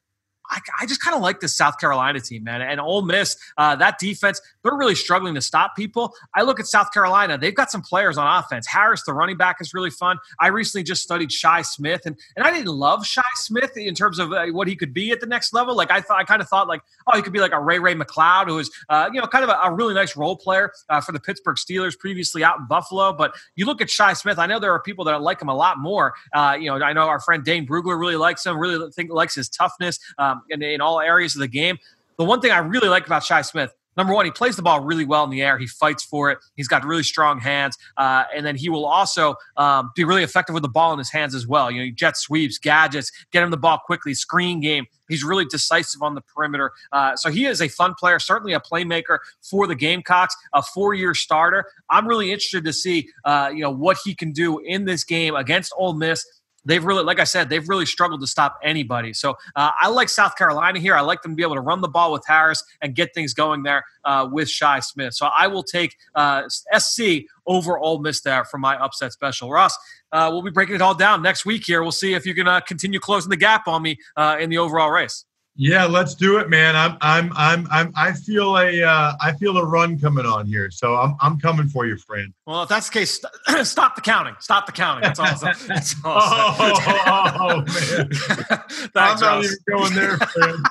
I, 0.51 0.61
I 0.81 0.87
just 0.87 1.01
kind 1.01 1.15
of 1.15 1.23
like 1.23 1.41
the 1.41 1.49
South 1.49 1.79
Carolina 1.79 2.21
team, 2.21 2.45
man. 2.45 2.61
And 2.61 2.81
Ole 2.81 3.03
Miss, 3.03 3.37
uh, 3.57 3.77
that 3.77 3.99
defense, 3.99 4.41
they're 4.63 4.77
really 4.77 4.95
struggling 4.95 5.35
to 5.35 5.41
stop 5.41 5.77
people. 5.77 6.15
I 6.35 6.43
look 6.43 6.61
at 6.61 6.67
South 6.67 6.93
Carolina; 6.93 7.39
they've 7.39 7.55
got 7.55 7.71
some 7.71 7.83
players 7.83 8.19
on 8.19 8.27
offense. 8.27 8.67
Harris, 8.67 9.03
the 9.05 9.13
running 9.13 9.37
back, 9.37 9.57
is 9.61 9.73
really 9.73 9.91
fun. 9.91 10.19
I 10.41 10.49
recently 10.49 10.83
just 10.83 11.03
studied 11.03 11.33
Shi 11.33 11.63
Smith, 11.63 12.03
and 12.05 12.17
and 12.37 12.45
I 12.45 12.53
didn't 12.53 12.73
love 12.73 13.07
Shi 13.07 13.21
Smith 13.37 13.77
in 13.77 13.95
terms 13.95 14.19
of 14.19 14.33
uh, 14.33 14.47
what 14.49 14.69
he 14.69 14.77
could 14.77 14.93
be 14.93 15.13
at 15.13 15.21
the 15.21 15.27
next 15.27 15.53
level. 15.53 15.75
Like 15.75 15.91
I 15.91 16.01
thought, 16.01 16.19
I 16.19 16.25
kind 16.25 16.43
of 16.43 16.49
thought 16.49 16.69
like, 16.69 16.83
oh, 17.07 17.17
he 17.17 17.23
could 17.23 17.33
be 17.33 17.41
like 17.41 17.53
a 17.53 17.61
Ray 17.61 17.79
Ray 17.79 17.95
McCloud, 17.95 18.49
who 18.49 18.59
is 18.59 18.71
uh, 18.89 19.09
you 19.13 19.21
know 19.21 19.27
kind 19.27 19.45
of 19.45 19.51
a, 19.51 19.59
a, 19.65 19.73
really 19.73 19.95
nice 19.95 20.17
role 20.17 20.37
player 20.37 20.73
uh, 20.89 21.01
for 21.01 21.13
the 21.13 21.21
Pittsburgh 21.21 21.57
Steelers 21.57 21.99
previously 21.99 22.43
out 22.43 22.59
in 22.59 22.67
Buffalo. 22.67 23.13
But 23.13 23.35
you 23.55 23.67
look 23.67 23.81
at 23.81 23.89
Shi 23.89 24.15
Smith, 24.15 24.39
I 24.39 24.47
know 24.47 24.59
there 24.59 24.73
are 24.73 24.83
people 24.83 25.05
that 25.05 25.21
like 25.23 25.41
him 25.41 25.49
a 25.49 25.55
lot 25.55 25.79
more. 25.79 26.15
Uh, 26.35 26.57
you 26.59 26.67
know, 26.71 26.85
I 26.85 26.93
know 26.93 27.03
our 27.03 27.21
friend 27.21 27.45
Dane 27.45 27.67
Brugler 27.67 27.99
really 27.99 28.17
likes 28.17 28.45
him, 28.45 28.59
really 28.59 28.91
think 28.93 29.11
likes 29.11 29.35
his 29.35 29.49
toughness 29.49 29.99
um, 30.19 30.40
in, 30.49 30.63
in 30.63 30.81
all 30.81 31.01
areas 31.01 31.35
of 31.35 31.41
the 31.41 31.49
game. 31.49 31.79
The 32.17 32.25
one 32.25 32.41
thing 32.41 32.51
I 32.51 32.59
really 32.59 32.89
like 32.89 33.07
about 33.07 33.25
Shi 33.25 33.43
Smith, 33.43 33.73
number 33.97 34.13
one, 34.15 34.25
he 34.25 34.31
plays 34.31 34.57
the 34.57 34.63
ball 34.63 34.81
really 34.81 35.05
well 35.05 35.25
in 35.25 35.31
the 35.31 35.43
air. 35.43 35.59
He 35.59 35.67
fights 35.67 36.05
for 36.05 36.31
it. 36.31 36.39
He's 36.55 36.69
got 36.69 36.85
really 36.85 37.03
strong 37.03 37.41
hands, 37.41 37.79
uh, 37.97 38.25
and 38.35 38.45
then 38.45 38.57
he 38.57 38.69
will 38.69 38.85
also 38.85 39.37
um, 39.57 39.91
be 39.97 40.05
really 40.05 40.23
effective 40.23 40.53
with 40.55 40.63
the 40.63 40.69
ball 40.69 40.93
in 40.93 40.99
his 40.99 41.11
hands 41.11 41.35
as 41.35 41.47
well. 41.47 41.71
You 41.71 41.87
know, 41.87 41.93
jet 41.95 42.17
sweeps, 42.17 42.59
gadgets, 42.59 43.11
get 43.33 43.43
him 43.43 43.51
the 43.51 43.57
ball 43.57 43.79
quickly, 43.85 44.15
screen 44.15 44.61
game. 44.61 44.87
He's 45.09 45.25
really 45.25 45.45
decisive 45.45 46.03
on 46.03 46.15
the 46.15 46.21
perimeter. 46.21 46.71
Uh, 46.93 47.17
so 47.17 47.31
he 47.31 47.47
is 47.47 47.61
a 47.61 47.69
fun 47.69 47.95
player, 47.99 48.21
certainly 48.21 48.53
a 48.53 48.61
playmaker 48.61 49.19
for 49.43 49.67
the 49.67 49.75
Gamecocks, 49.75 50.37
a 50.53 50.63
four-year 50.63 51.15
starter. 51.15 51.65
I'm 51.89 52.07
really 52.07 52.31
interested 52.31 52.65
to 52.65 52.73
see, 52.73 53.09
uh, 53.25 53.51
you 53.53 53.61
know, 53.61 53.73
what 53.73 53.99
he 54.05 54.15
can 54.15 54.31
do 54.31 54.61
in 54.61 54.85
this 54.85 55.03
game 55.03 55.35
against 55.35 55.73
Ole 55.77 55.95
Miss 55.95 56.25
they've 56.65 56.85
really, 56.85 57.05
like 57.05 57.21
I 57.21 57.25
said, 57.25 57.49
they've 57.49 57.69
really 57.69 57.87
struggled 57.87 58.21
to 58.21 58.27
stop 58.27 58.59
anybody. 58.63 59.13
So 59.13 59.37
uh, 59.57 59.71
I 59.81 59.89
like 59.89 60.09
South 60.09 60.37
Carolina 60.37 60.79
here. 60.79 60.95
I 60.95 61.01
like 61.01 61.23
them 61.23 61.33
to 61.33 61.37
be 61.37 61.43
able 61.43 61.55
to 61.55 61.61
run 61.61 61.81
the 61.81 61.89
ball 61.89 62.13
with 62.13 62.25
Harris 62.27 62.63
and 62.81 62.95
get 62.95 63.15
things 63.15 63.35
going 63.35 63.63
there 63.63 63.85
uh, 64.05 64.29
with 64.31 64.49
Shi 64.49 64.81
Smith. 64.81 65.15
So 65.15 65.27
I 65.27 65.47
will 65.47 65.63
take 65.63 65.97
uh, 66.15 66.49
SC 66.49 67.03
over 67.47 67.79
Ole 67.79 68.01
Miss 68.01 68.21
there 68.21 68.45
for 68.45 68.59
my 68.59 68.77
upset 68.77 69.13
special. 69.13 69.51
Ross, 69.51 69.77
uh, 70.13 70.29
we'll 70.33 70.43
be 70.43 70.51
breaking 70.51 70.75
it 70.75 70.83
all 70.83 70.95
down 70.95 71.23
next 71.23 71.45
week 71.45 71.65
here. 71.65 71.83
We'll 71.83 71.93
see 71.93 72.15
if 72.15 72.27
you 72.27 72.35
can 72.35 72.49
uh, 72.49 72.61
continue 72.61 73.01
closing 73.01 73.31
the 73.31 73.37
gap 73.37 73.67
on 73.67 73.83
me 73.83 73.99
uh, 74.17 74.37
in 74.41 74.51
the 74.51 74.59
overall 74.59 74.91
race. 74.91 75.25
Yeah, 75.63 75.85
let's 75.85 76.15
do 76.15 76.39
it, 76.39 76.49
man. 76.49 76.75
I'm, 76.75 76.97
I'm, 77.03 77.31
I'm, 77.37 77.69
I'm 77.71 77.93
I 77.95 78.15
feel 78.15 78.57
a, 78.57 78.83
uh, 78.83 79.13
I 79.21 79.35
feel 79.35 79.59
a 79.59 79.67
run 79.67 80.01
coming 80.01 80.25
on 80.25 80.47
here, 80.47 80.71
so 80.71 80.97
I'm, 80.97 81.17
I'm 81.21 81.39
coming 81.39 81.69
for 81.69 81.85
you, 81.85 81.99
friend. 81.99 82.33
Well, 82.47 82.63
if 82.63 82.71
that's 82.71 82.89
the 82.89 83.01
case, 83.01 83.21
st- 83.21 83.67
stop 83.67 83.95
the 83.95 84.01
counting. 84.01 84.37
Stop 84.41 84.65
the 84.65 84.73
counting. 84.73 85.03
That's 85.03 85.21
all. 85.21 85.27
That's 85.69 85.95
all. 86.03 86.19
oh, 86.23 87.37
oh, 87.39 87.57
man. 87.57 88.09
Thanks, 88.11 88.95
I'm 88.95 89.21
not 89.21 89.21
Ross. 89.21 89.45
even 89.45 89.59
going 89.69 89.95
there, 89.95 90.17
friend. 90.17 90.67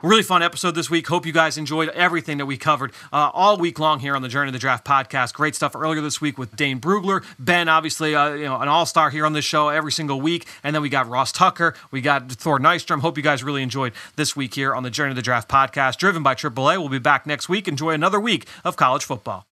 Really 0.00 0.22
fun 0.22 0.44
episode 0.44 0.76
this 0.76 0.88
week. 0.88 1.08
Hope 1.08 1.26
you 1.26 1.32
guys 1.32 1.58
enjoyed 1.58 1.88
everything 1.88 2.38
that 2.38 2.46
we 2.46 2.56
covered 2.56 2.92
uh, 3.12 3.30
all 3.34 3.56
week 3.56 3.80
long 3.80 3.98
here 3.98 4.14
on 4.14 4.22
the 4.22 4.28
Journey 4.28 4.48
to 4.48 4.52
the 4.52 4.58
Draft 4.60 4.86
podcast. 4.86 5.34
Great 5.34 5.56
stuff 5.56 5.74
earlier 5.74 6.00
this 6.00 6.20
week 6.20 6.38
with 6.38 6.54
Dane 6.54 6.80
Brugler, 6.80 7.24
Ben, 7.40 7.68
obviously, 7.68 8.14
uh, 8.14 8.32
you 8.34 8.44
know, 8.44 8.60
an 8.60 8.68
all 8.68 8.86
star 8.86 9.10
here 9.10 9.26
on 9.26 9.32
this 9.32 9.44
show 9.44 9.70
every 9.70 9.90
single 9.90 10.20
week, 10.20 10.46
and 10.62 10.72
then 10.72 10.82
we 10.82 10.88
got 10.88 11.08
Ross 11.08 11.32
Tucker, 11.32 11.74
we 11.90 12.00
got 12.00 12.30
Thor 12.30 12.60
Nystrom. 12.60 13.00
Hope 13.00 13.16
you 13.16 13.24
guys 13.24 13.42
really 13.42 13.62
enjoyed 13.62 13.92
this 14.14 14.36
week 14.36 14.54
here 14.54 14.72
on 14.72 14.84
the 14.84 14.90
Journey 14.90 15.10
to 15.10 15.16
the 15.16 15.22
Draft 15.22 15.48
podcast, 15.48 15.96
driven 15.96 16.22
by 16.22 16.36
AAA. 16.36 16.78
We'll 16.78 16.88
be 16.88 17.00
back 17.00 17.26
next 17.26 17.48
week. 17.48 17.66
Enjoy 17.66 17.90
another 17.90 18.20
week 18.20 18.46
of 18.64 18.76
college 18.76 19.04
football. 19.04 19.46